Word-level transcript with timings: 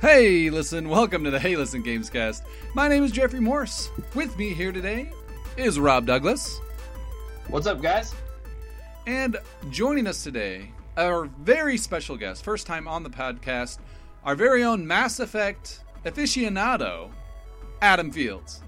Hey, 0.00 0.48
listen, 0.48 0.88
welcome 0.88 1.24
to 1.24 1.30
the 1.30 1.38
Hey 1.38 1.56
Listen 1.56 1.82
Gamescast. 1.82 2.40
My 2.72 2.88
name 2.88 3.04
is 3.04 3.12
Jeffrey 3.12 3.38
Morse. 3.38 3.90
With 4.14 4.34
me 4.38 4.54
here 4.54 4.72
today 4.72 5.12
is 5.58 5.78
Rob 5.78 6.06
Douglas. 6.06 6.58
What's 7.48 7.66
up, 7.66 7.82
guys? 7.82 8.14
And 9.06 9.36
joining 9.68 10.06
us 10.06 10.24
today, 10.24 10.70
our 10.96 11.26
very 11.26 11.76
special 11.76 12.16
guest, 12.16 12.44
first 12.44 12.66
time 12.66 12.88
on 12.88 13.02
the 13.02 13.10
podcast, 13.10 13.76
our 14.24 14.34
very 14.34 14.64
own 14.64 14.86
Mass 14.86 15.20
Effect 15.20 15.84
aficionado, 16.06 17.10
Adam 17.82 18.10
Fields. 18.10 18.62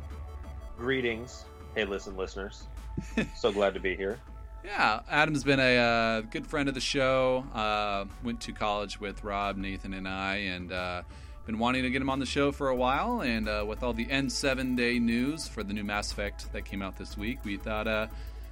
Greetings, 0.76 1.46
hey, 1.74 1.86
listen, 1.86 2.14
listeners. 2.14 2.64
so 3.34 3.50
glad 3.50 3.72
to 3.72 3.80
be 3.80 3.96
here. 3.96 4.18
Yeah, 4.64 5.00
Adam's 5.10 5.42
been 5.42 5.58
a 5.58 5.76
uh, 5.76 6.20
good 6.20 6.46
friend 6.46 6.68
of 6.68 6.74
the 6.74 6.80
show. 6.80 7.44
Uh, 7.52 8.04
went 8.22 8.40
to 8.42 8.52
college 8.52 9.00
with 9.00 9.24
Rob, 9.24 9.56
Nathan, 9.56 9.92
and 9.92 10.06
I, 10.06 10.36
and 10.36 10.72
uh, 10.72 11.02
been 11.46 11.58
wanting 11.58 11.82
to 11.82 11.90
get 11.90 12.00
him 12.00 12.10
on 12.10 12.18
the 12.18 12.26
show 12.26 12.52
for 12.52 12.68
a 12.68 12.76
while. 12.76 13.20
And 13.20 13.48
uh, 13.48 13.64
with 13.66 13.82
all 13.82 13.92
the 13.92 14.06
N7 14.06 14.76
day 14.76 14.98
news 14.98 15.48
for 15.48 15.62
the 15.62 15.72
new 15.72 15.84
Mass 15.84 16.12
Effect 16.12 16.52
that 16.52 16.64
came 16.64 16.82
out 16.82 16.96
this 16.96 17.16
week, 17.16 17.38
we 17.44 17.56
thought 17.56 17.86
uh, 17.88 18.06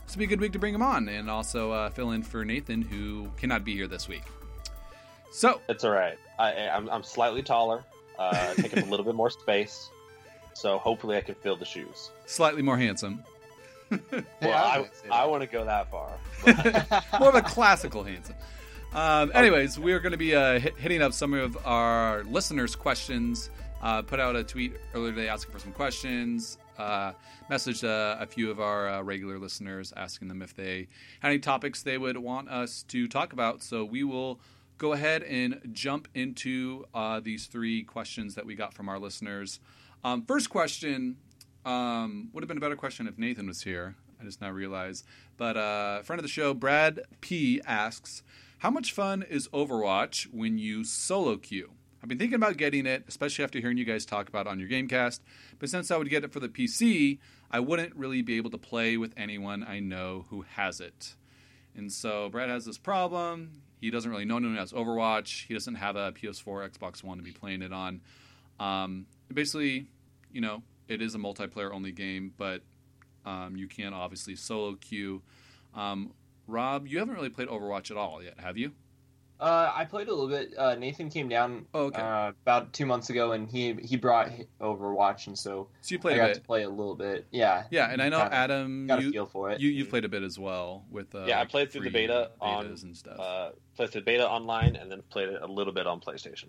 this 0.06 0.16
would 0.16 0.18
be 0.18 0.24
a 0.24 0.28
good 0.28 0.40
week 0.40 0.52
to 0.52 0.58
bring 0.58 0.74
him 0.74 0.82
on 0.82 1.08
and 1.08 1.30
also 1.30 1.70
uh, 1.72 1.90
fill 1.90 2.10
in 2.12 2.22
for 2.22 2.44
Nathan, 2.44 2.82
who 2.82 3.30
cannot 3.36 3.64
be 3.64 3.74
here 3.74 3.86
this 3.86 4.08
week. 4.08 4.24
So 5.30 5.60
It's 5.68 5.84
all 5.84 5.92
right. 5.92 6.18
I, 6.38 6.68
I'm, 6.68 6.88
I'm 6.90 7.02
slightly 7.04 7.42
taller, 7.42 7.84
uh, 8.18 8.54
take 8.54 8.76
up 8.76 8.84
a 8.84 8.90
little 8.90 9.04
bit 9.04 9.14
more 9.14 9.30
space, 9.30 9.88
so 10.54 10.78
hopefully 10.78 11.16
I 11.16 11.20
can 11.20 11.36
fill 11.36 11.56
the 11.56 11.64
shoes. 11.64 12.10
slightly 12.26 12.62
more 12.62 12.76
handsome, 12.76 13.22
Well, 13.90 14.00
Yeah, 14.40 14.48
I 14.62 14.74
I, 14.74 14.78
was 14.78 14.88
I, 15.12 15.26
want 15.26 15.42
to 15.42 15.46
go 15.46 15.64
that 15.64 15.90
far. 15.90 16.10
more 17.20 17.28
of 17.28 17.34
a 17.34 17.42
classical 17.42 18.02
handsome. 18.02 18.36
Um, 18.92 19.30
anyways, 19.34 19.78
we're 19.78 20.00
going 20.00 20.12
to 20.12 20.18
be 20.18 20.34
uh, 20.34 20.58
hit, 20.58 20.76
hitting 20.76 21.00
up 21.00 21.12
some 21.12 21.32
of 21.32 21.56
our 21.64 22.24
listeners' 22.24 22.74
questions. 22.74 23.50
Uh, 23.80 24.02
put 24.02 24.18
out 24.18 24.34
a 24.34 24.42
tweet 24.42 24.74
earlier 24.94 25.12
today 25.12 25.28
asking 25.28 25.52
for 25.52 25.60
some 25.60 25.70
questions. 25.72 26.58
Uh, 26.76 27.12
messaged 27.48 27.84
uh, 27.84 28.16
a 28.20 28.26
few 28.26 28.50
of 28.50 28.58
our 28.58 28.88
uh, 28.88 29.02
regular 29.02 29.38
listeners 29.38 29.92
asking 29.96 30.26
them 30.26 30.42
if 30.42 30.56
they 30.56 30.88
had 31.20 31.28
any 31.28 31.38
topics 31.38 31.84
they 31.84 31.98
would 31.98 32.16
want 32.16 32.48
us 32.48 32.82
to 32.88 33.06
talk 33.06 33.32
about. 33.32 33.62
So 33.62 33.84
we 33.84 34.02
will 34.02 34.40
go 34.76 34.92
ahead 34.92 35.22
and 35.22 35.60
jump 35.72 36.08
into 36.14 36.84
uh, 36.92 37.20
these 37.20 37.46
three 37.46 37.84
questions 37.84 38.34
that 38.34 38.44
we 38.44 38.56
got 38.56 38.74
from 38.74 38.88
our 38.88 38.98
listeners. 38.98 39.60
Um, 40.02 40.24
first 40.24 40.50
question 40.50 41.16
um, 41.64 42.30
would 42.32 42.42
have 42.42 42.48
been 42.48 42.56
a 42.56 42.62
better 42.62 42.76
question 42.76 43.06
if 43.06 43.18
Nathan 43.18 43.46
was 43.46 43.62
here. 43.62 43.94
I 44.20 44.24
just 44.24 44.40
now 44.40 44.50
realized. 44.50 45.06
But 45.36 45.54
friend 46.04 46.18
of 46.18 46.24
the 46.24 46.28
show, 46.28 46.54
Brad 46.54 47.00
P 47.20 47.60
asks, 47.64 48.24
"How 48.60 48.70
much 48.70 48.92
fun 48.92 49.22
is 49.22 49.48
Overwatch 49.48 50.24
when 50.32 50.58
you 50.58 50.84
solo 50.84 51.36
queue?" 51.36 51.72
I've 52.02 52.08
been 52.08 52.18
thinking 52.18 52.36
about 52.36 52.56
getting 52.56 52.86
it, 52.86 53.04
especially 53.08 53.44
after 53.44 53.60
hearing 53.60 53.76
you 53.76 53.84
guys 53.84 54.06
talk 54.06 54.28
about 54.28 54.46
it 54.46 54.50
on 54.50 54.58
your 54.58 54.68
GameCast. 54.68 55.20
But 55.58 55.68
since 55.68 55.90
I 55.90 55.98
would 55.98 56.08
get 56.08 56.24
it 56.24 56.32
for 56.32 56.40
the 56.40 56.48
PC, 56.48 57.18
I 57.50 57.60
wouldn't 57.60 57.94
really 57.94 58.22
be 58.22 58.38
able 58.38 58.50
to 58.50 58.58
play 58.58 58.96
with 58.96 59.12
anyone 59.18 59.64
I 59.64 59.80
know 59.80 60.24
who 60.30 60.42
has 60.56 60.80
it. 60.80 61.14
And 61.76 61.92
so 61.92 62.30
Brad 62.30 62.48
has 62.48 62.64
this 62.64 62.78
problem. 62.78 63.62
He 63.80 63.90
doesn't 63.90 64.10
really 64.10 64.24
know 64.24 64.38
anyone 64.38 64.54
who 64.54 64.60
has 64.60 64.72
Overwatch. 64.72 65.46
He 65.46 65.54
doesn't 65.54 65.74
have 65.74 65.96
a 65.96 66.12
PS4, 66.12 66.70
Xbox 66.70 67.04
One 67.04 67.18
to 67.18 67.22
be 67.22 67.32
playing 67.32 67.62
it 67.62 67.72
on. 67.72 68.00
Um, 68.58 69.06
basically, 69.32 69.86
you 70.32 70.40
know, 70.40 70.62
it 70.88 71.02
is 71.02 71.14
a 71.14 71.18
multiplayer 71.18 71.72
only 71.72 71.92
game, 71.92 72.32
but 72.36 72.62
um, 73.26 73.56
you 73.56 73.68
can 73.68 73.92
obviously 73.92 74.36
solo 74.36 74.74
queue. 74.74 75.22
Um, 75.74 76.12
Rob, 76.50 76.86
you 76.86 76.98
haven't 76.98 77.14
really 77.14 77.30
played 77.30 77.48
Overwatch 77.48 77.90
at 77.90 77.96
all 77.96 78.22
yet, 78.22 78.38
have 78.40 78.58
you? 78.58 78.72
Uh, 79.38 79.72
I 79.74 79.86
played 79.86 80.08
a 80.08 80.10
little 80.10 80.28
bit. 80.28 80.52
Uh, 80.58 80.74
Nathan 80.74 81.08
came 81.08 81.26
down 81.30 81.64
Oh, 81.72 81.84
okay. 81.86 82.02
uh, 82.02 82.28
about 82.42 82.74
two 82.74 82.84
months 82.84 83.08
ago, 83.08 83.32
and 83.32 83.48
he 83.50 83.72
he 83.72 83.96
brought 83.96 84.30
Overwatch, 84.60 85.28
and 85.28 85.38
so 85.38 85.68
So 85.80 85.94
you 85.94 85.98
played 85.98 86.14
a 86.14 86.16
got 86.18 86.26
bit. 86.26 86.34
to 86.34 86.40
play 86.42 86.62
a 86.64 86.68
little 86.68 86.94
bit. 86.94 87.26
Yeah, 87.30 87.64
Yeah, 87.70 87.90
and 87.90 88.02
I 88.02 88.10
know 88.10 88.18
Got- 88.18 88.32
Adam, 88.34 88.86
got 88.86 88.98
a 88.98 89.02
you, 89.02 89.12
feel 89.12 89.24
for 89.24 89.50
it. 89.50 89.58
you 89.60 89.70
you've 89.70 89.88
played 89.88 90.04
a 90.04 90.10
bit 90.10 90.22
as 90.24 90.38
well 90.38 90.84
with 90.90 91.14
uh, 91.14 91.24
Yeah, 91.24 91.40
I 91.40 91.46
played 91.46 91.72
through 91.72 91.84
the 91.84 91.90
beta 91.90 92.32
on, 92.38 92.66
and 92.66 92.94
stuff. 92.94 93.18
uh, 93.18 93.50
played 93.76 93.92
the 93.92 94.02
beta 94.02 94.28
online 94.28 94.76
and 94.76 94.90
then 94.92 95.00
played 95.08 95.30
it 95.30 95.40
a 95.40 95.46
little 95.46 95.72
bit 95.72 95.86
on 95.86 96.00
PlayStation. 96.00 96.48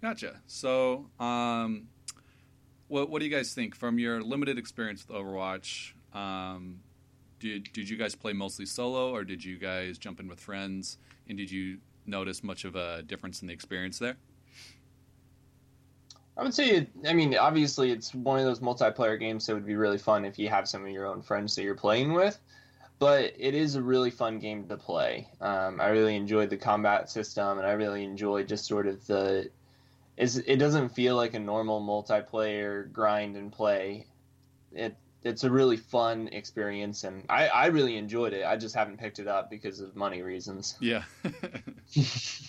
Gotcha. 0.00 0.40
So, 0.46 1.10
um, 1.18 1.88
what 2.86 3.10
what 3.10 3.18
do 3.18 3.24
you 3.26 3.34
guys 3.36 3.52
think 3.52 3.74
from 3.74 3.98
your 3.98 4.22
limited 4.22 4.58
experience 4.58 5.04
with 5.08 5.16
Overwatch? 5.16 5.94
Um, 6.14 6.82
did 7.42 7.72
did 7.72 7.88
you 7.88 7.96
guys 7.96 8.14
play 8.14 8.32
mostly 8.32 8.64
solo, 8.64 9.10
or 9.10 9.24
did 9.24 9.44
you 9.44 9.58
guys 9.58 9.98
jump 9.98 10.20
in 10.20 10.28
with 10.28 10.40
friends? 10.40 10.98
And 11.28 11.36
did 11.36 11.50
you 11.50 11.78
notice 12.06 12.42
much 12.42 12.64
of 12.64 12.76
a 12.76 13.02
difference 13.02 13.42
in 13.42 13.48
the 13.48 13.54
experience 13.54 13.98
there? 13.98 14.16
I 16.36 16.42
would 16.42 16.54
say, 16.54 16.86
I 17.06 17.12
mean, 17.12 17.36
obviously, 17.36 17.90
it's 17.90 18.14
one 18.14 18.38
of 18.38 18.46
those 18.46 18.60
multiplayer 18.60 19.20
games 19.20 19.46
that 19.46 19.54
would 19.54 19.66
be 19.66 19.76
really 19.76 19.98
fun 19.98 20.24
if 20.24 20.38
you 20.38 20.48
have 20.48 20.66
some 20.66 20.82
of 20.82 20.90
your 20.90 21.06
own 21.06 21.20
friends 21.20 21.54
that 21.56 21.62
you're 21.62 21.74
playing 21.74 22.14
with. 22.14 22.38
But 22.98 23.34
it 23.36 23.54
is 23.54 23.74
a 23.74 23.82
really 23.82 24.10
fun 24.10 24.38
game 24.38 24.66
to 24.68 24.76
play. 24.76 25.28
Um, 25.40 25.80
I 25.80 25.88
really 25.88 26.16
enjoyed 26.16 26.48
the 26.48 26.56
combat 26.56 27.10
system, 27.10 27.58
and 27.58 27.66
I 27.66 27.72
really 27.72 28.04
enjoyed 28.04 28.48
just 28.48 28.66
sort 28.66 28.86
of 28.86 29.04
the. 29.06 29.50
It 30.16 30.58
doesn't 30.58 30.90
feel 30.90 31.16
like 31.16 31.34
a 31.34 31.38
normal 31.38 31.82
multiplayer 31.82 32.90
grind 32.92 33.36
and 33.36 33.50
play. 33.50 34.06
It 34.72 34.96
it's 35.24 35.44
a 35.44 35.50
really 35.50 35.76
fun 35.76 36.28
experience, 36.28 37.04
and 37.04 37.24
I, 37.28 37.48
I 37.48 37.66
really 37.66 37.96
enjoyed 37.96 38.32
it. 38.32 38.44
I 38.44 38.56
just 38.56 38.74
haven't 38.74 38.98
picked 38.98 39.18
it 39.20 39.28
up 39.28 39.50
because 39.50 39.80
of 39.80 39.94
money 39.96 40.22
reasons. 40.22 40.76
Yeah. 40.80 41.04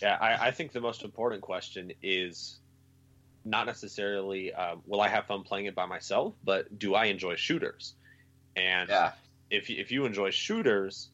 Yeah, 0.01 0.17
I, 0.19 0.47
I 0.47 0.51
think 0.51 0.72
the 0.72 0.79
most 0.81 1.03
important 1.03 1.41
question 1.41 1.91
is 2.01 2.59
not 3.45 3.66
necessarily 3.66 4.53
um, 4.53 4.81
will 4.85 5.01
I 5.01 5.09
have 5.09 5.25
fun 5.25 5.44
playing 5.44 5.66
it 5.66 5.75
by 5.75 5.85
myself, 5.85 6.33
but 6.44 6.79
do 6.79 6.95
I 6.95 7.06
enjoy 7.06 7.35
shooters? 7.35 7.94
And 8.56 8.89
Yeah, 8.89 9.12
if 9.50 9.69
you- 9.69 9.78
if 9.81 9.91
you 9.91 10.06
enjoy 10.06 10.29
shooters, 10.31 11.09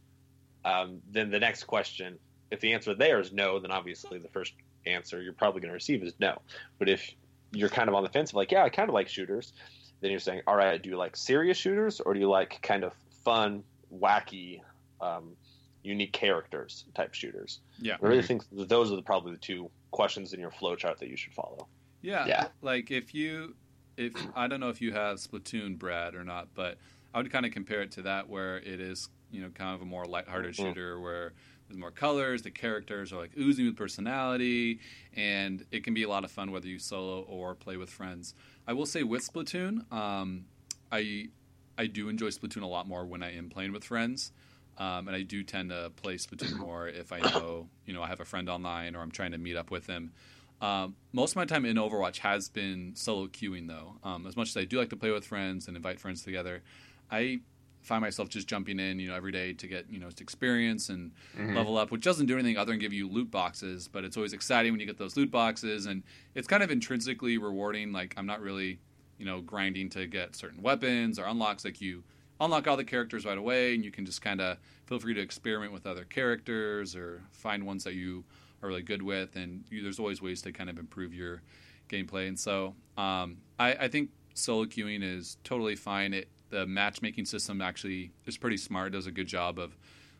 um, 0.63 1.01
then 1.11 1.31
the 1.31 1.39
next 1.39 1.63
question, 1.63 2.19
if 2.51 2.59
the 2.59 2.73
answer 2.73 2.93
there 2.93 3.19
is 3.19 3.31
no, 3.33 3.59
then 3.59 3.71
obviously 3.71 4.19
the 4.19 4.27
first 4.29 4.53
answer 4.85 5.21
you're 5.21 5.33
probably 5.33 5.61
going 5.61 5.69
to 5.69 5.73
receive 5.73 6.03
is 6.03 6.13
no. 6.19 6.39
But 6.77 6.87
if 6.89 7.09
you're 7.51 7.69
kind 7.69 7.89
of 7.89 7.95
on 7.95 8.03
the 8.03 8.09
fence 8.09 8.29
of 8.31 8.35
like, 8.35 8.51
yeah, 8.51 8.63
I 8.63 8.69
kind 8.69 8.89
of 8.89 8.93
like 8.93 9.07
shooters, 9.09 9.53
then 10.01 10.11
you're 10.11 10.19
saying, 10.19 10.41
all 10.47 10.55
right, 10.55 10.81
do 10.81 10.89
you 10.89 10.97
like 10.97 11.15
serious 11.15 11.57
shooters 11.57 11.99
or 11.99 12.13
do 12.13 12.19
you 12.19 12.29
like 12.29 12.59
kind 12.61 12.83
of 12.83 12.93
fun, 13.23 13.63
wacky, 13.93 14.61
um, 15.01 15.35
unique 15.83 16.13
characters 16.13 16.85
type 16.93 17.13
shooters? 17.13 17.59
yeah. 17.79 17.97
I 18.01 18.05
really 18.07 18.21
think 18.23 18.43
those 18.51 18.91
are 18.91 18.95
the, 18.95 19.01
probably 19.01 19.31
the 19.33 19.37
two 19.39 19.69
questions 19.91 20.33
in 20.33 20.39
your 20.39 20.51
flow 20.51 20.75
chart 20.75 20.99
that 20.99 21.09
you 21.09 21.17
should 21.17 21.33
follow. 21.33 21.67
Yeah. 22.01 22.25
Yeah. 22.27 22.47
Like 22.61 22.91
if 22.91 23.13
you 23.13 23.55
if 23.97 24.13
I 24.35 24.47
don't 24.47 24.61
know 24.61 24.69
if 24.69 24.81
you 24.81 24.93
have 24.93 25.17
Splatoon 25.17 25.77
Brad 25.77 26.15
or 26.15 26.23
not, 26.23 26.47
but 26.53 26.77
I 27.13 27.17
would 27.17 27.29
kind 27.31 27.45
of 27.45 27.51
compare 27.51 27.81
it 27.81 27.91
to 27.93 28.03
that 28.03 28.29
where 28.29 28.57
it 28.57 28.79
is, 28.79 29.09
you 29.31 29.41
know, 29.41 29.49
kind 29.49 29.75
of 29.75 29.81
a 29.81 29.85
more 29.85 30.05
lighthearted 30.05 30.53
Mhm. 30.53 30.57
shooter 30.57 30.99
where 31.01 31.19
there's 31.23 31.33
more 31.77 31.91
colors, 31.91 32.41
the 32.41 32.51
characters 32.51 33.13
are 33.13 33.17
like 33.17 33.31
oozing 33.37 33.65
with 33.65 33.75
personality, 33.75 34.79
and 35.15 35.65
it 35.71 35.83
can 35.83 35.93
be 35.93 36.03
a 36.03 36.09
lot 36.09 36.23
of 36.23 36.31
fun 36.31 36.51
whether 36.51 36.67
you 36.67 36.79
solo 36.79 37.21
or 37.21 37.55
play 37.55 37.77
with 37.77 37.89
friends. 37.89 38.33
I 38.67 38.73
will 38.73 38.85
say 38.85 39.03
with 39.03 39.27
Splatoon, 39.27 39.91
um, 39.91 40.45
I 40.91 41.29
I 41.77 41.87
do 41.87 42.09
enjoy 42.09 42.27
Splatoon 42.27 42.63
a 42.63 42.67
lot 42.67 42.87
more 42.87 43.05
when 43.05 43.23
I 43.23 43.35
am 43.35 43.49
playing 43.49 43.71
with 43.71 43.83
friends. 43.83 44.31
Um, 44.77 45.09
and 45.09 45.15
I 45.15 45.23
do 45.23 45.43
tend 45.43 45.71
to 45.71 45.91
play 45.97 46.15
Splatoon 46.15 46.57
more 46.57 46.87
if 46.87 47.11
I 47.11 47.19
know, 47.19 47.67
you 47.85 47.93
know, 47.93 48.01
I 48.01 48.07
have 48.07 48.21
a 48.21 48.25
friend 48.25 48.49
online 48.49 48.95
or 48.95 49.01
I'm 49.01 49.11
trying 49.11 49.31
to 49.31 49.37
meet 49.37 49.57
up 49.57 49.71
with 49.71 49.87
them. 49.87 50.13
Um, 50.61 50.95
most 51.13 51.31
of 51.31 51.35
my 51.37 51.45
time 51.45 51.65
in 51.65 51.77
Overwatch 51.77 52.19
has 52.19 52.49
been 52.49 52.93
solo 52.95 53.27
queuing, 53.27 53.67
though. 53.67 53.95
Um, 54.03 54.25
as 54.25 54.35
much 54.35 54.49
as 54.49 54.57
I 54.57 54.65
do 54.65 54.77
like 54.77 54.89
to 54.89 54.97
play 54.97 55.11
with 55.11 55.25
friends 55.25 55.67
and 55.67 55.77
invite 55.77 55.99
friends 55.99 56.23
together, 56.23 56.63
I 57.09 57.39
find 57.81 58.01
myself 58.01 58.29
just 58.29 58.47
jumping 58.47 58.79
in, 58.79 58.99
you 58.99 59.07
know, 59.07 59.15
every 59.15 59.31
day 59.31 59.53
to 59.53 59.67
get, 59.67 59.89
you 59.89 59.99
know, 59.99 60.09
to 60.09 60.23
experience 60.23 60.89
and 60.89 61.11
Mhm. 61.37 61.55
level 61.55 61.77
up, 61.77 61.91
which 61.91 62.01
doesn't 62.03 62.25
do 62.25 62.33
anything 62.35 62.57
other 62.57 62.71
than 62.71 62.79
give 62.79 62.93
you 62.93 63.07
loot 63.07 63.31
boxes. 63.31 63.87
But 63.87 64.03
it's 64.03 64.17
always 64.17 64.33
exciting 64.33 64.71
when 64.73 64.79
you 64.79 64.85
get 64.85 64.97
those 64.97 65.15
loot 65.17 65.31
boxes, 65.31 65.85
and 65.85 66.03
it's 66.35 66.47
kind 66.47 66.61
of 66.63 66.71
intrinsically 66.71 67.37
rewarding. 67.37 67.91
Like 67.91 68.13
I'm 68.17 68.25
not 68.25 68.41
really, 68.41 68.79
you 69.17 69.25
know, 69.25 69.41
grinding 69.41 69.89
to 69.91 70.07
get 70.07 70.35
certain 70.35 70.61
weapons 70.61 71.17
or 71.17 71.25
unlocks. 71.25 71.63
Like 71.65 71.79
you 71.81 72.03
unlock 72.41 72.67
all 72.67 72.77
the 72.77 72.83
characters 72.85 73.25
right 73.25 73.37
away, 73.37 73.73
and 73.75 73.83
you 73.83 73.91
can 73.91 74.05
just 74.05 74.21
kind 74.21 74.39
of 74.41 74.57
feel 74.85 74.99
free 74.99 75.13
to 75.13 75.21
experiment 75.21 75.71
with 75.71 75.85
other 75.87 76.05
characters 76.05 76.95
or 76.95 77.23
find 77.31 77.65
ones 77.65 77.83
that 77.83 77.93
you 77.93 78.23
are 78.61 78.69
really 78.69 78.81
good 78.81 79.01
with. 79.01 79.35
And 79.35 79.63
you, 79.69 79.81
there's 79.83 79.99
always 79.99 80.21
ways 80.21 80.41
to 80.43 80.51
kind 80.51 80.69
of 80.69 80.77
improve 80.77 81.13
your 81.13 81.41
gameplay. 81.89 82.27
And 82.27 82.37
so 82.39 82.75
um, 82.97 83.37
I, 83.57 83.73
I 83.73 83.87
think 83.87 84.09
solo 84.33 84.65
queuing 84.65 85.01
is 85.03 85.37
totally 85.43 85.75
fine. 85.75 86.13
It 86.13 86.29
the 86.49 86.65
matchmaking 86.65 87.25
system 87.25 87.61
actually 87.61 88.11
is 88.25 88.37
pretty 88.37 88.57
smart. 88.57 88.91
Does 88.91 89.07
a 89.07 89.11
good 89.11 89.27
job 89.27 89.59
of 89.59 89.77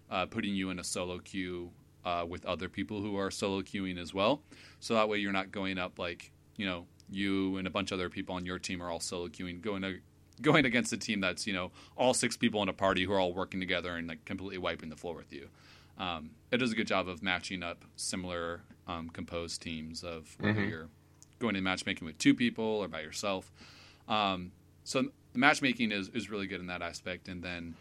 uh, 0.10 0.26
putting 0.26 0.54
you 0.56 0.70
in 0.70 0.80
a 0.80 0.84
solo 0.84 1.20
queue 1.20 1.72
uh, 2.06 2.26
with 2.28 2.46
other 2.46 2.70
people 2.70 3.02
who 3.02 3.16
are 3.18 3.30
solo 3.30 3.62
queuing 3.62 3.98
as 4.00 4.14
well. 4.14 4.42
So 4.80 4.94
that 4.96 5.10
way 5.10 5.18
you're 5.18 5.32
not 5.32 5.52
going 5.52 5.78
up 5.78 6.00
like 6.00 6.32
you 6.56 6.66
know 6.66 6.86
you 7.10 7.58
and 7.58 7.68
a 7.68 7.70
bunch 7.72 7.92
of 7.92 8.00
other 8.00 8.10
people 8.10 8.36
on 8.36 8.46
your 8.46 8.60
team 8.60 8.82
are 8.82 8.90
all 8.90 9.00
solo 9.00 9.28
queuing, 9.28 9.62
going 9.62 9.82
to 9.82 10.00
going 10.42 10.64
against 10.66 10.94
a 10.94 10.98
team 10.98 11.20
that's 11.20 11.46
you 11.46 11.54
know 11.54 11.72
all 11.98 12.14
six 12.14 12.38
people 12.38 12.62
in 12.64 12.70
a 12.70 12.74
party 12.74 13.04
who 13.04 13.12
are 13.12 13.20
all 13.20 13.34
working 13.34 13.60
together 13.60 13.96
and 13.96 14.08
like 14.08 14.24
completely 14.26 14.58
wiping 14.58 14.90
the 14.90 14.96
floor 14.96 15.16
with 15.16 15.34
you. 15.34 15.50
Um, 15.98 16.30
it 16.52 16.58
does 16.58 16.72
a 16.72 16.76
good 16.76 16.88
job 16.88 17.10
of 17.10 17.22
matching 17.22 17.62
up 17.62 17.84
similar 17.98 18.62
um, 18.88 19.10
composed 19.10 19.62
teams 19.62 20.04
of 20.04 20.36
whether 20.40 20.62
Mhm. 20.62 20.70
you're 20.70 20.90
going 21.40 21.56
to 21.56 21.62
matchmaking 21.62 22.06
with 22.06 22.18
two 22.18 22.34
people 22.34 22.64
or 22.64 22.88
by 22.88 23.02
yourself. 23.02 23.52
Um, 24.08 24.52
so 24.84 25.10
the 25.34 25.40
matchmaking 25.40 25.92
is 25.92 26.10
is 26.10 26.30
really 26.30 26.48
good 26.48 26.60
in 26.60 26.68
that 26.68 26.82
aspect, 26.82 27.28
and 27.28 27.44
then 27.44 27.76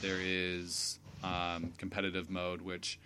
there 0.00 0.18
is 0.20 0.98
um, 1.22 1.72
competitive 1.78 2.30
mode, 2.30 2.62
which 2.62 2.98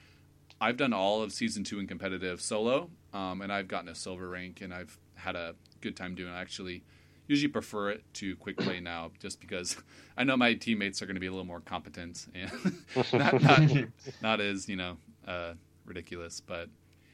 I've 0.60 0.76
done 0.76 0.92
all 0.92 1.22
of 1.22 1.32
season 1.32 1.64
two 1.64 1.78
in 1.78 1.86
competitive 1.86 2.40
solo, 2.40 2.90
um, 3.12 3.42
and 3.42 3.52
I've 3.52 3.68
gotten 3.68 3.88
a 3.88 3.94
silver 3.94 4.28
rank, 4.28 4.60
and 4.60 4.72
I've 4.72 4.98
had 5.14 5.36
a 5.36 5.54
good 5.80 5.96
time 5.96 6.14
doing. 6.14 6.32
it. 6.32 6.36
I 6.36 6.40
actually 6.40 6.82
usually 7.26 7.50
prefer 7.50 7.90
it 7.90 8.04
to 8.14 8.36
quick 8.36 8.56
play 8.56 8.80
now, 8.80 9.10
just 9.18 9.40
because 9.40 9.76
I 10.16 10.24
know 10.24 10.36
my 10.36 10.54
teammates 10.54 11.02
are 11.02 11.06
going 11.06 11.16
to 11.16 11.20
be 11.20 11.26
a 11.26 11.30
little 11.30 11.46
more 11.46 11.60
competent 11.60 12.26
and 12.34 12.50
not, 13.12 13.42
not, 13.42 13.70
not 14.22 14.40
as 14.40 14.68
you 14.68 14.76
know 14.76 14.96
uh, 15.26 15.54
ridiculous. 15.84 16.40
But 16.40 16.68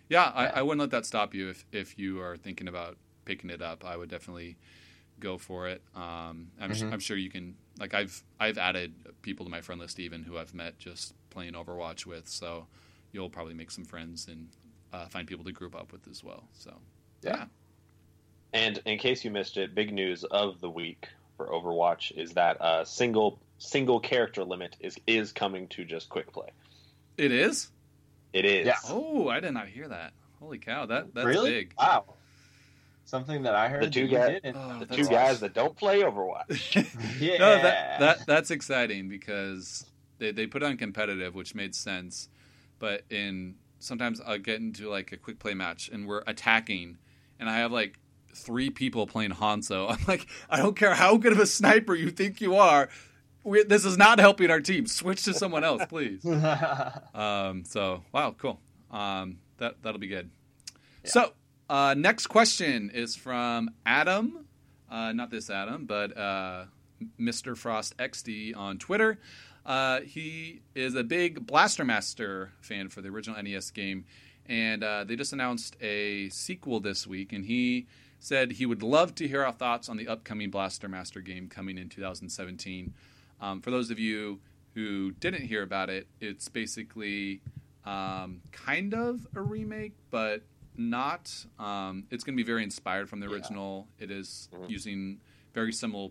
yeah, 0.08 0.30
I, 0.34 0.46
I 0.46 0.62
wouldn't 0.62 0.80
let 0.80 0.90
that 0.90 1.06
stop 1.06 1.34
you 1.34 1.48
if 1.50 1.64
if 1.72 1.98
you 1.98 2.20
are 2.20 2.36
thinking 2.36 2.68
about 2.68 2.96
picking 3.24 3.50
it 3.50 3.62
up. 3.62 3.84
I 3.84 3.96
would 3.96 4.10
definitely 4.10 4.56
go 5.22 5.38
for 5.38 5.68
it. 5.68 5.80
Um, 5.94 6.50
I'm, 6.60 6.70
Mhm. 6.70 6.92
I'm 6.92 7.00
sure 7.00 7.16
you 7.16 7.30
can. 7.30 7.56
Like 7.78 7.94
I've 7.94 8.22
I've 8.38 8.58
added 8.58 8.92
people 9.22 9.46
to 9.46 9.50
my 9.50 9.60
friend 9.62 9.80
list 9.80 9.98
even 9.98 10.22
who 10.24 10.36
I've 10.36 10.52
met 10.52 10.78
just 10.78 11.14
playing 11.30 11.54
Overwatch 11.54 12.04
with. 12.04 12.28
So 12.28 12.66
you'll 13.12 13.30
probably 13.30 13.54
make 13.54 13.70
some 13.70 13.84
friends 13.84 14.28
and 14.28 14.48
uh, 14.92 15.06
find 15.06 15.26
people 15.26 15.44
to 15.44 15.52
group 15.52 15.74
up 15.74 15.90
with 15.92 16.06
as 16.08 16.22
well. 16.22 16.44
So 16.52 16.74
Yeah. 17.22 17.46
And 18.52 18.82
in 18.84 18.98
case 18.98 19.24
you 19.24 19.30
missed 19.30 19.56
it, 19.56 19.74
big 19.74 19.92
news 19.92 20.24
of 20.24 20.60
the 20.60 20.68
week 20.68 21.08
for 21.36 21.46
Overwatch 21.48 22.12
is 22.18 22.32
that 22.34 22.58
a 22.60 22.84
single 22.84 23.38
single 23.58 24.00
character 24.00 24.44
limit 24.44 24.76
is 24.80 24.98
is 25.06 25.32
coming 25.32 25.68
to 25.68 25.84
just 25.84 26.08
quick 26.10 26.30
play. 26.32 26.50
it 27.16 27.30
is. 27.32 27.70
It 28.32 28.44
is. 28.44 28.66
Yeah. 28.66 28.76
Oh, 28.88 29.28
I 29.28 29.40
did 29.40 29.52
not 29.52 29.68
hear 29.68 29.88
that. 29.88 30.12
Holy 30.40 30.58
cow, 30.58 30.86
that 30.86 31.14
that's 31.14 31.26
really? 31.26 31.50
big. 31.50 31.74
Wow. 31.78 32.04
Something 33.04 33.42
that 33.42 33.54
I 33.54 33.68
heard 33.68 33.82
The 33.84 33.90
two 33.90 34.08
guys- 34.08 34.40
didn't. 34.42 34.56
Oh, 34.56 34.78
The 34.78 34.86
that's 34.86 34.96
two 34.96 35.08
guys 35.12 35.40
that 35.40 35.52
don't 35.54 35.76
play 35.76 36.00
Overwatch. 36.02 36.86
Yeah. 37.20 37.38
no, 37.38 37.62
that, 37.62 38.00
that 38.00 38.26
that's 38.26 38.50
exciting 38.50 39.08
because 39.08 39.84
they 40.18 40.32
they 40.32 40.46
put 40.46 40.62
on 40.62 40.76
competitive, 40.76 41.34
which 41.34 41.54
made 41.54 41.74
sense. 41.74 42.28
But 42.78 43.02
in 43.10 43.56
sometimes 43.80 44.20
I'll 44.20 44.38
get 44.38 44.60
into 44.60 44.88
like 44.88 45.12
a 45.12 45.16
quick 45.16 45.38
play 45.38 45.54
match 45.54 45.88
and 45.92 46.06
we're 46.06 46.22
attacking, 46.26 46.98
and 47.38 47.50
I 47.50 47.56
have 47.58 47.72
like 47.72 47.98
three 48.34 48.70
people 48.70 49.06
playing 49.06 49.32
Hanzo. 49.32 49.90
I'm 49.90 50.04
like, 50.08 50.26
I 50.48 50.56
don't 50.58 50.76
care 50.76 50.94
how 50.94 51.16
good 51.16 51.32
of 51.32 51.38
a 51.38 51.46
sniper 51.46 51.94
you 51.94 52.10
think 52.10 52.40
you 52.40 52.56
are. 52.56 52.88
We, 53.44 53.64
this 53.64 53.84
is 53.84 53.98
not 53.98 54.20
helping 54.20 54.50
our 54.50 54.60
team. 54.60 54.86
Switch 54.86 55.24
to 55.24 55.34
someone 55.34 55.64
else, 55.64 55.82
please. 55.88 56.24
Um, 57.14 57.64
so 57.64 58.04
wow, 58.12 58.34
cool. 58.38 58.60
Um, 58.90 59.38
that 59.58 59.82
that'll 59.82 60.00
be 60.00 60.06
good. 60.06 60.30
So 61.04 61.32
uh, 61.72 61.94
next 61.94 62.26
question 62.26 62.90
is 62.92 63.16
from 63.16 63.70
Adam, 63.86 64.44
uh, 64.90 65.10
not 65.12 65.30
this 65.30 65.48
Adam, 65.48 65.86
but 65.86 66.14
uh, 66.14 66.64
Mr. 67.18 67.56
Frost 67.56 67.96
XD 67.96 68.54
on 68.54 68.76
Twitter. 68.76 69.18
Uh, 69.64 70.00
he 70.02 70.60
is 70.74 70.94
a 70.94 71.02
big 71.02 71.46
Blaster 71.46 71.82
Master 71.82 72.52
fan 72.60 72.90
for 72.90 73.00
the 73.00 73.08
original 73.08 73.42
NES 73.42 73.70
game, 73.70 74.04
and 74.44 74.84
uh, 74.84 75.04
they 75.04 75.16
just 75.16 75.32
announced 75.32 75.74
a 75.80 76.28
sequel 76.28 76.78
this 76.78 77.06
week. 77.06 77.32
And 77.32 77.46
he 77.46 77.86
said 78.20 78.52
he 78.52 78.66
would 78.66 78.82
love 78.82 79.14
to 79.14 79.26
hear 79.26 79.42
our 79.42 79.52
thoughts 79.52 79.88
on 79.88 79.96
the 79.96 80.08
upcoming 80.08 80.50
Blaster 80.50 80.90
Master 80.90 81.22
game 81.22 81.48
coming 81.48 81.78
in 81.78 81.88
2017. 81.88 82.92
Um, 83.40 83.62
for 83.62 83.70
those 83.70 83.90
of 83.90 83.98
you 83.98 84.40
who 84.74 85.12
didn't 85.12 85.46
hear 85.46 85.62
about 85.62 85.88
it, 85.88 86.06
it's 86.20 86.50
basically 86.50 87.40
um, 87.86 88.42
kind 88.52 88.92
of 88.92 89.26
a 89.34 89.40
remake, 89.40 89.94
but 90.10 90.42
not. 90.76 91.32
Um, 91.58 92.04
it's 92.10 92.24
going 92.24 92.36
to 92.36 92.42
be 92.42 92.46
very 92.46 92.62
inspired 92.62 93.08
from 93.08 93.20
the 93.20 93.26
Yeah. 93.28 93.34
original. 93.34 93.88
It 93.98 94.10
is 94.10 94.48
Mhm. 94.52 94.70
using 94.70 95.20
very 95.54 95.72
similar 95.72 96.10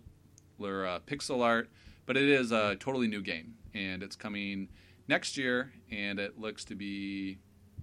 uh, 0.59 0.99
pixel 1.07 1.41
art, 1.43 1.69
but 2.05 2.15
it 2.17 2.29
is 2.29 2.51
a 2.51 2.75
totally 2.75 3.07
new 3.07 3.21
game, 3.21 3.55
and 3.73 4.03
it's 4.03 4.15
coming 4.15 4.69
next 5.07 5.35
year, 5.37 5.73
and 5.89 6.19
it 6.19 6.37
looks 6.39 6.63
to 6.65 6.75
be 6.75 7.39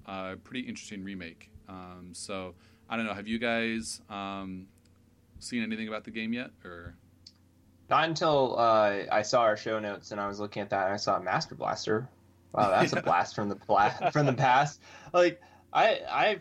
a 0.06 0.36
pretty 0.44 0.60
interesting 0.60 1.02
remake. 1.02 1.50
Um, 1.68 2.10
so 2.14 2.54
I 2.88 2.96
don't 2.96 3.04
know. 3.06 3.14
Have 3.14 3.26
you 3.28 3.38
guys 3.38 4.00
um, 4.08 4.68
seen 5.40 5.62
anything 5.62 5.88
about 5.88 6.04
the 6.04 6.10
game 6.10 6.32
yet, 6.32 6.50
or? 6.64 6.94
Not 7.90 8.08
until 8.08 8.58
uh, 8.58 9.04
I 9.10 9.22
saw 9.22 9.42
our 9.42 9.56
show 9.56 9.78
notes 9.80 10.10
and 10.12 10.20
I 10.20 10.28
was 10.28 10.38
looking 10.40 10.60
at 10.62 10.70
that 10.70 10.84
and 10.84 10.94
I 10.94 10.96
saw 10.98 11.18
Master 11.18 11.54
Blaster. 11.54 12.08
Wow, 12.52 12.70
that's 12.70 12.92
Yeah. 12.92 12.98
a 13.00 13.02
blast 13.10 13.34
from 13.34 13.48
the 13.48 13.54
bla- 13.56 14.10
from 14.12 14.26
the 14.26 14.32
past. 14.34 14.80
Like 15.12 15.40
I 15.72 16.00
I 16.08 16.38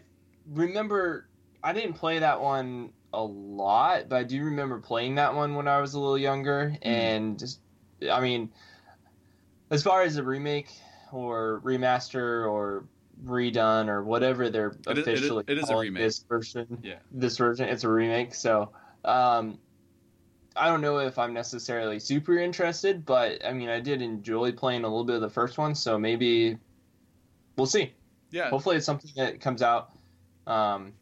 remember 0.52 1.28
I 1.64 1.74
didn't 1.74 1.94
play 1.94 2.20
that 2.20 2.40
one 2.42 2.94
a 3.14 3.24
lot, 3.24 4.10
but 4.10 4.18
I 4.18 4.24
do 4.24 4.44
remember 4.44 4.80
playing 4.80 5.16
that 5.16 5.34
one 5.34 5.56
when 5.56 5.68
I 5.68 5.80
was 5.82 5.94
a 5.94 6.00
little 6.00 6.18
younger. 6.18 6.76
And 6.82 7.38
just 7.40 7.60
I 8.12 8.20
mean 8.22 8.52
as 9.72 9.84
far 9.84 10.02
as 10.04 10.18
a 10.18 10.24
remake 10.24 10.70
or 11.12 11.62
remaster 11.64 12.50
or 12.50 12.86
redone 13.26 13.88
or 13.88 14.04
whatever 14.04 14.50
they're 14.50 14.78
It 14.88 14.98
is- 15.00 15.08
it 15.08 15.14
is- 15.14 15.20
officially 15.20 15.44
it 15.48 15.58
is 15.58 15.64
a 15.64 15.68
calling 15.68 15.88
remake. 15.88 16.04
this 16.04 16.24
version 16.30 16.80
Yeah. 16.84 17.00
this 17.12 17.38
version 17.38 17.68
it's 17.68 17.84
a 17.84 17.90
remake. 17.90 18.36
So 18.36 18.72
um 19.06 19.58
i 20.56 20.68
don't 20.68 20.82
know 20.82 20.98
if 21.00 21.18
i'm 21.20 21.34
necessarily 21.34 22.00
super 22.00 22.38
interested 22.38 23.06
but 23.06 23.44
i 23.46 23.54
mean 23.54 23.70
i 23.70 23.80
did 23.80 24.02
enjoy 24.02 24.52
playing 24.52 24.84
a 24.84 24.88
little 24.88 25.04
bit 25.06 25.16
of 25.16 25.22
the 25.22 25.30
first 25.30 25.58
one 25.60 25.76
so 25.76 26.00
maybe 26.00 26.58
we'll 27.58 27.68
see. 27.68 27.94
Yeah, 28.32 28.50
hopefully 28.50 28.76
it's 28.78 28.86
something 28.86 29.12
that 29.16 29.40
comes 29.40 29.62
out 29.62 29.92
um 30.48 30.94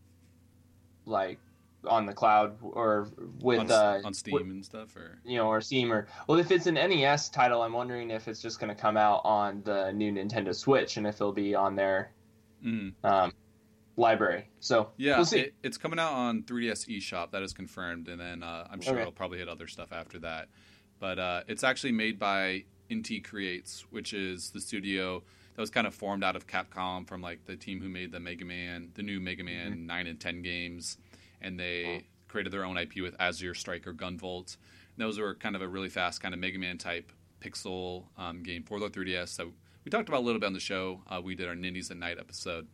like 1.06 1.40
on 1.88 2.06
the 2.06 2.14
cloud 2.14 2.58
or 2.62 3.08
with 3.42 3.60
on, 3.60 3.72
uh 3.72 4.02
on 4.04 4.14
Steam 4.14 4.34
with- 4.34 4.44
and 4.44 4.66
stuff, 4.66 4.96
or 4.96 5.20
you 5.24 5.38
know 5.38 5.48
or 5.48 5.62
steam 5.62 5.94
or 5.94 6.08
well 6.28 6.40
if 6.40 6.52
it's 6.52 6.66
an 6.66 6.74
nes 6.74 7.30
title 7.30 7.62
i'm 7.62 7.74
wondering 7.74 8.10
if 8.10 8.28
it's 8.28 8.42
just 8.42 8.60
going 8.60 8.76
to 8.76 8.82
come 8.82 8.98
out 8.98 9.22
on 9.24 9.62
the 9.66 9.92
new 9.92 10.12
nintendo 10.12 10.54
switch 10.54 10.98
and 10.98 11.06
if 11.06 11.16
it'll 11.16 11.32
be 11.32 11.54
on 11.54 11.76
their 11.76 12.12
mm. 12.66 12.92
um 13.04 13.32
library 13.98 14.50
so 14.60 14.90
Yeah, 14.98 15.18
we'll 15.18 15.26
see 15.26 15.40
It, 15.42 15.54
it's 15.64 15.78
coming 15.78 16.00
out 16.00 16.12
on 16.12 16.42
3DS 16.44 16.90
eShop. 16.90 17.32
That 17.32 17.44
is 17.44 17.54
confirmed, 17.54 18.08
and 18.08 18.20
then 18.20 18.42
uh, 18.44 18.68
I'm 18.70 18.82
sure 18.82 18.94
Okay. 18.94 19.02
it'll 19.02 19.14
probably 19.14 19.38
hit 19.38 19.48
other 19.48 19.68
stuff 19.68 19.94
after 19.94 20.18
that. 20.20 20.50
But 21.00 21.20
uh, 21.20 21.44
it's 21.48 21.64
actually 21.64 21.92
made 21.92 22.18
by 22.18 22.66
Inti 22.90 23.24
Creates, 23.24 23.86
which 23.92 24.14
is 24.14 24.50
the 24.50 24.60
studio 24.60 25.24
that 25.56 25.62
was 25.62 25.70
kind 25.70 25.88
of 25.88 25.96
formed 25.96 26.24
out 26.24 26.36
of 26.36 26.48
Capcom 26.48 27.08
from 27.08 27.22
like 27.22 27.46
the 27.46 27.56
team 27.56 27.82
who 27.82 27.90
made 27.90 28.12
the 28.12 28.20
Mega 28.20 28.46
Man, 28.46 28.90
the 28.94 29.04
new 29.04 29.20
Mega 29.20 29.44
Man 29.44 29.72
Mm-hmm. 29.72 29.86
nine 29.86 30.08
and 30.08 30.20
ten 30.20 30.42
games, 30.42 30.98
and 31.42 31.60
they 31.60 31.86
Oh. 31.86 32.02
created 32.28 32.52
their 32.52 32.66
own 32.66 32.78
IP 32.78 33.02
with 33.02 33.16
Azure 33.20 33.54
Striker 33.54 33.94
Gunvolt. 33.94 34.58
And 34.98 35.06
those 35.06 35.20
were 35.20 35.36
kind 35.36 35.56
of 35.56 35.62
a 35.62 35.68
really 35.68 35.90
fast 35.90 36.22
kind 36.22 36.34
of 36.34 36.40
Mega 36.40 36.60
Man 36.60 36.78
type 36.78 37.12
pixel 37.42 38.06
um, 38.18 38.44
game 38.44 38.64
for 38.64 38.80
the 38.80 38.90
3DS. 38.90 39.30
So 39.30 39.52
we 39.84 39.90
talked 39.92 40.10
about 40.10 40.20
a 40.22 40.26
little 40.26 40.40
bit 40.40 40.48
on 40.48 40.54
the 40.54 40.60
show. 40.60 41.02
Uh, 41.08 41.22
we 41.24 41.36
did 41.36 41.48
our 41.48 41.56
Nindies 41.56 41.92
at 41.92 41.98
Night 41.98 42.18
episode. 42.20 42.68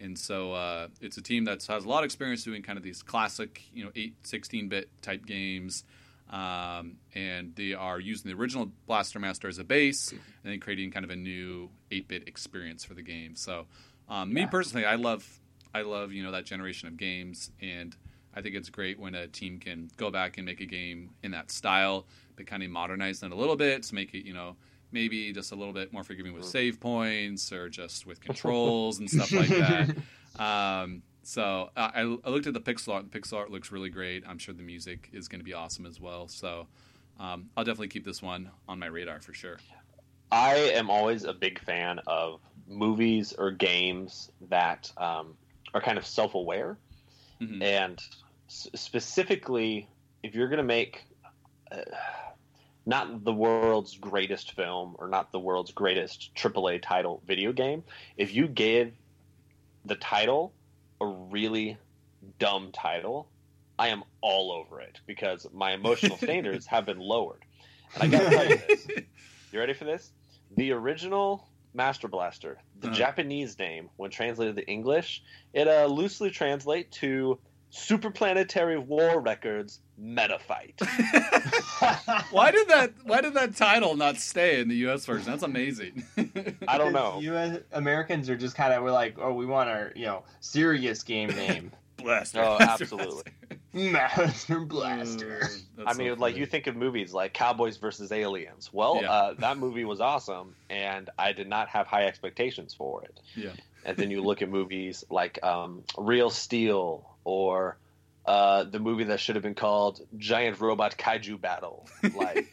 And 0.00 0.18
so 0.18 0.52
uh, 0.52 0.88
it's 1.00 1.16
a 1.16 1.22
team 1.22 1.44
that 1.44 1.64
has 1.64 1.84
a 1.84 1.88
lot 1.88 2.00
of 2.00 2.04
experience 2.06 2.44
doing 2.44 2.62
kind 2.62 2.76
of 2.76 2.82
these 2.82 3.02
classic, 3.02 3.62
you 3.72 3.82
know, 3.84 3.90
8, 3.96 4.22
16-bit 4.24 4.90
type 5.00 5.24
games. 5.24 5.84
Um, 6.30 6.96
and 7.14 7.54
they 7.54 7.72
are 7.74 8.00
using 8.00 8.30
the 8.30 8.36
original 8.36 8.70
Blaster 8.86 9.18
Master 9.20 9.46
as 9.48 9.58
a 9.58 9.64
base 9.64 10.10
and 10.10 10.20
then 10.42 10.58
creating 10.60 10.90
kind 10.90 11.04
of 11.04 11.10
a 11.10 11.16
new 11.16 11.70
8-bit 11.92 12.26
experience 12.26 12.84
for 12.84 12.94
the 12.94 13.02
game. 13.02 13.36
So 13.36 13.66
um, 14.08 14.32
me 14.32 14.40
Yeah. 14.42 14.46
personally, 14.48 14.84
I 14.84 14.96
love, 14.96 15.24
I 15.72 15.82
love, 15.82 16.12
you 16.12 16.22
know, 16.24 16.32
that 16.32 16.44
generation 16.44 16.88
of 16.88 16.96
games. 16.96 17.50
And 17.60 17.96
I 18.34 18.42
think 18.42 18.54
it's 18.56 18.68
great 18.70 18.98
when 18.98 19.14
a 19.14 19.28
team 19.28 19.58
can 19.58 19.88
go 19.96 20.10
back 20.10 20.36
and 20.36 20.44
make 20.44 20.60
a 20.60 20.66
game 20.66 21.10
in 21.22 21.30
that 21.30 21.50
style, 21.52 22.06
but 22.36 22.46
kind 22.46 22.62
of 22.62 22.70
modernize 22.70 23.22
it 23.22 23.30
a 23.30 23.34
little 23.36 23.56
bit 23.56 23.84
to 23.84 23.94
make 23.94 24.12
it, 24.12 24.26
you 24.26 24.34
know, 24.34 24.56
maybe 24.92 25.32
just 25.32 25.52
a 25.52 25.54
little 25.54 25.72
bit 25.74 25.92
more 25.92 26.02
forgiving 26.04 26.32
with 26.32 26.44
save 26.44 26.80
points 26.80 27.52
or 27.52 27.68
just 27.68 28.04
with 28.06 28.20
controls 28.24 28.98
and 28.98 29.08
stuff 29.08 29.30
like 29.32 29.48
that. 29.48 29.96
Um, 30.38 31.02
so 31.26 31.70
uh, 31.76 31.90
I, 31.92 32.00
I 32.02 32.30
looked 32.30 32.46
at 32.46 32.54
the 32.54 32.60
pixel 32.60 32.94
art. 32.94 33.10
The 33.10 33.18
pixel 33.18 33.36
art 33.38 33.50
looks 33.50 33.72
really 33.72 33.88
great. 33.90 34.22
I'm 34.28 34.38
sure 34.38 34.54
the 34.54 34.62
music 34.62 35.08
is 35.12 35.26
going 35.26 35.40
to 35.40 35.44
be 35.44 35.54
awesome 35.54 35.84
as 35.84 36.00
well. 36.00 36.28
So 36.28 36.68
um, 37.18 37.50
I'll 37.56 37.64
definitely 37.64 37.88
keep 37.88 38.04
this 38.04 38.22
one 38.22 38.48
on 38.68 38.78
my 38.78 38.86
radar 38.86 39.20
for 39.20 39.34
sure. 39.34 39.58
I 40.30 40.54
am 40.54 40.88
always 40.88 41.24
a 41.24 41.32
big 41.32 41.58
fan 41.58 41.98
of 42.06 42.40
movies 42.68 43.32
or 43.32 43.50
games 43.50 44.30
that 44.50 44.92
um, 44.98 45.34
are 45.74 45.80
kind 45.80 45.98
of 45.98 46.06
self-aware, 46.06 46.78
Mhm. 47.40 47.60
and 47.62 47.98
s- 48.48 48.68
specifically, 48.76 49.88
if 50.22 50.34
you're 50.34 50.48
going 50.48 50.58
to 50.58 50.62
make 50.64 51.04
uh, 51.72 51.78
not 52.86 53.24
the 53.24 53.32
world's 53.32 53.96
greatest 53.98 54.52
film 54.52 54.94
or 55.00 55.08
not 55.08 55.32
the 55.32 55.40
world's 55.40 55.72
greatest 55.72 56.32
AAA 56.36 56.80
title 56.80 57.20
video 57.26 57.52
game, 57.52 57.82
if 58.16 58.32
you 58.32 58.46
give 58.46 58.92
the 59.84 59.96
title 59.96 60.52
a 61.00 61.06
really 61.06 61.76
dumb 62.38 62.70
title, 62.72 63.28
I 63.78 63.88
am 63.88 64.02
all 64.20 64.52
over 64.52 64.80
it 64.80 65.00
because 65.06 65.46
my 65.52 65.72
emotional 65.72 66.16
standards 66.26 66.66
have 66.66 66.86
been 66.86 66.98
lowered. 66.98 67.44
And 67.94 68.02
I 68.14 68.18
gotta 68.18 68.30
tell 68.30 68.48
you 68.48 68.58
this. 68.68 68.86
You 69.52 69.58
ready 69.60 69.74
for 69.74 69.84
this? 69.84 70.10
The 70.56 70.72
original 70.72 71.46
Master 71.74 72.08
Blaster, 72.08 72.58
the 72.80 72.88
Uh-huh. 72.88 72.96
Japanese 72.96 73.58
name, 73.58 73.90
when 73.96 74.10
translated 74.10 74.56
to 74.56 74.66
English, 74.66 75.22
it 75.52 75.68
uh, 75.68 75.86
loosely 75.86 76.30
translates 76.30 76.96
to 76.98 77.38
Superplanetary 77.76 78.84
War 78.84 79.20
Records 79.20 79.80
Meta 79.98 80.38
Fight. 80.38 80.80
why 82.30 82.50
did 82.50 82.68
that? 82.68 82.92
Why 83.04 83.20
did 83.20 83.34
that 83.34 83.54
title 83.56 83.96
not 83.96 84.16
stay 84.16 84.60
in 84.60 84.68
the 84.68 84.76
U.S. 84.76 85.04
version? 85.04 85.30
That's 85.30 85.42
amazing. 85.42 86.02
I 86.66 86.78
don't 86.78 86.92
know. 86.92 87.18
U.S. 87.20 87.60
Americans 87.72 88.30
are 88.30 88.36
just 88.36 88.56
kind 88.56 88.72
of 88.72 88.82
we're 88.82 88.92
like, 88.92 89.16
oh, 89.20 89.32
we 89.34 89.46
want 89.46 89.68
our 89.68 89.92
you 89.94 90.06
know 90.06 90.24
serious 90.40 91.02
game 91.02 91.28
name. 91.36 91.70
Blaster. 91.98 92.40
Oh, 92.42 92.56
absolutely. 92.60 93.32
Master 93.72 94.60
Blaster. 94.60 95.40
That's 95.40 95.86
I 95.86 95.92
so 95.92 95.98
mean, 95.98 96.18
like 96.18 96.36
you 96.36 96.46
think 96.46 96.66
of 96.66 96.76
movies 96.76 97.12
like 97.12 97.32
Cowboys 97.32 97.76
versus 97.78 98.12
Aliens. 98.12 98.70
Well, 98.72 99.00
Yeah. 99.02 99.10
uh, 99.10 99.34
that 99.38 99.58
movie 99.58 99.84
was 99.84 100.00
awesome, 100.00 100.54
and 100.70 101.08
I 101.18 101.32
did 101.32 101.48
not 101.48 101.68
have 101.68 101.86
high 101.86 102.06
expectations 102.06 102.74
for 102.74 103.02
it. 103.04 103.20
Yeah. 103.34 103.50
And 103.86 103.96
then 103.96 104.10
you 104.10 104.20
look 104.20 104.42
at 104.42 104.50
movies 104.50 105.04
like 105.08 105.42
um, 105.44 105.84
Real 105.96 106.28
Steel 106.28 107.08
or 107.24 107.78
uh, 108.26 108.64
the 108.64 108.80
movie 108.80 109.04
that 109.04 109.20
should 109.20 109.36
have 109.36 109.44
been 109.44 109.54
called 109.54 110.00
Giant 110.18 110.60
Robot 110.60 110.98
Kaiju 110.98 111.40
Battle. 111.40 111.86
Like, 112.16 112.48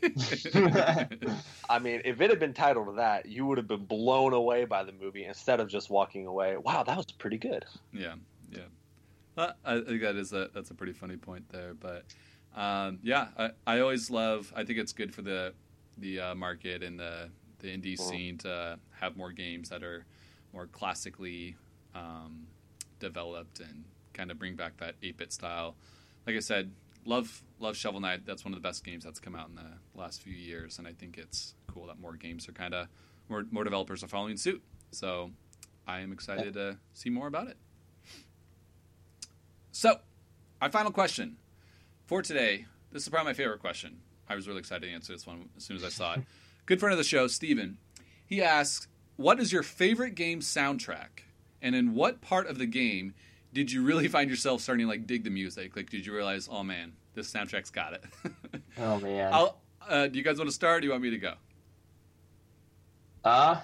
I 1.69 1.79
mean, 1.79 2.01
if 2.05 2.21
it 2.21 2.29
had 2.29 2.39
been 2.39 2.53
titled 2.53 2.97
that, 2.97 3.25
you 3.25 3.47
would 3.47 3.57
have 3.57 3.67
been 3.67 3.85
blown 3.85 4.33
away 4.33 4.65
by 4.65 4.83
the 4.83 4.91
movie 4.91 5.25
instead 5.25 5.59
of 5.59 5.67
just 5.69 5.89
walking 5.89 6.27
away. 6.27 6.55
Wow, 6.57 6.83
that 6.83 6.95
was 6.95 7.07
pretty 7.07 7.37
good. 7.39 7.65
Yeah, 7.91 8.13
yeah. 8.51 9.51
I 9.65 9.81
think 9.81 10.01
that 10.01 10.15
is 10.15 10.31
a 10.33 10.49
that's 10.53 10.69
a 10.69 10.75
pretty 10.75 10.93
funny 10.93 11.17
point 11.17 11.49
there, 11.49 11.73
but 11.73 12.05
um, 12.55 12.99
yeah, 13.01 13.29
I, 13.35 13.49
I 13.65 13.79
always 13.79 14.11
love. 14.11 14.53
I 14.55 14.63
think 14.63 14.77
it's 14.77 14.93
good 14.93 15.11
for 15.13 15.23
the 15.23 15.53
the 15.97 16.19
uh, 16.19 16.35
market 16.35 16.83
and 16.83 16.99
the 16.99 17.29
the 17.59 17.69
indie 17.69 17.97
Cool. 17.97 18.07
scene 18.07 18.37
to 18.39 18.77
have 18.99 19.17
more 19.17 19.31
games 19.31 19.69
that 19.69 19.81
are 19.81 20.05
more 20.53 20.67
classically 20.67 21.55
um, 21.95 22.47
developed 22.99 23.59
and 23.59 23.83
kind 24.13 24.31
of 24.31 24.39
bring 24.39 24.55
back 24.55 24.77
that 24.77 24.95
eight 25.01 25.17
bit 25.17 25.33
style. 25.33 25.75
Like 26.25 26.35
I 26.35 26.39
said, 26.39 26.71
love 27.05 27.43
love 27.59 27.75
Shovel 27.75 27.99
Knight. 27.99 28.25
That's 28.25 28.45
one 28.45 28.53
of 28.53 28.61
the 28.61 28.67
best 28.67 28.83
games 28.83 29.03
that's 29.03 29.19
come 29.19 29.35
out 29.35 29.49
in 29.49 29.55
the 29.55 29.99
last 29.99 30.21
few 30.21 30.33
years, 30.33 30.79
and 30.79 30.87
I 30.87 30.93
think 30.93 31.17
it's 31.17 31.55
cool 31.67 31.87
that 31.87 31.99
more 31.99 32.13
games 32.13 32.47
are 32.47 32.53
kind 32.53 32.73
of 32.73 32.87
more 33.29 33.45
more 33.51 33.63
developers 33.63 34.03
are 34.03 34.07
following 34.07 34.37
suit. 34.37 34.61
So 34.91 35.31
I 35.87 35.99
am 35.99 36.11
excited 36.11 36.53
to 36.53 36.77
see 36.93 37.09
more 37.09 37.27
about 37.27 37.47
it. 37.47 37.57
So, 39.71 39.99
our 40.61 40.71
final 40.71 40.91
question 40.91 41.37
for 42.05 42.21
today. 42.21 42.65
This 42.91 43.03
is 43.03 43.09
probably 43.09 43.31
my 43.31 43.33
favorite 43.33 43.59
question. 43.59 44.01
I 44.29 44.35
was 44.35 44.47
really 44.47 44.59
excited 44.59 44.85
to 44.85 44.93
answer 44.93 45.13
this 45.13 45.25
one 45.25 45.49
as 45.57 45.63
soon 45.63 45.77
as 45.77 45.83
I 45.83 45.89
saw 45.89 46.13
it. 46.13 46.21
Good 46.67 46.79
friend 46.79 46.93
of 46.93 46.99
the 46.99 47.03
show, 47.03 47.25
Steven. 47.27 47.77
He 48.23 48.41
asks, 48.41 48.87
What 49.15 49.39
is 49.39 49.51
your 49.51 49.63
favorite 49.63 50.15
game 50.15 50.39
soundtrack? 50.39 51.23
And 51.61 51.75
in 51.75 51.93
what 51.93 52.21
part 52.21 52.47
of 52.47 52.57
the 52.57 52.65
game 52.65 53.13
did 53.53 53.71
you 53.71 53.83
really 53.83 54.07
find 54.09 54.29
yourself 54.29 54.61
starting 54.61 54.85
to 54.85 54.89
like 54.89 55.07
dig 55.07 55.23
the 55.23 55.29
music? 55.29 55.75
Like, 55.75 55.89
did 55.89 56.05
you 56.05 56.13
realize, 56.13 56.49
oh 56.51 56.63
man, 56.63 56.93
this 57.13 57.31
soundtrack's 57.31 57.69
got 57.69 57.93
it? 57.93 58.03
Oh 58.75 58.99
man. 58.99 59.31
I'll, 59.31 59.61
uh, 59.87 60.07
do 60.07 60.17
you 60.17 60.23
guys 60.23 60.39
want 60.39 60.49
to 60.49 60.53
start? 60.53 60.77
Or 60.77 60.81
do 60.81 60.87
you 60.87 60.91
want 60.91 61.03
me 61.03 61.11
to 61.11 61.17
go? 61.19 61.33
Uh 63.23 63.61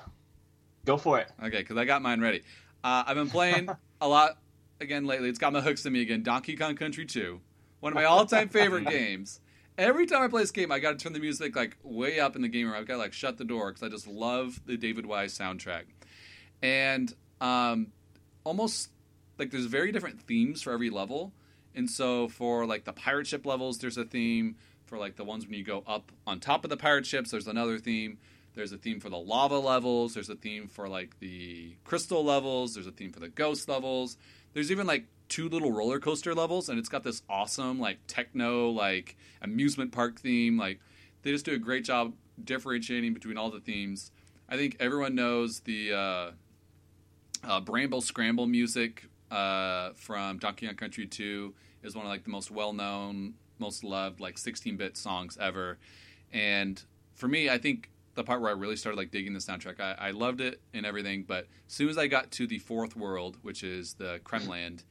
go 0.86 0.98
for 0.98 1.20
it. 1.20 1.30
Okay, 1.44 1.58
because 1.58 1.78
I 1.78 1.86
got 1.86 2.02
mine 2.02 2.22
ready. 2.22 2.44
Uh, 2.84 3.04
I've 3.08 3.16
been 3.16 3.30
playing 3.30 3.70
a 4.02 4.08
lot 4.08 4.38
again 4.80 5.06
lately. 5.06 5.30
It's 5.30 5.40
got 5.40 5.52
my 5.52 5.62
hooks 5.62 5.84
to 5.84 5.90
me 5.90 6.02
again. 6.02 6.24
Donkey 6.24 6.56
Kong 6.56 6.76
Country 6.76 7.06
2, 7.06 7.42
one 7.80 7.92
of 7.92 7.96
my 7.96 8.06
all-time 8.06 8.50
favorite 8.50 8.86
games. 8.90 9.40
Every 9.80 10.06
time 10.06 10.22
I 10.22 10.28
play 10.28 10.42
this 10.42 10.52
game, 10.52 10.74
I 10.74 10.80
got 10.80 10.92
to 10.92 10.98
turn 10.98 11.14
the 11.14 11.22
music 11.22 11.56
like 11.56 11.78
way 11.84 12.20
up 12.20 12.36
in 12.36 12.42
the 12.42 12.50
game 12.50 12.68
room. 12.68 12.76
I've 12.76 12.86
got 12.86 12.96
to 12.96 13.00
like 13.00 13.14
shut 13.14 13.38
the 13.38 13.46
door 13.46 13.70
because 13.70 13.82
I 13.82 13.88
just 13.88 14.08
love 14.08 14.60
the 14.66 14.76
David 14.76 15.06
Wise 15.06 15.38
soundtrack. 15.38 15.84
And 16.62 17.14
um, 17.40 17.94
almost 18.44 18.90
like 19.38 19.52
there's 19.52 19.68
very 19.68 19.94
different 19.94 20.20
themes 20.20 20.62
for 20.62 20.74
every 20.74 20.90
level. 20.90 21.32
And 21.74 21.90
so 21.90 22.28
for 22.28 22.66
like 22.66 22.84
the 22.84 22.92
pirate 22.92 23.28
ship 23.28 23.46
levels, 23.46 23.78
there's 23.78 23.98
a 23.98 24.04
theme. 24.04 24.58
For 24.86 24.98
like 24.98 25.16
the 25.16 25.24
ones 25.24 25.46
when 25.46 25.54
you 25.54 25.64
go 25.64 25.82
up 25.88 26.12
on 26.28 26.42
top 26.42 26.66
of 26.66 26.70
the 26.70 26.76
pirate 26.76 27.06
ships, 27.06 27.32
there's 27.32 27.48
another 27.48 27.78
theme. 27.78 28.18
There's 28.56 28.74
a 28.74 28.78
theme 28.78 29.00
for 29.00 29.08
the 29.10 29.18
lava 29.18 29.60
levels. 29.60 30.14
There's 30.14 30.30
a 30.30 30.36
theme 30.36 30.68
for 30.68 30.90
like 30.90 31.18
the 31.20 31.76
crystal 31.86 32.26
levels. 32.26 32.74
There's 32.74 32.88
a 32.88 32.92
theme 32.92 33.14
for 33.14 33.22
the 33.22 33.30
ghost 33.30 33.70
levels. 33.70 34.18
There's 34.52 34.72
even 34.72 34.88
like 34.88 35.06
two 35.30 35.48
little 35.48 35.72
roller 35.72 36.00
coaster 36.00 36.34
levels, 36.34 36.68
and 36.68 36.78
it's 36.78 36.90
got 36.90 37.04
this 37.04 37.22
awesome 37.30 37.80
like 37.80 38.00
techno 38.08 38.70
like 38.70 39.16
amusement 39.42 39.92
park 39.92 40.20
theme. 40.20 40.58
Like 40.58 40.80
they 41.22 41.32
just 41.32 41.46
do 41.46 41.54
a 41.54 41.60
great 41.60 41.86
job 41.86 42.14
differentiating 42.44 43.14
between 43.14 43.38
all 43.38 43.50
the 43.50 43.60
themes. 43.60 44.12
I 44.50 44.58
think 44.58 44.76
everyone 44.80 45.16
knows 45.16 45.62
the 45.62 45.94
uh, 45.94 46.32
uh, 47.44 47.62
Bramble 47.62 48.02
Scramble 48.02 48.48
music 48.48 49.06
uh, 49.32 49.92
from 49.96 50.40
Donkey 50.40 50.66
Kong 50.66 50.76
Country 50.76 51.06
2 51.06 51.54
is 51.84 51.96
one 51.96 52.06
of 52.06 52.12
like 52.12 52.24
the 52.24 52.32
most 52.32 52.52
well 52.52 52.74
known, 52.74 53.36
most 53.60 53.84
loved 53.84 54.20
like 54.20 54.38
16 54.38 54.76
bit 54.78 54.98
songs 54.98 55.38
ever. 55.40 55.78
And 56.34 56.82
for 57.14 57.28
me, 57.28 57.50
I 57.50 57.58
think 57.58 57.90
the 58.16 58.24
part 58.24 58.42
where 58.42 58.50
I 58.50 58.54
really 58.54 58.76
started 58.76 58.98
like 58.98 59.12
digging 59.12 59.34
the 59.34 59.40
soundtrack, 59.40 59.80
I, 59.80 59.96
I 60.08 60.12
loved 60.12 60.42
it 60.42 60.62
and 60.74 60.86
everything. 60.86 61.24
But 61.28 61.48
as 61.68 61.74
soon 61.74 61.90
as 61.90 61.98
I 61.98 62.08
got 62.08 62.32
to 62.32 62.48
the 62.48 62.60
fourth 62.60 62.96
world, 62.96 63.38
which 63.42 63.64
is 63.64 63.94
the 63.94 64.20
Kremland, 64.24 64.84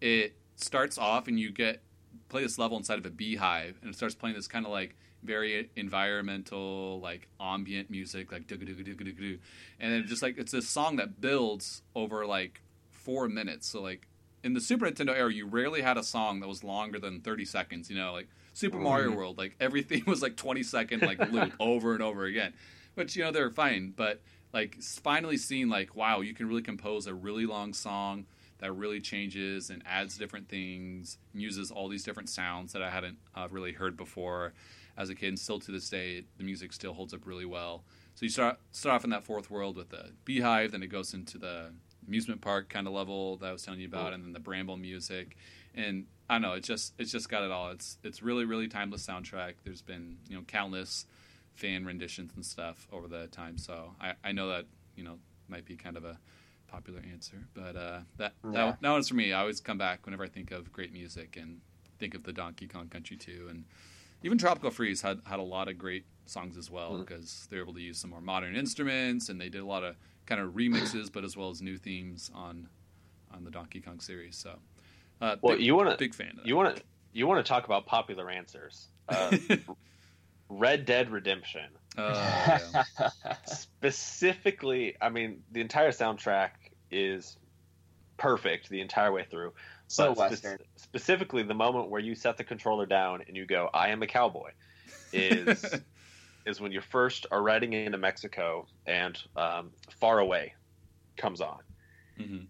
it 0.00 0.36
starts 0.56 0.98
off 0.98 1.28
and 1.28 1.38
you 1.38 1.50
get 1.50 1.82
play 2.28 2.42
this 2.42 2.58
level 2.58 2.76
inside 2.76 2.98
of 2.98 3.06
a 3.06 3.10
beehive, 3.10 3.78
and 3.80 3.90
it 3.90 3.96
starts 3.96 4.14
playing 4.14 4.34
this 4.34 4.48
kind 4.48 4.66
of 4.66 4.72
like 4.72 4.96
very 5.22 5.70
environmental, 5.76 7.00
like 7.00 7.28
ambient 7.40 7.90
music, 7.90 8.32
like 8.32 8.46
doo 8.46 8.56
doo 8.56 8.66
doo 8.66 8.82
doo 8.82 8.94
doo 8.94 9.12
doo, 9.12 9.38
and 9.80 9.92
then 9.92 10.06
just 10.06 10.22
like 10.22 10.38
it's 10.38 10.52
this 10.52 10.68
song 10.68 10.96
that 10.96 11.20
builds 11.20 11.82
over 11.94 12.26
like 12.26 12.62
four 12.90 13.28
minutes. 13.28 13.68
So 13.68 13.82
like 13.82 14.08
in 14.42 14.54
the 14.54 14.60
Super 14.60 14.86
Nintendo 14.86 15.14
era, 15.14 15.32
you 15.32 15.46
rarely 15.46 15.82
had 15.82 15.96
a 15.96 16.02
song 16.02 16.40
that 16.40 16.48
was 16.48 16.64
longer 16.64 16.98
than 16.98 17.20
thirty 17.20 17.44
seconds. 17.44 17.90
You 17.90 17.96
know, 17.96 18.12
like 18.12 18.28
Super 18.52 18.78
oh, 18.78 18.82
Mario 18.82 19.10
World, 19.12 19.38
like 19.38 19.56
everything 19.60 20.04
was 20.06 20.22
like 20.22 20.36
twenty 20.36 20.62
second 20.62 21.02
like 21.02 21.30
loop 21.30 21.52
over 21.60 21.94
and 21.94 22.02
over 22.02 22.24
again, 22.24 22.54
which 22.94 23.16
you 23.16 23.24
know 23.24 23.32
they're 23.32 23.50
fine, 23.50 23.92
but 23.94 24.20
like 24.52 24.80
finally 24.82 25.36
seeing 25.36 25.68
like 25.68 25.94
wow, 25.94 26.20
you 26.20 26.34
can 26.34 26.48
really 26.48 26.62
compose 26.62 27.06
a 27.06 27.14
really 27.14 27.46
long 27.46 27.72
song 27.72 28.26
that 28.58 28.72
really 28.72 29.00
changes 29.00 29.70
and 29.70 29.82
adds 29.86 30.16
different 30.16 30.48
things, 30.48 31.18
and 31.32 31.42
uses 31.42 31.70
all 31.70 31.88
these 31.88 32.04
different 32.04 32.28
sounds 32.28 32.72
that 32.72 32.82
I 32.82 32.90
hadn't 32.90 33.18
uh, 33.34 33.48
really 33.50 33.72
heard 33.72 33.96
before 33.96 34.52
as 34.96 35.10
a 35.10 35.14
kid, 35.14 35.28
and 35.28 35.38
still 35.38 35.60
to 35.60 35.72
this 35.72 35.88
day, 35.90 36.24
the 36.38 36.44
music 36.44 36.72
still 36.72 36.94
holds 36.94 37.12
up 37.12 37.26
really 37.26 37.44
well. 37.44 37.84
So 38.14 38.24
you 38.24 38.30
start 38.30 38.58
start 38.72 38.94
off 38.94 39.04
in 39.04 39.10
that 39.10 39.24
fourth 39.24 39.50
world 39.50 39.76
with 39.76 39.90
the 39.90 40.12
beehive, 40.24 40.72
then 40.72 40.82
it 40.82 40.88
goes 40.88 41.12
into 41.12 41.38
the 41.38 41.72
amusement 42.06 42.40
park 42.40 42.68
kind 42.68 42.86
of 42.86 42.92
level 42.92 43.36
that 43.38 43.46
I 43.46 43.52
was 43.52 43.62
telling 43.62 43.80
you 43.80 43.88
about, 43.88 44.12
and 44.14 44.24
then 44.24 44.32
the 44.32 44.40
bramble 44.40 44.76
music, 44.76 45.36
and 45.74 46.06
I 46.30 46.34
don't 46.34 46.42
know, 46.42 46.52
it's 46.54 46.66
just 46.66 46.94
it's 46.98 47.12
just 47.12 47.28
got 47.28 47.42
it 47.42 47.50
all. 47.50 47.70
It's 47.70 47.98
it's 48.02 48.22
really 48.22 48.46
really 48.46 48.68
timeless 48.68 49.06
soundtrack. 49.06 49.54
There's 49.64 49.82
been 49.82 50.16
you 50.28 50.36
know 50.36 50.42
countless 50.42 51.06
fan 51.54 51.84
renditions 51.84 52.32
and 52.34 52.44
stuff 52.44 52.88
over 52.90 53.06
the 53.06 53.26
time, 53.26 53.58
so 53.58 53.94
I, 54.00 54.14
I 54.24 54.32
know 54.32 54.48
that 54.48 54.64
you 54.96 55.04
know 55.04 55.18
might 55.48 55.66
be 55.66 55.76
kind 55.76 55.96
of 55.96 56.04
a 56.04 56.18
popular 56.68 57.02
answer, 57.10 57.46
but 57.54 57.76
uh, 57.76 58.00
that 58.16 58.32
Yeah. 58.44 58.50
that 58.52 58.80
that 58.80 58.90
one's 58.90 59.08
for 59.08 59.14
me. 59.14 59.32
I 59.32 59.40
always 59.40 59.60
come 59.60 59.78
back 59.78 60.04
whenever 60.06 60.24
I 60.24 60.28
think 60.28 60.50
of 60.50 60.72
great 60.72 60.92
music 60.92 61.36
and 61.36 61.60
think 61.98 62.14
of 62.14 62.22
the 62.24 62.32
Donkey 62.32 62.66
Kong 62.68 62.88
Country 62.88 63.16
2 63.16 63.46
and 63.48 63.64
even 64.22 64.38
Tropical 64.38 64.70
Freeze 64.70 65.02
had 65.02 65.20
had 65.26 65.38
a 65.38 65.42
lot 65.42 65.68
of 65.68 65.78
great 65.78 66.04
songs 66.26 66.56
as 66.56 66.70
well 66.70 66.92
Mhm. 66.94 67.00
because 67.00 67.46
they're 67.50 67.60
able 67.62 67.74
to 67.74 67.80
use 67.80 67.98
some 67.98 68.10
more 68.10 68.20
modern 68.20 68.56
instruments 68.56 69.28
and 69.28 69.40
they 69.40 69.48
did 69.48 69.60
a 69.60 69.66
lot 69.66 69.84
of 69.84 69.96
kind 70.26 70.40
of 70.40 70.54
remixes, 70.54 71.10
but 71.12 71.22
as 71.24 71.36
well 71.36 71.50
as 71.50 71.62
new 71.62 71.78
themes 71.78 72.30
on 72.34 72.68
on 73.30 73.44
the 73.44 73.50
Donkey 73.50 73.80
Kong 73.80 74.00
series. 74.00 74.36
So, 74.36 74.58
uh, 75.20 75.36
Well, 75.42 75.56
big, 75.56 75.64
you 75.64 75.74
want 75.74 75.90
to 75.90 75.96
big 75.96 76.14
fan 76.14 76.30
of 76.30 76.36
that. 76.36 76.46
you 76.46 76.56
want 76.56 76.76
to 76.76 76.82
you 77.12 77.26
want 77.26 77.44
to 77.44 77.48
talk 77.48 77.64
about 77.64 77.86
popular 77.86 78.28
answers. 78.30 78.88
Uh, 79.08 79.30
Red 80.48 80.84
Dead 80.84 81.10
Redemption. 81.10 81.70
Uh, 81.98 82.82
yeah. 83.00 83.36
Specifically, 83.46 84.96
I 85.00 85.08
mean, 85.08 85.42
the 85.52 85.60
entire 85.60 85.90
soundtrack 85.90 86.50
is 86.90 87.36
perfect 88.16 88.68
the 88.68 88.80
entire 88.80 89.12
way 89.12 89.24
through. 89.30 89.52
so 89.86 90.14
But 90.14 90.36
spe- 90.36 90.62
specifically, 90.76 91.42
the 91.42 91.54
moment 91.54 91.90
where 91.90 92.00
you 92.00 92.14
set 92.14 92.36
the 92.36 92.44
controller 92.44 92.86
down 92.86 93.22
and 93.26 93.36
you 93.36 93.46
go, 93.46 93.68
"I 93.72 93.88
am 93.88 94.02
a 94.02 94.06
cowboy," 94.06 94.50
is 95.12 95.64
is 96.46 96.60
when 96.60 96.72
you 96.72 96.80
first 96.80 97.26
are 97.30 97.42
riding 97.42 97.72
into 97.72 97.98
Mexico 97.98 98.66
and 98.86 99.18
um, 99.36 99.70
"Far 100.00 100.18
Away" 100.18 100.54
comes 101.16 101.40
on, 101.40 101.58
Mhm. 102.18 102.46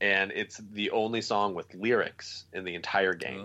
and 0.00 0.32
it's 0.32 0.58
the 0.72 0.90
only 0.90 1.22
song 1.22 1.54
with 1.54 1.72
lyrics 1.74 2.44
in 2.52 2.64
the 2.64 2.74
entire 2.74 3.14
game 3.14 3.44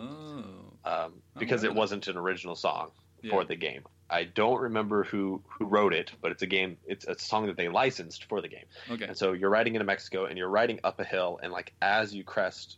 Oh, 0.86 0.90
um, 0.92 1.14
because 1.38 1.64
it 1.64 1.74
wasn't 1.74 2.08
an 2.08 2.18
original 2.18 2.56
song 2.56 2.92
yeah. 3.22 3.32
for 3.32 3.44
the 3.46 3.56
game. 3.56 3.84
I 4.09 4.25
don't 4.25 4.62
remember 4.62 5.03
who 5.03 5.41
who 5.47 5.65
wrote 5.65 5.93
it, 5.93 6.12
but 6.21 6.31
it's 6.31 6.43
a 6.43 6.47
game. 6.47 6.77
It's 6.85 7.05
a 7.05 7.17
song 7.17 7.47
that 7.47 7.57
they 7.57 7.69
licensed 7.69 8.25
for 8.25 8.41
the 8.41 8.47
game. 8.47 8.65
Okay. 8.89 9.05
And 9.05 9.17
so 9.17 9.33
you're 9.33 9.50
riding 9.50 9.75
into 9.75 9.85
Mexico 9.85 10.25
and 10.25 10.38
you're 10.38 10.50
riding 10.50 10.79
up 10.83 11.00
a 11.00 11.03
hill, 11.03 11.39
and 11.41 11.51
like 11.51 11.74
as 11.81 12.13
you 12.13 12.24
crest 12.24 12.77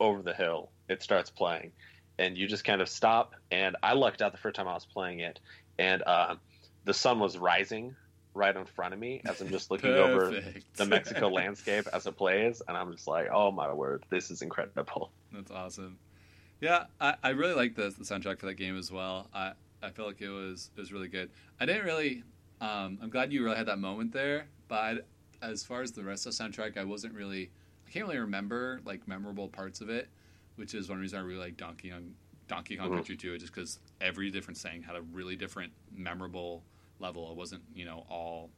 over 0.00 0.22
the 0.22 0.34
hill, 0.34 0.70
it 0.88 1.02
starts 1.02 1.30
playing, 1.30 1.72
and 2.18 2.36
you 2.36 2.46
just 2.46 2.64
kind 2.64 2.82
of 2.82 2.88
stop. 2.88 3.34
And 3.50 3.76
I 3.82 3.94
lucked 3.94 4.20
out 4.20 4.32
the 4.32 4.38
first 4.38 4.56
time 4.56 4.68
I 4.68 4.74
was 4.74 4.84
playing 4.84 5.20
it, 5.20 5.40
and 5.78 6.02
uh, 6.02 6.36
the 6.84 6.94
sun 6.94 7.20
was 7.20 7.38
rising 7.38 7.96
right 8.34 8.54
in 8.54 8.66
front 8.66 8.92
of 8.92 9.00
me 9.00 9.22
as 9.24 9.40
I'm 9.40 9.48
just 9.48 9.70
looking 9.72 9.94
over 9.94 10.42
the 10.76 10.84
Mexico 10.84 11.28
landscape 11.28 11.86
as 11.92 12.06
it 12.06 12.16
plays, 12.16 12.60
and 12.68 12.76
I'm 12.76 12.92
just 12.92 13.08
like, 13.08 13.28
oh 13.32 13.50
my 13.50 13.72
word, 13.72 14.04
this 14.10 14.30
is 14.30 14.42
incredible. 14.42 15.10
That's 15.32 15.50
awesome. 15.50 15.98
Yeah, 16.60 16.84
I, 17.00 17.14
I 17.22 17.30
really 17.30 17.54
like 17.54 17.74
the, 17.74 17.94
the 17.96 18.04
soundtrack 18.04 18.38
for 18.38 18.46
that 18.46 18.54
game 18.54 18.78
as 18.78 18.90
well. 18.90 19.28
I, 19.34 19.52
I 19.82 19.90
feel 19.90 20.06
like 20.06 20.20
it 20.20 20.28
was 20.30 20.70
it 20.76 20.80
was 20.80 20.92
really 20.92 21.08
good. 21.08 21.30
I 21.60 21.66
didn't 21.66 21.84
really. 21.84 22.22
Um, 22.60 22.98
I'm 23.02 23.10
glad 23.10 23.32
you 23.32 23.44
really 23.44 23.56
had 23.56 23.66
that 23.66 23.78
moment 23.78 24.12
there, 24.12 24.46
but 24.68 24.76
I, 24.76 24.96
as 25.42 25.62
far 25.62 25.82
as 25.82 25.92
the 25.92 26.02
rest 26.02 26.26
of 26.26 26.36
the 26.36 26.42
soundtrack, 26.44 26.76
I 26.78 26.84
wasn't 26.84 27.14
really. 27.14 27.50
I 27.86 27.90
can't 27.90 28.06
really 28.06 28.18
remember 28.18 28.80
like 28.84 29.06
memorable 29.06 29.48
parts 29.48 29.80
of 29.80 29.88
it, 29.90 30.08
which 30.56 30.74
is 30.74 30.88
one 30.88 30.98
reason 30.98 31.18
I 31.18 31.22
really 31.22 31.38
like 31.40 31.56
Donkey 31.56 31.90
Kong 31.90 32.14
Donkey 32.48 32.76
Kong 32.76 32.90
Mhm. 32.90 32.94
Country 32.94 33.16
2, 33.16 33.38
just 33.38 33.52
because 33.54 33.78
every 34.00 34.30
different 34.30 34.56
saying 34.56 34.82
had 34.82 34.96
a 34.96 35.02
really 35.02 35.36
different 35.36 35.72
memorable 35.94 36.64
level. 36.98 37.30
It 37.30 37.36
wasn't 37.36 37.62
you 37.74 37.84
know 37.84 38.06
all 38.08 38.50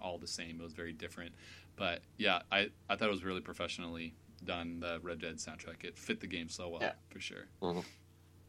all 0.00 0.18
the 0.18 0.26
same. 0.26 0.60
It 0.60 0.62
was 0.62 0.72
very 0.74 0.92
different. 0.92 1.32
But 1.76 2.02
yeah, 2.18 2.42
I 2.50 2.70
I 2.90 2.96
thought 2.96 3.08
it 3.08 3.12
was 3.12 3.24
really 3.24 3.40
professionally 3.40 4.14
done. 4.44 4.80
The 4.80 4.98
Red 5.02 5.20
Dead 5.20 5.36
soundtrack 5.36 5.84
it 5.84 5.96
fit 5.96 6.20
the 6.20 6.26
game 6.26 6.48
so 6.48 6.68
well 6.68 6.82
Yeah. 6.82 6.92
for 7.08 7.20
sure. 7.20 7.46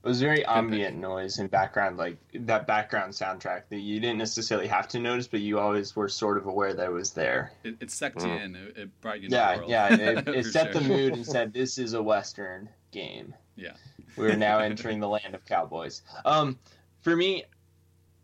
It 0.05 0.07
was 0.07 0.21
very 0.21 0.37
pick. 0.41 0.47
ambient 0.49 0.97
noise 0.97 1.39
and 1.39 1.49
background, 1.49 1.97
like 1.97 2.17
that 2.33 2.67
background 2.67 3.11
soundtrack 3.13 3.63
that 3.69 3.79
you 3.79 3.99
didn't 3.99 4.19
necessarily 4.19 4.67
have 4.67 4.87
to 4.89 4.99
notice, 4.99 5.27
but 5.27 5.39
you 5.39 5.57
always 5.57 5.95
were 5.95 6.07
sort 6.07 6.37
of 6.37 6.45
aware 6.45 6.75
that 6.75 6.85
it 6.85 6.91
was 6.91 7.11
there. 7.13 7.51
It, 7.63 7.77
it 7.79 7.89
sucked 7.89 8.21
you 8.21 8.27
Mhm. 8.27 8.45
in. 8.45 8.55
It, 8.55 8.77
it 8.77 9.01
brought 9.01 9.17
you 9.19 9.25
into 9.25 9.29
the 9.31 9.35
Yeah, 9.37 9.57
world. 9.57 9.69
yeah. 9.71 9.95
It, 9.95 10.27
it 10.27 10.45
set 10.45 10.73
the 10.73 10.81
mood 10.81 11.13
and 11.13 11.25
said, 11.25 11.53
"This 11.53 11.79
is 11.79 11.93
a 11.93 12.03
Western 12.03 12.69
game." 12.91 13.33
Yeah. 13.55 13.71
we're 14.15 14.35
now 14.35 14.59
entering 14.69 14.99
the 14.99 15.09
land 15.09 15.33
of 15.33 15.43
cowboys. 15.45 16.03
Um, 16.23 16.59
for 17.01 17.15
me, 17.15 17.45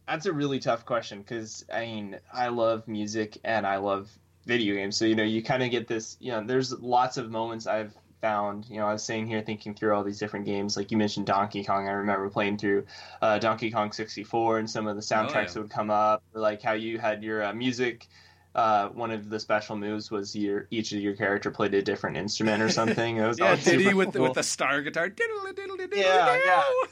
that's 0.08 0.28
a 0.28 0.34
really 0.34 0.60
tough 0.60 0.86
question 0.86 1.20
because 1.22 1.66
I 1.74 1.82
mean, 1.82 2.20
I 2.32 2.50
love 2.50 2.88
music 2.88 3.40
and 3.44 3.66
I 3.66 3.78
love 3.78 4.08
video 4.46 4.76
games. 4.76 4.98
So 4.98 5.06
you 5.06 5.16
know, 5.16 5.24
you 5.24 5.42
kind 5.42 5.64
of 5.64 5.72
get 5.72 5.88
this. 5.88 6.16
You 6.20 6.34
know, 6.34 6.44
there's 6.44 6.72
lots 6.80 7.18
of 7.18 7.32
moments 7.32 7.66
I've 7.66 7.96
found. 8.22 8.68
You 8.70 8.78
know, 8.78 8.86
I 8.88 8.94
was 8.94 9.04
sitting 9.04 9.28
here 9.28 9.42
thinking 9.42 9.74
through 9.74 9.94
all 9.96 10.04
these 10.04 10.20
different 10.20 10.46
games. 10.46 10.78
Like 10.78 10.92
you 10.92 10.98
mentioned 10.98 11.26
Donkey 11.26 11.64
Kong. 11.64 11.88
I 11.88 11.92
remember 11.92 12.30
playing 12.30 12.58
through 12.58 12.86
uh, 13.22 13.40
Donkey 13.40 13.72
Kong 13.72 13.92
64 13.92 14.60
and 14.60 14.70
some 14.70 14.88
of 14.88 14.96
the 14.96 15.02
soundtracks 15.02 15.32
Oh, 15.36 15.40
yeah. 15.40 15.46
that 15.48 15.62
would 15.62 15.70
come 15.72 15.90
up, 15.90 16.24
like 16.34 16.62
how 16.62 16.74
you 16.74 17.00
had 17.00 17.24
your 17.24 17.44
uh, 17.44 17.54
music. 17.54 18.08
Uh, 18.54 18.90
one 18.90 19.12
of 19.12 19.30
the 19.30 19.40
special 19.40 19.78
moves 19.78 20.12
was 20.12 20.36
your 20.36 20.68
each 20.72 20.92
of 20.92 21.00
your 21.00 21.16
character 21.16 21.50
played 21.50 21.74
a 21.74 21.82
different 21.82 22.18
instrument 22.18 22.62
or 22.62 22.70
something. 22.80 23.18
It 23.18 23.26
was 23.26 23.40
Yeah, 23.40 23.56
Diddy 23.56 23.94
with 23.94 24.12
the, 24.12 24.22
with 24.22 24.34
the 24.34 24.44
star 24.44 24.82
guitar. 24.82 25.08
Diddle, 25.10 25.52
diddle, 25.56 25.78
diddle, 25.78 25.98
Yeah, 25.98 26.38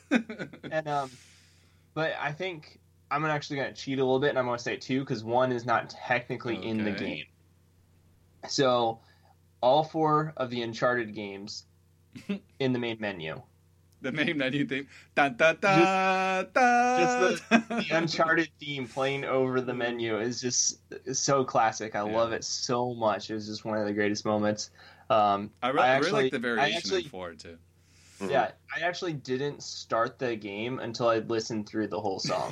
diddle. 0.10 0.48
and 0.72 0.88
um, 0.88 1.12
but 1.94 2.14
I 2.20 2.32
think 2.32 2.80
I'm 3.12 3.26
actually 3.26 3.58
going 3.58 3.74
to 3.74 3.82
cheat 3.82 4.00
a 4.00 4.04
little 4.04 4.20
bit, 4.20 4.30
and 4.30 4.40
I'm 4.40 4.46
going 4.46 4.58
to 4.58 4.64
say 4.64 4.78
two 4.78 5.02
because 5.02 5.24
one 5.24 5.52
is 5.52 5.66
not 5.66 5.90
technically 5.90 6.56
in 6.66 6.84
the 6.84 6.92
game. 6.92 7.26
So, 8.48 9.00
all 9.62 9.84
four 9.84 10.34
of 10.38 10.50
the 10.50 10.62
Uncharted 10.62 11.14
games 11.14 11.66
in 12.60 12.74
the 12.74 12.80
main 12.80 12.98
menu. 13.00 13.42
the 14.02 14.12
main 14.12 14.38
menu 14.38 14.66
theme. 14.66 14.88
Dun, 15.16 15.36
dun, 15.36 15.58
dun, 15.62 16.48
dun. 16.54 17.32
just 17.38 17.50
The 17.50 17.86
Uncharted 17.92 18.50
theme 18.60 18.88
playing 18.88 19.26
over 19.26 19.60
the 19.62 19.74
menu 19.74 20.18
is 20.20 20.40
just 20.40 20.80
so 21.14 21.44
classic. 21.44 21.96
I 21.96 22.08
Yeah. 22.08 22.16
love 22.18 22.32
it 22.32 22.44
so 22.44 22.94
much. 22.94 23.30
It 23.30 23.34
was 23.34 23.48
just 23.48 23.66
one 23.66 23.78
of 23.78 23.86
the 23.86 23.94
greatest 23.94 24.26
moments. 24.26 24.70
Um, 25.10 25.52
I, 25.62 25.70
re- 25.70 25.82
I 25.82 25.96
I 25.96 25.98
really 25.98 26.06
actually- 26.08 26.24
like 26.24 26.32
the 26.32 26.38
I 26.38 26.42
variation 26.42 26.78
actually- 26.78 27.04
in 27.04 27.10
four 27.10 27.34
too. 27.34 27.58
Mhm. 28.20 28.32
yeah, 28.32 28.52
I 28.76 28.82
actually 28.82 29.14
didn't 29.14 29.64
start 29.64 30.20
the 30.20 30.36
game 30.36 30.80
until 30.80 31.08
I 31.08 31.20
listened 31.20 31.70
through 31.70 31.88
the 31.88 32.00
whole 32.02 32.20
song. 32.20 32.52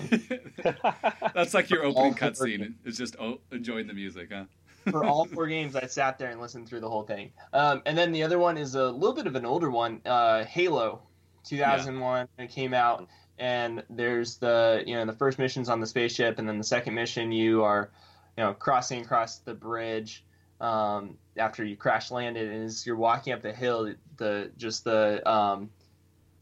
That's 1.35 1.53
like 1.53 1.69
your 1.69 1.83
opening 1.83 2.13
cutscene. 2.13 2.73
It's 2.85 2.97
just 2.97 3.17
oh, 3.19 3.39
enjoying 3.51 3.85
the 3.87 3.93
music, 3.93 4.29
huh? 4.31 4.45
For 4.91 5.05
all 5.05 5.25
four 5.25 5.47
games, 5.47 5.75
I 5.75 5.85
sat 5.87 6.17
there 6.17 6.29
and 6.29 6.41
listened 6.41 6.67
through 6.67 6.81
the 6.81 6.89
whole 6.89 7.03
thing. 7.03 7.31
Um, 7.53 7.81
and 7.85 7.97
then 7.97 8.11
the 8.11 8.23
other 8.23 8.39
one 8.39 8.57
is 8.57 8.75
a 8.75 8.89
little 8.89 9.15
bit 9.15 9.27
of 9.27 9.35
an 9.35 9.45
older 9.45 9.69
one, 9.69 10.01
uh, 10.05 10.43
Halo, 10.45 11.01
2001. 11.45 12.27
It 12.37 12.49
came 12.49 12.73
out, 12.73 13.07
and 13.39 13.83
there's 13.89 14.37
the 14.37 14.83
you 14.85 14.95
know 14.95 15.05
the 15.05 15.13
first 15.13 15.39
mission's 15.39 15.69
on 15.69 15.79
the 15.79 15.87
spaceship, 15.87 16.39
and 16.39 16.47
then 16.47 16.57
the 16.57 16.63
second 16.63 16.93
mission 16.93 17.31
you 17.31 17.63
are 17.63 17.91
you 18.37 18.43
know 18.43 18.53
crossing 18.53 19.01
across 19.01 19.39
the 19.39 19.53
bridge 19.53 20.23
um, 20.59 21.17
after 21.37 21.63
you 21.63 21.75
crash 21.75 22.11
landed, 22.11 22.51
and 22.51 22.65
as 22.65 22.85
you're 22.85 22.95
walking 22.95 23.33
up 23.33 23.41
the 23.41 23.53
hill, 23.53 23.93
the 24.17 24.51
just 24.57 24.83
the 24.83 25.27
um, 25.29 25.69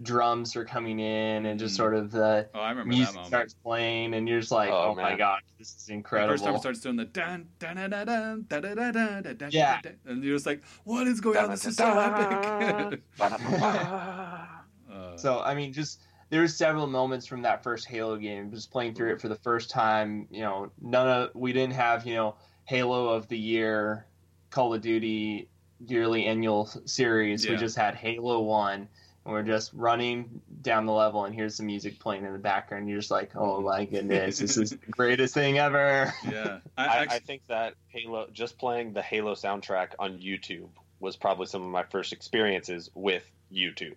drums 0.01 0.55
are 0.55 0.65
coming 0.65 0.99
in, 0.99 1.45
and 1.45 1.59
just 1.59 1.73
Mm. 1.75 1.77
sort 1.77 1.95
of 1.95 2.11
the 2.11 2.49
Oh, 2.53 2.59
I 2.59 2.69
remember 2.71 2.89
music 2.89 3.15
moment. 3.15 3.27
starts 3.27 3.53
playing, 3.63 4.13
and 4.13 4.27
you're 4.27 4.39
just 4.39 4.51
like, 4.51 4.69
Oh, 4.71 4.91
oh, 4.91 4.95
my 4.95 5.09
man. 5.09 5.17
gosh, 5.17 5.41
this 5.57 5.75
is 5.75 5.85
The 5.85 5.93
incredible. 5.93 6.33
first 6.33 6.43
time 6.43 6.55
it 6.55 6.59
starts 6.59 6.79
doing 6.81 6.95
the 6.97 7.05
dun 7.05 7.49
dun 7.59 7.75
dun 7.77 7.89
dun 7.91 8.05
dun 8.05 8.45
dun 8.47 8.61
dun 8.61 8.75
dun 8.75 8.93
dun 8.93 9.23
dun 9.23 9.37
dun 9.37 9.49
Yeah. 9.51 9.79
dun, 9.81 9.99
and 10.05 10.23
you're 10.23 10.35
just 10.35 10.45
like, 10.45 10.63
what 10.83 11.07
is 11.07 11.21
going 11.21 11.37
on? 11.37 11.49
This 11.49 11.65
is 11.65 11.77
so 11.77 11.97
epic. 11.99 13.01
Uh, 13.19 15.17
So 15.17 15.39
I 15.41 15.55
mean, 15.55 15.73
just 15.73 16.01
there's 16.29 16.55
several 16.55 16.87
moments 16.87 17.25
from 17.25 17.41
that 17.43 17.63
first 17.63 17.87
Halo 17.87 18.17
game, 18.17 18.51
just 18.51 18.71
playing 18.71 18.93
through 18.95 19.13
it 19.13 19.21
for 19.21 19.27
the 19.29 19.35
first 19.37 19.69
time. 19.69 20.27
You 20.29 20.41
know, 20.41 20.71
none 20.81 21.07
of 21.07 21.29
we 21.35 21.53
didn't 21.53 21.73
have 21.73 22.05
you 22.05 22.13
know 22.15 22.35
Halo 22.65 23.09
of 23.09 23.27
the 23.27 23.37
year, 23.37 24.07
Call 24.49 24.73
of 24.73 24.81
Duty 24.81 25.49
yearly 25.85 26.25
annual 26.25 26.65
series. 26.85 27.47
We 27.47 27.55
just 27.55 27.75
had 27.77 27.95
Halo 27.95 28.41
One, 28.41 28.87
and 29.25 29.33
we're 29.33 29.43
just 29.43 29.71
running 29.73 30.41
down 30.61 30.85
the 30.85 30.93
level, 30.93 31.25
and 31.25 31.33
here's 31.33 31.57
the 31.57 31.63
music 31.63 31.99
playing 31.99 32.25
in 32.25 32.31
the 32.33 32.39
background. 32.39 32.87
You're 32.87 32.99
just 32.99 33.11
like, 33.11 33.31
oh 33.35 33.61
my 33.61 33.85
goodness, 33.85 34.39
this 34.39 34.57
is 34.57 34.69
the 34.71 34.77
greatest 34.91 35.33
thing 35.33 35.57
ever. 35.57 36.13
yeah, 36.31 36.59
I, 36.77 36.85
I, 36.85 36.87
I 36.87 36.95
actually, 36.97 37.19
think 37.21 37.41
that 37.47 37.73
Halo, 37.87 38.27
just 38.31 38.57
playing 38.57 38.93
the 38.93 39.01
Halo 39.01 39.33
soundtrack 39.33 39.89
on 39.99 40.19
YouTube, 40.19 40.69
was 40.99 41.15
probably 41.15 41.47
some 41.47 41.61
of 41.63 41.69
my 41.69 41.83
first 41.83 42.13
experiences 42.13 42.89
with 42.93 43.29
YouTube. 43.51 43.95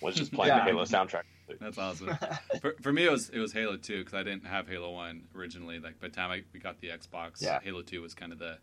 Was 0.00 0.14
just 0.14 0.32
playing 0.32 0.54
Yeah. 0.54 0.64
the 0.64 0.70
Halo 0.70 0.84
soundtrack. 0.84 1.22
that's 1.60 1.76
awesome. 1.78 2.16
for, 2.60 2.74
for 2.80 2.92
me, 2.92 3.04
it 3.04 3.10
was 3.10 3.28
it 3.30 3.38
was 3.38 3.52
Halo 3.52 3.76
Two 3.76 3.98
because 3.98 4.14
I 4.14 4.22
didn't 4.22 4.46
have 4.46 4.68
Halo 4.68 4.92
One 4.92 5.24
originally. 5.36 5.78
Like 5.80 6.00
by 6.00 6.08
the 6.08 6.14
time 6.14 6.30
I, 6.30 6.42
we 6.52 6.60
got 6.60 6.80
the 6.80 6.88
Xbox, 6.88 7.42
Yeah. 7.42 7.58
Halo 7.62 7.82
Two 7.82 8.00
was 8.02 8.14
kind 8.14 8.32
of 8.32 8.38
the 8.38 8.58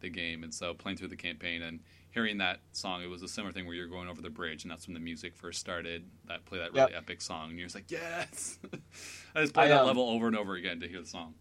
the 0.00 0.10
game, 0.10 0.44
and 0.44 0.52
so 0.54 0.74
playing 0.74 0.98
through 0.98 1.08
the 1.08 1.16
campaign 1.16 1.62
and 1.62 1.80
hearing 2.16 2.38
that 2.38 2.60
song, 2.72 3.02
it 3.02 3.10
was 3.10 3.22
a 3.22 3.28
similar 3.28 3.52
thing 3.52 3.66
where 3.66 3.74
you're 3.74 3.86
going 3.86 4.08
over 4.08 4.22
the 4.22 4.30
bridge, 4.30 4.64
and 4.64 4.70
that's 4.70 4.86
when 4.86 4.94
the 4.94 5.00
music 5.00 5.36
first 5.36 5.60
started. 5.60 6.02
That 6.28 6.46
play 6.46 6.58
that 6.58 6.72
really 6.72 6.94
epic 6.94 7.20
song, 7.20 7.50
and 7.50 7.58
you're 7.58 7.66
just 7.66 7.74
like, 7.74 7.90
yes. 7.90 8.58
I 9.34 9.42
just 9.42 9.52
played 9.52 9.66
I, 9.66 9.68
that 9.68 9.80
um, 9.82 9.86
level 9.86 10.08
over 10.08 10.26
and 10.26 10.34
over 10.34 10.54
again 10.54 10.80
to 10.80 10.88
hear 10.88 11.02
the 11.02 11.06
song. 11.06 11.34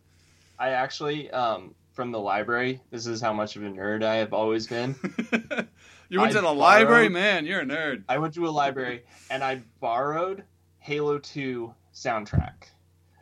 I 0.59 0.71
actually, 0.71 1.31
um, 1.31 1.75
from 1.93 2.11
the 2.11 2.19
library, 2.19 2.81
this 2.91 3.07
is 3.07 3.21
how 3.21 3.31
much 3.31 3.55
of 3.55 3.63
a 3.63 3.67
nerd 3.67 4.03
I 4.03 4.15
have 4.15 4.33
always 4.33 4.67
been. 4.67 4.95
you 6.09 6.19
went 6.19 6.31
I 6.31 6.35
to 6.35 6.41
the 6.41 6.53
library, 6.53 7.07
man. 7.07 7.45
You're 7.45 7.61
a 7.61 7.65
nerd. 7.65 8.03
I 8.09 8.17
went 8.17 8.33
to 8.33 8.45
a 8.45 8.49
library 8.49 9.03
and 9.29 9.45
I 9.45 9.61
borrowed 9.79 10.43
Halo 10.79 11.19
2 11.19 11.73
soundtrack. 11.93 12.65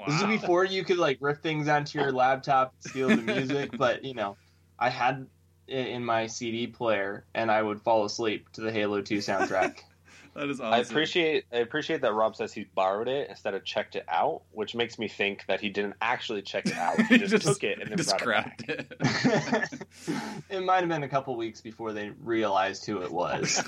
This 0.08 0.22
is 0.22 0.24
before 0.24 0.66
you 0.66 0.84
could 0.84 0.98
like 0.98 1.18
rip 1.22 1.42
things 1.42 1.68
onto 1.68 2.00
your 2.00 2.12
laptop, 2.12 2.74
and 2.74 2.92
steal 2.92 3.08
the 3.10 3.18
music, 3.18 3.72
but 3.78 4.04
you 4.04 4.14
know, 4.14 4.38
I 4.78 4.90
had 4.90 5.28
in 5.74 6.06
my 6.06 6.28
CD 6.28 6.68
player 6.68 7.26
and 7.34 7.52
I 7.52 7.62
would 7.62 7.82
fall 7.82 8.06
asleep 8.06 8.50
to 8.54 8.62
the 8.62 8.72
Halo 8.72 9.02
2 9.02 9.18
soundtrack. 9.18 9.80
That 10.36 10.50
is 10.50 10.60
awesome. 10.60 10.74
I 10.74 10.80
appreciate 10.80 11.46
I 11.54 11.58
appreciate 11.58 12.02
that 12.02 12.12
Rob 12.12 12.36
says 12.36 12.52
he 12.52 12.64
borrowed 12.74 13.08
it 13.08 13.30
instead 13.30 13.54
of 13.54 13.64
checked 13.64 13.96
it 13.96 14.04
out, 14.10 14.42
which 14.52 14.74
makes 14.74 14.98
me 14.98 15.08
think 15.08 15.46
that 15.46 15.62
he 15.62 15.70
didn't 15.70 15.94
actually 16.02 16.42
check 16.42 16.66
it 16.66 16.76
out. 16.76 17.00
He 17.08 17.20
just, 17.20 17.46
took 17.46 17.64
it 17.64 17.80
and 17.80 17.92
then 17.92 17.98
just 17.98 18.18
brought 18.18 18.48
it 18.68 18.90
back. 18.98 19.72
it. 19.72 19.82
it 20.50 20.64
might 20.64 20.80
have 20.80 20.90
been 20.90 21.04
a 21.04 21.08
couple 21.08 21.36
weeks 21.36 21.62
before 21.62 21.94
they 21.94 22.10
realized 22.24 22.84
who 22.86 23.04
it 23.04 23.12
was. 23.12 23.62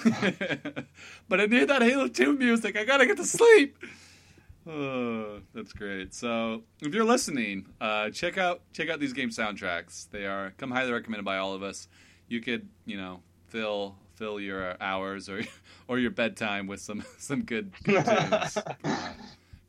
but 1.29 1.39
I 1.39 1.45
need 1.45 1.65
that 1.65 1.83
Halo 1.83 2.07
2 2.07 2.33
music. 2.33 2.75
I 2.75 2.83
gotta 2.83 3.05
get 3.05 3.17
to 3.17 3.25
sleep. 3.25 3.77
Oh, 4.67 5.41
that's 5.53 5.73
great. 5.73 6.13
So, 6.13 6.63
if 6.81 6.93
you're 6.93 7.05
listening, 7.05 7.67
uh, 7.79 8.09
check 8.09 8.37
out 8.37 8.61
check 8.73 8.89
out 8.89 8.99
these 8.99 9.13
game 9.13 9.29
soundtracks. 9.29 10.09
They 10.09 10.25
are 10.25 10.53
come 10.57 10.71
highly 10.71 10.91
recommended 10.91 11.23
by 11.25 11.37
all 11.37 11.53
of 11.53 11.61
us. 11.61 11.87
You 12.27 12.41
could, 12.41 12.67
you 12.85 12.97
know, 12.97 13.21
fill 13.47 13.95
fill 14.15 14.39
your 14.39 14.75
hours 14.81 15.29
or 15.29 15.41
or 15.87 15.99
your 15.99 16.11
bedtime 16.11 16.65
with 16.67 16.79
some 16.81 17.03
some 17.19 17.43
good, 17.43 17.71
good 17.83 18.03
tunes 18.05 18.53
from, 18.53 18.63
uh, 18.85 19.09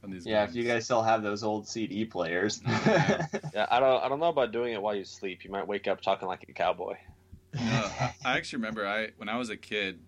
these. 0.09 0.25
yeah, 0.25 0.45
games. 0.47 0.57
if 0.57 0.63
you 0.63 0.65
guys 0.69 0.85
still 0.87 1.03
have 1.03 1.23
those 1.23 1.43
old 1.43 1.69
CD 1.69 2.05
players. 2.05 2.63
Yeah, 3.55 3.67
I 3.71 3.81
don't 3.81 4.03
I 4.05 4.09
don't 4.09 4.21
know 4.21 4.29
about 4.29 4.53
doing 4.53 4.73
it 4.75 4.81
while 4.83 4.95
you 4.95 5.05
sleep. 5.05 5.45
You 5.45 5.51
might 5.51 5.67
wake 5.67 5.89
up 5.89 6.01
talking 6.01 6.29
like 6.29 6.45
a 6.49 6.53
cowboy. 6.53 6.95
Uh, 7.59 8.11
I 8.25 8.37
actually 8.37 8.59
remember 8.59 8.87
I 8.87 9.09
when 9.17 9.29
I 9.31 9.37
was 9.37 9.49
a 9.51 9.57
kid, 9.57 9.99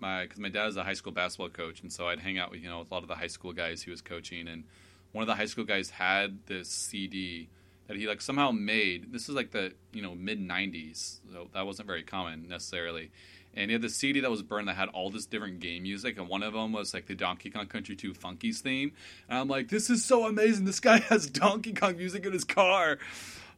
my 0.00 0.22
because 0.22 0.38
my 0.38 0.48
dad 0.48 0.66
was 0.66 0.76
a 0.76 0.84
high 0.84 0.94
school 0.94 1.12
basketball 1.12 1.50
coach, 1.50 1.80
and 1.82 1.92
so 1.92 2.08
I'd 2.08 2.20
hang 2.20 2.38
out 2.38 2.50
with 2.50 2.60
you 2.60 2.68
know 2.68 2.80
with 2.80 2.90
a 2.90 2.94
lot 2.94 3.02
of 3.02 3.08
the 3.08 3.14
high 3.14 3.26
school 3.28 3.52
guys 3.52 3.82
he 3.82 3.90
was 3.90 4.00
coaching, 4.00 4.48
and 4.48 4.64
one 5.12 5.22
of 5.22 5.26
the 5.26 5.34
high 5.34 5.46
school 5.46 5.64
guys 5.64 5.90
had 5.90 6.38
this 6.46 6.68
CD 6.68 7.48
that 7.86 7.96
he 7.96 8.06
like 8.06 8.20
somehow 8.20 8.50
made. 8.50 9.12
This 9.12 9.28
is 9.28 9.34
like 9.34 9.50
the 9.50 9.72
you 9.92 10.02
know 10.02 10.14
mid 10.14 10.40
'90s, 10.40 11.20
so 11.32 11.48
that 11.54 11.66
wasn't 11.66 11.86
very 11.86 12.02
common 12.02 12.48
necessarily. 12.48 13.10
And 13.54 13.70
he 13.70 13.72
had 13.72 13.82
the 13.82 13.88
CD 13.88 14.20
that 14.20 14.30
was 14.30 14.42
burned 14.42 14.68
that 14.68 14.76
had 14.76 14.90
all 14.90 15.10
this 15.10 15.26
different 15.26 15.58
game 15.60 15.82
music, 15.82 16.18
and 16.18 16.28
one 16.28 16.42
of 16.42 16.52
them 16.52 16.72
was 16.72 16.94
like 16.94 17.06
the 17.06 17.14
Donkey 17.14 17.50
Kong 17.50 17.66
Country 17.66 17.96
2 17.96 18.14
Funky's 18.14 18.60
theme. 18.60 18.92
And 19.28 19.38
I'm 19.38 19.48
like, 19.48 19.68
this 19.68 19.90
is 19.90 20.04
so 20.04 20.26
amazing! 20.26 20.64
This 20.64 20.80
guy 20.80 20.98
has 21.08 21.26
Donkey 21.26 21.72
Kong 21.72 21.96
music 21.96 22.24
in 22.24 22.32
his 22.32 22.44
car. 22.44 22.98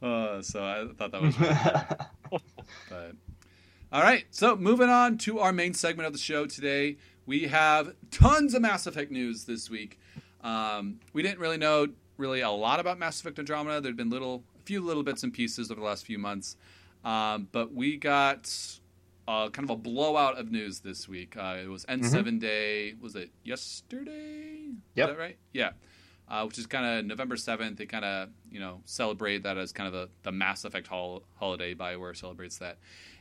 Uh, 0.01 0.41
so 0.41 0.65
I 0.65 0.87
thought 0.97 1.13
that 1.13 1.21
was 1.21 1.39
really 1.41 1.55
cool. 2.31 2.41
But 2.89 3.13
all 3.93 4.03
right, 4.03 4.25
so 4.31 4.57
moving 4.57 4.89
on 4.89 5.19
to 5.19 5.41
our 5.41 5.53
main 5.53 5.75
segment 5.75 6.07
of 6.07 6.13
the 6.13 6.19
show 6.19 6.47
today, 6.47 6.97
we 7.27 7.49
have 7.49 7.95
tons 8.11 8.55
of 8.55 8.63
Mass 8.63 8.87
Effect 8.87 9.11
news 9.11 9.45
this 9.45 9.69
week. 9.69 9.99
Um, 10.43 11.01
we 11.13 11.23
didn't 11.23 11.41
really 11.41 11.57
know 11.59 11.89
really 12.17 12.41
a 12.41 12.51
lot 12.51 12.79
about 12.81 12.99
Mass 12.99 13.21
Effect 13.21 13.39
Andromeda. 13.39 13.81
There'd 13.81 13.97
been 13.97 14.11
little, 14.11 14.45
a 14.59 14.63
few 14.63 14.81
little 14.81 15.03
bits 15.03 15.23
and 15.23 15.33
pieces 15.33 15.71
over 15.71 15.81
the 15.81 15.87
last 15.87 16.07
few 16.07 16.19
months, 16.19 16.57
um, 17.05 17.49
but 17.51 17.73
we 17.75 17.97
got 17.97 18.49
uh, 19.27 19.49
kind 19.51 19.69
of 19.69 19.71
a 19.71 19.77
blowout 19.77 20.39
of 20.39 20.51
news 20.53 20.81
this 20.81 21.09
week. 21.09 21.37
Uh, 21.37 21.57
it 21.63 21.69
was 21.69 21.85
N7 21.87 22.11
Mm-hmm. 22.25 22.39
Day. 22.39 22.95
Was 23.01 23.17
it 23.17 23.31
yesterday? 23.43 24.69
Yep. 24.95 25.09
Is 25.09 25.15
that 25.17 25.21
right? 25.21 25.37
Yeah. 25.53 25.71
Uh, 26.29 26.45
which 26.45 26.59
is 26.59 26.67
kind 26.67 26.87
of 26.87 27.05
November 27.07 27.35
7th. 27.35 27.77
They 27.77 27.87
kind 27.87 28.05
of, 28.05 28.29
you 28.53 28.61
know, 28.61 28.83
celebrate 28.85 29.43
that 29.43 29.59
as 29.59 29.73
kind 29.73 29.89
of 29.89 29.93
the, 29.93 30.09
the 30.23 30.31
Mass 30.31 30.65
Effect 30.65 30.87
hol- 30.87 31.25
holiday. 31.35 31.75
Bioware 31.75 32.17
celebrates 32.17 32.59
that. 32.59 32.79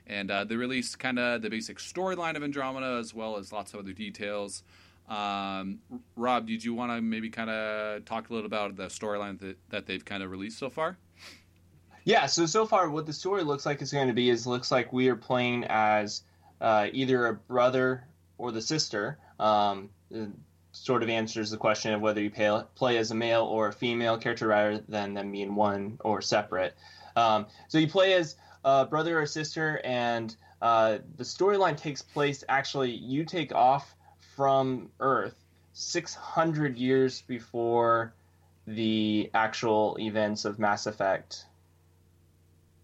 And 0.09 0.31
uh, 0.31 0.43
they 0.43 0.55
released 0.55 0.99
kind 0.99 1.19
of 1.19 1.41
the 1.41 1.49
basic 1.49 1.77
storyline 1.77 2.35
of 2.35 2.43
Andromeda 2.43 2.97
as 2.99 3.13
well 3.13 3.37
as 3.37 3.53
lots 3.53 3.73
of 3.73 3.79
other 3.79 3.93
details. 3.93 4.63
Um, 5.07 5.79
Rob, 6.15 6.47
did 6.47 6.63
you 6.63 6.73
want 6.73 6.91
to 6.91 7.01
maybe 7.01 7.29
kind 7.29 7.49
of 7.49 8.05
talk 8.05 8.29
a 8.29 8.33
little 8.33 8.45
about 8.45 8.75
the 8.75 8.87
storyline 8.87 9.39
that, 9.39 9.57
that 9.69 9.85
they've 9.85 10.03
kind 10.03 10.23
of 10.23 10.31
released 10.31 10.57
so 10.57 10.69
far? 10.69 10.97
Yeah, 12.03 12.25
so 12.25 12.45
so 12.45 12.65
far 12.65 12.89
what 12.89 13.05
the 13.05 13.13
story 13.13 13.43
looks 13.43 13.65
like 13.65 13.81
is 13.81 13.91
going 13.91 14.07
to 14.07 14.13
be 14.13 14.29
is 14.29 14.47
looks 14.47 14.71
like 14.71 14.91
we 14.91 15.09
are 15.09 15.15
playing 15.15 15.65
as 15.65 16.23
uh, 16.59 16.87
either 16.91 17.27
a 17.27 17.33
brother 17.33 18.03
or 18.37 18.51
the 18.51 18.61
sister. 18.61 19.19
Um, 19.39 19.89
sort 20.71 21.03
of 21.03 21.09
answers 21.09 21.51
the 21.51 21.57
question 21.57 21.93
of 21.93 22.01
whether 22.01 22.21
you 22.21 22.29
pay, 22.29 22.61
play 22.75 22.97
as 22.97 23.11
a 23.11 23.15
male 23.15 23.43
or 23.43 23.67
a 23.67 23.73
female 23.73 24.17
character 24.17 24.47
rather 24.47 24.83
than 24.87 25.13
them 25.13 25.31
being 25.31 25.55
one 25.55 25.97
or 26.01 26.21
separate. 26.21 26.75
Um, 27.15 27.47
so 27.67 27.77
you 27.77 27.87
play 27.87 28.13
as 28.13 28.35
a 28.63 28.85
brother 28.85 29.19
or 29.19 29.25
sister, 29.25 29.81
and 29.83 30.35
uh, 30.61 30.99
the 31.17 31.23
storyline 31.23 31.77
takes 31.77 32.01
place. 32.01 32.43
Actually, 32.49 32.91
you 32.91 33.25
take 33.25 33.53
off 33.53 33.95
from 34.35 34.89
Earth 34.99 35.35
600 35.73 36.77
years 36.77 37.21
before 37.21 38.13
the 38.67 39.29
actual 39.33 39.97
events 39.99 40.45
of 40.45 40.59
Mass 40.59 40.85
Effect 40.85 41.45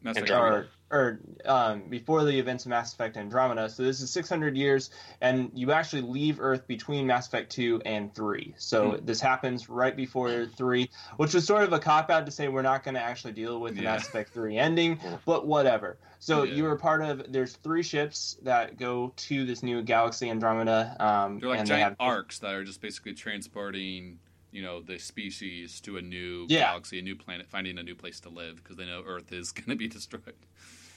Mass 0.01 0.17
Effect 0.17 0.31
Andromeda. 0.31 0.57
or 0.57 0.67
or 0.95 1.19
um, 1.43 1.83
before 1.89 2.23
the 2.23 2.39
events 2.39 2.65
of 2.65 2.69
Mass 2.69 2.93
Effect 2.93 3.17
Andromeda. 3.17 3.69
So 3.69 3.83
this 3.83 3.99
is 3.99 4.09
600 4.11 4.55
years, 4.55 4.89
and 5.21 5.51
you 5.53 5.71
actually 5.73 6.01
leave 6.03 6.39
Earth 6.39 6.65
between 6.67 7.05
Mass 7.05 7.27
Effect 7.27 7.51
2 7.51 7.81
and 7.85 8.13
3. 8.15 8.55
So 8.57 8.91
Hmm. 8.91 9.05
this 9.05 9.19
happens 9.19 9.67
right 9.69 9.95
before 9.95 10.45
3, 10.45 10.89
which 11.17 11.33
was 11.33 11.45
sort 11.45 11.63
of 11.63 11.73
a 11.73 11.79
cop 11.79 12.09
out 12.09 12.25
to 12.25 12.31
say 12.31 12.47
we're 12.47 12.61
not 12.61 12.83
going 12.83 12.95
to 12.95 13.01
actually 13.01 13.33
deal 13.33 13.59
with 13.59 13.75
the 13.75 13.81
Yeah. 13.81 13.91
Mass 13.95 14.07
Effect 14.07 14.33
3 14.33 14.57
ending, 14.57 14.99
but 15.25 15.45
whatever. 15.45 15.99
So 16.19 16.43
Yeah. 16.43 16.55
you 16.55 16.63
were 16.63 16.77
part 16.77 17.01
of. 17.01 17.31
There's 17.31 17.57
three 17.57 17.83
ships 17.83 18.37
that 18.43 18.77
go 18.77 19.13
to 19.17 19.45
this 19.45 19.61
new 19.61 19.81
galaxy 19.81 20.29
Andromeda. 20.29 20.95
Um, 20.99 21.39
They're 21.39 21.49
like 21.49 21.59
and 21.59 21.67
they 21.67 21.73
giant 21.73 21.83
have 21.83 21.95
arcs 21.99 22.39
that 22.39 22.53
are 22.53 22.63
just 22.63 22.81
basically 22.81 23.13
transporting, 23.13 24.19
you 24.51 24.61
know, 24.61 24.81
the 24.81 24.97
species 24.97 25.81
to 25.81 25.97
a 25.97 26.01
new 26.01 26.45
Yeah. 26.47 26.61
galaxy, 26.61 26.99
a 26.99 27.01
new 27.01 27.15
planet, 27.15 27.47
finding 27.49 27.77
a 27.77 27.83
new 27.83 27.95
place 27.95 28.19
to 28.21 28.29
live 28.29 28.57
because 28.57 28.77
they 28.77 28.85
know 28.85 29.03
Earth 29.05 29.31
is 29.33 29.51
going 29.57 29.69
to 29.69 29.75
be 29.75 29.87
destroyed. 29.87 30.35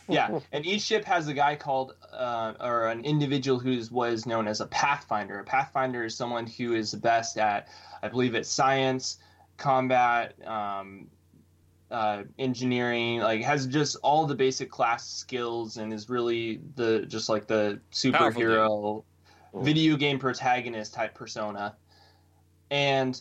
Yeah, 0.09 0.40
and 0.53 0.64
each 0.66 0.83
ship 0.83 1.05
has 1.05 1.29
a 1.29 1.35
guy 1.35 1.57
called, 1.57 1.94
uh, 2.12 2.55
or 2.61 2.88
an 2.88 3.05
individual 3.05 3.59
who 3.59 3.81
was 3.90 4.27
known 4.27 4.49
as 4.49 4.61
a 4.61 4.66
pathfinder. 4.66 5.38
A 5.40 5.44
pathfinder 5.44 6.05
is 6.05 6.16
someone 6.16 6.47
who 6.47 6.75
is 6.75 6.90
the 6.90 6.97
best 6.97 7.38
at, 7.38 7.68
I 8.03 8.09
believe, 8.09 8.35
it's 8.35 8.49
science, 8.49 9.18
combat, 9.57 10.35
um, 10.47 11.09
uh, 11.90 12.23
engineering. 12.38 13.21
Like 13.21 13.42
has 13.42 13.66
just 13.66 13.97
all 14.03 14.27
the 14.27 14.35
basic 14.35 14.71
class 14.71 15.09
skills, 15.09 15.77
and 15.77 15.92
is 15.92 16.09
really 16.09 16.61
the 16.77 17.05
just 17.07 17.29
like 17.29 17.47
the 17.47 17.81
superhero, 17.92 19.05
video 19.55 19.97
game 19.97 20.18
protagonist 20.18 20.94
type 20.94 21.14
persona. 21.14 21.77
And 22.71 23.21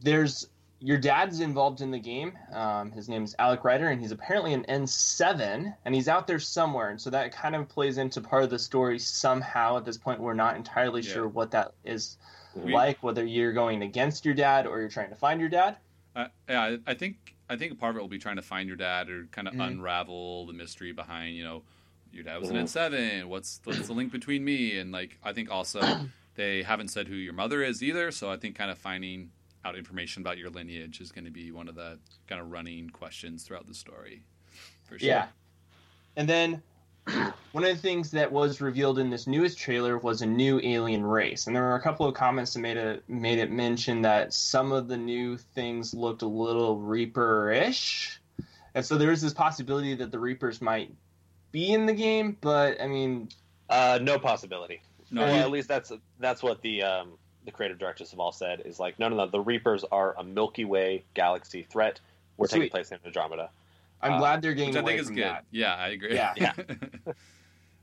there's 0.00 0.48
your 0.80 0.98
dad's 0.98 1.40
involved 1.40 1.80
in 1.80 1.90
the 1.90 1.98
game. 1.98 2.36
Um, 2.52 2.90
his 2.92 3.08
name 3.08 3.24
is 3.24 3.34
Alec 3.38 3.64
Ryder, 3.64 3.88
and 3.88 4.00
he's 4.00 4.12
apparently 4.12 4.52
an 4.52 4.64
N7, 4.68 5.74
and 5.84 5.94
he's 5.94 6.08
out 6.08 6.26
there 6.26 6.38
somewhere. 6.38 6.90
And 6.90 7.00
so 7.00 7.10
that 7.10 7.32
kind 7.32 7.54
of 7.56 7.68
plays 7.68 7.98
into 7.98 8.20
part 8.20 8.42
of 8.44 8.50
the 8.50 8.58
story 8.58 8.98
somehow. 8.98 9.76
At 9.78 9.84
this 9.84 9.96
point, 9.96 10.20
we're 10.20 10.34
not 10.34 10.56
entirely 10.56 11.00
Yeah. 11.02 11.12
sure 11.12 11.28
what 11.28 11.50
that 11.52 11.72
is 11.84 12.18
We- 12.54 12.72
like, 12.72 13.02
whether 13.02 13.24
you're 13.24 13.52
going 13.52 13.82
against 13.82 14.24
your 14.24 14.34
dad 14.34 14.66
or 14.66 14.80
you're 14.80 14.88
trying 14.88 15.10
to 15.10 15.14
find 15.16 15.40
your 15.40 15.48
dad. 15.50 15.76
Uh, 16.14 16.28
yeah, 16.48 16.76
I- 16.86 16.94
think 16.94 17.34
I 17.48 17.54
think 17.56 17.78
part 17.78 17.90
of 17.90 17.98
it 17.98 18.00
will 18.00 18.08
be 18.08 18.18
trying 18.18 18.36
to 18.36 18.42
find 18.42 18.66
your 18.66 18.76
dad 18.76 19.08
or 19.08 19.26
kind 19.30 19.46
of 19.46 19.54
Mhm. 19.54 19.68
unravel 19.68 20.46
the 20.46 20.52
mystery 20.52 20.90
behind, 20.90 21.36
you 21.36 21.44
know, 21.44 21.62
your 22.12 22.24
dad 22.24 22.40
was 22.40 22.50
an 22.50 22.56
Mhm. 22.56 22.60
N 22.60 22.66
seven. 22.66 23.28
What's 23.28 23.60
what's 23.64 23.86
the 23.86 23.92
link 23.92 24.10
between 24.10 24.44
me 24.44 24.76
and 24.78 24.90
like 24.90 25.16
I 25.22 25.32
think 25.32 25.48
also 25.50 25.80
they 26.34 26.62
haven't 26.64 26.88
said 26.88 27.06
who 27.06 27.14
your 27.14 27.34
mother 27.34 27.62
is 27.62 27.82
either. 27.84 28.10
So 28.10 28.32
I 28.32 28.36
think 28.36 28.56
kind 28.56 28.70
of 28.70 28.78
finding 28.78 29.30
out 29.66 29.76
information 29.76 30.22
about 30.22 30.38
your 30.38 30.50
lineage 30.50 31.00
is 31.00 31.10
going 31.10 31.24
to 31.24 31.30
be 31.30 31.50
one 31.50 31.68
of 31.68 31.74
the 31.74 31.98
kind 32.28 32.40
of 32.40 32.50
running 32.50 32.88
questions 32.90 33.42
throughout 33.42 33.66
the 33.66 33.74
story. 33.74 34.22
For 34.84 34.98
sure. 34.98 35.08
Yeah. 35.08 35.26
And 36.16 36.28
then 36.28 36.62
one 37.52 37.64
of 37.64 37.70
the 37.70 37.76
things 37.76 38.10
that 38.12 38.30
was 38.30 38.60
revealed 38.60 38.98
in 38.98 39.10
this 39.10 39.26
newest 39.26 39.58
trailer 39.58 39.98
was 39.98 40.22
a 40.22 40.26
new 40.26 40.60
alien 40.62 41.04
race, 41.04 41.46
and 41.46 41.54
there 41.54 41.62
were 41.62 41.74
a 41.74 41.82
couple 41.82 42.06
of 42.06 42.14
comments 42.14 42.54
that 42.54 42.60
made 42.60 42.76
it 42.76 43.04
made 43.08 43.38
it 43.38 43.50
mention 43.50 44.02
that 44.02 44.32
some 44.32 44.72
of 44.72 44.88
the 44.88 44.96
new 44.96 45.36
things 45.36 45.94
looked 45.94 46.22
a 46.22 46.26
little 46.26 46.78
Reaper-ish, 46.78 48.20
and 48.74 48.84
so 48.84 48.96
there 48.98 49.12
is 49.12 49.20
this 49.20 49.34
possibility 49.34 49.94
that 49.94 50.10
the 50.10 50.18
Reapers 50.18 50.60
might 50.60 50.92
be 51.52 51.72
in 51.72 51.86
the 51.86 51.92
game. 51.94 52.36
But 52.40 52.80
I 52.80 52.86
mean, 52.86 53.28
Uh, 53.68 53.98
no 54.00 54.18
possibility. 54.18 54.80
No, 55.10 55.22
well, 55.22 55.34
at 55.34 55.50
least 55.50 55.68
that's 55.68 55.92
that's 56.18 56.42
what 56.42 56.62
the 56.62 56.82
um, 56.82 57.18
the 57.46 57.52
creative 57.52 57.78
directors 57.78 58.10
have 58.10 58.20
all 58.20 58.32
said. 58.32 58.60
Is 58.66 58.78
like, 58.78 58.98
no, 58.98 59.08
no, 59.08 59.16
no. 59.16 59.26
The 59.26 59.40
Reapers 59.40 59.84
are 59.90 60.14
a 60.18 60.22
Milky 60.24 60.66
Way 60.66 61.04
galaxy 61.14 61.62
threat. 61.62 62.00
We're 62.36 62.46
taking 62.48 62.68
place 62.68 62.90
in 62.92 62.98
Andromeda. 63.06 63.48
I'm 64.02 64.12
Uh, 64.14 64.18
glad 64.18 64.42
they're 64.42 64.52
getting 64.52 64.70
which 64.74 64.76
I 64.76 64.80
away 64.80 64.90
think 64.96 65.00
is 65.02 65.08
good. 65.08 65.24
that. 65.24 65.44
Yeah, 65.50 65.74
I 65.74 65.88
agree. 65.88 66.14
Yeah. 66.14 66.34
Yeah. 66.36 66.52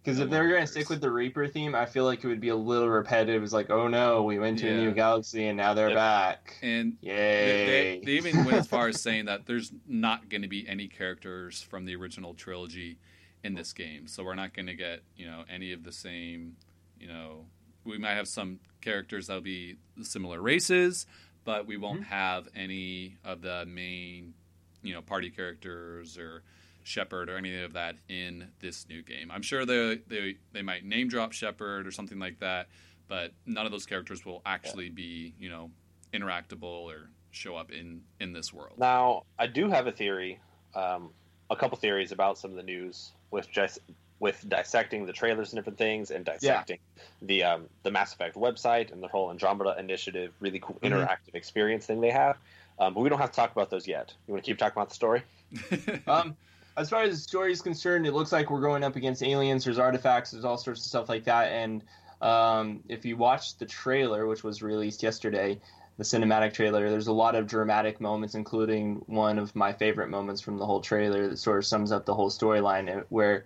Because 0.04 0.20
if 0.20 0.30
they 0.30 0.38
were 0.42 0.50
going 0.50 0.60
to 0.60 0.68
stick 0.68 0.90
with 0.90 1.00
the 1.00 1.10
Reaper 1.10 1.48
theme, 1.48 1.74
I 1.76 1.86
feel 1.86 2.04
like 2.04 2.26
it 2.26 2.28
would 2.28 2.42
be 2.42 2.50
a 2.50 2.56
little 2.58 2.90
repetitive. 2.90 3.42
It's 3.42 3.54
like, 3.54 3.70
oh 3.70 3.88
no, 3.88 4.24
we 4.24 4.38
went 4.38 4.60
to 4.60 4.68
a 4.68 4.76
new 4.76 4.92
galaxy 4.92 5.48
and 5.48 5.56
now 5.56 5.74
they're 5.74 5.88
Yep. 5.92 5.96
back. 5.96 6.58
and 6.62 6.98
Yay! 7.00 7.16
They, 7.16 7.66
they, 7.66 8.02
they 8.06 8.12
even 8.18 8.44
went 8.44 8.58
as 8.58 8.68
far 8.68 8.90
as 8.90 9.02
saying 9.02 9.26
that 9.28 9.46
there's 9.46 9.72
not 9.88 10.28
going 10.28 10.42
to 10.42 10.50
be 10.50 10.68
any 10.68 10.90
characters 10.90 11.62
from 11.62 11.86
the 11.86 11.96
original 11.96 12.34
trilogy 12.34 12.98
in 13.46 13.54
this 13.54 13.72
game. 13.72 14.06
So 14.08 14.26
we're 14.26 14.36
not 14.36 14.54
going 14.54 14.66
to 14.66 14.74
get, 14.76 15.04
you 15.16 15.26
know, 15.26 15.46
any 15.50 15.72
of 15.72 15.86
the 15.86 15.94
same, 15.94 16.58
you 17.00 17.08
know, 17.08 17.46
we 17.86 17.98
might 17.98 18.16
have 18.16 18.28
some 18.28 18.60
characters 18.84 19.28
that'll 19.28 19.42
be 19.42 19.78
similar 20.02 20.42
races, 20.42 21.06
but 21.46 21.66
we 21.68 21.78
won't 21.78 22.04
have 22.06 22.48
any 22.56 23.18
of 23.24 23.42
the 23.42 23.66
main, 23.66 24.34
you 24.82 24.94
know, 24.94 25.02
party 25.02 25.30
characters 25.30 26.18
or 26.18 26.44
Shepard 26.84 27.30
or 27.30 27.38
any 27.38 27.62
of 27.64 27.74
that 27.74 27.96
in 28.10 28.50
this 28.60 28.88
new 28.90 29.02
game. 29.02 29.32
I'm 29.32 29.42
sure 29.42 29.66
they 29.66 30.00
they 30.08 30.36
they 30.52 30.62
might 30.62 30.86
name 30.86 31.08
drop 31.08 31.32
Shepard 31.32 31.88
or 31.88 31.92
something 31.92 32.20
like 32.20 32.40
that, 32.40 32.68
but 33.08 33.32
none 33.46 33.66
of 33.66 33.72
those 33.72 33.86
characters 33.86 34.26
will 34.26 34.42
actually 34.46 34.90
be, 34.90 35.34
you 35.40 35.50
know, 35.50 35.72
interactable 36.14 36.64
or 36.64 37.10
show 37.32 37.56
up 37.56 37.72
in 37.72 38.02
in 38.20 38.34
this 38.34 38.54
world. 38.54 38.78
Now, 38.78 39.24
I 39.40 39.48
do 39.48 39.70
have 39.70 39.88
a 39.88 39.92
theory, 39.92 40.40
um, 40.76 41.12
a 41.50 41.56
couple 41.56 41.78
theories 41.78 42.12
about 42.12 42.38
some 42.38 42.52
of 42.52 42.58
the 42.58 42.64
news 42.64 43.14
with 43.32 43.50
just 43.50 43.80
with 44.24 44.48
dissecting 44.48 45.06
the 45.06 45.12
trailers 45.12 45.52
and 45.52 45.58
different 45.58 45.78
things, 45.78 46.10
and 46.10 46.24
dissecting 46.24 46.80
the 47.22 47.44
um, 47.44 47.66
the 47.84 47.92
Mass 47.92 48.14
Effect 48.14 48.38
website 48.38 48.94
and 48.94 49.04
the 49.04 49.10
whole 49.10 49.30
Andromeda 49.30 49.76
initiative, 49.78 50.32
really 50.40 50.60
cool 50.60 50.78
Mhm. 50.82 50.92
interactive 50.92 51.36
experience 51.36 51.86
thing 51.86 52.00
they 52.00 52.10
have. 52.10 52.38
Um, 52.80 52.94
but 52.94 53.02
we 53.02 53.10
don't 53.10 53.20
have 53.20 53.32
to 53.32 53.36
talk 53.36 53.52
about 53.52 53.70
those 53.70 53.86
yet. 53.86 54.14
You 54.26 54.34
want 54.34 54.46
to 54.46 54.50
keep 54.50 54.58
talking 54.58 54.78
about 54.78 54.88
the 54.88 54.96
story? 54.96 55.24
um, 56.08 56.38
as 56.78 56.90
far 56.90 57.04
as 57.04 57.12
the 57.12 57.22
story 57.22 57.52
is 57.52 57.62
concerned, 57.62 58.08
it 58.08 58.14
looks 58.14 58.32
like 58.32 58.50
we're 58.50 58.62
going 58.62 58.84
up 58.84 58.96
against 58.96 59.22
aliens. 59.22 59.66
There's 59.66 59.78
artifacts. 59.78 60.32
There's 60.32 60.46
all 60.46 60.58
sorts 60.58 60.80
of 60.80 60.86
stuff 60.88 61.10
like 61.10 61.26
that. 61.26 61.52
And 61.52 61.84
um, 62.22 62.80
if 62.88 63.04
you 63.04 63.18
watch 63.18 63.58
the 63.58 63.66
trailer, 63.66 64.26
which 64.26 64.42
was 64.44 64.64
released 64.64 65.04
yesterday, 65.04 65.60
the 65.98 66.06
cinematic 66.06 66.54
trailer, 66.54 66.90
there's 66.90 67.08
a 67.08 67.14
lot 67.14 67.36
of 67.36 67.46
dramatic 67.46 68.00
moments, 68.00 68.36
including 68.36 69.04
one 69.06 69.38
of 69.38 69.54
my 69.54 69.74
favorite 69.74 70.10
moments 70.10 70.42
from 70.42 70.58
the 70.58 70.66
whole 70.66 70.80
trailer 70.80 71.28
that 71.28 71.38
sort 71.38 71.58
of 71.58 71.66
sums 71.66 71.92
up 71.92 72.06
the 72.06 72.16
whole 72.16 72.32
storyline, 72.32 72.90
uh, 72.90 73.04
where 73.10 73.44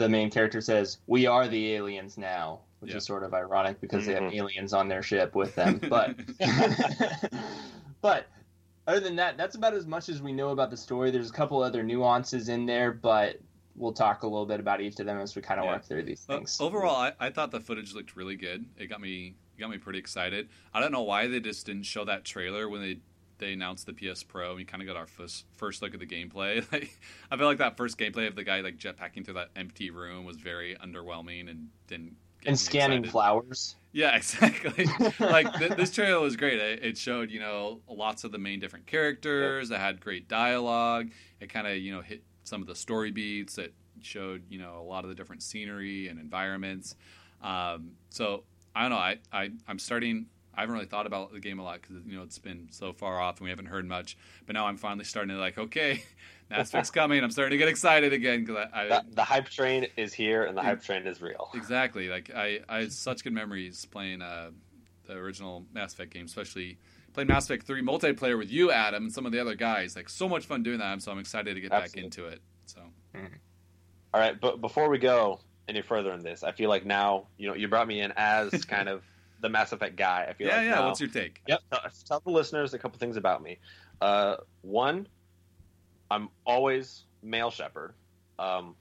the 0.00 0.08
main 0.08 0.30
character 0.30 0.60
says, 0.62 0.98
"We 1.06 1.26
are 1.26 1.46
the 1.46 1.74
aliens 1.74 2.16
now," 2.16 2.60
which 2.80 2.90
Yeah. 2.92 2.96
is 2.96 3.04
sort 3.04 3.22
of 3.22 3.34
ironic 3.34 3.80
because 3.80 4.06
they 4.06 4.14
have 4.14 4.22
Mhm. 4.24 4.34
aliens 4.34 4.72
on 4.72 4.88
their 4.88 5.02
ship 5.02 5.34
with 5.34 5.54
them. 5.54 5.78
But 5.90 6.16
but 8.00 8.26
other 8.86 9.00
than 9.00 9.16
that, 9.16 9.36
that's 9.36 9.56
about 9.56 9.74
as 9.74 9.86
much 9.86 10.08
as 10.08 10.22
we 10.22 10.32
know 10.32 10.50
about 10.50 10.70
the 10.70 10.76
story. 10.76 11.10
There's 11.10 11.28
a 11.30 11.32
couple 11.34 11.62
other 11.62 11.82
nuances 11.82 12.48
in 12.48 12.64
there, 12.66 12.92
but 12.92 13.36
we'll 13.76 13.92
talk 13.92 14.22
a 14.22 14.26
little 14.26 14.46
bit 14.46 14.58
about 14.58 14.80
each 14.80 14.98
of 15.00 15.06
them 15.06 15.18
as 15.18 15.36
we 15.36 15.42
kind 15.42 15.60
of 15.60 15.66
Yeah. 15.66 15.72
work 15.74 15.84
through 15.84 16.02
these 16.04 16.24
Uh, 16.28 16.36
things. 16.38 16.58
overall, 16.60 16.96
I, 16.96 17.12
I 17.20 17.30
thought 17.30 17.50
the 17.50 17.60
footage 17.60 17.92
looked 17.94 18.16
really 18.16 18.36
good. 18.36 18.64
It 18.76 18.86
got 18.86 19.00
me 19.00 19.36
it 19.56 19.60
got 19.60 19.68
me 19.70 19.76
pretty 19.76 19.98
excited. 19.98 20.48
I 20.72 20.80
don't 20.80 20.90
know 20.92 21.02
why 21.02 21.26
they 21.26 21.38
just 21.40 21.66
didn't 21.66 21.82
show 21.82 22.02
that 22.06 22.24
trailer 22.24 22.66
when 22.70 22.80
they 22.80 23.00
they 23.40 23.52
announced 23.52 23.86
the 23.86 23.92
PS 23.92 24.22
Pro. 24.22 24.54
We 24.54 24.64
kind 24.64 24.82
of 24.82 24.86
got 24.86 24.96
our 24.96 25.06
first 25.06 25.46
first 25.56 25.82
look 25.82 25.94
at 25.94 26.00
the 26.00 26.06
gameplay. 26.06 26.64
Like, 26.72 26.96
I 27.30 27.36
feel 27.36 27.46
like 27.46 27.58
that 27.58 27.76
first 27.76 27.98
gameplay 27.98 28.28
of 28.28 28.36
the 28.36 28.44
guy 28.44 28.60
like 28.60 28.78
jetpacking 28.78 29.24
through 29.24 29.34
that 29.34 29.50
empty 29.56 29.90
room 29.90 30.24
was 30.24 30.36
very 30.36 30.76
underwhelming 30.76 31.50
and 31.50 31.68
didn't 31.88 32.16
and 32.46 32.58
scanning 32.58 32.98
excited. 33.00 33.12
flowers. 33.12 33.76
Yeah, 33.92 34.14
exactly. 34.16 34.86
like 35.18 35.52
th- 35.58 35.72
this 35.72 35.90
trailer 35.90 36.20
was 36.20 36.36
great. 36.36 36.58
It, 36.60 36.84
it, 36.84 36.98
showed 36.98 37.30
you 37.30 37.40
know 37.40 37.80
lots 37.88 38.24
of 38.24 38.32
the 38.32 38.38
main 38.38 38.60
different 38.60 38.86
characters. 38.86 39.70
It 39.70 39.78
had 39.78 40.00
great 40.00 40.28
dialogue. 40.28 41.10
It 41.40 41.48
kind 41.48 41.66
of 41.66 41.76
you 41.76 41.92
know 41.92 42.00
hit 42.00 42.22
some 42.44 42.60
of 42.60 42.68
the 42.68 42.74
story 42.74 43.10
beats. 43.10 43.58
It 43.58 43.74
showed 44.00 44.42
you 44.48 44.58
know 44.58 44.78
a 44.78 44.86
lot 44.86 45.04
of 45.04 45.10
the 45.10 45.14
different 45.14 45.42
scenery 45.42 46.08
and 46.08 46.18
environments. 46.20 46.94
Um, 47.42 47.92
so 48.10 48.44
I 48.74 48.82
don't 48.82 48.90
know. 48.90 48.96
I, 48.96 49.18
I 49.32 49.50
I'm 49.66 49.78
starting. 49.78 50.26
I 50.60 50.64
haven't 50.64 50.74
really 50.74 50.86
thought 50.86 51.06
about 51.06 51.32
the 51.32 51.40
game 51.40 51.58
a 51.58 51.62
lot 51.62 51.80
because 51.80 52.04
you 52.04 52.18
know 52.18 52.22
it's 52.22 52.38
been 52.38 52.68
so 52.70 52.92
far 52.92 53.18
off 53.18 53.38
and 53.38 53.44
we 53.44 53.50
haven't 53.50 53.64
heard 53.64 53.88
much. 53.88 54.18
But 54.44 54.52
now 54.52 54.66
I'm 54.66 54.76
finally 54.76 55.06
starting 55.06 55.34
to 55.34 55.40
like, 55.40 55.56
okay, 55.56 56.02
Mass 56.50 56.68
Effect's 56.68 56.90
coming. 56.90 57.24
I'm 57.24 57.30
starting 57.30 57.52
to 57.52 57.56
get 57.56 57.68
excited 57.68 58.12
again 58.12 58.44
because 58.44 58.68
I, 58.70 58.82
I 58.82 58.88
the, 58.88 59.04
the, 59.14 59.24
hype 59.24 59.48
train 59.48 59.86
is 59.96 60.12
here 60.12 60.44
and 60.44 60.54
the 60.54 60.60
hype 60.60 60.82
train 60.82 61.06
is 61.06 61.22
real. 61.22 61.48
Exactly. 61.54 62.08
Like 62.10 62.30
I, 62.34 62.60
I 62.68 62.80
had 62.80 62.92
such 62.92 63.24
good 63.24 63.32
memories 63.32 63.86
playing 63.86 64.20
uh, 64.20 64.50
the 65.06 65.14
original 65.14 65.64
Mass 65.72 65.94
Effect 65.94 66.12
game, 66.12 66.26
especially 66.26 66.76
playing 67.14 67.28
Mass 67.28 67.46
Effect 67.46 67.66
Three 67.66 67.82
multiplayer 67.82 68.36
with 68.36 68.50
you, 68.50 68.70
Adam, 68.70 69.04
and 69.04 69.12
some 69.12 69.24
of 69.24 69.32
the 69.32 69.40
other 69.40 69.54
guys. 69.54 69.96
Like 69.96 70.10
so 70.10 70.28
much 70.28 70.44
fun 70.44 70.62
doing 70.62 70.80
that. 70.80 71.00
So 71.00 71.10
I'm 71.10 71.18
excited 71.18 71.54
to 71.54 71.60
get 71.62 71.72
Absolutely. 71.72 72.02
back 72.02 72.04
into 72.04 72.26
it. 72.26 72.42
So. 72.66 72.80
Mm-hmm. 73.16 73.34
All 74.12 74.20
right, 74.20 74.38
but 74.38 74.60
before 74.60 74.90
we 74.90 74.98
go 74.98 75.40
any 75.68 75.80
further 75.80 76.12
in 76.12 76.22
this, 76.22 76.42
I 76.42 76.52
feel 76.52 76.68
like 76.68 76.84
now 76.84 77.28
you 77.38 77.48
know 77.48 77.54
you 77.54 77.66
brought 77.68 77.88
me 77.88 78.02
in 78.02 78.12
as 78.14 78.64
kind 78.66 78.90
of 78.90 79.02
the 79.40 79.48
Mass 79.48 79.72
Effect 79.72 79.96
guy. 79.96 80.26
I 80.28 80.32
feel 80.34 80.48
yeah, 80.48 80.56
like 80.56 80.64
yeah. 80.64 80.74
Now, 80.74 80.86
What's 80.88 81.00
your 81.00 81.10
take? 81.10 81.42
Yep. 81.46 81.60
Tell 82.06 82.20
the 82.20 82.30
listeners 82.30 82.74
a 82.74 82.78
couple 82.78 82.98
things 82.98 83.16
about 83.16 83.42
me. 83.42 83.58
Uh, 84.00 84.36
one, 84.62 85.06
I'm 86.10 86.28
always 86.46 87.04
male 87.22 87.50
Shepard. 87.50 87.92
Um, 88.38 88.74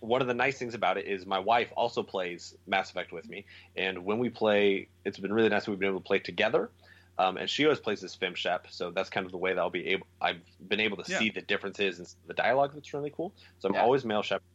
one 0.00 0.20
of 0.20 0.28
the 0.28 0.34
nice 0.34 0.58
things 0.58 0.74
about 0.74 0.96
it 0.96 1.06
is 1.06 1.26
my 1.26 1.38
wife 1.40 1.72
also 1.76 2.02
plays 2.02 2.54
Mass 2.66 2.90
Effect 2.90 3.12
with 3.12 3.28
me, 3.28 3.46
and 3.76 4.04
when 4.04 4.18
we 4.18 4.28
play, 4.28 4.88
it's 5.04 5.18
been 5.18 5.32
really 5.32 5.48
nice. 5.48 5.66
We've 5.66 5.78
been 5.78 5.88
able 5.88 6.00
to 6.00 6.06
play 6.06 6.20
together, 6.20 6.70
um, 7.18 7.36
and 7.36 7.50
she 7.50 7.64
always 7.64 7.80
plays 7.80 8.04
as 8.04 8.14
Fem 8.14 8.34
Shep, 8.34 8.68
so 8.70 8.90
that's 8.90 9.10
kind 9.10 9.26
of 9.26 9.32
the 9.32 9.38
way 9.38 9.54
that 9.54 9.60
I'll 9.60 9.70
be 9.70 9.88
able. 9.88 10.06
I've 10.20 10.40
been 10.68 10.80
able 10.80 10.98
to 10.98 11.10
yeah. 11.10 11.18
see 11.18 11.30
the 11.30 11.40
differences 11.40 11.98
in 11.98 12.06
the 12.26 12.34
dialogue. 12.34 12.72
That's 12.74 12.94
really 12.94 13.12
cool. 13.14 13.32
So 13.58 13.68
I'm 13.68 13.74
yeah. 13.74 13.82
always 13.82 14.04
male 14.04 14.22
Shepard, 14.22 14.46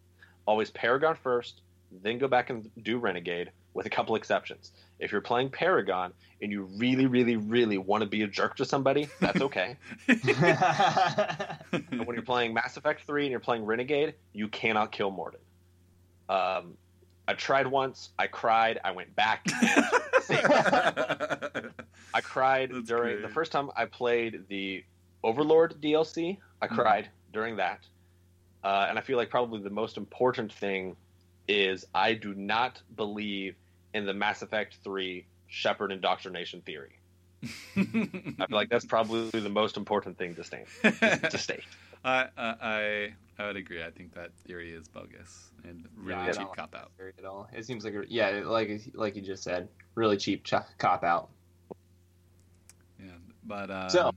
always 0.46 0.72
Paragon 0.72 1.16
first, 1.16 1.62
then 2.02 2.20
go 2.20 2.28
back 2.28 2.50
and 2.50 2.70
do 2.82 2.98
Renegade, 2.98 3.52
with 3.74 3.86
a 3.86 3.90
couple 3.90 4.16
exceptions. 4.16 4.72
If 5.00 5.12
you're 5.12 5.22
playing 5.22 5.50
Paragon 5.50 6.14
and 6.42 6.52
you 6.52 6.64
really, 6.78 7.08
really, 7.08 7.36
really 7.36 7.78
want 7.78 8.02
to 8.04 8.10
be 8.10 8.22
a 8.24 8.28
jerk 8.28 8.56
to 8.58 8.66
somebody, 8.66 9.08
that's 9.20 9.42
okay. 9.42 9.78
and 10.08 12.06
when 12.06 12.16
you're 12.16 12.22
playing 12.22 12.54
Mass 12.54 12.78
Effect 12.78 13.06
3 13.06 13.24
and 13.24 13.32
you're 13.32 13.40
playing 13.40 13.66
Renegade, 13.66 14.16
you 14.34 14.48
cannot 14.48 14.92
kill 14.92 15.12
Mordin. 15.12 15.40
Um, 16.30 16.78
I 17.28 17.34
tried 17.34 17.68
once, 17.68 18.10
I 18.20 18.28
cried, 18.28 18.80
I 18.84 18.92
went 18.92 19.16
back. 19.16 19.46
I 22.14 22.22
cried 22.22 22.72
that's 22.72 22.88
during 22.88 23.18
great. 23.18 23.28
the 23.28 23.34
first 23.34 23.52
time 23.52 23.72
I 23.76 23.86
played 23.86 24.44
the 24.50 24.84
Overlord 25.24 25.82
DLC. 25.82 26.38
I 26.62 26.68
mm-hmm. 26.68 26.76
cried 26.76 27.10
during 27.32 27.56
that. 27.58 27.80
Uh, 28.64 28.86
and 28.90 28.98
I 28.98 29.02
feel 29.02 29.18
like 29.18 29.30
probably 29.30 29.62
the 29.62 29.70
most 29.70 29.98
important 29.98 30.54
thing 30.54 30.96
is 31.48 31.86
I 31.94 32.14
do 32.14 32.34
not 32.34 32.82
believe 32.96 33.56
in 33.94 34.06
the 34.06 34.14
Mass 34.14 34.42
Effect 34.42 34.78
3 34.84 35.26
Shepard 35.48 35.92
indoctrination 35.92 36.62
theory. 36.62 37.00
I 37.44 37.48
feel 37.84 38.46
like 38.50 38.70
that's 38.70 38.86
probably 38.86 39.30
the 39.40 39.50
most 39.50 39.78
important 39.78 40.18
thing 40.18 40.36
to 40.36 40.44
state. 40.44 40.66
to 40.82 41.38
state. 41.38 41.64
I, 42.06 42.28
I 42.38 43.14
I 43.38 43.48
would 43.48 43.56
agree. 43.56 43.84
I 43.84 43.92
think 43.92 44.14
that 44.16 44.32
theory 44.46 44.72
is 44.72 44.88
bogus 44.88 45.52
and 45.64 45.88
really 45.96 46.26
yeah, 46.26 46.32
cheap 46.32 46.48
cop 46.56 46.76
out. 46.76 46.92
At 47.18 47.26
all. 47.26 47.50
It 47.54 47.66
seems 47.66 47.84
like 47.84 47.94
a, 47.94 48.04
yeah, 48.08 48.42
like 48.46 48.82
like 48.94 49.16
you 49.16 49.22
just 49.22 49.44
said, 49.44 49.68
really 49.96 50.18
cheap 50.18 50.44
ch- 50.44 50.54
cop 50.78 51.04
out. 51.04 51.30
Yeah, 53.00 53.12
but 53.44 53.72
um, 53.72 53.90
so 53.90 54.12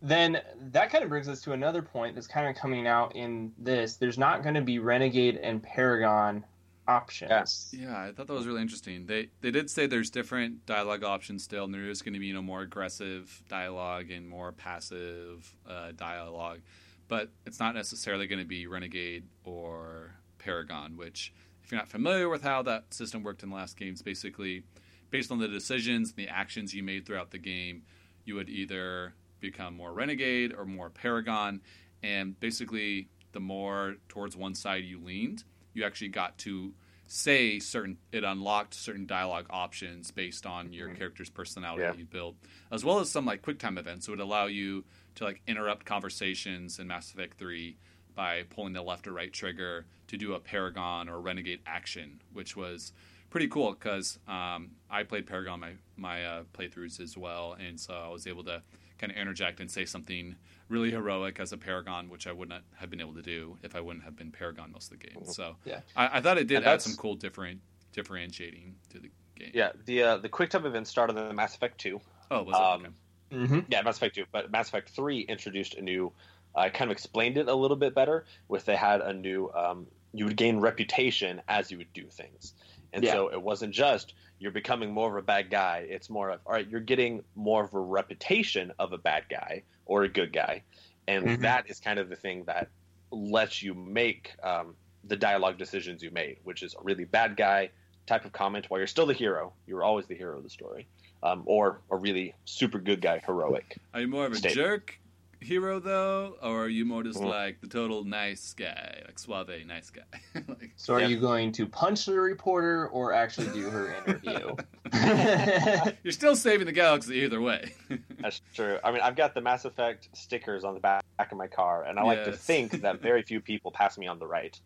then 0.00 0.40
that 0.72 0.90
kind 0.90 1.02
of 1.02 1.10
brings 1.10 1.28
us 1.28 1.40
to 1.42 1.52
another 1.52 1.82
point 1.82 2.14
that's 2.14 2.26
kind 2.26 2.46
of 2.48 2.54
coming 2.56 2.86
out 2.86 3.16
in 3.16 3.52
this. 3.58 3.96
There's 3.96 4.18
not 4.18 4.42
going 4.42 4.54
to 4.54 4.62
be 4.62 4.78
Renegade 4.78 5.36
and 5.36 5.62
Paragon 5.62 6.44
options. 6.86 7.30
Yeah, 7.72 7.96
I 7.96 8.12
thought 8.12 8.26
that 8.26 8.32
was 8.32 8.46
really 8.46 8.62
interesting. 8.62 9.06
They 9.06 9.28
they 9.40 9.50
did 9.50 9.70
say 9.70 9.86
there's 9.86 10.10
different 10.10 10.66
dialogue 10.66 11.04
options 11.04 11.44
still, 11.44 11.64
and 11.64 11.74
there 11.74 11.88
is 11.88 12.02
going 12.02 12.14
to 12.14 12.20
be 12.20 12.26
you 12.26 12.34
know 12.34 12.42
more 12.42 12.62
aggressive 12.62 13.42
dialogue 13.48 14.10
and 14.10 14.28
more 14.28 14.52
passive 14.52 15.54
uh, 15.68 15.92
dialogue, 15.96 16.60
but 17.08 17.30
it's 17.46 17.60
not 17.60 17.74
necessarily 17.74 18.26
going 18.26 18.40
to 18.40 18.46
be 18.46 18.66
Renegade 18.66 19.24
or 19.44 20.14
Paragon. 20.38 20.96
Which, 20.96 21.32
if 21.62 21.70
you're 21.70 21.80
not 21.80 21.88
familiar 21.88 22.28
with 22.28 22.42
how 22.42 22.62
that 22.62 22.92
system 22.92 23.22
worked 23.22 23.42
in 23.42 23.50
the 23.50 23.56
last 23.56 23.76
games, 23.76 24.02
basically 24.02 24.64
based 25.10 25.30
on 25.30 25.38
the 25.38 25.48
decisions 25.48 26.10
and 26.10 26.18
the 26.18 26.28
actions 26.28 26.74
you 26.74 26.82
made 26.82 27.06
throughout 27.06 27.30
the 27.30 27.38
game, 27.38 27.82
you 28.24 28.34
would 28.34 28.48
either 28.48 29.14
become 29.40 29.76
more 29.76 29.92
Renegade 29.92 30.52
or 30.56 30.64
more 30.64 30.90
Paragon, 30.90 31.60
and 32.02 32.38
basically 32.40 33.08
the 33.32 33.40
more 33.40 33.96
towards 34.08 34.36
one 34.36 34.54
side 34.54 34.84
you 34.84 34.98
leaned 35.00 35.44
you 35.74 35.84
actually 35.84 36.08
got 36.08 36.38
to 36.38 36.72
say 37.06 37.58
certain 37.58 37.98
it 38.12 38.24
unlocked 38.24 38.72
certain 38.72 39.06
dialogue 39.06 39.46
options 39.50 40.10
based 40.10 40.46
on 40.46 40.72
your 40.72 40.88
mm-hmm. 40.88 40.96
character's 40.96 41.28
personality 41.28 41.82
yeah. 41.82 41.90
that 41.90 41.98
you 41.98 42.04
build 42.06 42.34
as 42.72 42.84
well 42.84 42.98
as 42.98 43.10
some 43.10 43.26
like 43.26 43.42
quick 43.42 43.58
time 43.58 43.76
events 43.76 44.08
it 44.08 44.10
would 44.10 44.20
allow 44.20 44.46
you 44.46 44.84
to 45.14 45.24
like 45.24 45.42
interrupt 45.46 45.84
conversations 45.84 46.78
in 46.78 46.86
mass 46.86 47.12
effect 47.12 47.38
3 47.38 47.76
by 48.14 48.42
pulling 48.48 48.72
the 48.72 48.82
left 48.82 49.06
or 49.06 49.12
right 49.12 49.32
trigger 49.32 49.84
to 50.06 50.16
do 50.16 50.32
a 50.34 50.40
paragon 50.40 51.08
or 51.08 51.20
renegade 51.20 51.60
action 51.66 52.20
which 52.32 52.56
was 52.56 52.92
pretty 53.28 53.48
cool 53.48 53.72
because 53.72 54.18
um, 54.26 54.70
i 54.90 55.02
played 55.02 55.26
paragon 55.26 55.60
my, 55.60 55.72
my 55.96 56.24
uh, 56.24 56.42
playthroughs 56.56 57.00
as 57.00 57.18
well 57.18 57.54
and 57.60 57.78
so 57.78 57.92
i 57.92 58.08
was 58.08 58.26
able 58.26 58.44
to 58.44 58.62
kind 58.98 59.12
of 59.12 59.18
interject 59.18 59.60
and 59.60 59.70
say 59.70 59.84
something 59.84 60.36
really 60.68 60.90
heroic 60.90 61.40
as 61.40 61.52
a 61.52 61.58
Paragon, 61.58 62.08
which 62.08 62.26
I 62.26 62.32
wouldn't 62.32 62.62
have 62.76 62.90
been 62.90 63.00
able 63.00 63.14
to 63.14 63.22
do 63.22 63.58
if 63.62 63.76
I 63.76 63.80
wouldn't 63.80 64.04
have 64.04 64.16
been 64.16 64.30
Paragon 64.30 64.72
most 64.72 64.92
of 64.92 64.98
the 64.98 65.06
game. 65.06 65.24
So 65.24 65.56
yeah. 65.64 65.80
I, 65.96 66.18
I 66.18 66.20
thought 66.20 66.38
it 66.38 66.46
did 66.46 66.64
add 66.64 66.82
some 66.82 66.94
cool 66.96 67.14
different 67.14 67.60
differentiating 67.92 68.74
to 68.90 68.98
the 68.98 69.10
game. 69.38 69.50
Yeah, 69.54 69.72
the 69.84 70.02
uh, 70.02 70.16
the 70.18 70.28
quick 70.28 70.50
time 70.50 70.66
event 70.66 70.86
started 70.86 71.16
in 71.16 71.34
Mass 71.36 71.54
Effect 71.54 71.78
Two. 71.78 72.00
Oh, 72.30 72.42
was 72.42 72.54
it? 72.54 72.60
Um, 72.60 72.80
okay. 72.80 73.44
mm-hmm. 73.44 73.60
Yeah, 73.68 73.82
Mass 73.82 73.96
Effect 73.96 74.14
Two, 74.14 74.24
but 74.32 74.50
Mass 74.50 74.68
Effect 74.68 74.90
Three 74.90 75.20
introduced 75.20 75.74
a 75.74 75.82
new. 75.82 76.12
I 76.56 76.68
uh, 76.68 76.70
kind 76.70 76.90
of 76.90 76.92
explained 76.92 77.36
it 77.36 77.48
a 77.48 77.54
little 77.54 77.76
bit 77.76 77.94
better. 77.94 78.24
With 78.48 78.64
they 78.64 78.76
had 78.76 79.00
a 79.00 79.12
new, 79.12 79.50
um, 79.54 79.86
you 80.12 80.26
would 80.26 80.36
gain 80.36 80.60
reputation 80.60 81.42
as 81.48 81.70
you 81.70 81.78
would 81.78 81.92
do 81.92 82.06
things, 82.06 82.54
and 82.94 83.04
yeah. 83.04 83.12
so 83.12 83.28
it 83.28 83.42
wasn't 83.42 83.74
just 83.74 84.14
you're 84.38 84.52
becoming 84.52 84.92
more 84.92 85.10
of 85.10 85.22
a 85.22 85.26
bad 85.26 85.50
guy. 85.50 85.86
It's 85.88 86.08
more 86.08 86.30
of 86.30 86.40
all 86.46 86.52
right, 86.52 86.68
you're 86.68 86.80
getting 86.80 87.22
more 87.34 87.64
of 87.64 87.74
a 87.74 87.80
reputation 87.80 88.72
of 88.78 88.92
a 88.92 88.98
bad 88.98 89.24
guy 89.28 89.62
or 89.84 90.04
a 90.04 90.08
good 90.08 90.32
guy, 90.32 90.62
and 91.06 91.26
mm-hmm. 91.26 91.42
that 91.42 91.68
is 91.68 91.80
kind 91.80 91.98
of 91.98 92.08
the 92.08 92.16
thing 92.16 92.44
that 92.44 92.68
lets 93.10 93.62
you 93.62 93.74
make 93.74 94.32
um, 94.42 94.74
the 95.04 95.16
dialogue 95.16 95.58
decisions 95.58 96.02
you 96.02 96.10
made, 96.10 96.38
which 96.44 96.62
is 96.62 96.74
a 96.74 96.82
really 96.82 97.04
bad 97.04 97.36
guy 97.36 97.70
type 98.06 98.24
of 98.24 98.32
comment 98.32 98.66
while 98.68 98.78
you're 98.78 98.86
still 98.86 99.06
the 99.06 99.14
hero. 99.14 99.52
You're 99.66 99.82
always 99.82 100.06
the 100.06 100.14
hero 100.14 100.38
of 100.38 100.44
the 100.44 100.50
story, 100.50 100.86
um, 101.22 101.42
or 101.46 101.80
a 101.90 101.96
really 101.96 102.34
super 102.44 102.78
good 102.78 103.00
guy, 103.00 103.20
heroic. 103.26 103.76
Are 103.92 104.00
you 104.00 104.08
more 104.08 104.26
of 104.26 104.32
a 104.32 104.36
statement. 104.36 104.66
jerk 104.66 104.98
hero 105.44 105.78
though, 105.78 106.36
or 106.42 106.64
are 106.64 106.68
you 106.68 106.84
more 106.84 107.02
just 107.02 107.20
mm-hmm. 107.20 107.28
like 107.28 107.60
the 107.60 107.66
total 107.66 108.04
nice 108.04 108.54
guy, 108.54 109.02
like 109.04 109.18
suave 109.18 109.50
nice 109.66 109.90
guy? 109.90 110.02
like, 110.48 110.72
so, 110.76 110.94
are 110.94 111.00
yeah. 111.00 111.08
you 111.08 111.20
going 111.20 111.52
to 111.52 111.66
punch 111.66 112.06
the 112.06 112.18
reporter 112.18 112.88
or 112.88 113.12
actually 113.12 113.48
do 113.48 113.70
her 113.70 113.94
interview? 113.94 114.56
You're 116.02 116.12
still 116.12 116.34
saving 116.34 116.66
the 116.66 116.72
galaxy 116.72 117.16
either 117.16 117.40
way. 117.40 117.72
That's 118.20 118.40
true. 118.54 118.78
I 118.82 118.90
mean, 118.90 119.02
I've 119.02 119.16
got 119.16 119.34
the 119.34 119.40
Mass 119.40 119.64
Effect 119.64 120.08
stickers 120.12 120.64
on 120.64 120.74
the 120.74 120.80
back 120.80 121.04
of 121.18 121.36
my 121.36 121.46
car, 121.46 121.84
and 121.84 121.98
I 121.98 122.02
like 122.02 122.24
to 122.24 122.32
think 122.32 122.82
that 122.82 123.00
very 123.00 123.22
few 123.22 123.40
people 123.40 123.70
pass 123.70 123.98
me 123.98 124.06
on 124.06 124.18
the 124.18 124.26
right. 124.26 124.58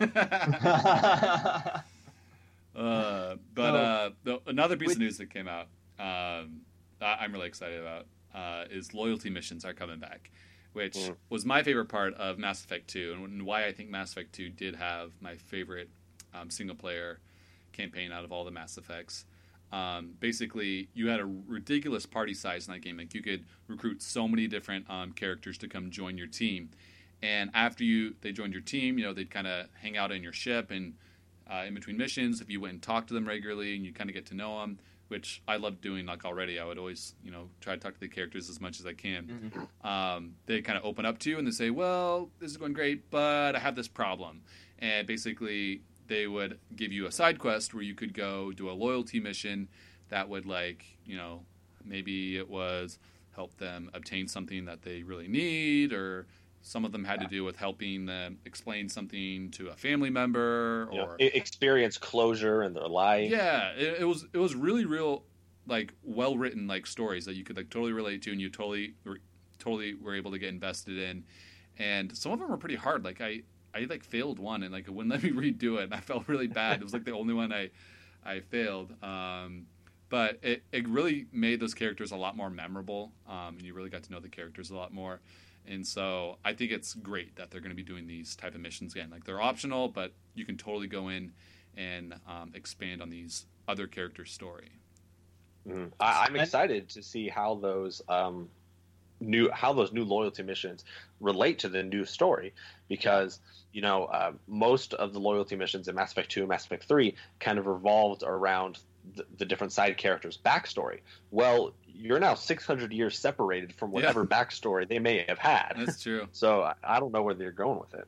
uh, 0.00 0.06
but 3.54 3.76
uh, 3.76 4.10
the, 4.24 4.40
another 4.46 4.76
piece 4.76 4.92
of 4.92 4.98
news 4.98 5.18
that 5.18 5.30
came 5.30 5.48
out, 5.48 5.66
um, 5.98 6.60
I'm 7.00 7.32
really 7.32 7.48
excited 7.48 7.80
about 7.80 8.06
uh, 8.34 8.64
is 8.70 8.94
loyalty 8.94 9.30
missions 9.30 9.64
are 9.64 9.74
coming 9.74 9.98
back, 9.98 10.30
which 10.72 10.94
mm. 10.94 11.16
was 11.30 11.44
my 11.44 11.62
favorite 11.62 11.88
part 11.88 12.14
of 12.14 12.38
Mass 12.38 12.64
Effect 12.64 12.88
2 12.88 13.12
and 13.24 13.42
why 13.46 13.66
I 13.66 13.72
think 13.72 13.90
Mass 13.90 14.12
Effect 14.12 14.32
2 14.34 14.50
did 14.50 14.76
have 14.76 15.12
my 15.20 15.36
favorite 15.36 15.88
um, 16.34 16.50
single 16.50 16.76
player 16.76 17.20
campaign 17.72 18.12
out 18.12 18.24
of 18.24 18.32
all 18.32 18.44
the 18.44 18.50
Mass 18.50 18.76
Effects. 18.76 19.24
Um, 19.72 20.12
basically, 20.20 20.88
you 20.94 21.08
had 21.08 21.20
a 21.20 21.24
ridiculous 21.24 22.06
party 22.06 22.34
size 22.34 22.68
in 22.68 22.72
that 22.72 22.80
game. 22.80 22.96
Like 22.96 23.14
you 23.14 23.22
could 23.22 23.44
recruit 23.66 24.02
so 24.02 24.28
many 24.28 24.46
different 24.46 24.88
um, 24.88 25.12
characters 25.12 25.58
to 25.58 25.68
come 25.68 25.90
join 25.90 26.16
your 26.16 26.28
team, 26.28 26.70
and 27.22 27.50
after 27.54 27.82
you 27.82 28.14
they 28.20 28.30
joined 28.30 28.52
your 28.52 28.62
team, 28.62 28.98
you 28.98 29.04
know 29.04 29.12
they'd 29.12 29.30
kind 29.30 29.48
of 29.48 29.66
hang 29.82 29.96
out 29.96 30.12
in 30.12 30.22
your 30.22 30.32
ship 30.32 30.70
and 30.70 30.94
uh, 31.50 31.64
in 31.66 31.74
between 31.74 31.96
missions. 31.96 32.40
If 32.40 32.50
you 32.50 32.60
went 32.60 32.74
and 32.74 32.82
talked 32.82 33.08
to 33.08 33.14
them 33.14 33.26
regularly 33.26 33.74
and 33.74 33.84
you 33.84 33.92
kind 33.92 34.08
of 34.08 34.14
get 34.14 34.26
to 34.26 34.34
know 34.34 34.60
them, 34.60 34.78
which 35.08 35.42
I 35.46 35.56
loved 35.56 35.80
doing 35.80 36.06
like 36.06 36.24
already. 36.24 36.58
I 36.58 36.64
would 36.64 36.78
always, 36.78 37.14
you 37.22 37.30
know, 37.30 37.48
try 37.60 37.74
to 37.74 37.80
talk 37.80 37.94
to 37.94 38.00
the 38.00 38.08
characters 38.08 38.48
as 38.48 38.60
much 38.60 38.80
as 38.80 38.86
I 38.86 38.94
can. 38.94 39.50
Mm-hmm. 39.54 39.86
Um, 39.86 40.34
they 40.46 40.62
kind 40.62 40.78
of 40.78 40.84
open 40.84 41.04
up 41.04 41.18
to 41.20 41.30
you 41.30 41.38
and 41.38 41.46
they 41.46 41.52
say, 41.52 41.70
"Well, 41.70 42.30
this 42.40 42.50
is 42.50 42.56
going 42.56 42.72
great, 42.72 43.10
but 43.10 43.54
I 43.54 43.58
have 43.58 43.76
this 43.76 43.88
problem." 43.88 44.42
And 44.78 45.06
basically, 45.06 45.82
they 46.06 46.26
would 46.26 46.58
give 46.74 46.92
you 46.92 47.06
a 47.06 47.12
side 47.12 47.38
quest 47.38 47.74
where 47.74 47.82
you 47.82 47.94
could 47.94 48.14
go 48.14 48.52
do 48.52 48.70
a 48.70 48.72
loyalty 48.72 49.20
mission 49.20 49.68
that 50.08 50.28
would 50.28 50.46
like 50.46 50.84
you 51.06 51.16
know 51.16 51.44
maybe 51.84 52.36
it 52.36 52.48
was 52.48 52.98
help 53.34 53.56
them 53.58 53.90
obtain 53.94 54.28
something 54.28 54.64
that 54.66 54.82
they 54.82 55.02
really 55.02 55.28
need 55.28 55.92
or 55.92 56.26
some 56.66 56.84
of 56.86 56.92
them 56.92 57.04
had 57.04 57.20
Yeah. 57.20 57.28
to 57.28 57.30
do 57.30 57.44
with 57.44 57.56
helping 57.56 58.06
them 58.06 58.38
explain 58.46 58.88
something 58.88 59.50
to 59.52 59.68
a 59.68 59.76
family 59.76 60.08
member 60.08 60.88
You 60.90 60.98
know, 60.98 61.04
or 61.04 61.16
experience 61.18 61.98
closure 61.98 62.62
in 62.62 62.72
their 62.72 62.88
life. 62.88 63.30
yeah 63.30 63.72
it, 63.72 64.00
it 64.00 64.04
was 64.04 64.26
it 64.32 64.38
was 64.38 64.54
really 64.54 64.86
real 64.86 65.24
like 65.66 65.92
well 66.02 66.36
written 66.38 66.66
like 66.66 66.86
stories 66.86 67.26
that 67.26 67.34
you 67.36 67.44
could 67.44 67.56
like 67.56 67.68
totally 67.70 67.92
relate 67.92 68.22
to 68.22 68.32
and 68.32 68.40
you 68.40 68.48
totally 68.50 68.94
were- 69.04 69.20
totally 69.58 69.94
were 69.94 70.14
able 70.14 70.30
to 70.30 70.38
get 70.38 70.48
invested 70.48 70.98
in. 70.98 71.24
And 71.78 72.16
some 72.16 72.32
of 72.32 72.38
them 72.38 72.48
were 72.50 72.56
pretty 72.56 72.76
hard. 72.76 73.04
Like 73.04 73.20
i 73.20 73.42
i 73.74 73.80
like 73.90 74.02
failed 74.04 74.38
one 74.38 74.62
and 74.62 74.72
like 74.72 74.86
it 74.88 74.90
wouldn't 74.94 75.12
let 75.22 75.22
me 75.22 75.30
redo 75.30 75.78
it. 75.78 75.84
And 75.84 75.94
i 75.94 76.00
felt 76.00 76.26
really 76.28 76.46
bad. 76.48 76.80
It 76.80 76.84
was 76.84 76.92
like 76.94 77.04
the 77.04 77.12
only 77.12 77.34
one 77.34 77.52
i 77.52 77.70
i 78.24 78.40
failed. 78.40 78.94
Um 79.02 79.66
but 80.10 80.38
it, 80.42 80.62
it 80.70 80.86
really 80.88 81.26
made 81.32 81.58
those 81.60 81.74
characters 81.74 82.12
a 82.12 82.16
lot 82.16 82.36
more 82.36 82.48
memorable 82.48 83.10
um, 83.28 83.56
and 83.56 83.62
you 83.62 83.74
really 83.74 83.88
got 83.90 84.02
to 84.04 84.12
know 84.12 84.20
the 84.20 84.28
characters 84.28 84.70
a 84.70 84.76
lot 84.76 84.92
more 84.92 85.20
and 85.66 85.86
so 85.86 86.38
i 86.44 86.52
think 86.52 86.70
it's 86.70 86.94
great 86.94 87.36
that 87.36 87.50
they're 87.50 87.60
going 87.60 87.70
to 87.70 87.76
be 87.76 87.82
doing 87.82 88.06
these 88.06 88.36
type 88.36 88.54
of 88.54 88.60
missions 88.60 88.94
again 88.94 89.10
like 89.10 89.24
they're 89.24 89.40
optional 89.40 89.88
but 89.88 90.12
you 90.34 90.44
can 90.44 90.56
totally 90.56 90.86
go 90.86 91.08
in 91.08 91.32
and 91.76 92.14
um, 92.28 92.52
expand 92.54 93.02
on 93.02 93.10
these 93.10 93.46
other 93.66 93.86
characters 93.86 94.30
story 94.30 94.70
Mhm. 95.66 95.92
I, 95.98 96.26
I'm 96.28 96.36
excited 96.36 96.88
to 96.90 97.02
see 97.02 97.28
how 97.28 97.54
those 97.54 98.02
um, 98.08 98.48
new 99.20 99.50
how 99.50 99.72
those 99.72 99.92
new 99.92 100.04
loyalty 100.04 100.42
missions 100.42 100.84
relate 101.20 101.60
to 101.60 101.68
the 101.68 101.82
new 101.82 102.04
story 102.04 102.52
because 102.88 103.40
you 103.72 103.80
know 103.80 104.04
uh, 104.04 104.32
most 104.46 104.94
of 104.94 105.12
the 105.12 105.20
loyalty 105.20 105.56
missions 105.56 105.88
in 105.88 105.94
Mass 105.94 106.12
Effect 106.12 106.30
2 106.30 106.40
and 106.40 106.48
Mass 106.48 106.64
Effect 106.66 106.84
3 106.84 107.14
kind 107.40 107.58
of 107.58 107.66
revolved 107.66 108.22
around 108.22 108.78
the, 109.14 109.24
the 109.38 109.44
different 109.44 109.72
side 109.72 109.96
characters' 109.96 110.38
backstory. 110.44 111.00
Well, 111.30 111.74
you're 111.86 112.20
now 112.20 112.34
600 112.34 112.92
years 112.92 113.18
separated 113.18 113.74
from 113.74 113.92
whatever 113.92 114.26
backstory 114.26 114.88
they 114.88 114.98
may 114.98 115.24
have 115.28 115.38
had. 115.38 115.74
that's 115.76 116.02
true 116.02 116.26
So 116.32 116.62
I, 116.62 116.74
I 116.82 117.00
don't 117.00 117.12
know 117.12 117.22
where 117.22 117.34
they're 117.34 117.52
going 117.52 117.78
with 117.78 117.94
it. 117.94 118.06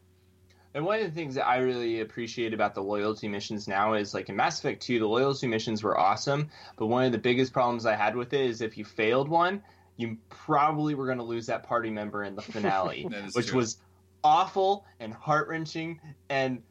And 0.75 0.85
one 0.85 1.01
of 1.01 1.07
the 1.07 1.13
things 1.13 1.37
that 1.37 1.47
I 1.47 1.59
really 1.59 2.01
appreciate 2.01 2.53
about 2.53 2.75
the 2.75 2.83
loyalty 2.83 3.29
missions 3.29 3.67
now 3.67 3.95
is 3.95 4.13
like 4.13 4.29
in 4.29 4.37
Mass 4.37 4.59
Effect 4.59 4.83
2, 4.83 4.99
the 4.99 5.07
loyalty 5.07 5.47
missions 5.47 5.83
were 5.83 5.99
awesome, 5.99 6.51
but 6.77 6.87
one 6.87 7.05
of 7.05 7.13
the 7.13 7.19
biggest 7.19 7.55
problems 7.55 7.87
I 7.87 7.95
had 7.95 8.15
with 8.15 8.35
it 8.35 8.43
is 8.43 8.61
if 8.61 8.77
you 8.77 8.85
failed 8.85 9.29
one, 9.29 9.63
you 9.97 10.19
probably 10.29 10.95
were 10.95 11.07
going 11.07 11.17
to 11.19 11.25
lose 11.25 11.47
that 11.47 11.63
party 11.63 11.89
member 11.89 12.25
in 12.25 12.35
the 12.37 12.43
finale, 12.43 13.09
which 13.33 13.49
true. 13.49 13.57
was 13.57 13.79
awful 14.23 14.85
and 15.01 15.15
heart 15.15 15.49
wrenching. 15.49 15.99
And 16.29 16.63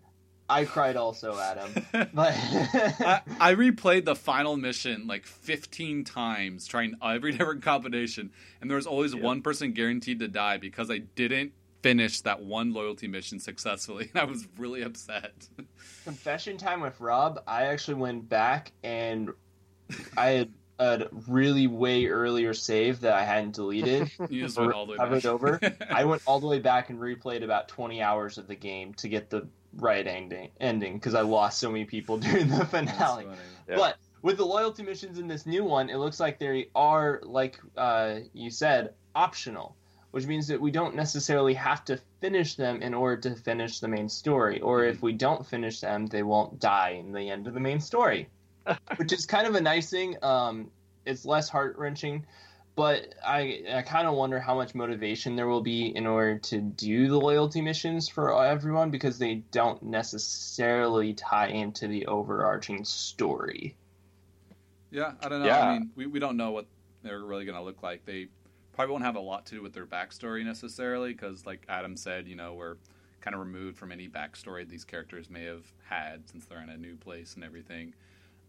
I 0.47 0.65
cried 0.65 0.95
also, 0.95 1.37
Adam. 1.39 1.71
But 2.13 2.33
I, 2.35 3.21
I 3.39 3.55
replayed 3.55 4.05
the 4.05 4.15
final 4.15 4.57
mission 4.57 5.07
like 5.07 5.25
15 5.25 6.03
times, 6.03 6.67
trying 6.67 6.95
every 7.03 7.31
different 7.37 7.63
combination, 7.63 8.31
and 8.61 8.69
there 8.69 8.75
was 8.75 8.87
always 8.87 9.13
Yeah. 9.13 9.21
one 9.21 9.41
person 9.41 9.71
guaranteed 9.73 10.19
to 10.19 10.27
die 10.27 10.57
because 10.57 10.91
I 10.91 10.99
didn't 10.99 11.53
finish 11.81 12.21
that 12.21 12.41
one 12.41 12.73
loyalty 12.73 13.07
mission 13.07 13.39
successfully. 13.39 14.09
And 14.13 14.21
I 14.21 14.25
was 14.25 14.47
really 14.57 14.81
upset. 14.81 15.33
confession 16.03 16.57
time 16.57 16.81
with 16.81 16.99
Rob, 16.99 17.41
I 17.47 17.65
actually 17.65 17.95
went 17.95 18.27
back 18.29 18.71
and 18.83 19.29
I 20.17 20.27
had 20.29 20.51
a 20.79 21.07
really 21.27 21.67
way 21.67 22.07
earlier 22.07 22.53
save 22.53 23.01
that 23.01 23.13
I 23.13 23.23
hadn't 23.23 23.55
deleted. 23.55 24.11
You 24.29 24.43
just 24.43 24.57
went 24.59 24.73
all 24.73 24.85
the 24.85 24.93
way 24.93 24.97
Covered 24.97 25.23
back. 25.23 25.25
over. 25.25 25.59
I 25.89 26.05
went 26.05 26.21
all 26.25 26.39
the 26.39 26.47
way 26.47 26.59
back 26.71 26.89
and 26.89 26.99
replayed 26.99 27.43
about 27.43 27.67
20 27.67 28.01
hours 28.01 28.37
of 28.37 28.47
the 28.47 28.55
game 28.55 28.93
to 28.95 29.07
get 29.07 29.29
the 29.29 29.47
right 29.77 30.07
ending 30.07 30.49
ending 30.59 30.93
because 30.93 31.15
I 31.15 31.21
lost 31.21 31.59
so 31.59 31.69
many 31.71 31.85
people 31.85 32.17
during 32.17 32.47
the 32.47 32.65
finale. 32.65 33.25
Yeah. 33.67 33.75
But 33.75 33.97
with 34.21 34.37
the 34.37 34.45
loyalty 34.45 34.83
missions 34.83 35.19
in 35.19 35.27
this 35.27 35.45
new 35.45 35.63
one, 35.63 35.89
it 35.89 35.97
looks 35.97 36.19
like 36.19 36.39
they 36.39 36.67
are, 36.75 37.21
like 37.23 37.59
uh, 37.77 38.19
you 38.33 38.49
said, 38.49 38.93
optional, 39.13 39.75
which 40.11 40.25
means 40.25 40.47
that 40.47 40.59
we 40.59 40.71
don't 40.71 40.95
necessarily 40.95 41.53
have 41.53 41.85
to 41.85 41.99
finish 42.21 42.55
them 42.55 42.81
in 42.81 42.93
order 42.93 43.29
to 43.29 43.35
finish 43.35 43.79
the 43.79 43.87
main 43.87 44.09
story. 44.09 44.59
Or 44.61 44.83
if 44.83 45.01
we 45.01 45.13
don't 45.13 45.45
finish 45.45 45.79
them, 45.79 46.07
they 46.07 46.23
won't 46.23 46.59
die 46.59 46.97
in 46.99 47.11
the 47.11 47.29
end 47.29 47.47
of 47.47 47.53
the 47.53 47.59
main 47.59 47.79
story, 47.79 48.27
which 48.97 49.13
is 49.13 49.25
kind 49.25 49.47
of 49.47 49.55
a 49.55 49.61
nice 49.61 49.89
thing. 49.89 50.17
Um, 50.23 50.71
it's 51.05 51.25
less 51.25 51.49
heart 51.49 51.77
wrenching. 51.77 52.25
But 52.75 53.15
I, 53.25 53.63
I 53.73 53.81
kind 53.83 54.05
of 54.05 54.15
wonder 54.15 54.37
how 54.37 54.53
much 54.53 54.75
motivation 54.75 55.37
there 55.37 55.47
will 55.47 55.61
be 55.61 55.95
in 55.95 56.05
order 56.05 56.37
to 56.39 56.59
do 56.59 57.07
the 57.07 57.17
loyalty 57.17 57.61
missions 57.61 58.09
for 58.09 58.43
everyone 58.43 58.91
because 58.91 59.17
they 59.17 59.35
don't 59.51 59.81
necessarily 59.81 61.13
tie 61.13 61.47
into 61.47 61.87
the 61.87 62.05
overarching 62.07 62.83
story. 62.83 63.77
Yeah, 64.91 65.13
I 65.21 65.29
don't 65.29 65.39
know. 65.39 65.45
Yeah. 65.45 65.61
I 65.61 65.73
mean, 65.79 65.89
we, 65.95 66.05
we 66.05 66.19
don't 66.19 66.35
know 66.35 66.51
what 66.51 66.65
they're 67.01 67.23
really 67.23 67.45
going 67.45 67.57
to 67.57 67.63
look 67.63 67.81
like. 67.81 68.03
They 68.03 68.27
probably 68.73 68.91
won't 68.91 69.05
have 69.05 69.15
a 69.15 69.21
lot 69.21 69.45
to 69.45 69.55
do 69.55 69.61
with 69.61 69.71
their 69.71 69.85
backstory 69.85 70.43
necessarily, 70.43 71.13
because, 71.13 71.45
like 71.45 71.65
Adam 71.69 71.95
said, 71.95 72.27
you 72.27 72.35
know, 72.35 72.55
we're 72.55 72.75
kind 73.21 73.35
of 73.35 73.39
removed 73.39 73.77
from 73.77 73.93
any 73.93 74.09
backstory 74.09 74.67
these 74.67 74.83
characters 74.83 75.29
may 75.29 75.45
have 75.45 75.63
had 75.85 76.29
since 76.29 76.45
they're 76.45 76.61
in 76.61 76.69
a 76.69 76.77
new 76.77 76.97
place 76.97 77.35
and 77.35 77.43
everything. 77.45 77.93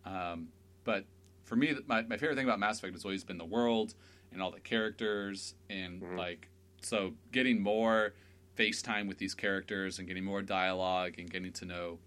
Um, 0.06 0.48
but 0.84 1.04
for 1.44 1.56
me, 1.56 1.74
my, 1.86 2.02
my 2.02 2.16
favorite 2.16 2.36
thing 2.36 2.44
about 2.46 2.58
Mass 2.58 2.78
Effect 2.78 2.94
has 2.94 3.04
always 3.04 3.24
been 3.24 3.38
the 3.38 3.44
world 3.44 3.94
and 4.32 4.40
all 4.40 4.50
the 4.50 4.60
characters, 4.60 5.54
and 5.68 6.00
Mhm. 6.02 6.16
like, 6.18 6.48
so 6.82 7.12
getting 7.32 7.60
more 7.62 8.14
FaceTime 8.56 9.06
with 9.08 9.18
these 9.18 9.34
characters 9.34 9.98
and 9.98 10.08
getting 10.08 10.24
more 10.24 10.42
dialogue 10.42 11.14
and 11.18 11.30
getting 11.30 11.52
to 11.52 11.64
know, 11.64 11.98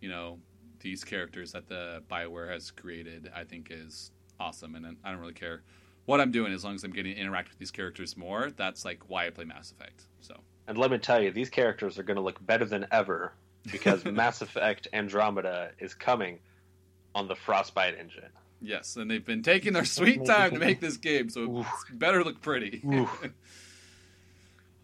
you 0.00 0.08
know, 0.08 0.38
these 0.80 1.04
characters 1.04 1.52
that 1.52 1.66
the 1.68 2.02
Bioware 2.10 2.48
has 2.50 2.70
created, 2.70 3.30
I 3.34 3.44
think 3.44 3.68
is 3.70 4.10
awesome. 4.40 4.74
And 4.74 4.96
I 5.04 5.10
don't 5.10 5.20
really 5.20 5.32
care 5.34 5.62
what 6.06 6.20
I'm 6.20 6.30
doing 6.30 6.52
as 6.52 6.64
long 6.64 6.74
as 6.76 6.84
I'm 6.84 6.92
getting 6.92 7.14
to 7.14 7.20
interact 7.20 7.50
with 7.50 7.58
these 7.58 7.70
characters 7.70 8.16
more. 8.16 8.50
That's 8.50 8.84
like 8.84 9.08
why 9.10 9.26
I 9.26 9.30
play 9.30 9.44
Mass 9.44 9.70
Effect. 9.72 10.06
So 10.20 10.34
And 10.66 10.78
let 10.78 10.90
me 10.90 10.98
tell 10.98 11.22
you, 11.22 11.30
these 11.30 11.50
characters 11.50 11.98
are 11.98 12.02
going 12.04 12.16
to 12.16 12.22
look 12.22 12.44
better 12.46 12.64
than 12.64 12.86
ever 12.92 13.32
because 13.70 14.04
Mass 14.04 14.40
Effect 14.40 14.86
Andromeda 14.92 15.72
is 15.78 15.94
coming 15.94 16.38
on 17.18 17.28
the 17.28 17.34
Frostbite 17.36 17.96
engine. 17.98 18.30
yes, 18.60 18.96
and 18.96 19.10
they've 19.10 19.24
been 19.24 19.42
taking 19.42 19.72
their 19.72 19.84
sweet 19.84 20.24
time 20.24 20.52
to 20.52 20.58
make 20.58 20.80
this 20.80 20.96
game, 20.96 21.28
so 21.30 21.60
it 21.60 21.66
better 21.98 22.24
look 22.24 22.40
pretty. 22.40 22.82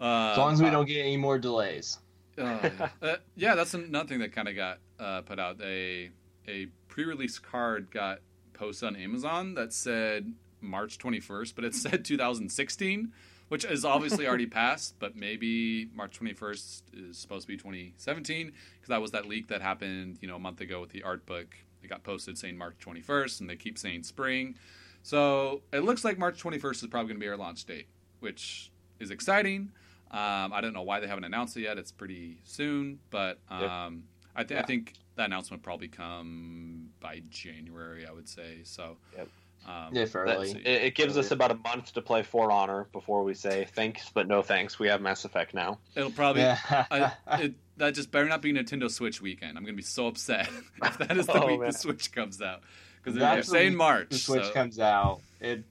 Uh, 0.00 0.32
As 0.32 0.38
long 0.38 0.52
as 0.52 0.62
we 0.62 0.70
don't 0.70 0.86
get 0.88 0.98
any 1.00 1.16
more 1.16 1.38
delays. 1.38 1.98
Uh, 2.36 2.58
yeah. 2.62 2.88
Uh, 3.00 3.16
yeah, 3.36 3.54
that's 3.54 3.74
another 3.74 4.08
thing 4.08 4.18
that 4.18 4.32
kind 4.32 4.48
of 4.48 4.56
got 4.56 4.78
uh, 4.98 5.20
put 5.22 5.38
out. 5.38 5.60
A 5.62 6.10
a 6.48 6.66
pre-release 6.88 7.38
card 7.38 7.90
got 7.92 8.18
posted 8.54 8.88
on 8.88 8.96
Amazon 8.96 9.54
that 9.54 9.72
said 9.72 10.34
March 10.60 10.98
21st, 10.98 11.54
but 11.54 11.64
it 11.64 11.74
said 11.76 12.04
2016, 12.04 13.12
which 13.48 13.64
is 13.64 13.84
obviously 13.84 14.26
already 14.26 14.46
passed. 14.60 14.96
But 14.98 15.14
maybe 15.16 15.88
March 15.94 16.18
21st 16.18 16.82
is 17.10 17.16
supposed 17.16 17.42
to 17.46 17.48
be 17.48 17.56
2017 17.56 18.46
because 18.48 18.88
that 18.88 19.00
was 19.00 19.12
that 19.12 19.26
leak 19.26 19.46
that 19.48 19.62
happened, 19.62 20.18
you 20.20 20.26
know, 20.28 20.36
a 20.36 20.40
month 20.40 20.60
ago 20.60 20.80
with 20.80 20.90
the 20.90 21.04
art 21.04 21.24
book. 21.24 21.54
It 21.84 21.88
got 21.88 22.02
posted 22.02 22.38
saying 22.38 22.56
March 22.56 22.76
21st, 22.84 23.40
and 23.40 23.50
they 23.50 23.56
keep 23.56 23.78
saying 23.78 24.02
spring. 24.04 24.56
So 25.02 25.62
it 25.72 25.80
looks 25.80 26.04
like 26.04 26.18
March 26.18 26.42
21st 26.42 26.82
is 26.82 26.86
probably 26.86 27.08
going 27.08 27.20
to 27.20 27.24
be 27.24 27.28
our 27.28 27.36
launch 27.36 27.64
date, 27.66 27.88
which 28.20 28.70
is 28.98 29.10
exciting. 29.10 29.70
Um, 30.10 30.52
I 30.52 30.60
don't 30.60 30.72
know 30.72 30.82
why 30.82 31.00
they 31.00 31.06
haven't 31.06 31.24
announced 31.24 31.56
it 31.56 31.62
yet. 31.62 31.76
It's 31.76 31.92
pretty 31.92 32.38
soon, 32.44 33.00
but 33.10 33.38
um, 33.50 33.60
Yep. 33.60 33.92
I, 34.36 34.44
th- 34.44 34.60
I 34.60 34.64
think 34.64 34.94
that 35.16 35.26
announcement 35.26 35.60
will 35.62 35.64
probably 35.64 35.88
come 35.88 36.88
by 37.00 37.20
January. 37.28 38.06
I 38.06 38.12
would 38.12 38.28
say 38.28 38.60
so. 38.64 38.96
Yep. 39.16 39.28
Um, 39.66 39.96
If 39.96 40.12
That's- 40.12 40.14
early. 40.36 40.50
It, 40.50 40.66
it 40.84 40.94
gives 40.94 41.16
us 41.16 41.30
about 41.30 41.50
a 41.50 41.54
month 41.54 41.94
to 41.94 42.02
play 42.02 42.22
For 42.22 42.50
Honor 42.52 42.86
before 42.92 43.24
we 43.24 43.32
say 43.34 43.66
thanks, 43.72 44.10
but 44.12 44.28
no 44.28 44.42
thanks. 44.42 44.78
We 44.78 44.88
have 44.88 45.00
Mass 45.00 45.24
Effect 45.24 45.54
now. 45.54 45.78
it'll 45.94 46.10
probably 46.10 46.42
Yeah. 46.42 46.58
I, 46.90 47.12
it, 47.42 47.54
that 47.78 47.94
just 47.94 48.10
better 48.10 48.26
not 48.26 48.42
be 48.42 48.52
Nintendo 48.52 48.90
Switch 48.90 49.20
weekend. 49.22 49.56
I'm 49.56 49.64
gonna 49.64 49.74
be 49.76 49.82
so 49.82 50.06
upset 50.08 50.48
if 50.82 50.98
that 50.98 51.16
is 51.16 51.26
the 51.26 51.32
Oh, 51.42 51.46
week 51.46 51.60
man. 51.60 51.70
the 51.72 51.78
Switch 51.78 52.12
comes 52.12 52.42
out 52.42 52.60
because 53.02 53.18
That's 53.18 53.34
they're 53.48 53.58
the 53.58 53.64
saying 53.64 53.74
March. 53.76 54.10
the 54.10 54.18
Switch 54.18 54.44
so, 54.44 54.52
comes 54.52 54.78
out. 54.78 55.20
It. 55.40 55.64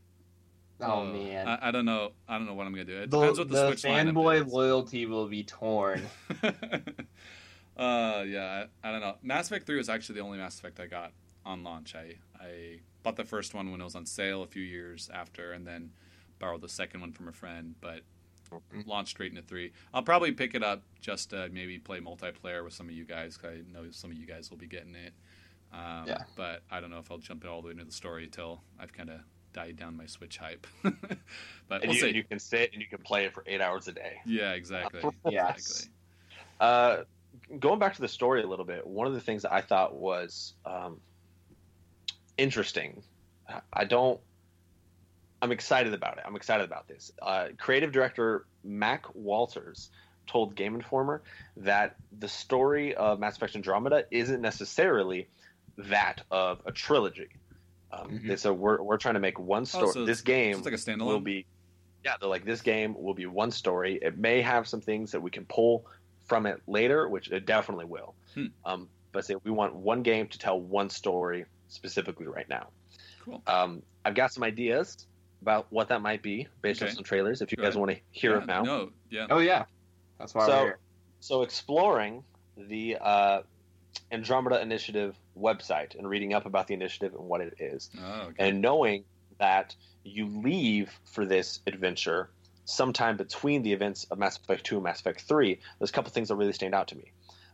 Oh 0.81 1.01
uh, 1.01 1.05
man. 1.05 1.47
I, 1.47 1.67
I 1.67 1.71
don't 1.71 1.85
know. 1.85 2.11
I 2.27 2.37
don't 2.37 2.47
know 2.47 2.55
what 2.55 2.65
I'm 2.65 2.73
gonna 2.73 2.83
do. 2.85 2.97
It 3.03 3.11
the 3.11 3.19
depends 3.19 3.39
what 3.39 3.49
the, 3.49 3.53
the 3.55 3.67
Switch 3.67 3.83
lineup 3.83 4.13
fanboy 4.13 4.51
loyalty 4.51 5.05
will 5.05 5.27
be 5.27 5.43
torn. 5.43 6.01
uh, 7.77 8.23
yeah, 8.27 8.65
I, 8.83 8.87
I 8.87 8.91
don't 8.91 9.01
know. 9.01 9.15
Mass 9.21 9.47
Effect 9.47 9.65
3 9.65 9.77
was 9.77 9.89
actually 9.89 10.15
the 10.15 10.21
only 10.21 10.37
Mass 10.37 10.57
Effect 10.59 10.79
I 10.79 10.87
got 10.87 11.11
on 11.45 11.63
launch. 11.63 11.95
I, 11.95 12.15
I 12.43 12.79
bought 13.03 13.15
the 13.17 13.25
first 13.25 13.53
one 13.53 13.71
when 13.71 13.81
it 13.81 13.83
was 13.83 13.95
on 13.95 14.05
sale 14.05 14.41
a 14.43 14.47
few 14.47 14.63
years 14.63 15.09
after, 15.13 15.51
and 15.51 15.67
then 15.67 15.91
borrowed 16.39 16.61
the 16.61 16.69
second 16.69 17.01
one 17.01 17.11
from 17.11 17.27
a 17.27 17.33
friend, 17.33 17.75
but 17.81 18.01
Mhm. 18.51 18.85
launched 18.85 19.11
straight 19.11 19.31
into 19.31 19.41
3. 19.41 19.71
I'll 19.93 20.03
probably 20.03 20.31
pick 20.31 20.53
it 20.53 20.63
up 20.63 20.83
just 21.01 21.31
to 21.31 21.49
maybe 21.49 21.79
play 21.79 21.99
multiplayer 21.99 22.63
with 22.63 22.73
some 22.73 22.87
of 22.87 22.93
you 22.93 23.03
guys. 23.05 23.35
Cause 23.37 23.51
I 23.51 23.61
know 23.71 23.89
some 23.91 24.11
of 24.11 24.17
you 24.17 24.25
guys 24.27 24.49
will 24.51 24.57
be 24.57 24.67
getting 24.67 24.93
it. 24.95 25.13
Um, 25.71 26.07
Yeah. 26.07 26.23
But 26.35 26.61
I 26.69 26.79
don't 26.79 26.91
know 26.91 26.99
if 26.99 27.09
I'll 27.09 27.17
jump 27.17 27.43
it 27.43 27.47
all 27.47 27.61
the 27.61 27.67
way 27.67 27.71
into 27.71 27.85
the 27.85 27.91
story 27.91 28.25
until 28.25 28.61
I've 28.77 28.93
kind 28.93 29.09
of 29.09 29.21
died 29.53 29.75
down 29.77 29.97
my 29.97 30.05
Switch 30.05 30.37
hype. 30.37 30.67
but 30.83 31.81
And 31.81 31.83
we'll 31.85 31.93
you, 31.93 32.01
see. 32.01 32.09
you 32.11 32.23
can 32.23 32.37
sit 32.39 32.73
and 32.73 32.81
you 32.81 32.87
can 32.87 32.99
play 32.99 33.25
it 33.25 33.33
for 33.33 33.43
eight 33.47 33.59
hours 33.61 33.87
a 33.87 33.91
day. 33.91 34.19
yeah, 34.25 34.51
exactly. 34.51 35.01
Yes. 35.25 35.57
Exactly. 35.57 35.93
Uh, 36.59 37.03
going 37.59 37.79
back 37.79 37.95
to 37.95 38.01
the 38.01 38.07
story 38.07 38.43
a 38.43 38.47
little 38.47 38.65
bit, 38.65 38.85
one 38.85 39.07
of 39.07 39.13
the 39.13 39.21
things 39.21 39.41
that 39.41 39.51
I 39.53 39.61
thought 39.61 39.95
was 39.95 40.53
um, 40.65 41.01
interesting. 42.37 43.03
I 43.71 43.85
don't. 43.85 44.19
I'm 45.41 45.51
excited 45.51 45.93
about 45.93 46.17
it. 46.17 46.23
I'm 46.25 46.35
excited 46.35 46.63
about 46.63 46.87
this. 46.87 47.11
Uh, 47.21 47.47
creative 47.57 47.91
director 47.91 48.45
Mac 48.63 49.13
Walters 49.13 49.89
told 50.25 50.55
Game 50.55 50.73
Informer 50.75 51.21
that 51.57 51.97
the 52.17 52.29
story 52.29 52.95
of 52.95 53.19
Mass 53.19 53.35
Effect 53.35 53.55
Andromeda 53.55 54.05
isn't 54.09 54.41
necessarily 54.41 55.27
that 55.77 56.21
of 56.31 56.61
a 56.65 56.71
trilogy. 56.71 57.27
Um, 57.91 58.09
Mhm. 58.19 58.27
They 58.29 58.35
said 58.37 58.51
we're 58.51 58.81
we're 58.81 58.97
trying 58.97 59.15
to 59.15 59.19
make 59.19 59.37
one 59.37 59.65
story. 59.65 59.87
Oh, 59.87 59.91
so 59.91 60.05
this 60.05 60.21
game 60.21 60.61
like 60.61 60.73
a 60.73 60.77
standalone. 60.77 61.05
will 61.07 61.19
be 61.19 61.45
yeah 62.05 62.15
they're 62.19 62.29
like 62.29 62.43
this 62.45 62.61
game 62.61 62.95
will 63.01 63.13
be 63.13 63.25
one 63.25 63.49
story 63.51 63.97
it 64.01 64.17
may 64.17 64.41
have 64.41 64.67
some 64.67 64.81
things 64.81 65.11
that 65.11 65.21
we 65.21 65.29
can 65.31 65.45
pull 65.45 65.85
from 66.25 66.45
it 66.45 66.61
later 66.67 67.07
which 67.07 67.31
it 67.31 67.45
definitely 67.45 67.85
will 67.85 68.13
Hmm. 68.33 68.45
um, 68.65 68.89
but 69.13 69.23
say 69.25 69.35
we 69.43 69.51
want 69.51 69.73
one 69.75 70.03
game 70.03 70.27
to 70.27 70.37
tell 70.39 70.59
one 70.59 70.89
story 70.89 71.45
specifically 71.73 72.27
right 72.27 72.47
now 72.49 72.67
Cool. 73.25 73.41
um, 73.47 73.81
i've 74.05 74.15
got 74.15 74.31
some 74.33 74.43
ideas 74.43 75.07
about 75.41 75.67
what 75.71 75.89
that 75.89 76.01
might 76.01 76.21
be 76.21 76.47
based 76.61 76.81
on 76.83 76.89
some 76.91 77.03
trailers 77.03 77.41
if 77.41 77.51
you 77.51 77.57
Go 77.57 77.63
guys 77.63 77.71
ahead. 77.75 77.79
want 77.79 77.91
to 77.91 77.97
hear 78.11 78.31
yeah, 78.35 78.37
it 78.41 78.45
now 78.47 78.63
No, 78.63 78.89
yeah. 79.09 79.27
Oh 79.29 79.39
yeah, 79.39 79.65
that's 80.19 80.33
why 80.33 80.45
So- 80.45 80.51
we're 80.59 80.63
here. 80.65 80.79
so 81.19 81.41
exploring 81.41 82.23
the 82.57 82.97
uh, 83.01 83.41
andromeda 84.11 84.61
initiative 84.61 85.15
website 85.37 85.97
and 85.97 86.07
reading 86.07 86.33
up 86.33 86.45
about 86.45 86.67
the 86.67 86.73
initiative 86.73 87.13
and 87.13 87.27
what 87.27 87.41
it 87.41 87.55
is 87.59 87.89
Oh, 87.99 88.21
okay. 88.29 88.47
and 88.49 88.61
knowing 88.61 89.03
that 89.39 89.75
you 90.03 90.27
leave 90.27 90.91
for 91.05 91.25
this 91.25 91.59
adventure 91.67 92.29
sometime 92.65 93.17
between 93.17 93.61
the 93.63 93.73
events 93.73 94.05
of 94.05 94.17
Mass 94.19 94.37
Effect 94.37 94.63
2 94.65 94.75
and 94.75 94.83
Mass 94.85 94.99
Effect 95.01 95.21
3, 95.21 95.59
there's 95.79 95.89
a 95.89 95.93
couple 95.93 96.11
things 96.11 96.29
that 96.29 96.35
really 96.35 96.53
stand 96.53 96.73
out 96.73 96.87
to 96.89 96.95
me. 96.95 97.11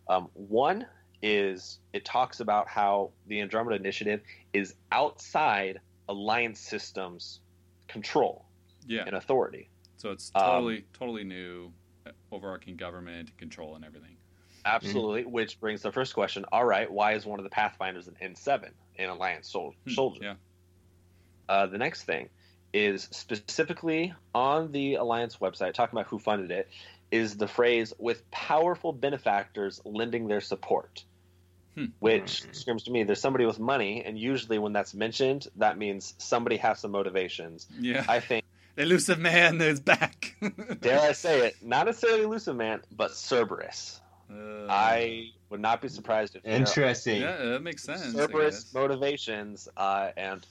Um, 0.08 0.30
one 0.34 0.86
is 1.22 1.80
it 1.94 2.06
talks 2.06 2.40
about 2.40 2.68
how 2.68 3.12
the 3.28 3.42
Andromeda 3.42 3.76
Initiative 3.76 4.22
is 4.54 4.76
outside 4.92 5.80
Alliance 6.08 6.60
Systems 6.60 7.42
control 7.88 8.46
yeah. 8.88 9.04
and 9.06 9.16
authority. 9.16 9.70
So 9.98 10.12
it's 10.12 10.32
um, 10.36 10.44
totally, 10.44 10.86
totally 10.94 11.24
new, 11.24 11.72
overarching 12.32 12.76
government 12.78 13.38
control 13.38 13.76
and 13.76 13.84
everything. 13.84 14.16
Absolutely, 14.66 15.22
Mm-hmm. 15.22 15.32
which 15.32 15.60
brings 15.60 15.82
the 15.82 15.92
first 15.92 16.14
question. 16.14 16.46
All 16.52 16.66
right, 16.66 16.90
why 16.92 17.14
is 17.14 17.26
one 17.26 17.40
of 17.40 17.44
the 17.44 17.50
Pathfinders 17.50 18.08
an 18.08 18.16
N7 18.22 18.70
an 18.98 19.10
Alliance 19.10 19.50
sol- 19.50 19.74
Hmm, 19.86 19.94
soldier? 19.94 20.24
Yeah. 20.24 20.34
Uh, 21.48 21.66
the 21.68 21.78
next 21.78 22.04
thing 22.04 22.30
is 22.74 23.08
specifically 23.12 24.14
on 24.36 24.72
the 24.72 24.96
Alliance 24.96 25.38
website, 25.38 25.74
talking 25.74 25.98
about 25.98 26.08
who 26.10 26.20
funded 26.20 26.52
it, 26.52 26.70
is 27.12 27.38
the 27.38 27.48
phrase 27.48 27.94
with 27.98 28.30
powerful 28.30 28.94
benefactors 28.94 29.82
lending 29.84 30.28
their 30.28 30.42
support. 30.42 31.04
Hmm. 31.80 31.86
Which 32.00 32.44
Hmm. 32.44 32.52
screams 32.54 32.84
to 32.84 32.92
me 32.92 33.04
there's 33.04 33.22
somebody 33.22 33.46
with 33.46 33.60
money, 33.60 34.04
and 34.06 34.18
usually 34.20 34.60
when 34.60 34.74
that's 34.74 34.94
mentioned, 34.94 35.48
that 35.58 35.78
means 35.78 36.14
somebody 36.18 36.58
has 36.58 36.80
some 36.80 36.92
motivations. 36.92 37.68
Yeah. 37.80 38.06
I 38.10 38.20
think, 38.20 38.44
Illusive 38.78 39.20
man 39.20 39.62
is 39.62 39.80
back. 39.80 40.36
dare 40.82 41.00
I 41.02 41.12
say 41.14 41.48
it, 41.48 41.56
not 41.62 41.86
necessarily 41.86 42.24
Illusive 42.24 42.56
Man, 42.56 42.82
but 42.92 43.12
Cerberus. 43.12 44.00
Uh, 44.32 44.68
I 44.70 45.32
would 45.50 45.60
not 45.60 45.82
be 45.82 45.88
surprised 45.90 46.36
if 46.36 46.46
Interesting. 46.46 47.22
Yeah, 47.22 47.38
that 47.38 47.62
makes 47.64 47.84
sense. 47.84 48.14
Cerberus 48.14 48.74
motivations, 48.74 49.68
uh, 49.76 50.12
and 50.16 50.46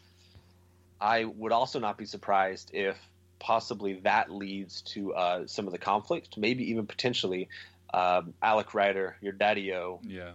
I 1.00 1.24
would 1.24 1.52
also 1.52 1.78
not 1.78 1.96
be 1.96 2.04
surprised 2.06 2.70
if 2.74 2.96
possibly 3.38 4.00
that 4.00 4.30
leads 4.30 4.82
to 4.82 5.14
uh, 5.14 5.46
some 5.46 5.66
of 5.66 5.72
the 5.72 5.78
conflict, 5.78 6.36
maybe 6.36 6.70
even 6.70 6.86
potentially 6.86 7.48
um, 7.94 8.34
Alec 8.42 8.74
Ryder, 8.74 9.16
your 9.20 9.32
daddy-o, 9.32 10.00
Yeah. 10.02 10.32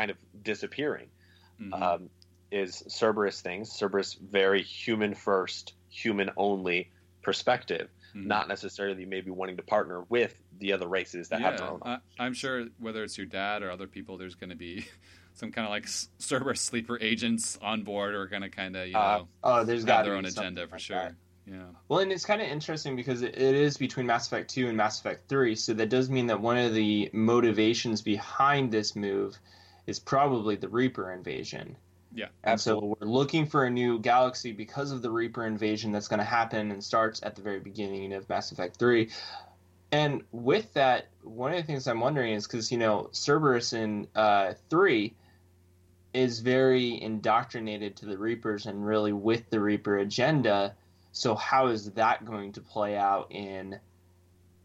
Kind 0.00 0.10
of 0.10 0.16
disappearing. 0.42 1.08
Mhm. 1.60 1.82
Um, 1.82 2.10
is 2.50 2.82
Cerberus 2.88 3.42
things? 3.42 3.70
Cerberus 3.70 4.14
very 4.14 4.62
human 4.62 5.14
first, 5.14 5.74
human 5.90 6.30
only 6.36 6.90
perspective, 7.22 7.90
Mhm. 8.14 8.24
not 8.24 8.48
necessarily 8.48 9.04
maybe 9.04 9.30
wanting 9.30 9.56
to 9.58 9.62
partner 9.62 10.04
with 10.08 10.42
the 10.58 10.72
other 10.72 10.88
races 10.88 11.28
that 11.28 11.42
have 11.42 11.58
their 11.58 11.68
own. 11.68 11.80
I, 11.84 11.98
I'm 12.18 12.32
sure 12.32 12.66
whether 12.78 13.04
it's 13.04 13.18
your 13.18 13.26
dad 13.26 13.62
or 13.62 13.70
other 13.70 13.86
people, 13.86 14.16
there's 14.16 14.34
going 14.34 14.50
to 14.50 14.56
be 14.56 14.86
some 15.34 15.52
kind 15.52 15.66
of 15.66 15.70
like 15.70 15.84
s- 15.84 16.08
Cerberus 16.18 16.62
sleeper 16.62 16.98
agents 17.00 17.58
on 17.60 17.82
board 17.84 18.14
or 18.14 18.26
going 18.26 18.42
to 18.42 18.48
kind 18.48 18.74
of 18.74 18.86
you 18.88 18.94
know 18.94 19.00
Uh, 19.00 19.24
Oh, 19.44 19.64
there's 19.64 19.84
got 19.84 20.04
their 20.06 20.14
own 20.16 20.24
agenda 20.24 20.66
for 20.66 20.72
like 20.76 20.80
sure. 20.80 20.96
that. 20.96 21.14
Yeah. 21.46 21.66
Well, 21.88 22.00
and 22.00 22.10
it's 22.12 22.24
kind 22.24 22.40
of 22.40 22.48
interesting 22.48 22.96
because 22.96 23.22
it, 23.22 23.36
it 23.36 23.54
is 23.54 23.76
between 23.76 24.06
Mass 24.06 24.26
Effect 24.26 24.48
2 24.50 24.68
and 24.68 24.76
Mass 24.76 24.98
Effect 25.00 25.28
3, 25.28 25.54
so 25.56 25.74
that 25.74 25.88
does 25.88 26.08
mean 26.08 26.26
that 26.28 26.40
one 26.40 26.56
of 26.56 26.74
the 26.74 27.10
motivations 27.12 28.02
behind 28.02 28.70
this 28.72 28.94
move 28.96 29.38
is 29.86 29.98
probably 29.98 30.56
the 30.56 30.68
Reaper 30.68 31.12
invasion. 31.12 31.76
Yeah. 32.12 32.26
And 32.42 32.60
so 32.60 32.96
we're 33.00 33.06
looking 33.06 33.46
for 33.46 33.64
a 33.64 33.70
new 33.70 33.98
galaxy 33.98 34.52
because 34.52 34.90
of 34.90 35.02
the 35.02 35.10
Reaper 35.10 35.46
invasion 35.46 35.92
that's 35.92 36.08
going 36.08 36.18
to 36.18 36.24
happen 36.24 36.70
and 36.70 36.82
starts 36.82 37.22
at 37.22 37.36
the 37.36 37.42
very 37.42 37.60
beginning 37.60 38.12
of 38.12 38.28
Mass 38.28 38.50
Effect 38.50 38.76
3. 38.76 39.10
And 39.92 40.22
with 40.32 40.72
that, 40.74 41.08
one 41.22 41.52
of 41.52 41.56
the 41.58 41.62
things 41.64 41.86
I'm 41.86 42.00
wondering 42.00 42.34
is 42.34 42.46
because, 42.46 42.70
you 42.70 42.78
know, 42.78 43.10
Cerberus 43.12 43.72
in 43.72 44.06
uh, 44.14 44.54
3 44.70 45.14
is 46.12 46.40
very 46.40 47.00
indoctrinated 47.00 47.96
to 47.96 48.06
the 48.06 48.18
Reapers 48.18 48.66
and 48.66 48.84
really 48.84 49.12
with 49.12 49.48
the 49.50 49.60
Reaper 49.60 49.98
agenda. 49.98 50.74
So 51.12 51.34
how 51.34 51.68
is 51.68 51.92
that 51.92 52.24
going 52.24 52.52
to 52.52 52.60
play 52.60 52.96
out 52.96 53.30
in, 53.30 53.78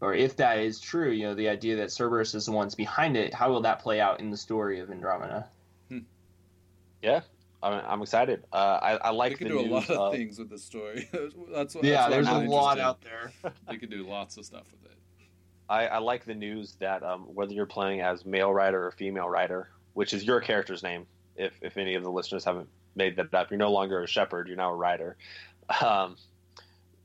or 0.00 0.14
if 0.14 0.36
that 0.36 0.58
is 0.58 0.80
true, 0.80 1.10
you 1.10 1.24
know, 1.24 1.34
the 1.34 1.48
idea 1.48 1.76
that 1.76 1.90
Cerberus 1.90 2.34
is 2.34 2.46
the 2.46 2.52
ones 2.52 2.74
behind 2.74 3.16
it, 3.16 3.32
how 3.34 3.50
will 3.50 3.62
that 3.62 3.80
play 3.80 4.00
out 4.00 4.20
in 4.20 4.30
the 4.30 4.36
story 4.36 4.80
of 4.80 4.90
Andromeda? 4.90 5.48
yeah, 7.02 7.20
I'm, 7.62 7.82
I'm 7.86 8.02
excited. 8.02 8.44
Uh, 8.52 8.56
I, 8.82 9.08
I 9.08 9.10
They 9.10 9.16
like 9.16 9.38
could 9.38 9.46
the 9.48 9.50
do 9.52 9.60
a 9.60 9.62
lot 9.62 9.90
of 9.90 9.98
of- 9.98 10.12
things 10.12 10.38
with 10.38 10.50
the 10.50 10.58
story. 10.58 11.08
that's 11.52 11.74
what, 11.74 11.84
yeah, 11.84 12.02
that's 12.08 12.10
there's 12.14 12.26
why 12.26 12.32
a 12.32 12.38
I'm 12.40 12.46
lot 12.48 12.78
out 12.80 13.00
there. 13.02 13.32
They 13.68 13.76
can 13.76 13.90
do 13.90 14.06
lots 14.06 14.36
of 14.36 14.44
stuff 14.44 14.64
with 14.70 14.90
it. 14.90 14.96
I, 15.68 15.86
I 15.86 15.98
like 15.98 16.24
the 16.24 16.34
news 16.34 16.76
that 16.78 17.02
um, 17.02 17.22
whether 17.22 17.52
you're 17.52 17.66
playing 17.66 18.00
as 18.00 18.24
male 18.24 18.52
Ryder 18.52 18.86
or 18.86 18.92
female 18.92 19.28
Ryder, 19.28 19.68
which 19.94 20.14
is 20.14 20.24
your 20.24 20.40
character's 20.40 20.82
name, 20.82 21.06
if 21.36 21.52
if 21.60 21.76
any 21.76 21.94
of 21.96 22.02
the 22.04 22.10
listeners 22.10 22.44
haven't 22.44 22.68
made 22.94 23.16
that 23.16 23.34
up, 23.34 23.50
you're 23.50 23.58
no 23.58 23.72
longer 23.72 24.02
a 24.02 24.06
Shepard, 24.06 24.46
you're 24.46 24.56
now 24.56 24.70
a 24.70 24.76
Ryder. 24.76 25.16
Um, 25.84 26.16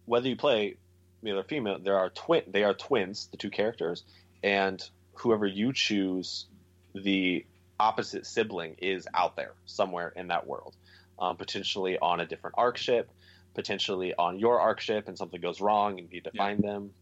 whether 0.05 0.27
you 0.29 0.35
play 0.35 0.75
male 1.21 1.39
or 1.39 1.43
female, 1.43 1.79
there 1.79 1.97
are 1.97 2.09
twin. 2.09 2.43
They 2.47 2.63
are 2.63 2.73
twins, 2.73 3.27
the 3.31 3.37
two 3.37 3.49
characters, 3.49 4.03
and 4.43 4.81
whoever 5.15 5.45
you 5.45 5.73
choose, 5.73 6.45
the 6.93 7.45
opposite 7.79 8.25
sibling 8.25 8.75
is 8.79 9.07
out 9.13 9.35
there 9.35 9.53
somewhere 9.65 10.13
in 10.15 10.27
that 10.27 10.45
world, 10.47 10.75
um, 11.19 11.37
potentially 11.37 11.97
on 11.99 12.19
a 12.19 12.25
different 12.25 12.55
ark 12.57 12.77
ship, 12.77 13.09
potentially 13.53 14.13
on 14.15 14.39
your 14.39 14.59
ark 14.59 14.79
ship, 14.79 15.07
and 15.07 15.17
something 15.17 15.41
goes 15.41 15.61
wrong 15.61 15.99
and 15.99 16.07
you 16.09 16.15
need 16.15 16.23
to 16.23 16.31
Yeah. 16.33 16.43
find 16.43 16.63
them. 16.63 16.93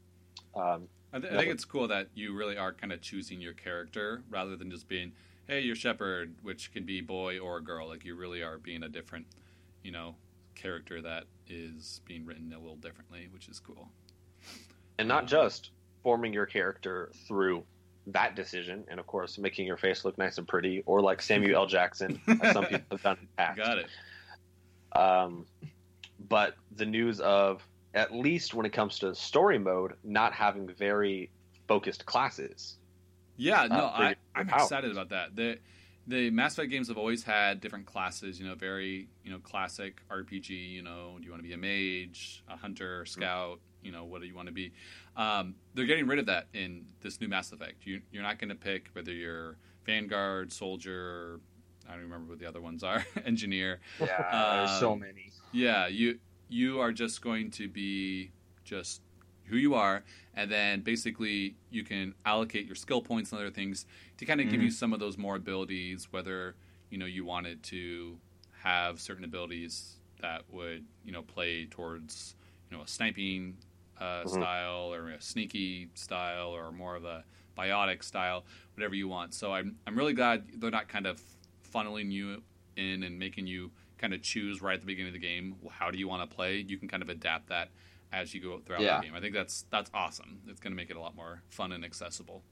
Um, 0.56 0.88
I, 1.12 1.20
th- 1.20 1.34
I 1.34 1.38
think 1.38 1.52
it's 1.52 1.66
cool 1.66 1.88
that 1.88 2.08
you 2.14 2.34
really 2.36 2.58
are 2.58 2.72
kind 2.72 2.94
of 2.94 3.02
choosing 3.02 3.42
your 3.42 3.54
character 3.54 4.24
rather 4.30 4.56
than 4.56 4.70
just 4.70 4.88
being, 4.88 5.12
hey, 5.48 5.62
you're 5.62 5.76
Shepard, 5.76 6.36
which 6.44 6.72
can 6.72 6.86
be 6.86 7.02
boy 7.02 7.40
or 7.40 7.60
girl. 7.62 7.88
Like 7.88 8.06
you 8.06 8.16
really 8.16 8.44
are 8.44 8.58
being 8.58 8.84
a 8.84 8.90
different, 8.90 9.26
you 9.84 9.92
know, 9.92 10.16
character 10.56 11.02
that 11.02 11.26
is 11.48 12.02
being 12.06 12.26
written 12.26 12.54
a 12.54 12.60
little 12.60 12.76
differently, 12.76 13.28
which 13.32 13.48
is 13.48 13.60
cool. 13.60 13.90
And 15.00 15.08
not 15.08 15.26
just 15.26 15.72
forming 16.04 16.34
your 16.34 16.46
character 16.46 17.12
through 17.28 17.64
that 18.08 18.36
decision, 18.36 18.84
and 18.90 19.00
of 19.00 19.08
course 19.08 19.38
making 19.38 19.66
your 19.66 19.78
face 19.78 20.06
look 20.06 20.18
nice 20.18 20.38
and 20.38 20.48
pretty, 20.48 20.84
or 20.86 21.02
like 21.02 21.22
Samuel 21.22 21.56
L. 21.56 21.66
Jackson, 21.66 22.22
as 22.44 22.54
some 22.54 22.66
people 22.70 22.86
have 22.92 23.02
done 23.02 23.18
in 23.20 23.28
the 23.28 23.38
past. 23.38 23.58
Got 23.58 23.78
it. 23.80 23.88
Um, 24.96 25.46
but 26.28 26.56
the 26.76 26.86
news 26.86 27.20
of 27.22 27.66
at 27.94 28.14
least 28.14 28.54
when 28.54 28.66
it 28.66 28.74
comes 28.74 29.00
to 29.00 29.16
story 29.16 29.58
mode, 29.58 29.94
not 30.04 30.34
having 30.34 30.68
very 30.68 31.32
focused 31.68 32.06
classes. 32.06 32.76
Yeah, 33.38 33.68
no, 33.68 33.76
uh, 33.76 33.92
I, 33.94 34.16
i'm 34.36 34.48
powers. 34.48 34.64
excited 34.64 34.92
about 34.92 35.10
that. 35.10 35.36
The 35.36 35.60
the 36.08 36.30
Mass 36.32 36.54
Effect 36.54 36.72
games 36.72 36.88
have 36.88 36.98
always 36.98 37.24
had 37.24 37.62
different 37.62 37.86
classes. 37.86 38.40
You 38.40 38.48
know, 38.48 38.56
very 38.56 39.08
you 39.24 39.32
know 39.32 39.40
classic 39.40 40.02
RPG. 40.10 40.50
You 40.50 40.82
know, 40.82 41.16
do 41.20 41.24
you 41.24 41.32
want 41.32 41.42
to 41.42 41.48
be 41.48 41.54
a 41.54 41.58
mage, 41.58 42.44
a 42.50 42.58
hunter, 42.58 43.06
scout? 43.06 43.60
You 43.84 43.92
know, 43.92 44.04
what 44.06 44.22
do 44.22 44.28
you 44.28 44.36
want 44.36 44.48
to 44.48 44.54
be? 44.54 44.72
Um, 45.16 45.56
they're 45.74 45.86
getting 45.86 46.08
rid 46.08 46.20
of 46.20 46.26
that 46.28 46.48
in 46.54 46.86
this 47.02 47.20
new 47.22 47.28
Mass 47.28 47.52
Effect. 47.52 47.86
You, 47.86 48.02
you're 48.12 48.24
not 48.24 48.40
going 48.40 48.50
to 48.50 48.56
pick 48.56 48.90
whether 48.94 49.12
you're 49.14 49.58
Vanguard, 49.86 50.52
soldier. 50.52 51.40
I 51.88 51.94
don't 51.94 52.02
remember 52.04 52.30
what 52.30 52.40
the 52.40 52.46
other 52.46 52.62
ones 52.62 52.84
are. 52.84 53.06
Engineer. 53.26 53.80
Yeah, 54.00 54.08
there's 54.52 54.80
so 54.80 54.94
Um, 54.94 55.00
many. 55.00 55.32
Yeah, 55.52 55.88
you 55.88 56.20
you 56.50 56.80
are 56.80 56.92
just 56.92 57.22
going 57.22 57.52
to 57.52 57.68
be 57.68 58.32
just 58.64 59.02
who 59.46 59.58
you 59.58 59.74
are, 59.74 60.04
and 60.36 60.52
then 60.52 60.82
basically 60.82 61.56
you 61.72 61.84
can 61.84 62.14
allocate 62.26 62.66
your 62.68 62.76
skill 62.76 63.02
points 63.02 63.32
and 63.32 63.40
other 63.40 63.50
things 63.50 63.86
to 64.18 64.26
kind 64.26 64.40
of 64.42 64.50
give 64.50 64.60
Mhm. 64.60 64.66
you 64.66 64.72
some 64.72 64.94
of 64.94 65.00
those 65.00 65.18
more 65.18 65.36
abilities. 65.38 66.08
Whether 66.12 66.56
you 66.92 66.98
know 66.98 67.06
you 67.08 67.26
wanted 67.26 67.64
to 67.64 68.20
have 68.62 69.00
certain 69.00 69.24
abilities 69.24 69.96
that 70.22 70.44
would 70.52 70.86
you 71.06 71.12
know 71.12 71.24
play 71.24 71.66
towards 71.66 72.36
you 72.70 72.78
know 72.78 72.84
a 72.84 72.88
sniping 72.88 73.58
uh, 74.00 74.24
Mhm. 74.24 74.30
style 74.30 74.94
or 74.94 75.10
a 75.10 75.22
sneaky 75.22 75.90
style 75.94 76.50
or 76.50 76.72
more 76.72 76.96
of 76.96 77.06
a 77.06 77.24
biotic 77.58 78.04
style, 78.04 78.46
whatever 78.76 78.96
you 78.96 79.08
want. 79.08 79.34
So 79.34 79.54
I'm 79.54 79.78
I'm 79.86 79.98
really 79.98 80.14
glad 80.14 80.48
they're 80.62 80.72
not 80.72 80.88
kind 80.88 81.06
of 81.08 81.22
funneling 81.74 82.12
you 82.12 82.42
in 82.78 83.04
and 83.04 83.20
making 83.20 83.46
you 83.48 83.72
kind 83.98 84.14
of 84.14 84.22
choose 84.22 84.62
right 84.62 84.76
at 84.76 84.80
the 84.80 84.86
beginning 84.88 85.10
of 85.10 85.14
the 85.14 85.28
game 85.28 85.56
how 85.70 85.92
do 85.92 85.98
you 85.98 86.08
want 86.08 86.28
to 86.30 86.36
play. 86.36 86.58
You 86.58 86.78
can 86.78 86.88
kind 86.88 87.04
of 87.04 87.10
adapt 87.10 87.50
that 87.50 87.70
as 88.14 88.34
you 88.34 88.40
go 88.42 88.60
throughout 88.60 88.82
Yeah. 88.82 88.98
the 89.00 89.06
game. 89.08 89.14
I 89.16 89.20
think 89.20 89.34
that's 89.34 89.64
that's 89.70 89.92
awesome. 89.94 90.42
It's 90.48 90.60
going 90.62 90.72
to 90.72 90.78
make 90.78 90.90
it 90.90 90.96
a 90.96 91.00
lot 91.02 91.16
more 91.16 91.44
fun 91.50 91.72
and 91.74 91.84
accessible. 91.84 92.44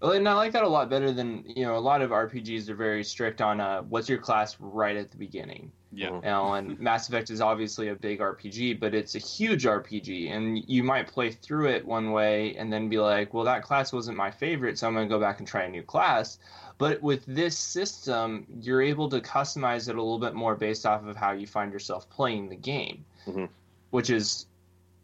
Well, 0.00 0.12
and 0.12 0.26
I 0.26 0.32
like 0.32 0.52
that 0.52 0.62
a 0.64 0.68
lot 0.68 0.88
better 0.88 1.12
than 1.12 1.44
you 1.46 1.62
know. 1.64 1.76
A 1.76 1.78
lot 1.78 2.00
of 2.00 2.10
RPGs 2.10 2.70
are 2.70 2.74
very 2.74 3.04
strict 3.04 3.42
on 3.42 3.60
uh, 3.60 3.82
what's 3.82 4.08
your 4.08 4.18
class 4.18 4.56
right 4.58 4.96
at 4.96 5.10
the 5.10 5.18
beginning. 5.18 5.70
Yeah. 5.92 6.10
Mhm. 6.10 6.14
You 6.24 6.30
know, 6.30 6.54
and 6.54 6.78
Mass 6.78 7.08
Effect 7.08 7.30
is 7.30 7.40
obviously 7.40 7.88
a 7.88 7.94
big 7.94 8.20
RPG, 8.20 8.74
but 8.78 8.94
it's 8.94 9.14
a 9.16 9.18
huge 9.18 9.64
RPG, 9.66 10.30
and 10.30 10.58
you 10.68 10.84
might 10.84 11.08
play 11.08 11.30
through 11.32 11.68
it 11.68 11.84
one 11.84 12.12
way 12.12 12.54
and 12.56 12.72
then 12.72 12.88
be 12.88 12.98
like, 12.98 13.34
"Well, 13.34 13.44
that 13.44 13.62
class 13.62 13.92
wasn't 13.92 14.16
my 14.16 14.30
favorite, 14.30 14.78
so 14.78 14.86
I'm 14.86 14.94
going 14.94 15.08
to 15.08 15.12
go 15.14 15.18
back 15.20 15.40
and 15.40 15.48
try 15.48 15.64
a 15.64 15.68
new 15.68 15.82
class." 15.82 16.38
But 16.78 17.02
with 17.02 17.24
this 17.26 17.58
system, 17.58 18.46
you're 18.60 18.80
able 18.80 19.08
to 19.10 19.20
customize 19.20 19.88
it 19.88 19.96
a 19.96 20.02
little 20.02 20.18
bit 20.18 20.34
more 20.34 20.54
based 20.54 20.86
off 20.86 21.04
of 21.06 21.16
how 21.16 21.32
you 21.32 21.46
find 21.46 21.72
yourself 21.72 22.08
playing 22.08 22.48
the 22.48 22.56
game, 22.56 23.04
Mhm. 23.26 23.48
which 23.90 24.10
is 24.10 24.46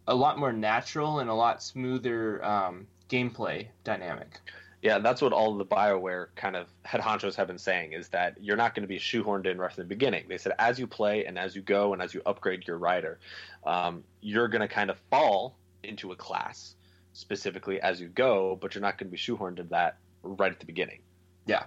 a 0.06 0.14
lot 0.14 0.38
more 0.38 0.52
natural 0.52 1.18
and 1.18 1.28
a 1.28 1.34
lot 1.34 1.62
smoother 1.62 2.42
um, 2.44 2.86
gameplay 3.10 3.66
dynamic. 3.84 4.40
Yeah, 4.86 5.00
that's 5.00 5.20
what 5.20 5.32
all 5.32 5.56
the 5.56 5.64
Bioware 5.64 6.28
kind 6.36 6.54
of 6.54 6.68
head 6.84 7.00
honchos 7.00 7.34
have 7.34 7.48
been 7.48 7.58
saying 7.58 7.92
is 7.92 8.06
that 8.10 8.36
you're 8.40 8.56
not 8.56 8.72
going 8.72 8.82
to 8.84 8.86
be 8.88 9.00
shoehorned 9.00 9.44
in 9.44 9.58
right 9.58 9.72
from 9.72 9.82
the 9.82 9.88
beginning. 9.88 10.26
They 10.28 10.38
said 10.38 10.52
as 10.60 10.78
you 10.78 10.86
play 10.86 11.24
and 11.24 11.36
as 11.36 11.56
you 11.56 11.60
go 11.62 11.92
and 11.92 12.00
as 12.00 12.14
you 12.14 12.22
upgrade 12.24 12.68
your 12.68 12.78
Ryder, 12.78 13.18
um, 13.64 14.04
you're 14.20 14.46
going 14.46 14.60
to 14.60 14.68
kind 14.68 14.88
of 14.88 14.96
fall 15.10 15.56
into 15.82 16.12
a 16.12 16.16
class 16.16 16.76
specifically 17.14 17.80
as 17.80 18.00
you 18.00 18.06
go, 18.06 18.56
but 18.60 18.76
you're 18.76 18.82
not 18.82 18.96
going 18.96 19.08
to 19.08 19.10
be 19.10 19.18
shoehorned 19.18 19.58
into 19.58 19.64
that 19.64 19.98
right 20.22 20.52
at 20.52 20.60
the 20.60 20.66
beginning. 20.66 21.00
Yeah, 21.46 21.64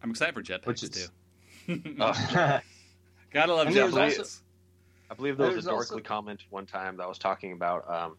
I'm 0.00 0.10
excited 0.10 0.32
for 0.34 0.42
jetpacks 0.42 0.66
Which 0.66 0.82
is- 0.84 1.10
too. 1.66 1.82
Uh, 1.98 2.60
Gotta 3.32 3.52
love 3.52 3.66
jetpacks. 3.66 4.18
also- 4.20 4.42
I 5.10 5.14
believe 5.14 5.38
there 5.38 5.46
was 5.48 5.64
There's 5.64 5.66
a 5.66 5.70
dorkly 5.70 5.74
also- 5.96 5.98
comment 6.00 6.44
one 6.50 6.66
time 6.66 6.98
that 6.98 7.08
was 7.08 7.18
talking 7.18 7.50
about 7.50 7.90
um, 7.90 8.16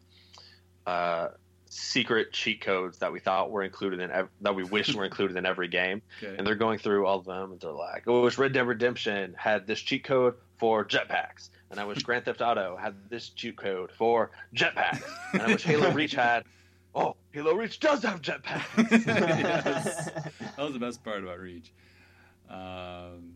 uh, 0.86 1.28
secret 1.70 2.34
cheat 2.34 2.61
codes 2.61 2.97
that 2.97 3.11
we 3.11 3.20
thought 3.20 3.51
were 3.51 3.63
included 3.63 3.99
in 3.99 4.09
ev- 4.11 4.30
that 4.41 4.55
we 4.55 4.63
wish 4.63 4.93
were 4.95 5.05
included 5.05 5.38
in 5.38 5.45
every 5.45 5.67
game. 5.67 6.01
Okay. 6.24 6.36
and 6.38 6.45
they're 6.45 6.55
going 6.55 6.80
through 6.80 7.05
all 7.05 7.20
of 7.20 7.26
them 7.26 7.51
and 7.51 7.61
they're 7.61 7.72
like, 7.72 8.03
"Oh, 8.07 8.22
I 8.22 8.24
wish 8.26 8.38
Red 8.38 8.53
Dead 8.53 8.67
Redemption 8.67 9.36
had 9.38 9.65
this 9.67 9.80
cheat 9.80 10.03
code 10.03 10.34
for 10.57 10.84
jetpacks, 10.84 11.49
and 11.72 11.80
I 11.80 11.86
wish 11.86 12.03
Grand 12.03 12.26
Theft 12.26 12.41
Auto 12.41 12.76
had 12.76 12.95
this 13.09 13.30
cheat 13.30 13.55
code 13.55 13.91
for 13.91 14.32
jetpacks, 14.55 15.03
and 15.34 15.41
I 15.43 15.47
wish 15.47 15.63
Halo 15.63 15.91
Reach 15.93 16.13
had." 16.13 16.43
Oh, 16.95 17.15
Halo 17.32 17.53
Reach 17.53 17.80
does 17.80 18.01
have 18.03 18.22
jetpacks. 18.22 19.05
Yes. 19.07 20.09
That 20.11 20.57
was 20.57 20.74
the 20.74 20.80
best 20.80 21.03
part 21.03 21.24
about 21.24 21.39
Reach. 21.39 21.72
Um, 22.49 23.34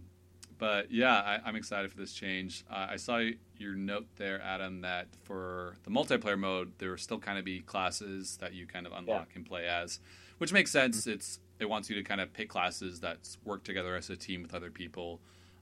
but 0.58 0.92
yeah, 0.92 1.16
I, 1.16 1.40
I'm 1.46 1.56
excited 1.56 1.92
for 1.92 1.98
this 1.98 2.14
change. 2.14 2.64
Uh, 2.70 2.88
I 2.92 2.96
saw 2.98 3.22
your 3.58 3.76
note 3.76 4.08
there, 4.18 4.42
Adam, 4.42 4.82
that 4.82 5.08
for 5.24 5.76
the 5.84 5.92
multiplayer 5.92 6.38
mode, 6.38 6.74
there 6.78 6.92
will 6.92 6.98
still 6.98 7.20
kind 7.20 7.38
of 7.38 7.46
be 7.46 7.62
classes 7.62 8.38
that 8.38 8.54
you 8.54 8.66
kind 8.66 8.86
of 8.86 8.94
unlock 8.94 9.30
and 9.36 9.46
play 9.46 9.68
as, 9.68 10.00
which 10.38 10.54
makes 10.54 10.72
sense. 10.72 11.08
It's 11.08 11.40
it 11.60 11.70
wants 11.70 11.90
you 11.90 11.96
to 11.96 12.04
kind 12.04 12.22
of 12.22 12.34
pick 12.34 12.50
classes 12.50 13.00
that 13.02 13.20
work 13.46 13.64
together 13.64 13.96
as 13.96 14.10
a 14.10 14.16
team 14.16 14.42
with 14.42 14.54
other 14.54 14.72
people. 14.72 15.22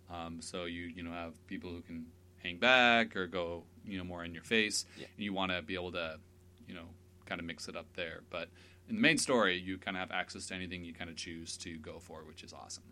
Um, 0.10 0.42
so 0.42 0.66
you 0.66 0.84
you 0.84 1.04
know 1.04 1.12
have 1.12 1.34
people 1.48 1.70
who 1.72 1.82
can 1.82 2.08
hang 2.38 2.58
back 2.58 3.16
or 3.16 3.28
go 3.28 3.64
you 3.86 3.98
know 3.98 4.04
more 4.04 4.24
in 4.24 4.34
your 4.34 4.44
face. 4.44 4.86
Yeah. 4.98 5.08
And 5.16 5.24
you 5.24 5.34
want 5.34 5.52
to 5.52 5.62
be 5.62 5.76
able 5.76 5.92
to 5.94 6.20
you 6.68 6.76
know 6.76 6.86
kind 7.26 7.39
of 7.39 7.46
mix 7.46 7.68
it 7.68 7.76
up 7.76 7.88
there. 7.96 8.22
But 8.30 8.50
in 8.89 8.96
the 8.96 9.02
main 9.02 9.18
story, 9.18 9.58
you 9.58 9.78
kind 9.78 9.96
of 9.96 10.02
have 10.02 10.12
access 10.12 10.48
to 10.48 10.56
anything 10.56 10.84
you 10.84 10.94
kind 10.94 11.10
of 11.10 11.16
choose 11.16 11.56
to 11.58 11.78
go 11.78 12.00
for, 12.00 12.24
which 12.26 12.44
is 12.44 12.54
awesome. 12.54 12.84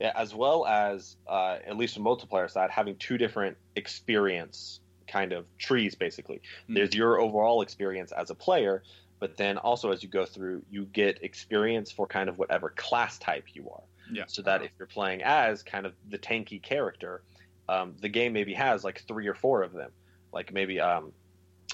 Yeah, 0.00 0.12
as 0.14 0.34
well 0.34 0.64
as 0.66 1.16
uh, 1.26 1.58
at 1.66 1.76
least 1.76 1.94
from 1.94 2.04
multiplayer 2.04 2.50
side, 2.50 2.70
having 2.70 2.96
two 2.96 3.18
different 3.18 3.56
experience 3.74 4.80
kind 5.08 5.32
of 5.32 5.46
trees. 5.58 5.94
Basically, 5.94 6.40
Mm. 6.68 6.74
there's 6.76 6.94
your 6.94 7.18
overall 7.20 7.62
experience 7.62 8.12
as 8.12 8.30
a 8.30 8.34
player, 8.34 8.82
but 9.18 9.36
then 9.36 9.58
also 9.58 9.90
as 9.90 10.02
you 10.02 10.08
go 10.08 10.24
through, 10.24 10.62
you 10.70 10.84
get 10.84 11.22
experience 11.24 11.90
for 11.90 12.06
kind 12.06 12.28
of 12.28 12.38
whatever 12.38 12.70
class 12.70 13.18
type 13.18 13.44
you 13.54 13.68
are. 13.70 13.82
Yeah. 14.12 14.24
So 14.28 14.42
that 14.42 14.62
if 14.62 14.70
you're 14.78 14.86
playing 14.86 15.22
as 15.22 15.62
kind 15.62 15.84
of 15.84 15.94
the 16.08 16.18
tanky 16.18 16.62
character, 16.62 17.22
um, 17.68 17.94
the 18.00 18.08
game 18.08 18.32
maybe 18.32 18.54
has 18.54 18.84
like 18.84 19.02
three 19.08 19.26
or 19.26 19.34
four 19.34 19.62
of 19.62 19.72
them. 19.72 19.90
Like 20.32 20.52
maybe 20.52 20.78
um, 20.80 21.12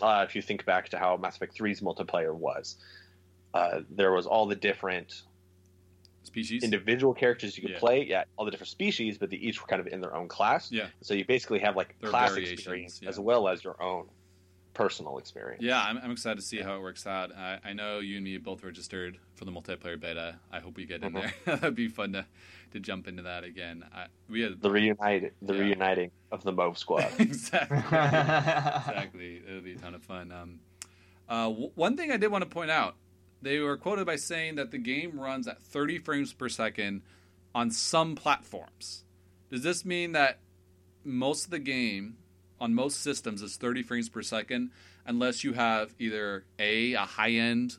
uh, 0.00 0.24
if 0.26 0.34
you 0.34 0.42
think 0.42 0.64
back 0.64 0.88
to 0.88 0.98
how 0.98 1.16
Mass 1.16 1.36
Effect 1.36 1.56
3's 1.56 1.80
multiplayer 1.80 2.34
was, 2.34 2.76
uh, 3.52 3.80
there 3.90 4.12
was 4.12 4.26
all 4.26 4.46
the 4.46 4.56
different 4.56 5.22
Species. 6.24 6.62
individual 6.64 7.14
characters 7.14 7.56
you 7.56 7.62
could 7.62 7.72
Yeah. 7.72 7.78
play. 7.78 8.04
Yeah, 8.04 8.24
all 8.36 8.44
the 8.44 8.50
different 8.50 8.68
species, 8.70 9.18
but 9.18 9.30
they 9.30 9.36
each 9.36 9.60
were 9.60 9.66
kind 9.66 9.80
of 9.80 9.86
in 9.86 10.00
their 10.00 10.14
own 10.14 10.28
class. 10.28 10.70
Yeah. 10.72 10.88
So 11.00 11.14
you 11.14 11.24
basically 11.24 11.60
have 11.60 11.76
like 11.76 11.94
Their 12.00 12.10
class 12.10 12.34
experience 12.36 13.00
yeah. 13.02 13.08
as 13.10 13.18
well 13.20 13.46
as 13.48 13.62
your 13.64 13.80
own 13.82 14.08
personal 14.72 15.18
experience. 15.18 15.62
Yeah, 15.62 15.80
I'm, 15.80 15.98
I'm 15.98 16.10
excited 16.10 16.36
to 16.40 16.42
see 16.44 16.60
how 16.60 16.74
it 16.74 16.80
works 16.80 17.06
out. 17.06 17.30
I, 17.32 17.60
I 17.64 17.72
know 17.74 18.00
you 18.00 18.16
and 18.16 18.24
me 18.24 18.36
both 18.38 18.64
registered 18.64 19.18
for 19.36 19.44
the 19.44 19.52
multiplayer 19.52 20.00
beta. 20.00 20.36
I 20.50 20.58
hope 20.58 20.76
we 20.76 20.84
get 20.84 21.04
in 21.04 21.12
Mhm. 21.12 21.20
there. 21.22 21.34
That'd 21.58 21.76
be 21.76 21.86
fun 21.86 22.12
to, 22.14 22.26
to 22.72 22.80
jump 22.80 23.06
into 23.06 23.22
that 23.22 23.44
again. 23.44 23.84
I, 23.94 24.06
we 24.28 24.40
had 24.40 24.60
The 24.60 24.70
reunite, 24.70 25.32
the 25.42 25.54
Yeah. 25.54 25.60
reuniting 25.60 26.10
of 26.32 26.42
the 26.42 26.50
Mauve 26.50 26.76
Squad. 26.76 27.06
exactly, 27.20 27.76
exactly. 27.78 29.42
It'll 29.48 29.60
be 29.60 29.74
a 29.74 29.76
ton 29.78 29.94
of 29.94 30.02
fun. 30.02 30.32
Um, 30.32 30.58
uh, 31.28 31.44
w- 31.48 31.70
one 31.76 31.96
thing 31.96 32.10
I 32.10 32.16
did 32.16 32.32
want 32.32 32.42
to 32.42 32.50
point 32.50 32.70
out: 32.72 32.96
they 33.44 33.58
were 33.60 33.76
quoted 33.76 34.06
by 34.06 34.16
saying 34.16 34.56
that 34.56 34.70
the 34.70 34.78
game 34.78 35.20
runs 35.20 35.46
at 35.46 35.62
30 35.62 35.98
frames 35.98 36.32
per 36.32 36.48
second 36.48 37.02
on 37.54 37.70
some 37.70 38.14
platforms. 38.16 39.04
Does 39.50 39.62
this 39.62 39.84
mean 39.84 40.12
that 40.12 40.40
most 41.04 41.44
of 41.44 41.50
the 41.50 41.58
game 41.58 42.16
on 42.60 42.74
most 42.74 43.02
systems 43.02 43.42
is 43.42 43.56
30 43.56 43.82
frames 43.82 44.08
per 44.08 44.22
second, 44.22 44.70
unless 45.06 45.44
you 45.44 45.52
have 45.52 45.94
either 45.98 46.44
a 46.58 46.94
a 46.94 47.00
high 47.00 47.32
end, 47.32 47.76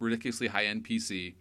ridiculously 0.00 0.48
high 0.48 0.66
end 0.66 0.84
PC, 0.84 1.34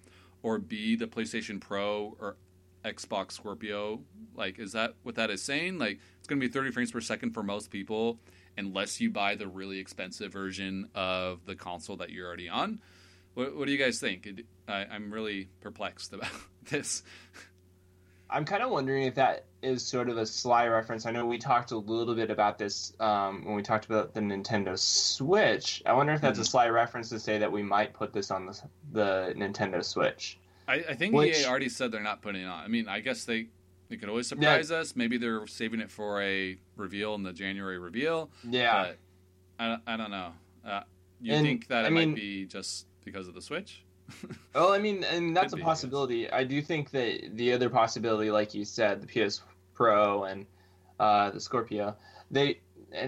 or 0.43 0.59
b 0.59 0.95
the 0.95 1.07
PlayStation 1.07 1.59
Pro 1.59 2.15
or 2.21 2.37
Xbox 2.85 3.31
Scorpio? 3.31 4.01
Like, 4.35 4.59
is 4.59 4.73
that 4.73 4.93
what 5.01 5.15
that 5.15 5.31
is 5.31 5.41
saying? 5.41 5.79
Like, 5.79 5.99
it's 6.19 6.27
going 6.27 6.39
to 6.39 6.47
be 6.47 6.53
30 6.53 6.71
frames 6.71 6.91
per 6.91 7.01
second 7.01 7.31
for 7.31 7.41
most 7.41 7.71
people, 7.71 8.19
unless 8.57 9.01
you 9.01 9.09
buy 9.09 9.35
the 9.35 9.47
really 9.47 9.79
expensive 9.79 10.31
version 10.31 10.89
of 10.93 11.45
the 11.45 11.55
console 11.55 11.97
that 11.97 12.11
you're 12.11 12.27
already 12.27 12.47
on. 12.47 12.79
What, 13.35 13.55
what 13.55 13.65
do 13.67 13.71
you 13.71 13.77
guys 13.77 13.99
think? 13.99 14.27
I, 14.67 14.85
I'm 14.91 15.11
really 15.13 15.49
perplexed 15.61 16.13
about 16.13 16.29
this. 16.69 17.03
I'm 18.29 18.43
kind 18.45 18.63
of 18.63 18.71
wondering 18.71 19.03
if 19.03 19.15
that 19.15 19.45
is 19.61 19.85
sort 19.85 20.09
of 20.09 20.17
a 20.17 20.25
sly 20.25 20.65
reference. 20.67 21.05
I 21.05 21.11
know 21.11 21.25
we 21.27 21.37
talked 21.37 21.71
a 21.71 21.77
little 21.77 22.15
bit 22.15 22.31
about 22.31 22.57
this 22.57 22.93
um, 22.99 23.45
when 23.45 23.55
we 23.55 23.61
talked 23.61 23.85
about 23.85 24.13
the 24.13 24.19
Nintendo 24.19 24.77
Switch. 24.79 25.83
I 25.85 25.93
wonder 25.93 26.13
if 26.13 26.21
that's 26.21 26.39
a 26.39 26.41
Mhm. 26.41 26.47
sly 26.47 26.67
reference 26.69 27.09
to 27.09 27.19
say 27.19 27.37
that 27.37 27.51
we 27.51 27.61
might 27.61 27.93
put 27.93 28.13
this 28.13 28.31
on 28.31 28.47
the, 28.47 28.59
the 28.93 29.33
Nintendo 29.37 29.83
Switch. 29.85 30.39
I, 30.67 30.75
I 30.89 30.95
think 30.95 31.13
Which- 31.13 31.37
EA 31.37 31.45
already 31.45 31.69
said 31.69 31.91
they're 31.91 32.01
not 32.01 32.23
putting 32.23 32.41
it 32.41 32.47
on. 32.47 32.63
I 32.63 32.67
mean, 32.67 32.87
I 32.87 32.99
guess 32.99 33.25
they 33.25 33.47
they 33.89 33.97
could 33.97 34.09
always 34.09 34.25
surprise 34.25 34.71
us. 34.71 34.95
Maybe 34.95 35.19
they're 35.19 35.45
saving 35.45 35.79
it 35.79 35.91
for 35.91 36.19
a 36.19 36.57
reveal 36.75 37.13
in 37.13 37.21
the 37.21 37.31
January 37.33 37.77
reveal. 37.77 38.31
Yeah. 38.43 38.93
But 39.59 39.63
I, 39.63 39.93
I 39.93 39.97
don't 39.97 40.09
know. 40.09 40.31
Uh, 40.67 40.81
you 41.21 41.33
And, 41.33 41.45
think 41.45 41.67
that 41.67 41.85
it 41.85 41.87
I 41.87 41.89
mean- 41.91 42.09
might 42.09 42.15
be 42.15 42.45
just 42.45 42.87
because 43.05 43.27
of 43.29 43.33
the 43.33 43.41
Switch? 43.41 43.83
Well, 44.53 44.71
I 44.71 44.77
mean, 44.79 45.03
and 45.03 45.35
that's 45.35 45.51
Could 45.51 45.53
a 45.53 45.57
be, 45.57 45.61
I 45.63 45.65
possibility. 45.65 46.31
I 46.31 46.43
do 46.43 46.61
think 46.61 46.91
that 46.91 47.31
the 47.35 47.51
other 47.53 47.69
possibility, 47.69 48.31
like 48.31 48.53
you 48.53 48.63
said, 48.63 49.01
the 49.01 49.07
PS 49.07 49.41
Pro 49.73 50.23
and 50.23 50.45
uh, 50.99 51.31
the 51.31 51.39
Scorpio, 51.41 51.95
they 52.31 52.59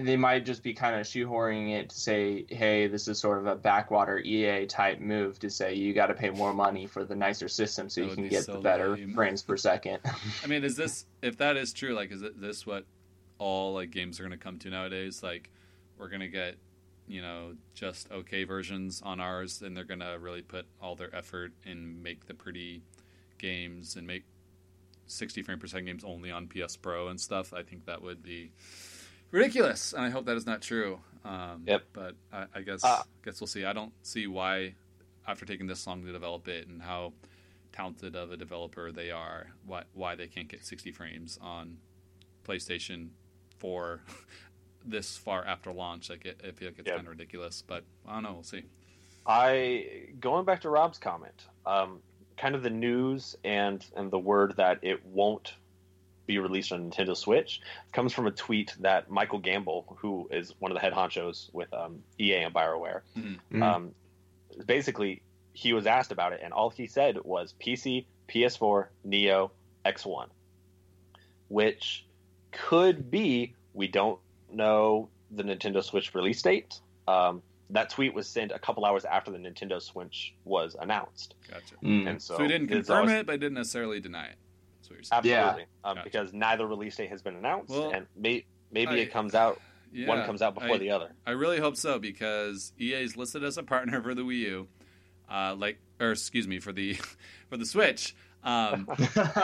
they 0.02 0.16
might 0.16 0.44
just 0.44 0.62
be 0.62 0.74
kind 0.74 1.00
of 1.00 1.06
shoehorning 1.06 1.70
it 1.78 1.88
to 1.90 1.96
say, 1.98 2.44
"Hey, 2.50 2.86
this 2.88 3.08
is 3.08 3.18
sort 3.18 3.38
of 3.38 3.46
a 3.46 3.54
backwater 3.56 4.18
EA 4.18 4.66
type 4.66 5.00
move 5.00 5.38
to 5.38 5.48
say 5.48 5.72
you 5.74 5.94
got 5.94 6.08
to 6.08 6.14
pay 6.14 6.28
more 6.28 6.52
money 6.52 6.86
for 6.86 7.04
the 7.04 7.14
nicer 7.16 7.48
system 7.48 7.88
so 7.88 8.02
That 8.02 8.10
you 8.10 8.14
can 8.16 8.28
get 8.28 8.44
so 8.44 8.54
the 8.54 8.58
better 8.60 8.90
lame. 8.90 9.14
frames 9.14 9.42
per 9.42 9.56
second. 9.56 10.00
I 10.44 10.46
mean, 10.48 10.64
is 10.64 10.76
this 10.76 11.06
if 11.22 11.38
that 11.38 11.56
is 11.56 11.72
true? 11.72 11.94
Like, 11.94 12.12
is 12.12 12.22
this 12.36 12.66
what 12.66 12.84
all 13.38 13.72
like 13.74 13.90
games 13.90 14.20
are 14.20 14.24
going 14.24 14.38
to 14.38 14.44
come 14.44 14.58
to 14.58 14.68
nowadays? 14.68 15.22
Like, 15.22 15.48
we're 15.96 16.08
going 16.08 16.20
to 16.20 16.28
get 16.28 16.56
you 17.08 17.22
know 17.22 17.54
just 17.74 18.10
okay 18.12 18.44
versions 18.44 19.02
on 19.04 19.20
ours, 19.20 19.62
and 19.62 19.76
they're 19.76 19.84
going 19.84 20.00
to 20.00 20.18
really 20.20 20.42
put 20.42 20.66
all 20.80 20.94
their 20.96 21.14
effort 21.14 21.52
and 21.64 22.02
make 22.02 22.26
the 22.26 22.34
pretty 22.34 22.82
games 23.38 23.96
and 23.96 24.06
make 24.06 24.24
60 25.06 25.42
frame 25.42 25.58
per 25.58 25.66
second 25.66 25.86
games 25.86 26.04
only 26.04 26.30
on 26.30 26.48
PS 26.48 26.76
Pro 26.76 27.08
and 27.08 27.20
stuff. 27.20 27.52
I 27.54 27.62
think 27.62 27.86
that 27.86 28.02
would 28.02 28.22
be 28.22 28.52
ridiculous, 29.30 29.92
and 29.92 30.02
I 30.04 30.10
hope 30.10 30.26
that 30.26 30.36
is 30.36 30.46
not 30.46 30.62
true. 30.62 31.00
Um, 31.24 31.64
Yep. 31.66 31.82
But 31.92 32.14
I, 32.32 32.46
I 32.54 32.60
guess 32.62 32.84
Uh, 32.84 33.02
guess 33.24 33.40
we'll 33.40 33.48
see. 33.48 33.64
I 33.64 33.72
don't 33.72 33.92
see 34.02 34.26
why, 34.26 34.74
after 35.26 35.44
taking 35.44 35.66
this 35.66 35.86
long 35.86 36.04
to 36.04 36.12
develop 36.12 36.46
it, 36.48 36.68
and 36.68 36.80
how 36.82 37.12
talented 37.72 38.16
of 38.16 38.32
a 38.32 38.36
developer 38.36 38.92
they 38.92 39.10
are, 39.10 39.48
why 39.66 39.84
why 39.92 40.14
they 40.14 40.26
can't 40.26 40.48
get 40.48 40.64
60 40.64 40.92
frames 40.92 41.38
on 41.40 41.78
PlayStation 42.44 43.10
4 43.58 44.00
this 44.90 45.16
far 45.16 45.44
after 45.44 45.72
launch. 45.72 46.10
Like 46.10 46.24
it, 46.26 46.40
I 46.46 46.50
feel 46.52 46.68
like 46.68 46.78
it's 46.78 46.86
Yep. 46.86 46.96
kind 46.96 47.06
of 47.06 47.10
ridiculous, 47.12 47.62
but 47.66 47.84
I 48.06 48.14
don't 48.14 48.22
know. 48.22 48.32
We'll 48.34 48.42
see. 48.42 48.64
I 49.26 50.08
going 50.20 50.44
back 50.44 50.62
to 50.62 50.70
Rob's 50.70 50.98
comment, 50.98 51.44
um, 51.66 52.00
kind 52.36 52.54
of 52.54 52.62
the 52.62 52.70
news 52.70 53.36
and 53.44 53.84
and 53.96 54.10
the 54.10 54.18
word 54.18 54.54
that 54.56 54.78
it 54.82 55.04
won't 55.04 55.54
be 56.26 56.38
released 56.38 56.72
on 56.72 56.90
Nintendo 56.90 57.16
Switch 57.16 57.60
comes 57.92 58.12
from 58.12 58.26
a 58.26 58.30
tweet 58.30 58.74
that 58.80 59.10
Michael 59.10 59.38
Gamble, 59.38 59.96
who 59.98 60.28
is 60.30 60.54
one 60.58 60.70
of 60.70 60.74
the 60.76 60.80
head 60.80 60.92
honchos 60.92 61.48
with 61.54 61.72
um, 61.72 62.02
EA 62.20 62.34
and 62.44 62.54
Bioware, 62.54 63.00
Mm. 63.16 63.62
um, 63.62 63.94
basically 64.66 65.22
he 65.54 65.72
was 65.72 65.86
asked 65.86 66.12
about 66.12 66.32
it, 66.34 66.40
and 66.42 66.52
all 66.52 66.68
he 66.70 66.86
said 66.86 67.16
was 67.24 67.54
PC, 67.58 68.04
PS4, 68.28 68.88
Neo, 69.04 69.50
X1, 69.86 70.28
which 71.48 72.06
could 72.52 73.10
be 73.10 73.54
we 73.74 73.88
don't 73.88 74.18
know 74.52 75.08
the 75.30 75.42
Nintendo 75.42 75.82
Switch 75.82 76.14
release 76.14 76.40
date. 76.42 76.80
Um, 77.06 77.42
that 77.70 77.90
tweet 77.90 78.14
was 78.14 78.26
sent 78.28 78.50
a 78.52 78.58
couple 78.58 78.84
hours 78.86 79.04
after 79.04 79.30
the 79.30 79.38
Nintendo 79.38 79.80
Switch 79.82 80.34
was 80.44 80.74
announced, 80.80 81.34
Gotcha. 81.50 81.74
Mm. 81.82 82.08
and 82.08 82.22
so, 82.22 82.36
So, 82.36 82.42
he 82.42 82.48
didn't 82.48 82.68
confirm 82.68 83.00
always- 83.00 83.12
it, 83.20 83.26
but 83.26 83.40
didn't 83.40 83.54
necessarily 83.54 84.00
deny 84.00 84.26
it. 84.26 84.36
That's 84.78 84.88
what 84.90 84.96
you're 84.96 85.02
saying. 85.04 85.34
Absolutely, 85.36 85.62
um, 85.84 85.94
Gotcha. 85.96 86.04
because 86.04 86.32
neither 86.32 86.66
release 86.66 86.96
date 86.96 87.10
has 87.10 87.20
been 87.20 87.36
announced, 87.36 87.70
Well, 87.70 87.90
and 87.90 88.06
may, 88.16 88.46
maybe 88.70 88.92
I- 88.92 88.96
it 88.96 89.12
comes 89.12 89.34
out. 89.34 89.60
Yeah, 89.92 90.06
one 90.08 90.24
comes 90.24 90.40
out 90.42 90.54
before 90.54 90.74
I- 90.76 90.78
the 90.78 90.90
other. 90.90 91.12
I 91.26 91.30
really 91.32 91.58
hope 91.58 91.76
so 91.76 91.98
because 91.98 92.72
EA 92.80 93.02
is 93.02 93.16
listed 93.18 93.44
as 93.44 93.58
a 93.58 93.62
partner 93.62 94.02
for 94.02 94.14
the 94.14 94.22
Wii 94.22 94.38
U, 94.38 94.68
uh, 95.30 95.54
like, 95.58 95.78
or 96.00 96.12
excuse 96.12 96.46
me, 96.48 96.58
for 96.60 96.72
the 96.72 96.94
for 97.50 97.56
the 97.58 97.66
Switch. 97.66 98.14
Um, 98.48 98.86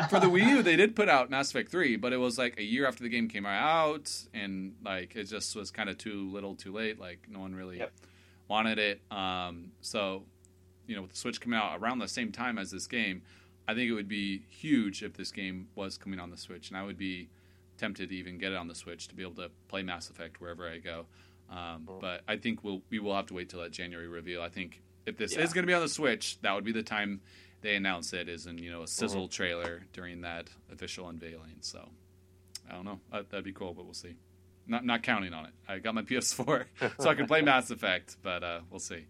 for 0.08 0.18
the 0.20 0.30
Wii 0.30 0.48
U, 0.48 0.62
they 0.62 0.76
did 0.76 0.96
put 0.96 1.08
out 1.08 1.28
Mass 1.30 1.50
Effect 1.50 1.70
Three, 1.70 1.96
but 1.96 2.12
it 2.12 2.16
was 2.16 2.38
like 2.38 2.58
a 2.58 2.62
year 2.62 2.86
after 2.86 3.02
the 3.02 3.08
game 3.10 3.28
came 3.28 3.44
out, 3.46 4.10
and 4.32 4.74
like 4.84 5.14
it 5.16 5.24
just 5.24 5.54
was 5.54 5.70
kind 5.70 5.88
of 5.88 5.98
too 5.98 6.30
little, 6.30 6.54
too 6.54 6.72
late. 6.72 6.98
Like 6.98 7.26
no 7.28 7.40
one 7.40 7.54
really 7.54 7.78
Yep. 7.78 7.92
wanted 8.48 8.78
it. 8.78 9.00
Um, 9.10 9.72
so, 9.80 10.24
you 10.86 10.96
know, 10.96 11.02
with 11.02 11.10
the 11.12 11.16
Switch 11.16 11.40
coming 11.40 11.58
out 11.58 11.78
around 11.80 11.98
the 11.98 12.08
same 12.08 12.32
time 12.32 12.58
as 12.58 12.70
this 12.70 12.86
game, 12.86 13.22
I 13.68 13.74
think 13.74 13.90
it 13.90 13.94
would 13.94 14.08
be 14.08 14.42
huge 14.48 15.02
if 15.02 15.14
this 15.14 15.30
game 15.32 15.68
was 15.74 15.96
coming 15.98 16.18
on 16.20 16.30
the 16.30 16.36
Switch, 16.36 16.68
and 16.68 16.76
I 16.76 16.82
would 16.84 16.98
be 16.98 17.28
tempted 17.78 18.08
to 18.10 18.14
even 18.14 18.38
get 18.38 18.52
it 18.52 18.56
on 18.56 18.68
the 18.68 18.74
Switch 18.74 19.08
to 19.08 19.14
be 19.14 19.22
able 19.22 19.34
to 19.42 19.50
play 19.68 19.82
Mass 19.82 20.08
Effect 20.10 20.40
wherever 20.40 20.68
I 20.68 20.78
go. 20.78 21.06
Um, 21.50 21.86
Mhm. 21.86 22.00
But 22.00 22.22
I 22.28 22.36
think 22.36 22.64
we'll 22.64 22.82
we 22.88 22.98
will 23.00 23.14
have 23.14 23.26
to 23.26 23.34
wait 23.34 23.48
till 23.50 23.60
that 23.60 23.72
January 23.72 24.08
reveal. 24.08 24.40
I 24.40 24.48
think 24.48 24.80
if 25.04 25.16
this 25.18 25.34
Yeah. 25.34 25.42
is 25.42 25.52
going 25.52 25.64
to 25.64 25.66
be 25.66 25.74
on 25.74 25.82
the 25.82 25.88
Switch, 25.88 26.40
that 26.40 26.54
would 26.54 26.64
be 26.64 26.72
the 26.72 26.82
time 26.82 27.20
they 27.64 27.74
announce 27.74 28.12
it. 28.12 28.28
Is 28.28 28.46
in 28.46 28.58
you 28.58 28.70
know 28.70 28.82
a 28.82 28.84
Mm-hmm. 28.84 29.06
sizzle 29.06 29.26
trailer 29.28 29.82
during 29.92 30.20
that 30.20 30.48
official 30.72 31.08
unveiling. 31.08 31.56
So 31.62 31.88
I 32.70 32.74
don't 32.74 32.84
know. 32.84 33.00
That, 33.10 33.30
that'd 33.30 33.44
be 33.44 33.52
cool, 33.52 33.74
but 33.74 33.84
we'll 33.84 33.94
see. 33.94 34.14
Not 34.68 34.84
not 34.86 35.02
counting 35.02 35.32
on 35.34 35.46
it. 35.46 35.52
I 35.68 35.78
got 35.80 35.94
my 35.94 36.02
PS4 36.10 36.64
so 37.00 37.08
I 37.10 37.14
can 37.14 37.26
play 37.26 37.42
Mass 37.42 37.70
Effect, 37.70 38.16
but 38.22 38.44
uh, 38.44 38.60
we'll 38.70 38.78
see. 38.80 39.06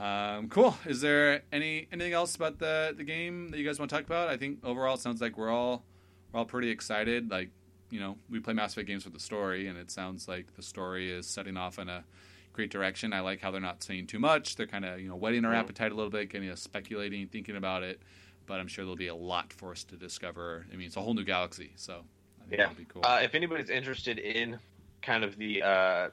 Um, 0.00 0.48
cool. 0.48 0.76
Is 0.86 1.00
there 1.00 1.42
any 1.52 1.86
anything 1.92 2.12
else 2.12 2.34
about 2.34 2.58
the 2.58 2.94
the 2.96 3.04
game 3.04 3.50
that 3.50 3.58
you 3.58 3.64
guys 3.66 3.78
want 3.78 3.90
to 3.90 3.96
talk 3.96 4.06
about? 4.06 4.28
I 4.28 4.36
think 4.36 4.58
overall 4.64 4.94
it 4.94 5.00
sounds 5.00 5.20
like 5.20 5.36
we're 5.36 5.50
all 5.50 5.84
we're 6.32 6.40
all 6.40 6.46
pretty 6.46 6.70
excited. 6.70 7.30
Like 7.30 7.50
you 7.90 8.00
know, 8.00 8.16
we 8.30 8.40
play 8.40 8.54
Mass 8.54 8.72
Effect 8.72 8.88
games 8.88 9.04
for 9.04 9.10
the 9.10 9.20
story, 9.20 9.68
and 9.68 9.78
it 9.78 9.90
sounds 9.90 10.26
like 10.26 10.54
the 10.56 10.62
story 10.62 11.10
is 11.12 11.26
setting 11.26 11.56
off 11.58 11.78
in 11.78 11.88
a 11.90 12.04
great 12.52 12.70
direction. 12.70 13.12
I 13.12 13.20
like 13.20 13.40
how 13.40 13.50
they're 13.50 13.60
not 13.60 13.82
saying 13.82 14.06
too 14.08 14.18
much. 14.18 14.56
They're 14.56 14.66
kind 14.66 14.84
of 14.84 15.00
you 15.00 15.08
know 15.08 15.16
whetting 15.16 15.44
our 15.44 15.54
appetite 15.54 15.92
a 15.92 15.94
little 15.94 16.10
bit, 16.10 16.30
getting 16.30 16.50
us 16.50 16.60
speculating, 16.60 17.26
thinking 17.28 17.56
about 17.56 17.82
it. 17.82 18.00
But 18.46 18.60
I'm 18.60 18.66
sure 18.68 18.84
there'll 18.84 18.96
be 18.96 19.06
a 19.08 19.14
lot 19.14 19.52
for 19.52 19.70
us 19.70 19.84
to 19.84 19.96
discover. 19.96 20.66
I 20.72 20.76
mean, 20.76 20.86
it's 20.86 20.96
a 20.96 21.00
whole 21.00 21.14
new 21.14 21.24
galaxy, 21.24 21.72
so 21.76 21.92
I 22.40 22.48
think 22.48 22.52
Yeah. 22.52 22.66
that'll 22.66 22.74
be 22.76 22.84
cool. 22.84 23.02
Uh, 23.04 23.20
if 23.22 23.34
anybody's 23.34 23.70
interested 23.70 24.18
in 24.18 24.58
kind 25.00 25.22
of 25.24 25.36
the 25.36 25.62
uh, 25.62 26.08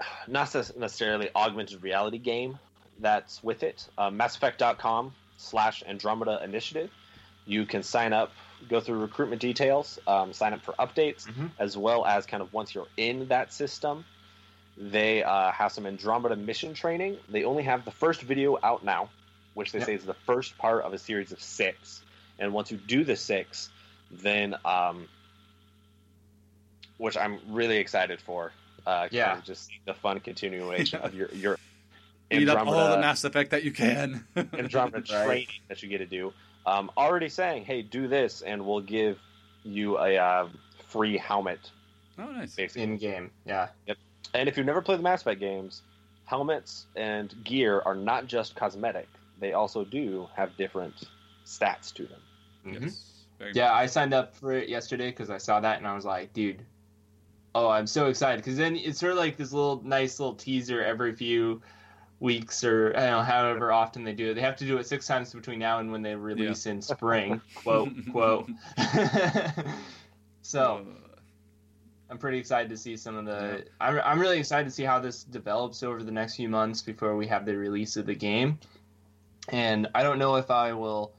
not 0.28 0.54
necessarily 0.76 1.30
augmented 1.34 1.82
reality 1.82 2.18
game 2.18 2.58
that's 2.98 3.42
with 3.42 3.62
it, 3.62 3.88
uh, 3.98 4.10
MassEffect.com 4.10 5.12
slash 5.36 5.82
Andromeda 5.86 6.40
Initiative. 6.42 6.90
You 7.44 7.64
can 7.66 7.82
sign 7.82 8.12
up, 8.12 8.32
go 8.68 8.80
through 8.80 8.98
recruitment 9.00 9.40
details, 9.40 9.98
um, 10.06 10.32
sign 10.32 10.52
up 10.54 10.62
for 10.62 10.72
updates, 10.74 11.26
Mhm. 11.26 11.50
as 11.58 11.76
well 11.76 12.04
as 12.06 12.26
kind 12.26 12.42
of 12.42 12.52
once 12.52 12.74
you're 12.74 12.88
in 12.96 13.28
that 13.28 13.52
system, 13.52 14.04
they 14.76 15.22
uh, 15.22 15.52
have 15.52 15.72
some 15.72 15.86
Andromeda 15.86 16.36
mission 16.36 16.74
training. 16.74 17.18
They 17.28 17.44
only 17.44 17.62
have 17.62 17.84
the 17.84 17.90
first 17.90 18.22
video 18.22 18.58
out 18.62 18.84
now, 18.84 19.10
which 19.54 19.72
they 19.72 19.78
Yep. 19.78 19.86
say 19.86 19.94
is 19.94 20.04
the 20.04 20.14
first 20.26 20.58
part 20.58 20.84
of 20.84 20.92
a 20.92 20.98
series 20.98 21.32
of 21.32 21.40
six. 21.40 22.02
And 22.38 22.52
once 22.52 22.70
you 22.70 22.76
do 22.76 23.04
the 23.04 23.16
six, 23.16 23.70
then 24.10 24.54
um, 24.64 25.08
which 26.98 27.16
I'm 27.16 27.40
really 27.48 27.78
excited 27.78 28.20
for. 28.20 28.52
Uh, 28.84 29.08
Yeah. 29.10 29.40
just 29.40 29.70
the 29.86 29.94
fun 29.94 30.20
continuation 30.20 31.00
of 31.02 31.14
your 31.14 31.28
your 31.34 31.56
Eat 32.30 32.48
up 32.48 32.66
all 32.66 32.90
the 32.90 32.96
Mass 32.98 33.22
Effect 33.24 33.52
that 33.52 33.62
you 33.62 33.70
can. 33.72 34.26
Andromeda 34.36 34.98
Right. 35.12 35.22
training 35.24 35.46
that 35.68 35.82
you 35.82 35.88
get 35.88 35.98
to 35.98 36.06
do. 36.06 36.34
Um, 36.66 36.90
already 36.96 37.28
saying, 37.28 37.64
hey, 37.64 37.82
do 37.82 38.08
this, 38.08 38.42
and 38.42 38.66
we'll 38.66 38.80
give 38.80 39.20
you 39.64 39.98
a 39.98 40.16
uh, 40.16 40.48
free 40.88 41.16
helmet, 41.16 41.70
oh, 42.18 42.24
nice. 42.32 42.56
basically. 42.56 42.82
in 42.82 42.96
game. 42.96 43.30
Yeah. 43.44 43.68
And 44.34 44.48
if 44.48 44.56
you've 44.56 44.66
never 44.66 44.82
played 44.82 44.98
the 44.98 45.02
Mass 45.02 45.22
Effect 45.22 45.40
games, 45.40 45.82
helmets 46.24 46.86
and 46.96 47.34
gear 47.44 47.82
are 47.86 47.94
not 47.94 48.26
just 48.26 48.54
cosmetic; 48.54 49.08
they 49.38 49.52
also 49.52 49.84
do 49.84 50.28
have 50.36 50.56
different 50.56 51.04
stats 51.44 51.92
to 51.94 52.04
them. 52.06 52.20
Mhm. 52.66 52.82
Yes. 52.82 53.12
Yeah. 53.54 53.72
I 53.72 53.86
signed 53.86 54.14
up 54.14 54.34
for 54.34 54.52
it 54.52 54.68
yesterday 54.68 55.10
because 55.10 55.30
I 55.30 55.38
saw 55.38 55.60
that 55.60 55.78
and 55.78 55.86
I 55.86 55.94
was 55.94 56.04
like, 56.04 56.32
dude, 56.32 56.64
oh, 57.54 57.68
I'm 57.68 57.86
so 57.86 58.06
excited 58.08 58.38
because 58.38 58.56
then 58.56 58.76
it's 58.76 58.98
sort 58.98 59.12
of 59.12 59.18
like 59.18 59.36
this 59.36 59.52
little 59.52 59.82
nice 59.84 60.18
little 60.18 60.34
teaser 60.34 60.82
every 60.82 61.14
few 61.14 61.62
weeks 62.18 62.64
or 62.64 62.94
I 62.96 63.00
don't 63.00 63.10
know 63.10 63.22
however 63.22 63.72
often 63.72 64.02
they 64.02 64.14
do 64.14 64.30
it. 64.30 64.34
They 64.34 64.40
have 64.40 64.56
to 64.56 64.64
do 64.64 64.78
it 64.78 64.86
six 64.86 65.06
times 65.06 65.32
between 65.34 65.58
now 65.58 65.80
and 65.80 65.92
when 65.92 66.02
they 66.02 66.14
release 66.14 66.66
in 66.66 66.80
spring. 66.80 67.40
quote 67.54 67.90
quote. 68.10 68.48
so 70.42 70.86
Uh, 70.88 71.05
I'm 72.08 72.18
pretty 72.18 72.38
excited 72.38 72.68
to 72.70 72.76
see 72.76 72.96
some 72.96 73.16
of 73.16 73.24
the. 73.24 73.64
I'm 73.80 74.00
I'm 74.04 74.20
really 74.20 74.38
excited 74.38 74.64
to 74.66 74.70
see 74.70 74.84
how 74.84 75.00
this 75.00 75.24
develops 75.24 75.82
over 75.82 76.02
the 76.02 76.12
next 76.12 76.36
few 76.36 76.48
months 76.48 76.80
before 76.82 77.16
we 77.16 77.26
have 77.26 77.44
the 77.44 77.56
release 77.56 77.96
of 77.96 78.06
the 78.06 78.14
game. 78.14 78.58
And 79.48 79.88
I 79.94 80.02
don't 80.02 80.18
know 80.18 80.36
if 80.36 80.50
I 80.50 80.72
will. 80.72 81.12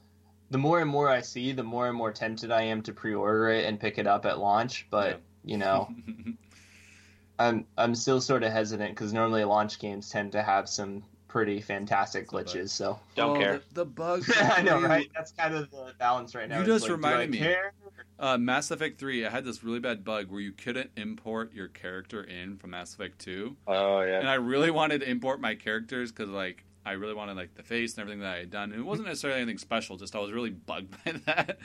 The 0.50 0.58
more 0.58 0.80
and 0.80 0.88
more 0.90 1.10
I 1.10 1.20
see, 1.20 1.52
the 1.52 1.62
more 1.62 1.88
and 1.88 1.96
more 1.96 2.10
tempted 2.10 2.50
I 2.50 2.62
am 2.62 2.80
to 2.82 2.92
pre-order 2.94 3.48
it 3.50 3.66
and 3.66 3.78
pick 3.78 3.98
it 3.98 4.06
up 4.06 4.24
at 4.24 4.38
launch. 4.38 4.86
But 4.90 5.10
Yeah. 5.44 5.52
you 5.52 5.58
know, 5.58 5.94
I'm 7.38 7.66
I'm 7.76 7.94
still 7.94 8.20
sort 8.20 8.42
of 8.42 8.52
hesitant 8.52 8.90
because 8.90 9.12
normally 9.12 9.44
launch 9.44 9.78
games 9.78 10.08
tend 10.10 10.32
to 10.32 10.42
have 10.42 10.68
some 10.68 11.04
pretty 11.28 11.60
fantastic 11.60 12.26
glitches. 12.28 12.70
So 12.70 12.98
Don't 13.14 13.36
Oh, 13.36 13.38
care. 13.40 13.52
The, 13.72 13.74
the 13.74 13.84
bugs. 13.84 14.30
I 14.40 14.62
know, 14.62 14.80
right? 14.80 15.08
That's 15.14 15.32
kind 15.32 15.54
of 15.54 15.70
the 15.70 15.92
balance 15.98 16.34
right 16.34 16.48
now. 16.48 16.60
You 16.60 16.64
just 16.66 16.82
like, 16.84 16.88
do 16.88 16.94
reminded 16.94 17.22
I 17.22 17.26
me. 17.30 17.38
care? 17.38 17.72
Uh, 18.18 18.36
Mass 18.36 18.70
Effect 18.70 18.98
3, 18.98 19.26
I 19.26 19.30
had 19.30 19.44
this 19.44 19.62
really 19.62 19.78
bad 19.78 20.02
bug 20.04 20.28
where 20.28 20.40
you 20.40 20.52
couldn't 20.52 20.90
import 20.96 21.52
your 21.52 21.68
character 21.68 22.22
in 22.22 22.56
from 22.56 22.70
Mass 22.70 22.92
Effect 22.94 23.18
2. 23.20 23.56
Oh 23.68 24.00
yeah. 24.00 24.18
And 24.18 24.28
I 24.28 24.34
really 24.34 24.70
wanted 24.72 25.02
to 25.02 25.10
import 25.10 25.40
my 25.40 25.54
characters 25.54 26.10
because, 26.10 26.28
like, 26.28 26.64
I 26.84 26.92
really 26.92 27.14
wanted, 27.14 27.36
like, 27.36 27.54
the 27.54 27.62
face 27.62 27.94
and 27.94 28.00
everything 28.00 28.20
that 28.20 28.34
I 28.34 28.38
had 28.38 28.50
done. 28.50 28.72
And 28.72 28.80
it 28.80 28.84
wasn't 28.84 29.06
necessarily 29.08 29.40
anything 29.40 29.58
special, 29.58 29.96
just 29.96 30.16
I 30.16 30.18
was 30.18 30.32
really 30.32 30.50
bugged 30.50 30.96
by 31.04 31.12
that. 31.26 31.58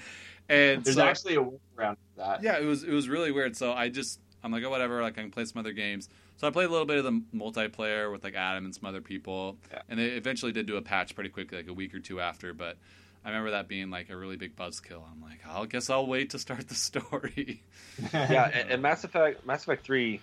And 0.47 0.83
There's 0.83 0.97
so, 0.97 1.03
actually 1.03 1.35
a 1.35 1.41
workaround 1.41 1.95
for 1.95 2.17
that. 2.17 2.43
yeah, 2.43 2.59
it 2.59 2.65
was, 2.65 2.83
it 2.83 2.91
was 2.91 3.09
really 3.09 3.31
weird. 3.31 3.55
So 3.57 3.73
I 3.73 3.89
just, 3.89 4.19
I'm 4.43 4.51
like, 4.51 4.63
oh, 4.63 4.69
whatever, 4.69 5.01
like, 5.01 5.17
I 5.17 5.21
can 5.21 5.31
play 5.31 5.45
some 5.45 5.59
other 5.59 5.71
games. 5.71 6.09
So 6.37 6.45
I 6.45 6.51
played 6.51 6.67
a 6.67 6.71
little 6.71 6.85
bit 6.85 6.97
of 6.97 7.03
the 7.05 7.23
multiplayer 7.33 8.11
with, 8.11 8.23
like, 8.23 8.35
Adam 8.35 8.65
and 8.65 8.75
some 8.75 8.85
other 8.85 9.01
people. 9.01 9.57
Yeah. 9.71 9.81
And 9.89 9.99
they 9.99 10.07
eventually 10.07 10.51
did 10.51 10.67
do 10.67 10.75
a 10.75 10.81
patch 10.81 11.15
pretty 11.15 11.29
quickly, 11.31 11.57
like 11.57 11.67
a 11.67 11.73
week 11.73 11.95
or 11.95 11.99
two 11.99 12.19
after. 12.19 12.53
But 12.53 12.77
I 13.25 13.29
remember 13.29 13.51
that 13.51 13.67
being, 13.67 13.89
like, 13.89 14.09
a 14.09 14.17
really 14.17 14.35
big 14.35 14.55
buzzkill. 14.55 15.01
I'm 15.11 15.21
like, 15.21 15.39
I 15.47 15.65
guess 15.65 15.89
I'll 15.89 16.05
wait 16.07 16.31
to 16.31 16.39
start 16.39 16.67
the 16.67 16.75
story. 16.75 17.61
yeah, 18.13 18.49
and, 18.53 18.71
and 18.71 18.81
Mass 18.81 19.03
Effect 19.03 19.45
Mass 19.45 19.63
Effect 19.63 19.85
Three, 19.85 20.21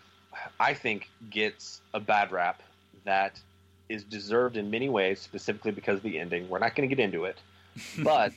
I 0.59 0.75
think 0.75 1.09
gets 1.31 1.81
a 1.95 2.01
bad 2.01 2.31
rap 2.33 2.63
that 3.05 3.41
is 3.89 4.05
deserved 4.05 4.57
in 4.57 4.71
many 4.71 4.89
ways, 4.89 5.19
specifically 5.21 5.73
because 5.73 5.97
of 5.97 6.03
the 6.03 6.19
ending. 6.19 6.49
We're 6.49 6.59
not 6.59 6.75
going 6.75 6.89
to 6.89 6.95
get 6.95 7.03
into 7.03 7.25
it, 7.25 7.39
but 8.03 8.33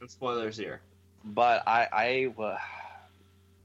No 0.00 0.06
spoilers 0.08 0.56
here. 0.56 0.80
but 1.24 1.62
I 1.66 1.86
I 2.38 2.42
uh, 2.42 2.56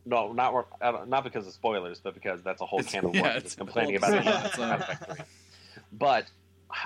no 0.05 0.31
not 0.31 0.67
uh, 0.81 1.05
not 1.07 1.23
because 1.23 1.47
of 1.47 1.53
spoilers, 1.53 1.99
but 1.99 2.13
because 2.13 2.41
that's 2.43 2.61
a 2.61 2.65
whole 2.65 2.79
It's- 2.79 2.93
can 2.93 3.05
of 3.05 3.15
yeah, 3.15 3.21
worms. 3.23 3.35
it's 3.37 3.45
It's 3.45 3.55
complaining 3.55 3.95
about 3.95 4.11
the 4.11 4.17
episode 4.17 4.27
end 4.27 4.27
on 4.27 4.35
of 4.35 4.45
its 4.45 4.57
Mass 4.59 4.81
Effect 5.01 5.15
3. 5.17 5.25
But 5.93 6.25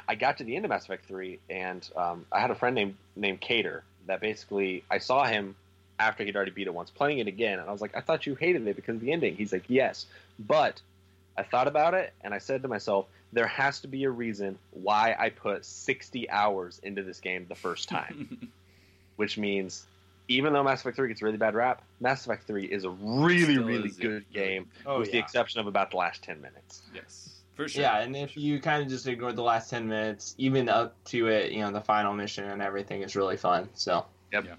I 0.08 0.16
got 0.16 0.38
to 0.40 0.44
the 0.44 0.56
end 0.56 0.66
of 0.66 0.70
Mass 0.70 0.84
Effect 0.86 1.06
Three, 1.06 1.40
and 1.50 1.88
um, 1.96 2.26
I 2.32 2.40
had 2.40 2.52
a 2.52 2.56
friend 2.56 2.76
named 2.76 2.96
named 3.16 3.42
Cater 3.42 3.84
that 4.08 4.22
basically 4.22 4.84
I 4.90 4.98
saw 5.00 5.26
him 5.26 5.56
after 6.00 6.24
he'd 6.24 6.36
already 6.36 6.52
beat 6.52 6.68
it 6.68 6.74
once, 6.74 6.90
playing 6.90 7.20
it 7.20 7.28
again, 7.28 7.60
and 7.60 7.68
I 7.68 7.72
was 7.72 7.82
like, 7.82 7.96
I 7.96 8.02
thought 8.02 8.26
you 8.26 8.36
hated 8.36 8.68
it 8.68 8.76
because 8.76 8.96
of 8.96 9.02
the 9.02 9.12
ending. 9.12 9.36
He's 9.36 9.52
like, 9.54 9.64
Yes, 9.68 10.06
but 10.40 10.82
I 11.38 11.44
thought 11.44 11.68
about 11.68 11.94
it, 11.94 12.14
and 12.22 12.34
I 12.34 12.38
said 12.40 12.62
to 12.64 12.68
myself, 12.68 13.08
there 13.34 13.48
has 13.48 13.82
to 13.82 13.88
be 13.88 14.04
a 14.06 14.10
reason 14.10 14.58
why 14.72 15.16
I 15.18 15.30
put 15.30 15.64
60 15.66 16.30
hours 16.30 16.80
into 16.84 17.04
this 17.04 17.20
game 17.20 17.46
the 17.48 17.56
first 17.56 17.90
time, 17.90 18.50
which 19.16 19.38
means. 19.38 19.86
Even 20.32 20.54
though 20.54 20.62
Mass 20.64 20.82
Effect 20.82 20.96
3 20.96 21.08
gets 21.08 21.24
a 21.24 21.26
really 21.26 21.38
bad 21.40 21.56
rap, 21.56 21.82
Mass 22.00 22.24
Effect 22.24 22.46
3 22.46 22.64
is 22.66 22.84
a 22.84 22.90
really, 22.92 23.46
Still 23.56 23.64
really 23.66 23.90
yeah. 23.90 24.02
good 24.04 24.26
game, 24.32 24.68
Oh, 24.86 25.00
with 25.00 25.12
the 25.12 25.18
exception 25.18 25.60
of 25.60 25.66
about 25.66 25.90
the 25.90 25.98
last 25.98 26.22
10 26.22 26.40
minutes. 26.40 26.84
yes. 26.94 27.39
For 27.60 27.68
sure. 27.68 27.82
Yeah, 27.82 28.00
and 28.00 28.16
if 28.16 28.38
you 28.38 28.60
kind 28.60 28.82
of 28.82 28.88
just 28.90 29.06
ignore 29.08 29.34
the 29.34 29.44
last 29.44 29.70
ten 29.70 29.88
minutes, 29.88 30.34
even 30.38 30.70
up 30.70 30.96
to 31.06 31.28
it, 31.28 31.52
you 31.52 31.60
know, 31.62 31.72
the 31.72 31.82
final 31.82 32.14
mission 32.14 32.46
and 32.46 32.62
everything 32.62 33.02
is 33.02 33.16
really 33.16 33.38
fun. 33.38 33.68
So. 33.74 34.06
Yep. 34.32 34.46
Yeah. 34.46 34.56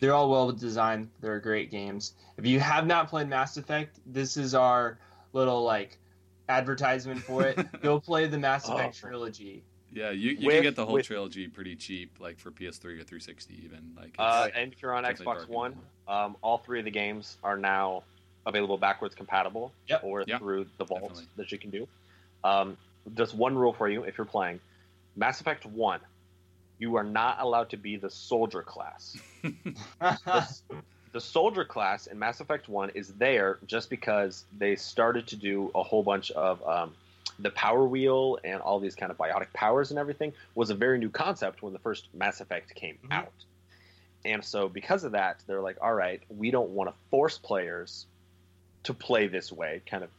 They're 0.00 0.14
all 0.14 0.30
well 0.30 0.50
designed. 0.50 1.10
They're 1.20 1.38
great 1.40 1.70
games. 1.70 2.14
If 2.38 2.46
you 2.46 2.58
have 2.58 2.86
not 2.86 3.08
played 3.08 3.28
Mass 3.28 3.56
Effect, 3.58 3.98
this 4.06 4.36
is 4.38 4.54
our 4.54 4.98
little 5.34 5.62
like 5.62 5.98
advertisement 6.48 7.20
for 7.22 7.46
it. 7.46 7.58
Go 7.82 8.00
play 8.00 8.26
the 8.26 8.38
Mass 8.38 8.68
Oh. 8.68 8.74
Effect 8.74 8.98
trilogy. 8.98 9.62
Yeah, 9.92 10.10
you, 10.10 10.30
you 10.32 10.46
With- 10.46 10.54
can 10.56 10.62
get 10.62 10.76
the 10.76 10.86
whole 10.86 10.94
with- 10.94 11.06
trilogy 11.06 11.46
pretty 11.48 11.76
cheap, 11.76 12.18
like 12.18 12.38
for 12.38 12.50
PS3 12.50 12.84
or 13.00 13.04
360 13.04 13.54
even. 13.64 13.92
Like, 13.96 14.14
Uh, 14.18 14.48
and 14.54 14.72
if 14.72 14.80
you're 14.82 14.94
on 14.94 15.04
Xbox. 15.04 15.46
One, 15.48 15.76
um, 16.08 16.36
all 16.42 16.58
three 16.58 16.78
of 16.78 16.84
the 16.84 16.90
games 16.90 17.36
are 17.44 17.56
now 17.58 18.02
available 18.46 18.78
backwards 18.78 19.14
compatible 19.14 19.70
Yep. 19.88 20.00
or 20.04 20.24
Yeah, 20.26 20.38
through 20.38 20.66
the 20.78 20.84
vault 20.84 21.02
definitely. 21.02 21.26
that 21.36 21.52
you 21.52 21.58
can 21.58 21.70
do. 21.70 21.86
Um, 22.44 22.76
just 23.14 23.34
one 23.34 23.56
rule 23.56 23.72
for 23.72 23.88
you 23.88 24.04
if 24.04 24.18
you're 24.18 24.24
playing 24.24 24.60
Mass 25.16 25.40
Effect 25.40 25.66
1, 25.66 26.00
you 26.78 26.96
are 26.96 27.04
not 27.04 27.38
allowed 27.40 27.70
to 27.70 27.76
be 27.76 27.96
the 27.96 28.10
soldier 28.10 28.62
class. 28.62 29.16
the, 30.00 30.46
the 31.12 31.20
soldier 31.20 31.64
class 31.64 32.06
in 32.06 32.18
Mass 32.18 32.40
Effect 32.40 32.68
1 32.68 32.90
is 32.90 33.08
there 33.14 33.58
just 33.66 33.90
because 33.90 34.44
they 34.56 34.76
started 34.76 35.26
to 35.28 35.36
do 35.36 35.70
a 35.74 35.82
whole 35.82 36.02
bunch 36.02 36.30
of 36.30 36.66
um, 36.66 36.94
the 37.38 37.50
power 37.50 37.86
wheel 37.86 38.38
and 38.44 38.60
all 38.60 38.80
these 38.80 38.94
kind 38.94 39.10
of 39.10 39.18
biotic 39.18 39.52
powers 39.52 39.90
and 39.90 39.98
everything 39.98 40.32
was 40.54 40.70
a 40.70 40.74
very 40.74 40.98
new 40.98 41.10
concept 41.10 41.62
when 41.62 41.72
the 41.72 41.78
first 41.78 42.08
Mass 42.14 42.40
Effect 42.40 42.74
came 42.74 42.98
Mhm. 43.04 43.12
out. 43.12 43.32
And 44.24 44.44
so 44.44 44.68
because 44.68 45.04
of 45.04 45.12
that, 45.12 45.42
they're 45.46 45.62
like, 45.62 45.78
all 45.80 45.94
right, 45.94 46.22
we 46.28 46.50
don't 46.50 46.70
want 46.70 46.90
to 46.90 46.96
force 47.10 47.38
players 47.38 48.06
to 48.82 48.94
play 48.94 49.26
this 49.28 49.50
way, 49.50 49.82
kind 49.86 50.04
of 50.04 50.10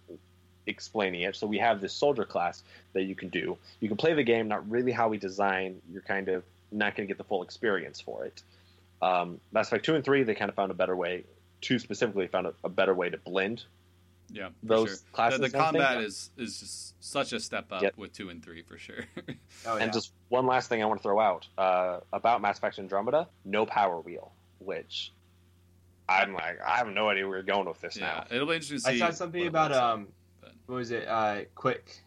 explaining 0.68 1.22
it. 1.22 1.36
So 1.36 1.47
we 1.47 1.57
have 1.59 1.82
this 1.82 1.93
soldier 1.93 2.26
class 2.26 2.64
that 2.93 3.03
you 3.03 3.16
can 3.16 3.30
do. 3.30 3.57
You 3.80 3.88
can 3.88 3.97
play 3.97 4.14
the 4.14 4.24
game 4.24 4.47
not 4.47 4.70
really 4.70 4.91
how 4.91 5.09
we 5.09 5.18
design. 5.18 5.82
You're 5.91 6.01
kind 6.01 6.28
of 6.30 6.43
not 6.72 6.95
going 6.95 7.07
to 7.07 7.12
get 7.12 7.18
the 7.18 7.24
full 7.24 7.43
experience 7.43 7.99
for 7.99 8.26
it. 8.26 8.41
Um, 9.01 9.39
Mass 9.51 9.68
Effect 9.68 9.86
2 9.86 9.95
and 9.95 10.05
3, 10.05 10.24
they 10.24 10.36
kind 10.36 10.49
of 10.49 10.55
found 10.55 10.72
a 10.72 10.76
better 10.76 10.95
way. 10.95 11.24
2 11.62 11.80
specifically 11.80 12.28
found 12.28 12.47
a, 12.47 12.53
a 12.64 12.70
better 12.70 12.93
way 12.93 13.09
to 13.09 13.18
blend 13.18 13.64
yeah, 14.34 14.47
for 14.49 14.53
those 14.66 14.89
sure. 14.89 14.97
classes. 15.12 15.39
The, 15.39 15.47
the 15.49 15.57
and 15.57 15.68
everything. 15.68 15.82
combat 15.88 16.03
is 16.03 16.30
is 16.38 16.59
just 16.59 17.03
such 17.03 17.34
a 17.34 17.39
step 17.39 17.66
up 17.72 17.82
Yep. 17.82 17.97
with 17.97 18.14
two 18.14 18.30
and 18.30 18.43
three 18.43 18.62
for 18.62 18.78
sure. 18.78 19.05
Oh, 19.68 19.78
yeah. 19.78 19.84
And 19.84 19.93
just 19.93 20.12
one 20.30 20.47
last 20.47 20.70
thing 20.70 20.82
I 20.82 20.86
want 20.86 21.01
to 21.01 21.03
throw 21.03 21.20
out 21.20 21.47
uh, 21.57 21.99
about 22.14 22.41
Mass 22.41 22.57
Effect 22.57 22.80
Andromeda: 22.80 23.28
no 23.45 23.66
power 23.66 23.99
wheel, 23.99 24.32
which 24.59 25.12
I'm 26.09 26.34
like, 26.34 26.59
I 26.66 26.78
have 26.78 26.88
no 26.88 27.09
idea 27.09 27.28
where 27.28 27.38
we're 27.39 27.43
going 27.43 27.68
with 27.68 27.80
this 27.82 27.97
yeah, 27.97 28.05
now. 28.05 28.36
it'll 28.36 28.47
be 28.47 28.55
interesting 28.55 28.80
to 28.80 28.88
I 28.89 28.93
see. 28.93 28.99
saw 28.99 29.12
something 29.12 29.45
about 29.45 29.72
um, 29.74 30.05
but- 30.05 30.14
what 30.72 30.78
was 30.78 30.91
it? 30.91 31.05
Uh, 31.05 31.41
quick. 31.53 32.01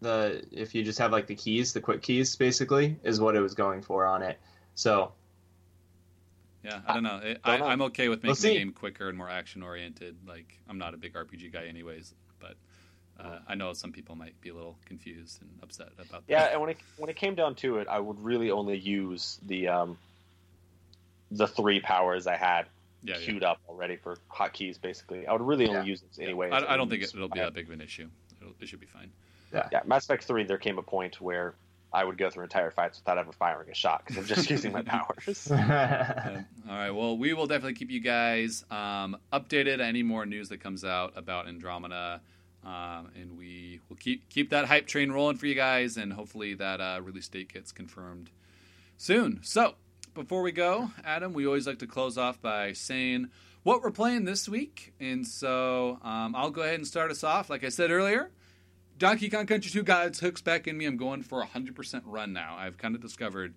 The 0.00 0.44
if 0.50 0.74
you 0.74 0.82
just 0.82 0.98
have 0.98 1.12
like 1.12 1.28
the 1.28 1.36
keys, 1.36 1.72
the 1.72 1.80
quick 1.80 2.02
keys, 2.02 2.34
basically, 2.34 2.96
is 3.04 3.20
what 3.20 3.36
it 3.36 3.40
was 3.40 3.54
going 3.54 3.82
for 3.82 4.04
on 4.04 4.22
it. 4.22 4.40
So 4.74 5.12
Yeah, 6.64 6.80
I 6.84 6.94
don't 6.94 7.04
know. 7.04 7.20
It, 7.22 7.40
Don't 7.44 7.54
I, 7.54 7.56
know. 7.58 7.66
I'm 7.66 7.82
okay 7.82 8.08
with 8.08 8.24
We'll 8.24 8.32
making 8.32 8.50
the 8.50 8.58
game 8.58 8.72
quicker 8.72 9.08
and 9.08 9.16
more 9.16 9.30
action 9.30 9.62
oriented. 9.62 10.16
Like, 10.26 10.58
I'm 10.68 10.78
not 10.78 10.94
a 10.94 10.96
big 10.96 11.14
RPG 11.14 11.52
guy, 11.52 11.66
anyways. 11.66 12.12
But 12.40 12.56
uh, 13.20 13.38
I 13.46 13.54
know 13.54 13.72
some 13.72 13.92
people 13.92 14.16
might 14.16 14.40
be 14.40 14.48
a 14.48 14.54
little 14.54 14.76
confused 14.84 15.40
and 15.40 15.50
upset 15.62 15.90
about 15.94 16.08
that. 16.10 16.22
Yeah, 16.26 16.46
and 16.46 16.60
when 16.60 16.70
it 16.70 16.78
when 16.96 17.08
it 17.08 17.14
came 17.14 17.36
down 17.36 17.54
to 17.56 17.78
it, 17.78 17.86
I 17.86 18.00
would 18.00 18.20
really 18.20 18.50
only 18.50 18.78
use 18.78 19.38
the 19.46 19.68
um, 19.68 19.98
the 21.30 21.46
three 21.46 21.78
powers 21.78 22.26
I 22.26 22.34
had 22.34 22.66
yeah, 23.02 23.16
yeah. 23.18 23.24
queued 23.24 23.44
up 23.44 23.60
already 23.68 23.96
for 23.96 24.16
hotkeys. 24.30 24.80
Basically, 24.80 25.26
I 25.26 25.32
would 25.32 25.42
really 25.42 25.68
only 25.68 25.88
use 25.88 26.02
this 26.02 26.18
anyway. 26.18 26.50
I, 26.50 26.74
I 26.74 26.76
don't 26.76 26.88
think 26.88 27.02
it, 27.02 27.12
it'll 27.14 27.28
be 27.28 27.40
that 27.40 27.54
big 27.54 27.66
of 27.66 27.72
an 27.72 27.80
issue. 27.80 28.08
It'll, 28.40 28.54
it 28.60 28.68
should 28.68 28.80
be 28.80 28.86
fine. 28.86 29.10
Yeah, 29.52 29.68
yeah, 29.70 29.80
Mass 29.84 30.04
Effect 30.04 30.24
Three, 30.24 30.44
there 30.44 30.58
came 30.58 30.78
a 30.78 30.82
point 30.82 31.20
where 31.20 31.54
I 31.92 32.04
would 32.04 32.16
go 32.16 32.30
through 32.30 32.44
entire 32.44 32.70
fights 32.70 32.98
without 32.98 33.18
ever 33.18 33.32
firing 33.32 33.68
a 33.70 33.74
shot 33.74 34.02
because 34.04 34.16
I'm 34.16 34.24
just 34.24 34.48
using 34.50 34.72
my 34.72 34.82
powers. 34.82 35.50
All 35.50 35.56
right. 35.58 36.90
Well, 36.90 37.18
we 37.18 37.34
will 37.34 37.46
definitely 37.46 37.74
keep 37.74 37.90
you 37.90 38.00
guys 38.00 38.64
um, 38.70 39.16
updated. 39.32 39.80
Any 39.80 40.02
more 40.02 40.24
news 40.24 40.48
that 40.48 40.60
comes 40.60 40.84
out 40.84 41.12
about 41.16 41.48
Andromeda, 41.48 42.20
um, 42.64 43.10
and 43.14 43.36
we 43.36 43.80
will 43.88 43.96
keep 43.96 44.28
keep 44.30 44.50
that 44.50 44.66
hype 44.66 44.86
train 44.86 45.12
rolling 45.12 45.36
for 45.36 45.46
you 45.46 45.54
guys, 45.54 45.96
and 45.96 46.12
hopefully 46.12 46.54
that 46.54 46.80
uh, 46.80 47.00
release 47.02 47.28
date 47.28 47.52
gets 47.52 47.72
confirmed 47.72 48.30
soon. 48.96 49.40
So 49.42 49.74
before 50.14 50.42
we 50.42 50.52
go, 50.52 50.90
Adam, 51.04 51.32
we 51.32 51.46
always 51.46 51.66
like 51.66 51.78
to 51.80 51.86
close 51.86 52.18
off 52.18 52.40
by 52.40 52.72
saying 52.72 53.30
what 53.62 53.82
we're 53.82 53.90
playing 53.90 54.24
this 54.24 54.48
week, 54.48 54.92
and 55.00 55.26
so 55.26 55.98
um, 56.02 56.34
I'll 56.34 56.50
go 56.50 56.62
ahead 56.62 56.74
and 56.74 56.86
start 56.86 57.10
us 57.10 57.22
off. 57.24 57.48
Like 57.50 57.64
I 57.64 57.68
said 57.68 57.90
earlier. 57.90 58.30
Donkey 58.98 59.30
Kong 59.30 59.46
Country 59.46 59.70
2 59.70 59.82
got 59.82 60.06
its 60.06 60.20
hooks 60.20 60.42
back 60.42 60.68
in 60.68 60.78
me. 60.78 60.84
I'm 60.84 60.96
going 60.96 61.22
for 61.22 61.42
a 61.42 61.46
100% 61.46 62.02
run 62.04 62.32
now. 62.32 62.54
I've 62.56 62.78
kind 62.78 62.94
of 62.94 63.00
discovered 63.00 63.54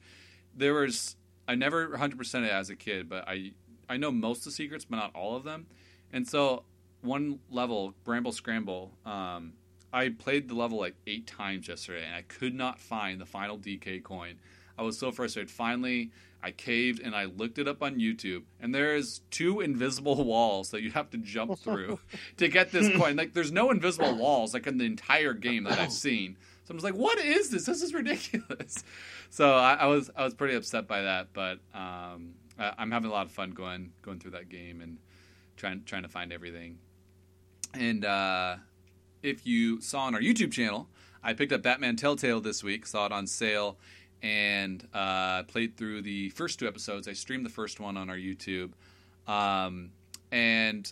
there 0.56 0.74
was 0.74 1.16
I 1.48 1.56
never 1.56 1.90
100% 1.90 2.46
it 2.46 2.52
as 2.52 2.70
a 2.70 2.76
kid, 2.76 3.10
but 3.10 3.28
I 3.28 3.52
I 3.88 3.98
know 3.98 4.12
most 4.12 4.40
of 4.40 4.46
the 4.46 4.52
secrets, 4.52 4.86
but 4.86 4.96
not 4.96 5.12
all 5.14 5.36
of 5.36 5.44
them. 5.44 5.68
And 6.12 6.28
so 6.28 6.64
one 7.02 7.40
level, 7.52 7.94
Bramble 8.04 8.32
Scramble, 8.32 8.92
um, 9.06 9.54
I 9.94 10.10
played 10.10 10.50
the 10.50 10.56
level 10.56 10.80
like 10.80 10.96
eight 11.06 11.28
times 11.28 11.68
yesterday, 11.68 12.04
and 12.06 12.16
I 12.16 12.24
could 12.24 12.56
not 12.56 12.80
find 12.80 13.22
the 13.22 13.26
final 13.26 13.58
DK 13.58 14.04
coin. 14.04 14.40
I 14.78 14.84
was 14.84 14.98
so 14.98 15.12
frustrated. 15.12 15.50
Finally, 15.52 16.12
I 16.44 16.52
caved 16.52 17.02
and 17.02 17.16
I 17.16 17.26
looked 17.26 17.58
it 17.58 17.68
up 17.68 17.82
on 17.82 17.96
YouTube, 17.96 18.44
and 18.60 18.74
there 18.74 18.96
is 18.96 19.22
two 19.32 19.62
invisible 19.62 20.24
walls 20.24 20.70
that 20.70 20.82
you 20.82 20.92
have 20.92 21.10
to 21.12 21.18
jump 21.18 21.58
through 21.64 22.00
to 22.38 22.48
get 22.48 22.72
this 22.72 22.96
coin. 22.96 23.16
Like, 23.16 23.34
there's 23.34 23.52
no 23.52 23.72
invisible 23.72 24.16
walls 24.18 24.54
like 24.54 24.68
in 24.68 24.78
the 24.78 24.86
entire 24.86 25.34
game 25.34 25.64
that 25.64 25.80
I've 25.80 25.92
seen. 25.92 26.38
So 26.66 26.72
I'm 26.72 26.78
just 26.78 26.84
like, 26.84 26.96
what 26.96 27.18
is 27.20 27.50
this? 27.50 27.66
This 27.66 27.82
is 27.82 27.94
ridiculous. 27.94 28.84
So 29.30 29.54
I, 29.56 29.74
I 29.74 29.86
was 29.88 30.10
I 30.16 30.24
was 30.24 30.34
pretty 30.34 30.56
upset 30.56 30.88
by 30.88 31.02
that, 31.02 31.28
but 31.34 31.60
um, 31.74 32.36
I, 32.58 32.74
I'm 32.78 32.92
having 32.92 33.10
a 33.10 33.14
lot 33.14 33.26
of 33.26 33.32
fun 33.32 33.52
going 33.52 33.92
going 34.02 34.20
through 34.20 34.32
that 34.32 34.50
game 34.50 34.82
and 34.82 34.98
trying 35.58 35.84
trying 35.86 36.04
to 36.04 36.10
find 36.10 36.32
everything. 36.32 36.78
And 37.74 38.06
uh, 38.06 38.58
if 39.22 39.46
you 39.46 39.82
saw 39.82 40.02
on 40.02 40.16
our 40.16 40.22
YouTube 40.22 40.52
channel, 40.52 40.90
I 41.24 41.34
picked 41.34 41.52
up 41.52 41.64
Batman 41.64 41.96
Telltale 41.96 42.42
this 42.42 42.64
week. 42.64 42.86
Saw 42.86 43.08
it 43.08 43.12
on 43.12 43.28
sale 43.28 43.78
and 44.26 44.88
uh, 44.92 45.44
played 45.44 45.78
through 45.78 46.02
the 46.02 46.30
first 46.30 46.58
two 46.58 46.68
episodes. 46.68 47.08
I 47.08 47.14
streamed 47.14 47.46
the 47.46 47.52
first 47.52 47.80
one 47.80 47.96
on 47.96 48.10
our 48.10 48.16
YouTube, 48.16 48.72
um, 49.28 49.92
and 50.32 50.92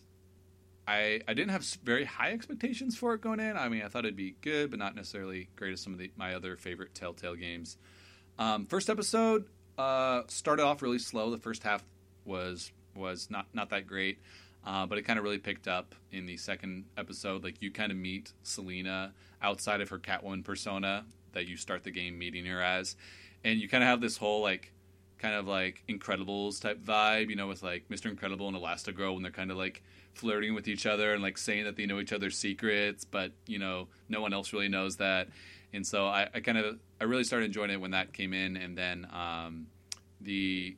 I 0.88 1.22
I 1.28 1.34
didn't 1.34 1.50
have 1.50 1.66
very 1.84 2.06
high 2.06 2.32
expectations 2.32 2.96
for 2.96 3.16
it 3.16 3.22
going 3.22 3.40
in. 3.40 3.58
I 3.58 3.70
mean, 3.70 3.82
I 3.82 3.88
thought 3.88 4.06
it'd 4.06 4.16
be 4.16 4.36
good, 4.42 4.70
but 4.70 4.78
not 4.78 4.96
necessarily 4.96 5.50
great 5.56 5.74
as 5.74 5.82
some 5.82 5.94
of 5.94 6.00
the, 6.00 6.12
my 6.16 6.36
other 6.36 6.56
favorite 6.58 6.94
Telltale 6.94 7.34
games. 7.34 7.78
Um, 8.38 8.68
first 8.68 8.88
episode 8.88 9.46
uh, 9.80 10.22
started 10.28 10.64
off 10.64 10.84
really 10.84 11.00
slow. 11.00 11.32
The 11.32 11.40
first 11.40 11.64
half 11.64 11.84
was 12.26 12.72
was 12.96 13.32
not 13.32 13.48
not 13.52 13.72
that 13.72 13.88
great, 13.88 14.20
uh, 14.64 14.86
but 14.86 15.00
it 15.00 15.04
kind 15.04 15.18
of 15.18 15.26
really 15.26 15.40
picked 15.40 15.68
up 15.68 15.96
in 16.12 16.28
the 16.28 16.38
second 16.38 16.86
episode. 17.00 17.44
Like 17.44 17.64
you 17.64 17.72
kind 17.72 17.92
of 17.92 17.98
meet 17.98 18.32
Selina 18.44 19.12
outside 19.42 19.82
of 19.82 19.90
her 19.90 19.98
Catwoman 19.98 20.44
persona 20.44 21.04
that 21.34 21.48
you 21.48 21.58
start 21.58 21.84
the 21.84 21.92
game 21.92 22.18
meeting 22.18 22.46
her 22.46 22.62
as, 22.62 22.96
and 23.44 23.60
you 23.60 23.68
kind 23.68 23.84
of 23.84 23.90
have 23.90 24.02
this 24.02 24.18
whole 24.18 24.42
like 24.42 24.72
kind 25.20 25.36
of 25.36 25.48
like 25.48 25.84
Incredibles 25.88 26.62
type 26.62 26.84
vibe, 26.84 27.30
you 27.30 27.36
know, 27.36 27.48
with 27.48 27.64
like 27.64 27.88
Mr. 27.90 28.08
Incredible 28.08 28.48
and 28.48 28.58
Elastigirl 28.58 29.14
when 29.14 29.24
they're 29.24 29.32
kind 29.32 29.52
of 29.52 29.58
like 29.58 29.82
flirting 30.14 30.54
with 30.54 30.68
each 30.68 30.86
other 30.86 31.14
and 31.14 31.24
like 31.24 31.38
saying 31.38 31.64
that 31.64 31.76
they 31.76 31.86
know 31.86 32.00
each 32.00 32.14
other's 32.14 32.38
secrets, 32.38 33.06
but 33.06 33.32
you 33.48 33.58
know, 33.58 33.88
no 34.10 34.22
one 34.22 34.34
else 34.34 34.54
really 34.54 34.70
knows 34.70 34.98
that. 34.98 35.30
And 35.74 35.88
so 35.88 36.06
I, 36.06 36.28
I 36.34 36.40
kind 36.42 36.58
of 36.58 36.78
I 37.02 37.06
really 37.06 37.24
started 37.24 37.46
enjoying 37.46 37.72
it 37.72 37.82
when 37.82 37.92
that 37.92 38.14
came 38.14 38.34
in, 38.34 38.58
and 38.58 38.78
then 38.78 39.08
um, 39.12 39.68
the 40.22 40.76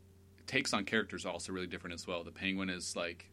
takes 0.47 0.73
on 0.73 0.85
characters 0.85 1.25
are 1.25 1.29
also 1.29 1.51
really 1.51 1.67
different 1.67 1.95
as 1.95 2.07
well. 2.07 2.23
The 2.23 2.31
Penguin 2.31 2.69
is 2.69 2.95
like 2.95 3.29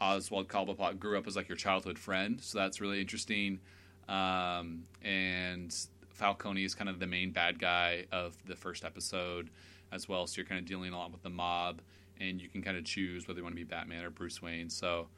Oswald 0.00 0.48
Cobblepot 0.48 0.98
grew 0.98 1.16
up 1.16 1.26
as 1.26 1.36
like 1.36 1.48
your 1.48 1.56
childhood 1.56 1.98
friend, 1.98 2.40
so 2.42 2.58
that's 2.58 2.80
really 2.80 3.00
interesting. 3.00 3.60
Um, 4.08 4.84
and 5.02 5.74
Falcone 6.20 6.64
is 6.64 6.74
kind 6.74 6.90
of 6.90 6.98
the 6.98 7.06
main 7.06 7.30
bad 7.30 7.58
guy 7.58 8.04
of 8.12 8.36
the 8.46 8.54
first 8.54 8.84
episode 8.84 9.48
as 9.90 10.06
well. 10.06 10.26
So 10.26 10.36
you're 10.36 10.46
kind 10.46 10.58
of 10.58 10.66
dealing 10.66 10.92
a 10.92 10.98
lot 10.98 11.12
with 11.12 11.22
the 11.22 11.30
mob, 11.30 11.80
and 12.20 12.42
you 12.42 12.48
can 12.48 12.60
kind 12.60 12.76
of 12.76 12.84
choose 12.84 13.26
whether 13.26 13.38
you 13.38 13.44
want 13.44 13.54
to 13.54 13.56
be 13.56 13.64
Batman 13.64 14.04
or 14.04 14.10
Bruce 14.10 14.42
Wayne. 14.42 14.68
So, 14.68 15.08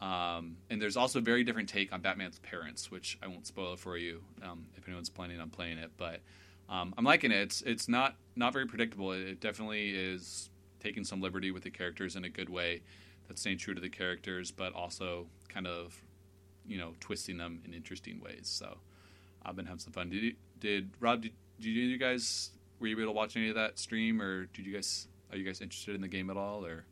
um, 0.00 0.56
and 0.70 0.80
there's 0.80 0.96
also 0.96 1.18
a 1.18 1.22
very 1.22 1.42
different 1.42 1.68
take 1.68 1.92
on 1.92 2.00
Batman's 2.00 2.38
parents, 2.38 2.92
which 2.92 3.18
I 3.20 3.26
won't 3.26 3.44
spoil 3.44 3.74
for 3.74 3.96
you 3.96 4.22
um, 4.40 4.66
if 4.76 4.86
anyone's 4.86 5.10
planning 5.10 5.40
on 5.40 5.50
playing 5.50 5.78
it. 5.78 5.90
But 5.96 6.20
um, 6.68 6.94
I'm 6.96 7.04
liking 7.04 7.32
it. 7.32 7.40
It's 7.40 7.62
it's 7.62 7.88
not 7.88 8.14
not 8.36 8.52
very 8.52 8.66
predictable. 8.66 9.10
It, 9.10 9.22
it 9.22 9.40
definitely 9.40 9.90
is 9.90 10.48
taking 10.78 11.02
some 11.02 11.20
liberty 11.20 11.50
with 11.50 11.64
the 11.64 11.70
characters 11.70 12.14
in 12.14 12.24
a 12.24 12.28
good 12.28 12.48
way. 12.48 12.82
That's 13.26 13.40
staying 13.40 13.58
true 13.58 13.74
to 13.74 13.80
the 13.80 13.88
characters, 13.88 14.52
but 14.52 14.72
also 14.74 15.26
kind 15.48 15.66
of 15.66 16.00
you 16.64 16.78
know 16.78 16.94
twisting 17.00 17.36
them 17.36 17.62
in 17.64 17.74
interesting 17.74 18.20
ways. 18.20 18.42
So 18.44 18.78
I've 19.44 19.56
been 19.56 19.66
having 19.66 19.80
some 19.80 19.92
fun. 19.92 20.08
Did 20.08 20.22
you, 20.22 20.34
did 20.62 20.88
Rob? 21.00 21.20
Did, 21.22 21.32
did 21.60 21.68
you 21.70 21.98
guys 21.98 22.50
were 22.80 22.86
you 22.86 22.96
able 22.96 23.12
to 23.12 23.16
watch 23.16 23.36
any 23.36 23.48
of 23.50 23.54
that 23.56 23.78
stream, 23.78 24.22
or 24.22 24.46
did 24.46 24.64
you 24.66 24.72
guys 24.72 25.08
are 25.30 25.36
you 25.36 25.44
guys 25.44 25.60
interested 25.60 25.94
in 25.94 26.00
the 26.00 26.08
game 26.08 26.30
at 26.30 26.36
all? 26.38 26.64
Or 26.64 26.84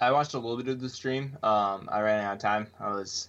I 0.00 0.10
watched 0.12 0.34
a 0.34 0.38
little 0.38 0.56
bit 0.56 0.68
of 0.68 0.80
the 0.80 0.88
stream. 0.88 1.36
Um, 1.42 1.88
I 1.92 2.00
ran 2.00 2.24
out 2.24 2.34
of 2.36 2.38
time. 2.40 2.68
I 2.80 2.90
was 2.90 3.28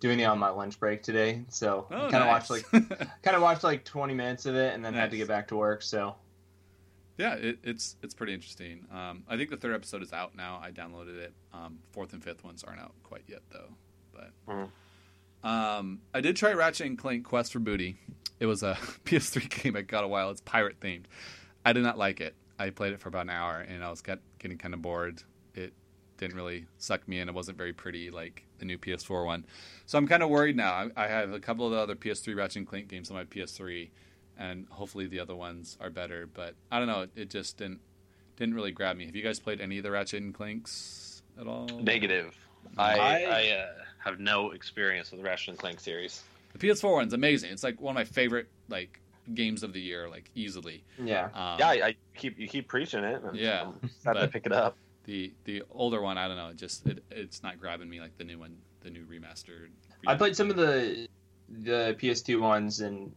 doing 0.00 0.20
it 0.20 0.24
on 0.24 0.38
my 0.38 0.50
lunch 0.50 0.78
break 0.78 1.02
today. 1.02 1.44
So 1.48 1.86
Oh, 1.90 2.10
kind 2.10 2.16
of 2.16 2.26
nice. 2.26 2.50
watched 2.50 2.50
like 2.50 2.88
kind 3.22 3.36
of 3.36 3.42
watched 3.42 3.64
like 3.64 3.84
20 3.84 4.12
minutes 4.12 4.44
of 4.46 4.54
it, 4.56 4.74
and 4.74 4.84
then 4.84 4.92
had 4.94 5.10
to 5.12 5.16
get 5.16 5.28
back 5.28 5.48
to 5.48 5.56
work. 5.56 5.82
So 5.82 6.16
yeah, 7.16 7.34
it, 7.34 7.58
it's 7.62 7.96
it's 8.02 8.12
pretty 8.14 8.34
interesting. 8.34 8.86
Um, 8.92 9.22
I 9.28 9.36
think 9.36 9.50
the 9.50 9.56
third 9.56 9.74
episode 9.74 10.02
is 10.02 10.12
out 10.12 10.34
now. 10.36 10.60
I 10.62 10.72
downloaded 10.72 11.16
it. 11.16 11.32
Um, 11.52 11.78
fourth 11.92 12.12
and 12.12 12.22
fifth 12.22 12.42
ones 12.44 12.64
aren't 12.64 12.80
out 12.80 12.92
quite 13.04 13.22
yet 13.28 13.42
though. 13.52 13.68
But 14.12 14.30
Mhm. 14.48 14.68
Um, 15.44 16.00
I 16.12 16.20
did 16.20 16.36
try 16.36 16.52
Ratchet 16.52 16.86
and 16.86 16.98
Clank 16.98 17.24
Quest 17.24 17.52
for 17.52 17.58
Booty. 17.60 17.96
It 18.40 18.46
was 18.46 18.62
a 18.62 18.74
PS3 19.04 19.62
game 19.62 19.76
I 19.76 19.82
got 19.82 20.04
a 20.04 20.08
while. 20.08 20.30
It's 20.30 20.40
pirate 20.40 20.80
themed. 20.80 21.04
I 21.64 21.72
did 21.72 21.82
not 21.82 21.96
like 21.98 22.20
it. 22.20 22.34
I 22.58 22.70
played 22.70 22.92
it 22.92 23.00
for 23.00 23.08
about 23.08 23.22
an 23.22 23.30
hour 23.30 23.58
and 23.60 23.82
I 23.84 23.90
was 23.90 24.00
get, 24.00 24.20
getting 24.38 24.58
kind 24.58 24.74
of 24.74 24.82
bored. 24.82 25.22
It 25.54 25.72
didn't 26.18 26.36
really 26.36 26.66
suck 26.78 27.06
me 27.08 27.18
in. 27.20 27.28
It 27.28 27.34
wasn't 27.34 27.58
very 27.58 27.72
pretty 27.72 28.10
like 28.10 28.44
the 28.58 28.64
new 28.64 28.78
PS4 28.78 29.24
one. 29.26 29.46
So 29.86 29.98
I'm 29.98 30.06
kind 30.06 30.22
of 30.22 30.30
worried 30.30 30.56
now. 30.56 30.72
I, 30.96 31.04
I 31.04 31.08
have 31.08 31.32
a 31.32 31.40
couple 31.40 31.66
of 31.66 31.72
the 31.72 31.78
other 31.78 31.94
PS3 31.96 32.36
Ratchet 32.36 32.56
and 32.56 32.66
Clank 32.66 32.88
games 32.88 33.10
on 33.10 33.16
my 33.16 33.24
PS3, 33.24 33.90
and 34.38 34.66
hopefully 34.70 35.06
the 35.06 35.20
other 35.20 35.34
ones 35.34 35.76
are 35.80 35.90
better. 35.90 36.26
But 36.32 36.54
I 36.70 36.78
don't 36.78 36.86
know. 36.88 37.02
It, 37.02 37.10
it 37.16 37.30
just 37.30 37.56
didn't 37.58 37.80
didn't 38.36 38.54
really 38.54 38.72
grab 38.72 38.96
me. 38.96 39.06
Have 39.06 39.14
you 39.16 39.22
guys 39.22 39.38
played 39.40 39.60
any 39.60 39.78
of 39.78 39.84
the 39.84 39.90
Ratchet 39.90 40.22
and 40.22 40.32
Clanks 40.34 41.22
at 41.40 41.46
all? 41.46 41.66
Negative. 41.66 42.36
I, 42.78 42.98
I- 42.98 43.22
I 43.22 43.48
uh, 43.58 43.66
have 44.04 44.20
no 44.20 44.50
experience 44.52 45.10
with 45.10 45.20
the 45.20 45.24
Ratchet 45.24 45.48
and 45.50 45.58
Clank 45.58 45.80
series. 45.80 46.22
The 46.52 46.58
PS4 46.68 46.92
one's 46.92 47.12
amazing. 47.14 47.50
It's 47.50 47.64
like 47.64 47.80
one 47.80 47.92
of 47.92 47.94
my 47.96 48.04
favorite 48.04 48.46
like 48.68 49.00
games 49.34 49.62
of 49.62 49.72
the 49.72 49.80
year, 49.80 50.08
like 50.08 50.30
easily. 50.34 50.84
yeah, 51.02 51.24
Um, 51.34 51.58
yeah, 51.58 51.68
I, 51.68 51.86
I 51.88 51.96
keep 52.14 52.38
you 52.38 52.46
keep 52.46 52.68
preaching 52.68 53.02
it. 53.02 53.22
and 53.22 53.36
Yeah, 53.36 53.70
I'm 53.82 53.90
sad 54.02 54.12
to 54.14 54.28
pick 54.28 54.46
it 54.46 54.52
up. 54.52 54.76
the 55.04 55.32
the 55.44 55.62
older 55.70 56.00
one, 56.02 56.18
I 56.18 56.28
don't 56.28 56.36
know. 56.36 56.48
It 56.48 56.56
just 56.56 56.86
it, 56.86 57.02
it's 57.10 57.42
not 57.42 57.58
grabbing 57.58 57.88
me 57.88 58.00
like 58.00 58.16
the 58.18 58.24
new 58.24 58.38
one, 58.38 58.56
the 58.82 58.90
new 58.90 59.04
remastered. 59.04 59.68
I 60.06 60.14
played 60.16 60.36
some 60.36 60.50
of 60.50 60.56
the 60.56 61.08
the 61.48 61.96
PS2 61.98 62.40
ones, 62.40 62.80
and 62.80 63.12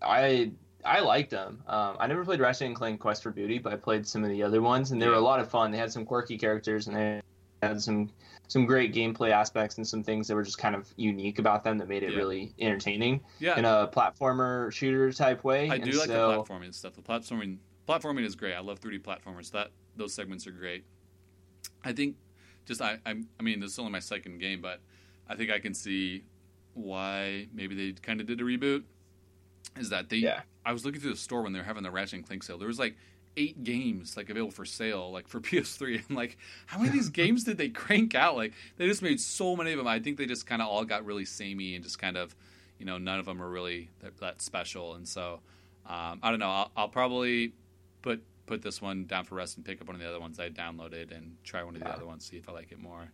I 0.00 0.52
I 0.84 1.00
liked 1.00 1.30
them. 1.30 1.62
Um, 1.66 1.96
I 2.00 2.06
never 2.06 2.24
played 2.24 2.40
Ratchet 2.40 2.66
and 2.68 2.76
Clank 2.76 3.00
Quest 3.00 3.22
for 3.22 3.30
Booty, 3.30 3.58
but 3.58 3.72
I 3.72 3.76
played 3.76 4.06
some 4.06 4.24
of 4.24 4.30
the 4.30 4.42
other 4.42 4.62
ones, 4.62 4.92
and 4.92 5.02
they 5.02 5.08
were 5.08 5.14
a 5.14 5.20
lot 5.20 5.40
of 5.40 5.50
fun. 5.50 5.70
They 5.72 5.78
had 5.78 5.92
some 5.92 6.04
quirky 6.06 6.38
characters, 6.38 6.86
and 6.86 6.96
they 6.96 7.20
had 7.62 7.82
some 7.82 8.10
some 8.50 8.66
great 8.66 8.92
gameplay 8.92 9.30
aspects 9.30 9.76
and 9.76 9.86
some 9.86 10.02
things 10.02 10.26
that 10.26 10.34
were 10.34 10.42
just 10.42 10.58
kind 10.58 10.74
of 10.74 10.92
unique 10.96 11.38
about 11.38 11.62
them 11.62 11.78
that 11.78 11.86
made 11.86 12.02
it 12.02 12.10
Yeah. 12.10 12.16
really 12.18 12.52
entertaining 12.58 13.20
yeah. 13.38 13.56
in 13.56 13.64
a 13.64 13.88
platformer 13.92 14.72
shooter 14.72 15.12
type 15.12 15.44
way. 15.44 15.70
I 15.70 15.76
And 15.76 15.84
do 15.84 15.92
like 15.92 16.08
so, 16.08 16.32
the 16.32 16.42
platforming 16.42 16.74
stuff. 16.74 16.94
The 16.94 17.00
platforming 17.00 17.58
platforming 17.88 18.24
is 18.24 18.34
great. 18.34 18.54
I 18.54 18.58
love 18.58 18.80
3D 18.80 19.02
platformers. 19.02 19.52
That 19.52 19.70
those 19.94 20.12
segments 20.12 20.48
are 20.48 20.50
great. 20.50 20.84
I 21.84 21.92
think 21.92 22.16
just 22.66 22.82
I 22.82 22.98
I'm, 23.06 23.28
I 23.38 23.44
mean 23.44 23.60
this 23.60 23.70
is 23.70 23.78
only 23.78 23.92
my 23.92 24.00
second 24.00 24.38
game, 24.40 24.60
but 24.60 24.80
I 25.28 25.36
think 25.36 25.52
I 25.52 25.60
can 25.60 25.72
see 25.72 26.24
why 26.74 27.46
maybe 27.54 27.76
they 27.76 27.92
kind 28.00 28.20
of 28.20 28.26
did 28.26 28.40
a 28.40 28.44
reboot. 28.44 28.82
Is 29.78 29.90
that 29.90 30.08
they? 30.08 30.16
Yeah. 30.16 30.40
I 30.66 30.72
was 30.72 30.84
looking 30.84 31.00
through 31.00 31.12
the 31.12 31.16
store 31.16 31.42
when 31.42 31.52
they 31.52 31.60
were 31.60 31.64
having 31.64 31.84
the 31.84 31.90
Ratchet 31.92 32.14
and 32.14 32.26
Clank 32.26 32.42
sale. 32.42 32.58
There 32.58 32.66
was 32.66 32.80
like 32.80 32.96
eight 33.36 33.62
games 33.64 34.16
like 34.16 34.28
available 34.30 34.50
for 34.50 34.64
sale, 34.64 35.10
like 35.12 35.28
for 35.28 35.40
PS3. 35.40 36.02
I'm 36.08 36.16
like, 36.16 36.36
how 36.66 36.78
many 36.78 36.88
of 36.88 36.94
these 36.94 37.08
games 37.22 37.44
did 37.44 37.58
they 37.58 37.68
crank 37.68 38.14
out? 38.14 38.36
Like 38.36 38.52
they 38.76 38.86
just 38.86 39.02
made 39.02 39.20
so 39.20 39.56
many 39.56 39.72
of 39.72 39.78
them. 39.78 39.86
I 39.86 39.98
think 40.00 40.16
they 40.18 40.26
just 40.26 40.46
kind 40.46 40.60
of 40.62 40.68
all 40.68 40.84
got 40.84 41.04
really 41.04 41.24
samey 41.24 41.74
and 41.74 41.84
just 41.84 41.98
kind 41.98 42.16
of, 42.16 42.34
you 42.78 42.86
know, 42.86 42.98
none 42.98 43.18
of 43.18 43.26
them 43.26 43.42
are 43.42 43.48
really 43.48 43.90
that, 44.00 44.16
that 44.18 44.42
special. 44.42 44.94
And 44.94 45.06
so, 45.06 45.40
um, 45.86 46.20
I 46.22 46.30
don't 46.30 46.38
know. 46.40 46.50
I'll, 46.50 46.70
I'll 46.76 46.88
probably 46.88 47.52
put 48.02 48.22
put 48.46 48.62
this 48.62 48.82
one 48.82 49.04
down 49.04 49.24
for 49.24 49.36
rest 49.36 49.56
and 49.56 49.64
pick 49.64 49.80
up 49.80 49.86
one 49.86 49.94
of 49.94 50.02
the 50.02 50.08
other 50.08 50.18
ones 50.18 50.40
I 50.40 50.48
downloaded 50.50 51.16
and 51.16 51.36
try 51.44 51.62
one 51.62 51.76
of 51.76 51.82
the 51.82 51.88
Yeah. 51.88 51.94
other 51.94 52.06
ones, 52.06 52.24
see 52.24 52.36
if 52.36 52.48
I 52.48 52.52
like 52.52 52.72
it 52.72 52.80
more. 52.80 53.12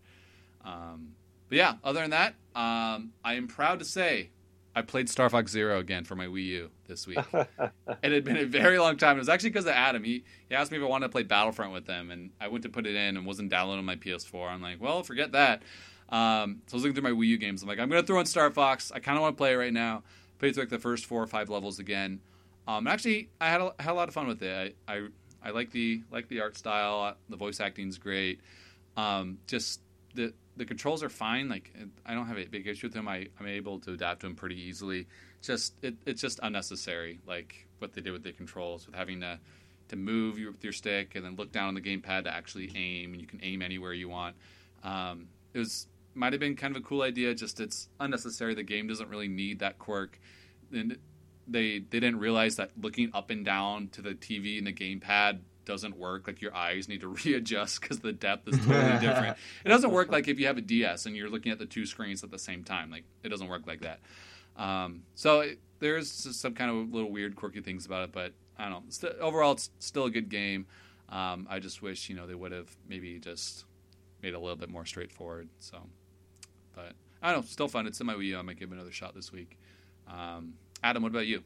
Um, 0.65 1.15
but 1.49 1.59
yeah, 1.59 1.75
other 1.85 2.01
than 2.01 2.11
that, 2.11 2.35
um, 2.55 3.13
I 3.23 3.35
am 3.35 3.47
proud 3.47 3.79
to 3.81 3.85
say 3.85 4.31
I 4.75 4.83
played 4.83 5.09
Star 5.11 5.29
Fox 5.29 5.53
Zero 5.53 5.79
again 5.79 6.05
for 6.05 6.17
my 6.17 6.27
Wii 6.27 6.45
U 6.47 6.71
this 6.87 7.07
week. 7.07 7.19
it 7.33 8.13
had 8.13 8.25
been 8.25 8.37
a 8.37 8.45
very 8.45 8.79
long 8.79 8.97
time. 8.97 9.17
It 9.17 9.21
was 9.21 9.29
actually 9.29 9.51
because 9.51 9.67
of 9.67 9.73
Adam. 9.73 10.05
He, 10.05 10.25
he 10.49 10.55
asked 10.55 10.71
me 10.71 10.79
if 10.79 10.83
I 10.83 10.87
wanted 10.87 11.07
to 11.07 11.13
play 11.13 11.23
Battlefront 11.23 11.73
with 11.73 11.87
him, 11.87 12.11
and 12.11 12.31
I 12.41 12.49
went 12.49 12.63
to 12.65 12.69
put 12.69 12.87
it 12.87 12.95
in 12.95 13.17
and 13.17 13.27
wasn't 13.27 13.51
downloading 13.51 13.85
my 13.85 13.97
PS4. 13.97 14.49
I'm 14.49 14.63
like, 14.63 14.81
well, 14.81 15.03
forget 15.03 15.33
that. 15.33 15.63
Um, 16.09 16.63
so 16.67 16.75
I 16.75 16.77
was 16.77 16.83
looking 16.85 16.95
through 16.95 17.15
my 17.15 17.19
Wii 17.19 17.29
U 17.29 17.39
games. 17.39 17.63
I'm 17.63 17.69
like, 17.69 17.79
I'm 17.79 17.89
going 17.89 18.01
to 18.03 18.07
throw 18.07 18.21
in 18.21 18.27
Star 18.27 18.51
Fox. 18.51 18.93
I 18.93 19.01
kind 19.01 19.17
of 19.17 19.23
want 19.23 19.37
to 19.37 19.39
play 19.39 19.53
it 19.53 19.57
right 19.57 19.73
now. 19.73 20.03
Played 20.39 20.55
through 20.55 20.65
like 20.65 20.71
the 20.71 20.79
first 20.79 21.07
four 21.07 21.23
or 21.23 21.27
five 21.27 21.49
levels 21.49 21.79
again. 21.79 22.21
Um, 22.69 22.87
actually, 22.87 23.31
I 23.41 23.49
had 23.49 23.61
a, 23.61 23.75
had 23.79 23.93
a 23.93 23.95
lot 23.95 24.09
of 24.09 24.15
fun 24.15 24.27
with 24.27 24.43
it. 24.43 24.77
I, 24.87 24.95
I 24.95 25.07
I 25.47 25.51
like 25.51 25.71
the 25.71 26.03
like 26.11 26.29
the 26.29 26.41
art 26.41 26.57
style. 26.57 27.17
The 27.29 27.37
voice 27.37 27.61
acting's 27.61 27.99
great. 27.99 28.41
Um, 28.97 29.39
just 29.47 29.81
the 30.15 30.33
the 30.57 30.65
controls 30.65 31.03
are 31.03 31.09
fine. 31.09 31.49
Like 31.49 31.73
I 32.05 32.15
don't 32.15 32.27
have 32.27 32.39
a 32.39 32.47
big 32.47 32.67
issue 32.67 32.87
with 32.87 32.95
them. 32.95 33.09
I'm 33.09 33.29
able 33.47 33.79
to 33.81 33.93
adapt 33.93 34.21
to 34.21 34.27
them 34.27 34.37
pretty 34.37 34.61
easily. 34.61 35.07
Just 35.43 35.75
it, 35.83 35.97
it's 36.07 36.21
just 36.21 36.41
unnecessary. 36.43 37.21
Like 37.27 37.67
what 37.79 37.93
they 37.93 38.01
did 38.01 38.13
with 38.13 38.23
the 38.23 38.33
controls, 38.33 38.87
with 38.87 38.95
having 38.95 39.21
to 39.21 39.39
to 39.89 39.97
move 39.97 40.39
your, 40.39 40.51
with 40.51 40.65
your 40.65 40.73
stick 40.73 41.15
and 41.15 41.25
then 41.25 41.37
look 41.37 41.53
down 41.53 41.69
on 41.69 41.75
the 41.75 41.81
gamepad 41.81 42.25
to 42.25 42.35
actually 42.35 42.73
aim, 42.75 43.13
and 43.13 43.21
you 43.21 43.27
can 43.27 43.41
aim 43.43 43.63
anywhere 43.63 43.93
you 43.93 44.09
want. 44.09 44.35
Um, 44.83 45.29
it 45.55 45.59
was 45.59 45.87
might 46.15 46.33
have 46.33 46.41
been 46.41 46.57
kind 46.57 46.75
of 46.75 46.83
a 46.83 46.85
cool 46.85 47.03
idea. 47.03 47.35
Just 47.35 47.61
it's 47.61 47.89
unnecessary. 48.01 48.55
The 48.55 48.63
game 48.63 48.89
doesn't 48.89 49.09
really 49.09 49.29
need 49.29 49.61
that 49.61 49.79
quirk. 49.79 50.19
And 50.73 50.97
they 51.47 51.79
they 51.79 52.01
didn't 52.01 52.19
realize 52.19 52.57
that 52.57 52.71
looking 52.81 53.11
up 53.13 53.31
and 53.31 53.45
down 53.45 53.89
to 53.89 54.03
the 54.03 54.15
TV 54.15 54.59
and 54.59 54.67
the 54.67 54.73
gamepad 54.73 55.41
doesn't 55.67 55.97
work. 55.97 56.27
Like 56.27 56.41
your 56.41 56.55
eyes 56.55 56.89
need 56.89 57.03
to 57.03 57.09
readjust 57.25 57.81
because 57.81 58.01
the 58.01 58.13
depth 58.13 58.49
is 58.49 58.59
totally 58.59 58.99
different. 59.01 59.37
It 59.65 59.69
doesn't 59.69 59.91
work 59.91 60.11
like 60.11 60.29
if 60.29 60.41
you 60.41 60.47
have 60.47 60.57
a 60.57 60.63
DS 60.63 61.05
and 61.07 61.15
you're 61.15 61.29
looking 61.29 61.53
at 61.53 61.59
the 61.59 61.67
two 61.67 61.85
screens 61.85 62.25
at 62.25 62.31
the 62.31 62.39
same 62.39 62.65
time. 62.65 62.91
Like 62.91 63.05
it 63.23 63.29
doesn't 63.29 63.49
work 63.49 63.67
like 63.67 63.81
that. 63.83 64.01
Um, 64.57 65.03
so 65.15 65.41
it, 65.41 65.59
there's 65.81 66.11
some 66.11 66.55
kind 66.55 66.71
of 66.71 66.95
little 66.95 67.11
weird, 67.11 67.37
quirky 67.37 67.61
things 67.61 67.85
about 67.85 68.05
it, 68.05 68.13
but 68.13 68.33
I 68.59 68.65
don't 68.65 68.73
know. 68.73 68.83
St- 68.89 69.13
overall, 69.21 69.53
it's 69.53 69.71
still 69.79 70.05
a 70.05 70.11
good 70.11 70.31
game. 70.31 70.67
Um, 71.09 71.47
I 71.51 71.59
just 71.59 71.83
wish 71.83 72.09
you 72.09 72.17
know 72.17 72.27
they 72.27 72.35
would 72.35 72.53
have 72.53 72.75
maybe 72.89 73.19
just 73.19 73.65
made 74.23 74.31
it 74.31 74.35
a 74.35 74.41
little 74.41 74.57
bit 74.57 74.71
more 74.71 74.85
straightforward. 74.87 75.49
So, 75.59 75.79
but 76.75 76.93
I 77.23 77.33
don't 77.33 77.43
know. 77.43 77.47
Still 77.47 77.69
fun. 77.69 77.87
It's 77.87 78.01
in 78.01 78.07
my 78.07 78.15
Wii 78.15 78.27
U. 78.27 78.39
I 78.39 78.43
might 78.43 78.59
give 78.59 78.71
it 78.71 78.75
another 78.75 78.93
shot 78.93 79.15
this 79.15 79.31
week. 79.31 79.59
Um, 80.09 80.55
Adam, 80.83 81.03
what 81.03 81.11
about 81.11 81.27
you? 81.27 81.43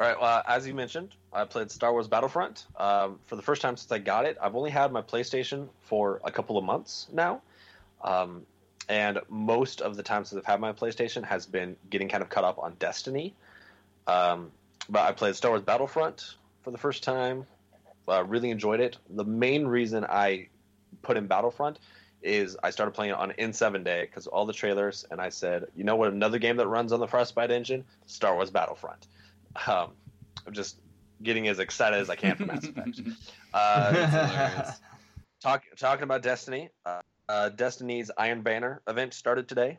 All 0.00 0.06
right. 0.06 0.20
Well, 0.20 0.42
as 0.46 0.66
you 0.66 0.74
mentioned, 0.74 1.14
I 1.32 1.44
played 1.44 1.70
Star 1.70 1.92
Wars 1.92 2.08
Battlefront 2.08 2.66
um, 2.76 3.18
for 3.26 3.36
the 3.36 3.42
first 3.42 3.60
time 3.62 3.76
since 3.76 3.90
I 3.92 3.98
got 3.98 4.24
it. 4.24 4.38
I've 4.40 4.56
only 4.56 4.70
had 4.70 4.92
my 4.92 5.02
PlayStation 5.02 5.68
for 5.82 6.20
a 6.24 6.30
couple 6.30 6.56
of 6.56 6.64
months 6.64 7.06
now, 7.12 7.42
um, 8.02 8.46
and 8.88 9.20
most 9.28 9.82
of 9.82 9.96
the 9.96 10.02
time 10.02 10.24
since 10.24 10.38
I've 10.38 10.46
had 10.46 10.60
my 10.60 10.72
PlayStation 10.72 11.24
has 11.24 11.46
been 11.46 11.76
getting 11.90 12.08
kind 12.08 12.22
of 12.22 12.30
caught 12.30 12.44
up 12.44 12.58
on 12.58 12.74
Destiny. 12.78 13.34
Um, 14.06 14.50
but 14.88 15.02
I 15.02 15.12
played 15.12 15.36
Star 15.36 15.50
Wars 15.50 15.62
Battlefront 15.62 16.36
for 16.62 16.70
the 16.70 16.78
first 16.78 17.02
time. 17.02 17.46
Uh, 18.08 18.24
really 18.24 18.50
enjoyed 18.50 18.80
it. 18.80 18.96
The 19.10 19.24
main 19.24 19.66
reason 19.66 20.06
I 20.08 20.48
put 21.02 21.18
in 21.18 21.26
Battlefront 21.26 21.78
is 22.22 22.56
I 22.62 22.70
started 22.70 22.92
playing 22.92 23.12
it 23.12 23.18
on 23.18 23.32
N7 23.32 23.84
Day 23.84 24.02
because 24.06 24.26
all 24.26 24.46
the 24.46 24.52
trailers, 24.52 25.04
and 25.10 25.20
I 25.20 25.28
said, 25.28 25.66
you 25.76 25.84
know 25.84 25.96
what, 25.96 26.10
another 26.10 26.38
game 26.38 26.56
that 26.56 26.66
runs 26.66 26.92
on 26.92 27.00
the 27.00 27.06
Frostbite 27.06 27.50
engine, 27.50 27.84
Star 28.06 28.34
Wars 28.34 28.50
Battlefront. 28.50 29.06
Um, 29.66 29.90
I'm 30.46 30.52
just 30.52 30.76
getting 31.22 31.48
as 31.48 31.58
excited 31.58 31.98
as 31.98 32.08
I 32.10 32.16
can 32.16 32.36
for 32.36 32.46
Mass 32.46 32.64
Effect. 32.68 33.00
Uh, 33.52 33.92
hilarious. 33.92 34.80
talk, 35.40 35.64
talking 35.76 36.02
about 36.04 36.22
Destiny, 36.22 36.70
uh, 36.86 37.00
uh, 37.28 37.48
Destiny's 37.50 38.10
Iron 38.18 38.42
Banner 38.42 38.82
event 38.88 39.14
started 39.14 39.48
today. 39.48 39.78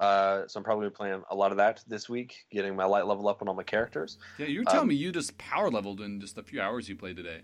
Uh, 0.00 0.42
so 0.46 0.58
I'm 0.58 0.64
probably 0.64 0.90
playing 0.90 1.22
a 1.30 1.34
lot 1.34 1.50
of 1.52 1.58
that 1.58 1.82
this 1.86 2.08
week, 2.08 2.44
getting 2.50 2.74
my 2.76 2.84
light 2.84 3.06
level 3.06 3.28
up 3.28 3.40
on 3.42 3.48
all 3.48 3.54
my 3.54 3.62
characters. 3.62 4.18
yeah, 4.38 4.46
you 4.46 4.60
were 4.60 4.64
telling 4.64 4.80
Um, 4.80 4.88
me 4.88 4.94
you 4.94 5.12
just 5.12 5.36
power 5.38 5.70
leveled 5.70 6.00
in 6.00 6.20
just 6.20 6.36
a 6.38 6.42
few 6.42 6.60
hours 6.60 6.88
you 6.88 6.96
played 6.96 7.16
today. 7.16 7.42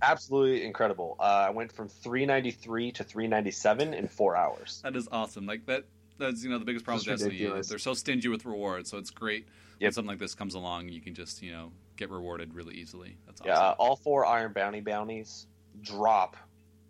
Absolutely 0.00 0.64
incredible. 0.64 1.16
Uh, 1.20 1.22
I 1.48 1.50
went 1.50 1.70
from 1.72 1.88
393 1.88 2.92
to 2.92 3.04
397 3.04 3.94
in 3.94 4.08
four 4.08 4.36
hours. 4.36 4.80
That 4.82 4.96
is 4.96 5.08
awesome. 5.12 5.46
Like 5.46 5.66
that. 5.66 5.84
That's 6.18 6.44
you 6.44 6.50
know 6.50 6.58
the 6.58 6.64
biggest 6.64 6.84
problem 6.84 7.00
with 7.00 7.06
That's 7.06 7.22
Destiny. 7.22 7.38
ridiculous. 7.38 7.68
They're 7.68 7.78
so 7.78 7.94
stingy 7.94 8.28
with 8.28 8.44
rewards, 8.44 8.90
so 8.90 8.98
it's 8.98 9.10
great 9.10 9.46
when 9.80 9.90
something 9.92 10.08
like 10.08 10.18
this 10.18 10.34
comes 10.34 10.54
along. 10.54 10.88
You 10.88 11.00
can 11.00 11.14
just 11.14 11.42
you 11.42 11.52
know 11.52 11.72
get 12.02 12.10
rewarded 12.10 12.54
really 12.54 12.74
easily. 12.74 13.16
That's 13.26 13.40
awesome. 13.40 13.50
Yeah, 13.50 13.70
all 13.78 13.96
four 13.96 14.26
Iron 14.26 14.52
Bounty 14.52 14.80
bounties 14.80 15.46
drop 15.82 16.36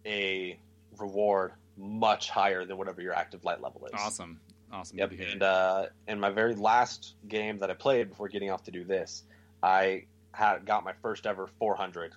a 0.07 0.59
reward 0.99 1.53
much 1.77 2.31
higher 2.31 2.65
than 2.65 2.77
whatever 2.77 3.01
your 3.01 3.15
active 3.15 3.45
light 3.45 3.61
level 3.61 3.87
is. 3.87 3.93
awesome, 3.95 4.41
awesome. 4.73 4.99
Yep. 4.99 5.11
Good 5.11 5.17
to 5.17 5.23
hear. 5.25 5.33
And 5.33 5.43
uh, 5.43 5.87
in 6.09 6.21
my 6.21 6.31
very 6.31 6.55
last 6.55 7.15
game 7.29 7.59
that 7.59 7.71
I 7.71 7.75
played 7.75 8.11
before 8.11 8.29
getting 8.29 8.51
off 8.51 8.65
to 8.65 8.71
do 8.71 8.85
this, 8.85 9.25
I 9.63 10.05
had 10.33 10.65
got 10.65 10.85
my 10.85 10.93
first 11.03 11.27
ever 11.27 11.47
400 11.59 12.13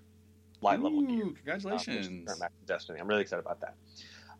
light 0.62 0.82
level 0.82 1.02
Ooh, 1.02 1.08
gear. 1.08 1.26
uh, 1.26 1.34
Congratulations. 1.36 2.42
Destiny. 2.66 3.00
I'm 3.00 3.08
really 3.08 3.22
excited 3.22 3.46
about 3.46 3.62
that. 3.62 3.76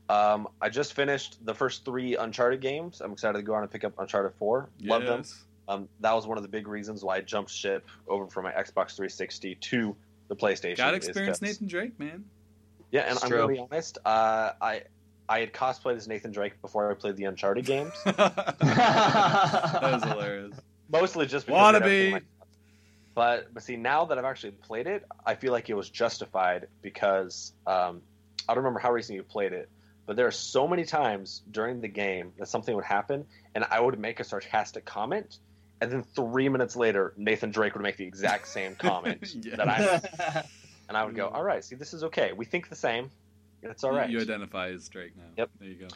Um, 0.08 0.48
I 0.62 0.70
just 0.70 0.94
finished 0.94 1.44
the 1.46 1.54
first 1.54 1.84
three 1.84 2.16
Uncharted 2.16 2.62
games. 2.62 3.02
I'm 3.02 3.12
excited 3.12 3.38
to 3.38 3.44
go 3.44 3.54
on 3.54 3.64
and 3.64 3.72
pick 3.72 3.84
up 3.84 3.94
Uncharted 3.98 4.34
4. 4.38 4.70
Love 4.84 5.04
them. 5.06 5.24
Yes. 5.68 5.76
Um, 5.76 5.90
that 6.02 6.14
was 6.14 6.28
one 6.28 6.38
of 6.38 6.44
the 6.44 6.50
big 6.50 6.68
reasons 6.68 7.04
why 7.04 7.18
I 7.18 7.22
jumped 7.22 7.52
ship 7.52 7.86
over 8.08 8.28
from 8.28 8.44
my 8.44 8.52
Xbox 8.52 8.96
360 8.96 9.56
to 9.56 9.96
the 10.28 10.36
PlayStation. 10.36 10.78
Got 10.78 10.94
is 10.96 11.08
experience 11.08 11.40
'cause- 11.40 11.42
Nathan 11.48 11.68
Drake, 11.68 12.00
man. 12.00 12.26
Yeah, 12.92 13.02
and 13.02 13.14
It's 13.16 13.24
I'm 13.24 13.30
true. 13.30 13.40
gonna 13.42 13.54
be 13.54 13.60
honest. 13.60 13.98
Uh, 14.06 14.52
I 14.62 14.84
I 15.28 15.40
had 15.40 15.54
cosplayed 15.54 15.96
as 15.98 16.08
Nathan 16.08 16.32
Drake 16.32 16.62
before 16.62 16.90
I 16.92 16.94
played 16.94 17.18
the 17.18 17.24
Uncharted 17.26 17.66
games, 17.66 17.92
that 18.06 19.80
was 19.82 20.04
hilarious. 20.04 20.56
mostly 20.90 21.26
just 21.26 21.46
because 21.48 21.76
of 21.76 21.82
Wannabe. 21.82 21.86
everything 21.86 22.14
like- 22.14 22.24
But 23.16 23.54
but 23.54 23.64
see, 23.64 23.76
now 23.76 24.06
that 24.06 24.18
I've 24.18 24.26
actually 24.26 24.52
played 24.52 24.88
it, 24.88 25.04
I 25.26 25.36
feel 25.36 25.52
like 25.52 25.70
it 25.70 25.74
was 25.74 25.90
justified 25.90 26.68
because 26.82 27.54
um, 27.66 28.02
I 28.48 28.54
don't 28.54 28.64
remember 28.64 28.80
how 28.80 28.92
recently 28.92 29.18
you 29.18 29.24
played 29.24 29.54
it, 29.54 29.70
but 30.06 30.16
there 30.16 30.28
are 30.28 30.32
so 30.32 30.68
many 30.68 30.86
times 30.86 31.42
during 31.50 31.82
the 31.82 31.88
game 31.88 32.34
that 32.38 32.48
something 32.48 32.76
would 32.76 32.86
happen, 32.86 33.26
and 33.56 33.66
I 33.70 33.80
would 33.80 33.98
make 34.00 34.20
a 34.20 34.24
sarcastic 34.24 34.86
comment, 34.86 35.40
and 35.82 35.92
then 35.92 36.04
three 36.04 36.50
minutes 36.50 36.76
later, 36.76 37.14
Nathan 37.18 37.52
Drake 37.52 37.74
would 37.74 37.84
make 37.84 37.98
the 37.98 38.06
exact 38.06 38.48
same 38.48 38.76
comment 38.80 39.36
Yeah. 39.42 39.56
that 39.58 39.68
I 39.70 40.44
and 40.90 40.98
I 40.98 41.04
would 41.06 41.16
go, 41.16 41.28
"All 41.28 41.44
right, 41.44 41.64
see, 41.64 41.76
this 41.76 41.94
is 41.94 42.04
okay. 42.06 42.32
We 42.34 42.46
think 42.46 42.70
the 42.70 42.76
same. 42.76 43.10
It's 43.62 43.84
all 43.84 43.92
right." 43.92 44.10
You 44.10 44.20
identify 44.22 44.70
as 44.70 44.88
Drake 44.90 45.16
now. 45.18 45.24
Yep. 45.38 45.50
There 45.60 45.70
you 45.70 45.76
go. 45.76 45.88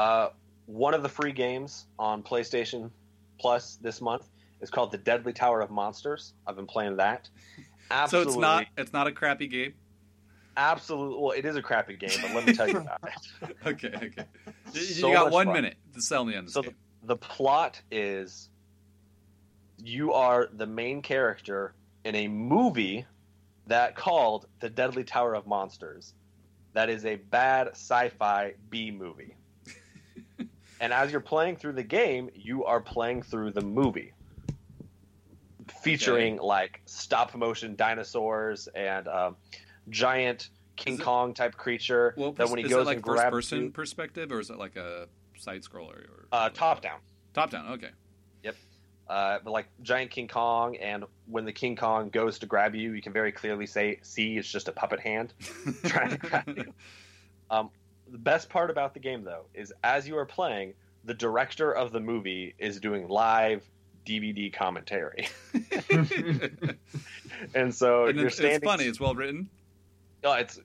Uh, 0.00 0.28
one 0.66 0.94
of 0.94 1.02
the 1.02 1.08
free 1.08 1.32
games 1.32 1.86
on 1.98 2.22
PlayStation 2.22 2.90
Plus 3.38 3.76
this 3.82 4.00
month 4.00 4.26
is 4.60 4.70
called 4.70 4.92
The 4.92 4.98
Deadly 4.98 5.32
Tower 5.32 5.60
of 5.60 5.70
Monsters. 5.70 6.32
I've 6.46 6.56
been 6.56 6.66
playing 6.66 6.96
that. 6.96 7.28
Absolutely, 7.90 8.32
So 8.32 8.38
it's 8.38 8.40
not 8.40 8.66
it's 8.78 8.92
not 8.92 9.06
a 9.06 9.12
crappy 9.12 9.46
game. 9.48 9.74
absolutely. 10.56 11.18
Well, 11.20 11.32
it 11.32 11.44
is 11.44 11.56
a 11.56 11.62
crappy 11.62 11.96
game, 11.96 12.10
but 12.22 12.32
let 12.34 12.46
me 12.46 12.52
tell 12.54 12.68
you 12.68 12.78
about 12.78 13.00
it. 13.42 13.56
Okay, 13.66 13.88
okay. 13.94 14.24
You, 14.72 14.80
you 15.08 15.12
got 15.12 15.30
one 15.32 15.46
fun. 15.46 15.54
minute 15.54 15.76
to 15.94 16.00
sell 16.00 16.24
me 16.24 16.36
on 16.36 16.44
this 16.44 16.54
So 16.54 16.62
game. 16.62 16.74
The 17.04 17.16
plot 17.16 17.80
is 17.90 18.48
you 19.82 20.12
are 20.12 20.48
the 20.52 20.66
main 20.66 21.02
character 21.02 21.74
in 22.04 22.14
a 22.14 22.28
movie 22.28 23.06
that 23.66 23.96
called 23.96 24.46
The 24.60 24.68
Deadly 24.68 25.04
Tower 25.04 25.34
of 25.34 25.46
Monsters. 25.46 26.14
That 26.74 26.90
is 26.90 27.04
a 27.06 27.16
bad 27.16 27.68
sci-fi 27.68 28.54
B 28.68 28.90
movie. 28.90 29.36
and 30.80 30.92
as 30.92 31.12
you're 31.12 31.20
playing 31.20 31.56
through 31.56 31.74
the 31.74 31.82
game, 31.82 32.30
you 32.34 32.64
are 32.64 32.80
playing 32.80 33.22
through 33.22 33.52
the 33.52 33.60
movie. 33.62 34.12
Featuring 35.82 36.36
like 36.38 36.82
stop 36.84 37.34
motion 37.34 37.74
dinosaurs 37.74 38.68
and 38.74 39.08
um, 39.08 39.36
giant 39.88 40.50
King 40.76 40.94
it- 40.94 41.00
Kong 41.02 41.32
type 41.32 41.56
creature 41.56 42.14
Well, 42.16 42.32
that 42.32 42.48
when 42.50 42.58
he 42.58 42.68
goes 42.68 42.86
like 42.86 42.96
and 42.98 43.06
first 43.06 43.16
grabs 43.18 43.32
person 43.32 43.62
you- 43.64 43.70
perspective 43.70 44.30
or 44.32 44.40
is 44.40 44.50
it 44.50 44.58
like 44.58 44.76
a 44.76 45.08
side 45.38 45.62
scroller 45.62 46.04
or 46.08 46.26
uh, 46.32 46.48
top 46.50 46.82
down. 46.82 46.98
top 47.32 47.50
down? 47.50 47.66
Okay. 47.72 47.90
Uh, 49.08 49.38
but 49.44 49.50
like 49.50 49.66
giant 49.82 50.10
King 50.10 50.28
Kong, 50.28 50.76
and 50.76 51.04
when 51.26 51.44
the 51.44 51.52
King 51.52 51.76
Kong 51.76 52.08
goes 52.08 52.38
to 52.38 52.46
grab 52.46 52.74
you, 52.74 52.92
you 52.92 53.02
can 53.02 53.12
very 53.12 53.32
clearly 53.32 53.66
say, 53.66 53.98
"See, 54.02 54.36
it's 54.36 54.50
just 54.50 54.68
a 54.68 54.72
puppet 54.72 55.00
hand." 55.00 55.34
Trying 55.84 56.10
to 56.10 56.16
grab 56.16 56.48
you. 56.48 56.74
Um, 57.50 57.70
the 58.10 58.18
best 58.18 58.48
part 58.48 58.70
about 58.70 58.94
the 58.94 59.00
game, 59.00 59.24
though, 59.24 59.44
is 59.54 59.72
as 59.82 60.08
you 60.08 60.16
are 60.16 60.24
playing, 60.24 60.74
the 61.04 61.14
director 61.14 61.72
of 61.72 61.92
the 61.92 62.00
movie 62.00 62.54
is 62.58 62.80
doing 62.80 63.08
live 63.08 63.62
DVD 64.06 64.52
commentary, 64.52 65.28
and 67.54 67.74
so 67.74 68.06
and 68.06 68.18
you're 68.18 68.28
it's, 68.28 68.36
standing. 68.36 68.56
it's 68.56 68.64
funny. 68.64 68.84
It's 68.84 69.00
well 69.00 69.14
written. 69.14 69.48
Oh, 70.22 70.32
it's 70.32 70.58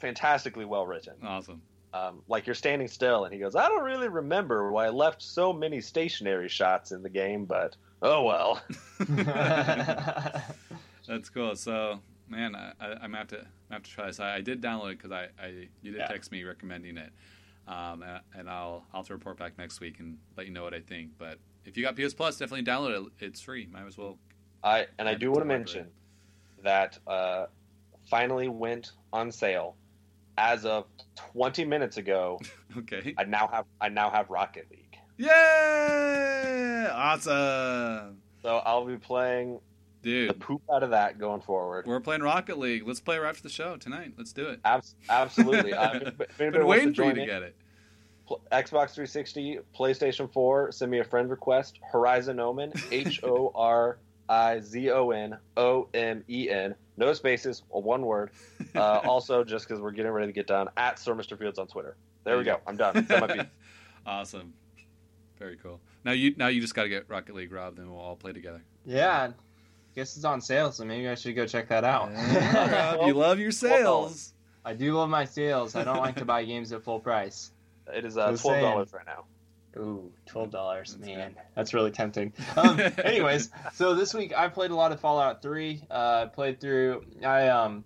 fantastically 0.00 0.66
well 0.66 0.86
written. 0.86 1.14
Awesome. 1.22 1.62
Um, 1.92 2.22
like 2.28 2.46
you're 2.46 2.54
standing 2.54 2.88
still, 2.88 3.24
and 3.24 3.32
he 3.32 3.40
goes, 3.40 3.56
"I 3.56 3.68
don't 3.68 3.82
really 3.84 4.08
remember 4.08 4.70
why 4.70 4.86
I 4.86 4.90
left 4.90 5.22
so 5.22 5.52
many 5.52 5.80
stationary 5.80 6.48
shots 6.48 6.92
in 6.92 7.02
the 7.02 7.08
game, 7.08 7.44
but 7.46 7.76
oh 8.02 8.22
well." 8.24 8.60
That's 11.06 11.28
cool. 11.30 11.54
So, 11.56 12.00
man, 12.28 12.54
I, 12.54 12.72
I, 12.80 12.86
I'm 12.94 13.00
gonna 13.12 13.18
have 13.18 13.28
to 13.28 13.36
I'm 13.38 13.44
gonna 13.68 13.74
have 13.74 13.82
to 13.84 13.90
try 13.90 14.06
this. 14.06 14.20
I, 14.20 14.36
I 14.36 14.40
did 14.40 14.60
download 14.60 14.92
it 14.92 14.98
because 14.98 15.12
I, 15.12 15.28
I 15.42 15.68
you 15.82 15.92
did 15.92 15.96
Yeah. 16.00 16.08
text 16.08 16.32
me 16.32 16.42
recommending 16.44 16.98
it, 16.98 17.10
um, 17.68 18.02
and, 18.02 18.20
and 18.34 18.50
I'll 18.50 18.84
I'll 18.92 19.00
have 19.00 19.06
to 19.06 19.14
report 19.14 19.38
back 19.38 19.56
next 19.58 19.80
week 19.80 19.98
and 20.00 20.18
let 20.36 20.46
you 20.46 20.52
know 20.52 20.64
what 20.64 20.74
I 20.74 20.80
think. 20.80 21.12
But 21.18 21.38
if 21.64 21.76
you 21.76 21.84
got 21.84 21.96
PS 21.96 22.14
Plus, 22.14 22.36
definitely 22.38 22.64
download 22.70 23.06
it. 23.06 23.12
It's 23.24 23.40
free. 23.40 23.66
Might 23.70 23.86
as 23.86 23.96
well. 23.96 24.18
I 24.64 24.86
and 24.98 25.08
I 25.08 25.14
do 25.14 25.30
want 25.30 25.44
to 25.44 25.48
to 25.48 25.54
elaborate. 25.54 25.58
mention 25.76 25.90
that 26.64 26.98
uh, 27.06 27.46
finally 28.10 28.48
went 28.48 28.92
on 29.12 29.30
sale 29.30 29.76
as 30.38 30.64
of 30.64 30.84
20 31.32 31.64
minutes 31.64 31.96
ago. 31.96 32.40
Okay. 32.78 33.14
I 33.16 33.24
now 33.24 33.48
have 33.50 33.64
I 33.80 33.88
now 33.88 34.10
have 34.10 34.28
Rocket 34.28 34.66
League, 34.70 34.98
Yay! 35.16 36.86
Awesome, 36.92 38.18
so 38.42 38.56
I'll 38.66 38.84
be 38.84 38.96
playing 38.98 39.60
Dude. 40.02 40.28
the 40.30 40.34
poop 40.34 40.62
out 40.70 40.82
of 40.82 40.90
that 40.90 41.18
going 41.18 41.40
forward. 41.40 41.86
We're 41.86 42.00
playing 42.00 42.20
Rocket 42.22 42.58
League. 42.58 42.86
Let's 42.86 43.00
play 43.00 43.18
right 43.18 43.30
after 43.30 43.42
the 43.42 43.48
show 43.48 43.76
tonight. 43.76 44.12
Let's 44.18 44.32
do 44.32 44.46
it. 44.48 44.60
Abs- 44.64 44.94
absolutely. 45.08 45.72
Anybody 45.74 46.10
Been 46.38 46.52
wants 46.66 46.68
waiting 46.68 46.92
to 46.94 47.02
for 47.02 47.08
you 47.08 47.14
to 47.14 47.20
in, 47.22 47.26
get 47.26 47.42
it. 47.42 47.56
pl- 48.26 48.42
Xbox 48.52 48.90
360, 48.94 49.60
PlayStation 49.74 50.30
4, 50.32 50.72
send 50.72 50.90
me 50.90 50.98
a 51.00 51.04
friend 51.04 51.30
request. 51.30 51.80
Horizon 51.92 52.38
Omen, 52.40 52.72
H 52.90 53.20
O 53.22 53.52
R 53.54 53.98
I 54.28 54.60
Z 54.60 54.90
O 54.90 55.10
N 55.10 55.36
O 55.56 55.88
M 55.94 56.24
E 56.28 56.50
N. 56.50 56.74
No 56.96 57.12
spaces, 57.12 57.62
one 57.68 58.02
word. 58.02 58.30
Uh, 58.74 59.00
also, 59.04 59.42
just 59.42 59.66
because 59.66 59.80
we're 59.80 59.90
getting 59.90 60.12
ready 60.12 60.26
to 60.26 60.32
get 60.34 60.46
done, 60.46 60.68
at 60.76 60.98
Sir 60.98 61.14
Mr. 61.14 61.38
Fields 61.38 61.58
on 61.58 61.66
Twitter. 61.66 61.96
There 62.24 62.36
we 62.36 62.44
go. 62.44 62.60
I'm 62.66 62.76
done. 62.76 63.06
That 63.08 63.20
might 63.26 63.32
be- 63.38 63.48
awesome. 64.06 64.52
Very 65.38 65.56
cool. 65.56 65.80
Now 66.04 66.12
you 66.12 66.34
now 66.36 66.48
you 66.48 66.60
just 66.60 66.74
got 66.74 66.82
to 66.82 66.90
get 66.90 67.08
Rocket 67.08 67.34
League, 67.34 67.52
Rob. 67.52 67.76
Then 67.76 67.90
we'll 67.90 68.00
all 68.00 68.16
play 68.16 68.32
together. 68.34 68.62
yeah, 68.84 69.28
I 69.30 69.32
guess 69.94 70.14
it's 70.16 70.26
on 70.26 70.42
sale, 70.42 70.72
so 70.72 70.84
maybe 70.84 71.08
I 71.08 71.14
should 71.14 71.34
go 71.36 71.46
check 71.46 71.68
that 71.68 71.84
out. 71.84 72.10
Yeah, 72.12 72.94
Rob, 72.96 73.06
you 73.06 73.14
love 73.14 73.38
your 73.38 73.50
sales. 73.50 74.34
I 74.62 74.74
do 74.74 74.92
love 74.94 75.08
my 75.08 75.24
sales. 75.24 75.74
I 75.74 75.82
don't 75.84 75.98
like 75.98 76.16
to 76.16 76.26
buy 76.26 76.44
games 76.44 76.70
at 76.72 76.82
full 76.82 77.00
price. 77.00 77.50
It 77.94 78.04
is 78.04 78.18
uh, 78.18 78.36
twelve 78.36 78.60
dollars 78.60 78.92
right 78.92 79.06
now. 79.06 79.24
Ooh, 79.76 80.10
twelve 80.24 80.50
dollars, 80.50 80.96
man, 80.98 81.32
good. 81.32 81.42
that's 81.54 81.74
really 81.74 81.90
tempting. 81.90 82.32
Um, 82.56 82.80
anyways, 83.04 83.50
so 83.74 83.94
this 83.94 84.14
week 84.14 84.32
I 84.36 84.48
played 84.48 84.70
a 84.70 84.74
lot 84.74 84.92
of 84.92 85.00
Fallout 85.00 85.42
Three. 85.42 85.82
Uh, 85.90 86.24
I 86.24 86.26
played 86.26 86.60
through. 86.60 87.04
I 87.22 87.48
um, 87.48 87.84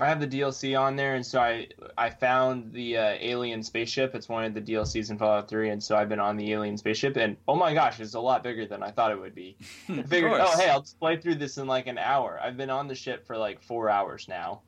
I 0.00 0.06
have 0.06 0.20
the 0.20 0.26
DLC 0.26 0.78
on 0.78 0.96
there, 0.96 1.14
and 1.14 1.24
so 1.24 1.40
I 1.40 1.68
I 1.96 2.10
found 2.10 2.72
the 2.72 2.96
uh, 2.96 3.16
alien 3.20 3.62
spaceship. 3.62 4.14
It's 4.14 4.28
one 4.28 4.44
of 4.44 4.54
the 4.54 4.60
DLCs 4.60 5.10
in 5.10 5.18
Fallout 5.18 5.48
Three, 5.48 5.70
and 5.70 5.82
so 5.82 5.96
I've 5.96 6.08
been 6.08 6.20
on 6.20 6.36
the 6.36 6.52
alien 6.52 6.76
spaceship, 6.76 7.16
and 7.16 7.36
oh 7.46 7.54
my 7.54 7.74
gosh, 7.74 8.00
it's 8.00 8.14
a 8.14 8.20
lot 8.20 8.42
bigger 8.42 8.66
than 8.66 8.82
I 8.82 8.90
thought 8.90 9.10
it 9.12 9.20
would 9.20 9.34
be. 9.34 9.56
I 9.88 10.02
figured, 10.02 10.32
oh 10.34 10.56
hey, 10.56 10.70
I'll 10.70 10.80
just 10.80 10.98
play 10.98 11.16
through 11.16 11.36
this 11.36 11.58
in 11.58 11.66
like 11.66 11.86
an 11.86 11.98
hour. 11.98 12.40
I've 12.42 12.56
been 12.56 12.70
on 12.70 12.88
the 12.88 12.94
ship 12.94 13.26
for 13.26 13.36
like 13.36 13.62
four 13.62 13.90
hours 13.90 14.26
now, 14.28 14.62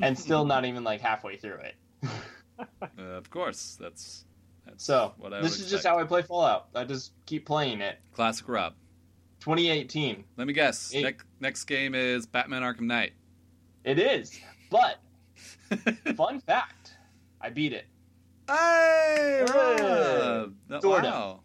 and 0.00 0.18
still 0.18 0.44
not 0.46 0.64
even 0.64 0.84
like 0.84 1.00
halfway 1.00 1.36
through 1.36 1.58
it. 1.58 1.74
Uh, 2.98 3.02
of 3.02 3.30
course, 3.30 3.76
that's 3.80 4.24
So 4.76 5.14
this 5.40 5.60
is 5.60 5.70
just 5.70 5.86
how 5.86 5.98
I 5.98 6.04
play 6.04 6.22
Fallout. 6.22 6.68
I 6.74 6.84
just 6.84 7.12
keep 7.26 7.46
playing 7.46 7.80
it. 7.80 7.98
classic 8.12 8.48
Rob. 8.48 8.74
2018. 9.40 10.24
Let 10.36 10.46
me 10.46 10.52
guess. 10.52 10.92
Next 10.94 11.26
next 11.40 11.64
game 11.64 11.94
is 11.94 12.26
Batman 12.26 12.62
Arkham 12.62 12.82
Knight. 12.82 13.12
It 13.84 13.98
is. 13.98 14.38
But 14.70 14.98
fun 16.16 16.40
fact, 16.40 16.94
I 17.40 17.50
beat 17.50 17.72
it. 17.72 17.84
Hey. 18.48 19.44
Rob. 19.48 20.54
Uh, 20.70 20.80
Sort 20.80 21.04
of. 21.04 21.40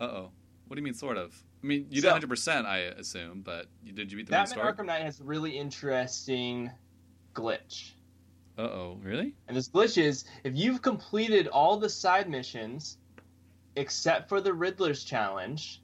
Uh 0.00 0.04
oh. 0.04 0.30
What 0.66 0.74
do 0.74 0.80
you 0.80 0.84
mean, 0.84 0.94
sort 0.94 1.16
of? 1.16 1.34
I 1.62 1.66
mean, 1.66 1.86
you 1.88 1.96
did 1.96 2.02
So- 2.02 2.08
100. 2.08 2.28
percent 2.28 2.66
I 2.66 2.78
assume, 2.78 3.40
but 3.42 3.66
you 3.82 3.92
did 3.92 4.12
you 4.12 4.18
beat 4.18 4.26
the 4.26 4.32
main 4.32 4.42
Batman 4.44 4.58
story? 4.58 4.72
Arkham 4.72 4.86
Knight 4.86 5.02
has 5.02 5.20
a 5.20 5.24
really 5.24 5.56
interesting 5.58 6.70
glitch. 7.34 7.92
Uh 8.58 8.62
oh, 8.62 8.98
really? 9.02 9.34
And 9.46 9.56
this 9.56 9.68
glitch 9.68 9.96
is 10.02 10.24
if 10.42 10.56
you've 10.56 10.82
completed 10.82 11.46
all 11.48 11.78
the 11.78 11.88
side 11.88 12.28
missions 12.28 12.98
except 13.76 14.28
for 14.28 14.40
the 14.40 14.52
Riddler's 14.52 15.04
challenge, 15.04 15.80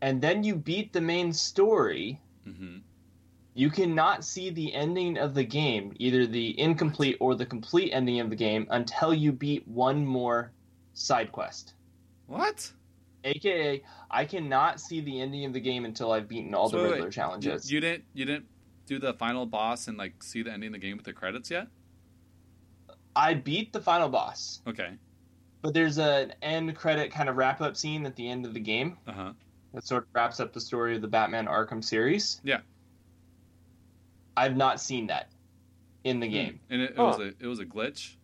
and 0.00 0.20
then 0.22 0.42
you 0.42 0.56
beat 0.56 0.92
the 0.92 1.00
main 1.00 1.32
story, 1.32 2.20
Mm-hmm. 2.48 2.78
you 3.54 3.70
cannot 3.70 4.24
see 4.24 4.50
the 4.50 4.72
ending 4.72 5.18
of 5.18 5.34
the 5.34 5.42
game, 5.44 5.92
either 5.98 6.26
the 6.26 6.58
incomplete 6.60 7.16
or 7.20 7.34
the 7.34 7.44
complete 7.44 7.90
ending 7.92 8.20
of 8.20 8.30
the 8.30 8.36
game, 8.36 8.66
until 8.70 9.12
you 9.12 9.32
beat 9.32 9.66
one 9.66 10.06
more 10.06 10.52
side 10.94 11.32
quest. 11.32 11.74
What? 12.28 12.70
AKA, 13.24 13.82
I 14.10 14.24
cannot 14.24 14.80
see 14.80 15.00
the 15.00 15.20
ending 15.20 15.44
of 15.44 15.52
the 15.52 15.60
game 15.60 15.84
until 15.84 16.12
I've 16.12 16.28
beaten 16.28 16.54
all 16.54 16.70
So 16.70 16.76
the 16.78 16.84
wait, 16.84 16.90
Riddler 16.92 17.06
You, 17.06 17.12
challenges. 17.12 17.70
you 17.72 17.80
didn't 17.80 18.04
you 18.14 18.24
didn't 18.24 18.46
do 18.86 18.98
the 18.98 19.12
final 19.14 19.44
boss 19.46 19.88
and 19.88 19.98
like 19.98 20.22
see 20.22 20.42
the 20.42 20.52
ending 20.52 20.68
of 20.68 20.72
the 20.74 20.78
game 20.78 20.96
with 20.96 21.04
the 21.06 21.12
credits 21.12 21.50
yet? 21.50 21.66
I 23.14 23.34
beat 23.34 23.72
the 23.72 23.80
final 23.80 24.08
boss, 24.08 24.60
Okay. 24.66 24.90
but 25.62 25.72
there's 25.74 25.98
an 25.98 26.34
end 26.42 26.74
credit 26.76 27.10
kind 27.10 27.28
of 27.28 27.36
wrap 27.36 27.60
up 27.60 27.76
scene 27.76 28.04
at 28.06 28.14
the 28.16 28.28
end 28.28 28.44
of 28.46 28.54
the 28.54 28.60
game 28.60 28.98
Uh 29.06 29.12
huh. 29.12 29.32
that 29.74 29.84
sort 29.86 30.02
of 30.04 30.08
wraps 30.14 30.38
up 30.40 30.52
the 30.52 30.60
story 30.60 30.94
of 30.96 31.02
the 31.02 31.08
Batman 31.08 31.46
Arkham 31.46 31.82
series. 31.82 32.40
Yeah. 32.44 32.60
I've 34.36 34.56
not 34.56 34.80
seen 34.80 35.06
that 35.06 35.30
in 36.04 36.20
the 36.20 36.28
game. 36.28 36.60
And 36.70 36.82
it, 36.82 36.90
it 36.90 36.96
Huh. 36.96 37.04
was 37.04 37.18
a 37.20 37.28
it 37.40 37.46
was 37.46 37.58
a 37.58 37.64
glitch. 37.66 38.16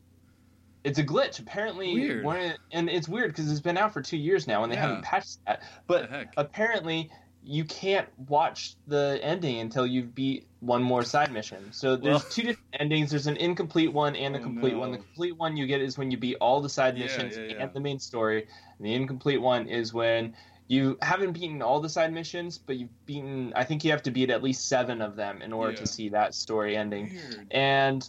It's 0.85 0.99
a 0.99 1.05
glitch. 1.05 1.39
Apparently, 1.41 1.95
Weird. 1.95 2.25
one 2.25 2.41
of- 2.41 2.57
and 2.73 2.91
it's 2.91 3.09
weird 3.09 3.31
because 3.31 3.51
it's 3.51 3.61
been 3.61 3.79
out 3.79 3.93
for 3.93 4.03
two 4.03 4.17
years 4.17 4.47
now 4.47 4.63
and 4.65 4.71
they 4.71 4.77
Yeah. 4.77 4.83
haven't 4.89 5.03
patched 5.05 5.39
that. 5.47 5.63
But 5.87 6.11
apparently, 6.37 7.11
you 7.45 7.65
can't 7.65 8.09
watch 8.29 8.75
the 8.87 9.19
ending 9.23 9.59
until 9.61 9.87
you've 9.87 10.15
beat 10.15 10.47
one 10.61 10.83
more 10.83 11.03
side 11.03 11.33
mission. 11.33 11.73
So 11.73 11.97
there's 11.97 12.23
Well- 12.23 12.31
two 12.31 12.43
different 12.43 12.69
endings. 12.79 13.11
There's 13.11 13.27
an 13.27 13.37
incomplete 13.37 13.93
one 13.93 14.15
and 14.15 14.37
a 14.37 14.39
Oh, 14.39 14.43
complete 14.43 14.75
one. 14.77 14.93
The 14.93 14.99
complete 14.99 15.37
one 15.37 15.57
you 15.57 15.67
get 15.67 15.81
is 15.81 15.99
when 15.99 16.11
you 16.13 16.17
beat 16.17 16.37
all 16.41 16.61
the 16.61 16.69
side 16.69 16.97
Yeah, 16.97 17.05
missions 17.07 17.37
yeah, 17.37 17.45
yeah. 17.57 17.63
and 17.65 17.75
the 17.75 17.81
main 17.81 17.99
story. 17.99 18.47
And 18.79 18.87
the 18.87 18.95
incomplete 18.95 19.41
one 19.41 19.67
is 19.67 19.93
when 19.93 20.35
you 20.69 20.97
haven't 21.03 21.33
beaten 21.33 21.63
all 21.63 21.81
the 21.81 21.89
side 21.89 22.13
missions, 22.13 22.59
but 22.59 22.77
you've 22.77 23.07
beaten. 23.07 23.53
I 23.57 23.65
think 23.65 23.85
you 23.85 23.91
have 23.91 24.05
to 24.05 24.13
beat 24.13 24.31
at 24.31 24.43
least 24.43 24.69
seven 24.69 25.03
of 25.03 25.17
them 25.17 25.43
in 25.43 25.53
order 25.53 25.73
Yeah. 25.73 25.79
to 25.79 25.87
see 25.87 26.09
that 26.11 26.35
story 26.37 26.77
ending. 26.77 27.11
Weird. 27.13 27.47
And 27.51 28.09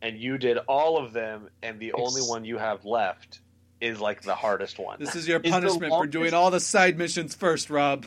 And 0.00 0.16
you 0.16 0.38
did 0.38 0.58
all 0.68 0.96
of 0.96 1.12
them, 1.12 1.48
and 1.62 1.80
the 1.80 1.88
Ex- 1.88 1.96
only 2.00 2.20
one 2.22 2.44
you 2.44 2.56
have 2.58 2.84
left 2.84 3.40
is 3.80 4.00
like 4.00 4.22
the 4.22 4.34
hardest 4.34 4.78
one. 4.78 4.98
This 5.00 5.16
is 5.16 5.26
your 5.26 5.38
the 5.40 5.50
punishment 5.50 5.90
for 5.92 6.06
doing 6.06 6.34
all 6.34 6.50
the 6.52 6.60
side 6.60 6.96
missions 6.98 7.34
first, 7.34 7.68
Rob. 7.68 8.06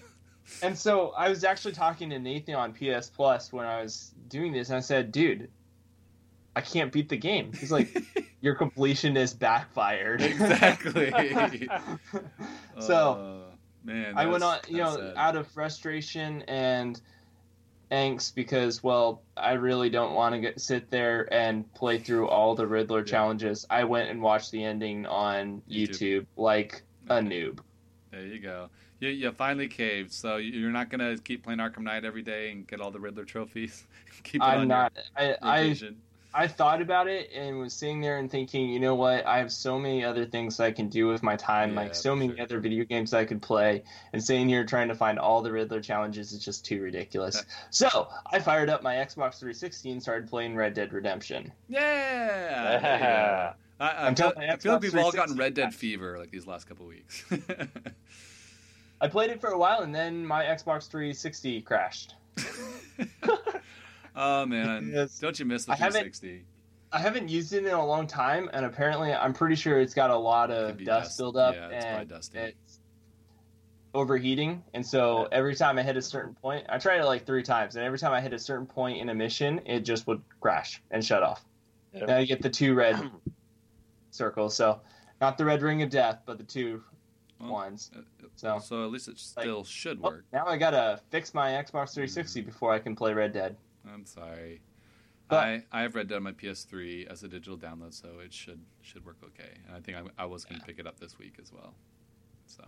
And 0.61 0.77
so 0.77 1.09
I 1.17 1.29
was 1.29 1.43
actually 1.43 1.73
talking 1.73 2.09
to 2.11 2.19
Nathan 2.19 2.55
on 2.55 2.73
PS 2.73 3.09
Plus 3.09 3.51
when 3.51 3.65
I 3.65 3.81
was 3.81 4.11
doing 4.27 4.51
this, 4.53 4.69
and 4.69 4.77
I 4.77 4.81
said, 4.81 5.11
"Dude, 5.11 5.49
I 6.55 6.61
can't 6.61 6.91
beat 6.91 7.09
the 7.09 7.17
game." 7.17 7.51
He's 7.53 7.71
like, 7.71 7.95
"Your 8.41 8.55
completion 8.55 9.17
is 9.17 9.33
backfired." 9.33 10.21
Exactly. 10.21 11.11
so 12.79 13.47
Uh, 13.51 13.55
man, 13.83 14.13
I 14.15 14.25
went 14.27 14.43
on, 14.43 14.59
you 14.67 14.77
know, 14.77 14.95
sad. 14.95 15.13
out 15.17 15.35
of 15.35 15.47
frustration 15.47 16.43
and 16.43 16.99
angst 17.91 18.35
because, 18.35 18.81
well, 18.81 19.21
I 19.35 19.53
really 19.53 19.89
don't 19.89 20.13
want 20.13 20.33
to 20.35 20.39
get 20.41 20.61
sit 20.61 20.89
there 20.89 21.31
and 21.33 21.71
play 21.73 21.97
through 21.97 22.27
all 22.29 22.55
the 22.55 22.65
Riddler 22.67 22.99
Yeah. 22.99 23.05
challenges. 23.05 23.65
I 23.69 23.83
went 23.83 24.09
and 24.09 24.21
watched 24.21 24.51
the 24.51 24.63
ending 24.63 25.05
on 25.05 25.61
YouTube. 25.69 25.89
YouTube, 25.89 26.25
like 26.37 26.83
a 27.09 27.15
noob. 27.15 27.59
There 28.11 28.25
you 28.25 28.39
go. 28.39 28.69
You, 29.01 29.09
you 29.09 29.31
finally 29.31 29.67
caved, 29.67 30.13
so 30.13 30.37
you're 30.37 30.71
not 30.71 30.89
gonna 30.89 31.17
keep 31.17 31.43
playing 31.43 31.59
Arkham 31.59 31.81
Knight 31.81 32.05
every 32.05 32.21
day 32.21 32.51
and 32.51 32.67
get 32.67 32.79
all 32.79 32.91
the 32.91 32.99
Riddler 32.99 33.25
trophies. 33.25 33.85
keep 34.23 34.35
it 34.35 34.45
I'm 34.45 34.67
not. 34.67 34.93
I, 35.17 35.25
your 35.25 35.37
I. 35.41 35.75
I 36.33 36.47
thought 36.47 36.81
about 36.81 37.07
it 37.07 37.29
and 37.35 37.59
was 37.59 37.73
sitting 37.73 37.99
there 37.99 38.17
and 38.17 38.31
thinking, 38.31 38.69
you 38.69 38.79
know 38.79 38.95
what? 38.95 39.25
I 39.25 39.39
have 39.39 39.51
so 39.51 39.77
many 39.77 40.05
other 40.05 40.25
things 40.25 40.61
I 40.61 40.71
can 40.71 40.87
do 40.87 41.07
with 41.07 41.23
my 41.23 41.35
time, 41.35 41.71
Yeah, 41.71 41.81
like 41.81 41.95
so 41.95 42.15
many 42.15 42.33
sure. 42.33 42.43
other 42.43 42.59
video 42.61 42.85
games 42.85 43.13
I 43.13 43.25
could 43.25 43.41
play. 43.41 43.83
And 44.13 44.23
sitting 44.23 44.47
here 44.47 44.63
trying 44.65 44.87
to 44.87 44.95
find 44.95 45.19
all 45.19 45.41
the 45.41 45.51
Riddler 45.51 45.81
challenges 45.81 46.31
is 46.31 46.39
just 46.39 46.63
too 46.63 46.81
ridiculous. 46.81 47.43
so 47.69 48.07
I 48.31 48.39
fired 48.39 48.69
up 48.69 48.81
my 48.81 48.95
Xbox 48.95 49.39
360 49.39 49.91
and 49.91 50.01
started 50.01 50.29
playing 50.29 50.55
Red 50.55 50.73
Dead 50.73 50.93
Redemption. 50.93 51.51
Yeah. 51.67 52.79
there. 52.79 53.55
I, 53.81 53.89
I, 53.89 54.07
I'm 54.07 54.15
feel, 54.15 54.31
I 54.37 54.55
feel 54.55 54.73
like 54.73 54.83
we've 54.83 54.95
all 54.95 55.11
gotten 55.11 55.35
Red 55.35 55.53
Dead 55.53 55.73
fever 55.75 56.17
like 56.17 56.31
these 56.31 56.47
last 56.47 56.65
couple 56.65 56.85
weeks. 56.85 57.25
I 59.01 59.07
played 59.07 59.31
it 59.31 59.41
for 59.41 59.49
a 59.49 59.57
while 59.57 59.81
and 59.81 59.93
then 59.93 60.25
my 60.25 60.43
Xbox 60.45 60.87
360 60.89 61.61
crashed. 61.63 62.13
oh 64.15 64.45
man, 64.45 64.91
Yes. 64.93 65.17
don't 65.19 65.37
you 65.39 65.45
miss 65.45 65.65
the 65.65 65.73
I 65.73 65.75
haven't- 65.75 66.01
360? 66.13 66.45
I 66.93 66.99
haven't 66.99 67.29
used 67.29 67.53
it 67.53 67.63
in 67.65 67.71
a 67.71 67.85
long 67.85 68.05
time, 68.05 68.49
and 68.51 68.65
apparently, 68.65 69.13
I'm 69.13 69.31
pretty 69.31 69.55
sure 69.55 69.79
it's 69.79 69.93
got 69.93 70.09
a 70.11 70.15
lot 70.17 70.51
of 70.51 70.75
be 70.75 70.83
dust 70.83 71.05
dust. 71.11 71.17
buildup 71.19 71.55
Yeah, 71.55 71.67
it's 71.69 71.85
and 71.85 72.09
dusty. 72.09 72.37
it's 72.39 72.79
overheating. 73.93 74.61
And 74.73 74.85
so 74.85 75.29
every 75.31 75.55
time 75.55 75.79
I 75.79 75.83
hit 75.83 75.95
a 75.95 76.01
certain 76.01 76.33
point, 76.35 76.65
I 76.67 76.79
tried 76.79 76.99
it 76.99 77.05
like 77.05 77.25
three 77.25 77.43
times, 77.43 77.77
and 77.77 77.85
every 77.85 77.97
time 77.97 78.11
I 78.11 78.19
hit 78.19 78.33
a 78.33 78.39
certain 78.39 78.65
point 78.65 78.97
in 78.99 79.07
a 79.07 79.15
mission, 79.15 79.61
it 79.65 79.81
just 79.85 80.05
would 80.07 80.21
crash 80.41 80.81
and 80.91 81.03
shut 81.03 81.23
off. 81.23 81.45
Yep. 81.93 82.03
And 82.03 82.11
I 82.11 82.25
get 82.25 82.41
the 82.41 82.49
two 82.49 82.73
red 82.73 83.09
circles. 84.11 84.53
So 84.53 84.81
not 85.21 85.37
the 85.37 85.45
red 85.45 85.61
ring 85.61 85.81
of 85.83 85.89
death, 85.89 86.19
but 86.25 86.37
the 86.37 86.43
two 86.43 86.83
Well, 87.39 87.53
ones. 87.53 87.89
Uh, 87.97 88.01
So 88.41 88.57
So 88.59 88.83
at 88.83 88.91
least 88.91 89.07
it 89.07 89.19
still 89.19 89.63
should 89.63 89.99
Oh, 90.03 90.09
work. 90.09 90.25
now 90.33 90.47
I 90.47 90.57
gotta 90.57 90.99
fix 91.11 91.33
my 91.35 91.51
Xbox 91.51 91.93
360 91.93 92.41
before 92.41 92.73
I 92.73 92.79
can 92.79 92.95
play 92.95 93.13
Red 93.13 93.33
Dead. 93.33 93.55
I'm 93.93 94.03
sorry. 94.05 94.61
But- 95.27 95.43
I, 95.43 95.63
I 95.71 95.81
have 95.83 95.93
Red 95.95 96.07
Dead 96.07 96.15
on 96.15 96.23
my 96.23 96.31
PS3 96.31 97.05
as 97.07 97.21
a 97.23 97.27
digital 97.27 97.55
download, 97.55 97.93
so 97.93 98.07
it 98.23 98.33
should 98.33 98.59
should 98.81 99.05
work 99.05 99.17
okay. 99.23 99.51
And 99.67 99.75
I 99.75 99.79
think 99.79 99.95
I, 99.97 100.23
I 100.23 100.25
was 100.25 100.43
going 100.43 100.59
to 100.59 100.65
pick 100.65 100.79
it 100.79 100.87
up 100.87 100.99
this 100.99 101.19
week 101.19 101.35
as 101.41 101.53
well. 101.53 101.73
So 102.47 102.63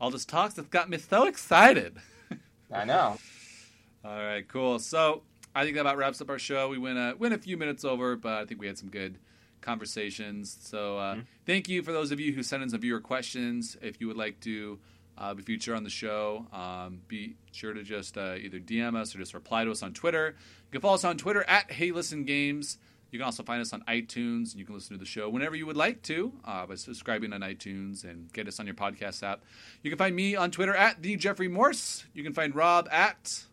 all 0.00 0.10
this 0.10 0.24
talk 0.24 0.54
that's 0.54 0.68
got 0.68 0.88
me 0.88 0.98
so 0.98 1.26
excited. 1.26 1.96
I 2.72 2.84
know. 2.84 3.18
All 4.04 4.16
right, 4.16 4.46
cool. 4.48 4.78
So 4.80 5.22
I 5.54 5.62
think 5.64 5.74
that 5.74 5.82
about 5.82 5.96
wraps 5.96 6.20
up 6.20 6.30
our 6.30 6.38
show. 6.38 6.68
We 6.70 6.78
went 6.78 6.98
a, 6.98 7.14
went 7.18 7.34
a 7.34 7.38
few 7.38 7.56
minutes 7.56 7.84
over, 7.84 8.16
but 8.16 8.32
I 8.42 8.46
think 8.46 8.60
we 8.60 8.66
had 8.66 8.78
some 8.78 8.88
good 8.88 9.18
conversations. 9.60 10.56
So 10.60 10.98
uh, 10.98 11.16
thank 11.46 11.68
you 11.68 11.82
for 11.82 11.92
those 11.92 12.10
of 12.10 12.18
you 12.18 12.32
who 12.32 12.42
sent 12.42 12.62
in 12.62 12.70
some 12.70 12.80
viewer 12.80 13.00
questions. 13.00 13.76
If 13.80 14.00
you 14.00 14.08
would 14.08 14.16
like 14.16 14.40
to 14.40 14.78
uh, 15.18 15.34
be 15.34 15.42
featured 15.42 15.76
on 15.76 15.84
the 15.84 15.90
show, 15.90 16.46
um, 16.52 17.00
be 17.08 17.36
sure 17.52 17.72
to 17.72 17.82
just 17.82 18.16
uh, 18.16 18.34
either 18.34 18.58
DM 18.58 18.96
us 18.96 19.14
or 19.14 19.18
just 19.18 19.34
reply 19.34 19.64
to 19.64 19.70
us 19.70 19.82
on 19.82 19.92
Twitter. 19.92 20.34
You 20.36 20.72
can 20.72 20.80
follow 20.80 20.94
us 20.94 21.04
on 21.04 21.16
Twitter 21.18 21.44
at 21.48 21.70
Hey 21.70 21.92
Listen 21.92 22.24
Games. 22.24 22.78
You 23.10 23.18
can 23.18 23.26
also 23.26 23.42
find 23.42 23.60
us 23.60 23.74
on 23.74 23.82
iTunes, 23.82 24.52
and 24.52 24.54
you 24.54 24.64
can 24.64 24.74
listen 24.74 24.96
to 24.96 24.98
the 24.98 25.04
show 25.04 25.28
whenever 25.28 25.54
you 25.54 25.66
would 25.66 25.76
like 25.76 26.00
to 26.04 26.32
uh, 26.46 26.64
by 26.64 26.76
subscribing 26.76 27.34
on 27.34 27.42
iTunes 27.42 28.04
and 28.04 28.32
get 28.32 28.48
us 28.48 28.58
on 28.58 28.64
your 28.64 28.74
podcast 28.74 29.22
app. 29.22 29.42
You 29.82 29.90
can 29.90 29.98
find 29.98 30.16
me 30.16 30.34
on 30.34 30.50
Twitter 30.50 30.74
at 30.74 31.02
the 31.02 31.16
Jeffrey 31.16 31.46
Morse. 31.48 32.06
You 32.14 32.22
can 32.24 32.32
find 32.32 32.54
Rob 32.54 32.88
at 32.90 33.44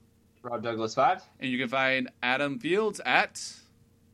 Rob 0.44 0.64
Douglas 0.64 0.96
5. 0.96 1.22
and 1.42 1.52
you 1.52 1.58
can 1.58 1.68
find 1.68 2.10
Adam 2.24 2.58
Fields 2.60 3.02
at. 3.06 3.42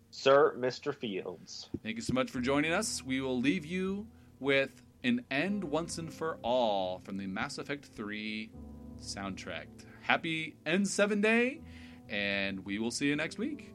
Sir 0.10 0.56
Mr. 0.58 0.96
Fields. 0.96 1.70
Thank 1.84 1.98
you 1.98 2.02
so 2.02 2.14
much 2.14 2.32
for 2.32 2.39
joining 2.39 2.72
us. 2.72 3.04
We 3.04 3.22
will 3.22 3.39
leave 3.39 3.66
you 3.66 4.08
with 4.39 4.82
an 5.06 5.24
end 5.30 5.64
once 5.64 5.99
and 5.99 6.12
for 6.12 6.39
all 6.41 6.97
from 6.97 7.18
the 7.18 7.28
Mass 7.28 7.60
Effect 7.60 7.86
3 7.86 8.49
soundtrack. 8.99 9.68
Happy 10.01 10.56
N7 10.66 11.22
Day, 11.22 11.62
and 12.10 12.66
we 12.66 12.80
will 12.80 12.89
see 12.89 13.06
you 13.06 13.16
next 13.16 13.38
week. 13.38 13.75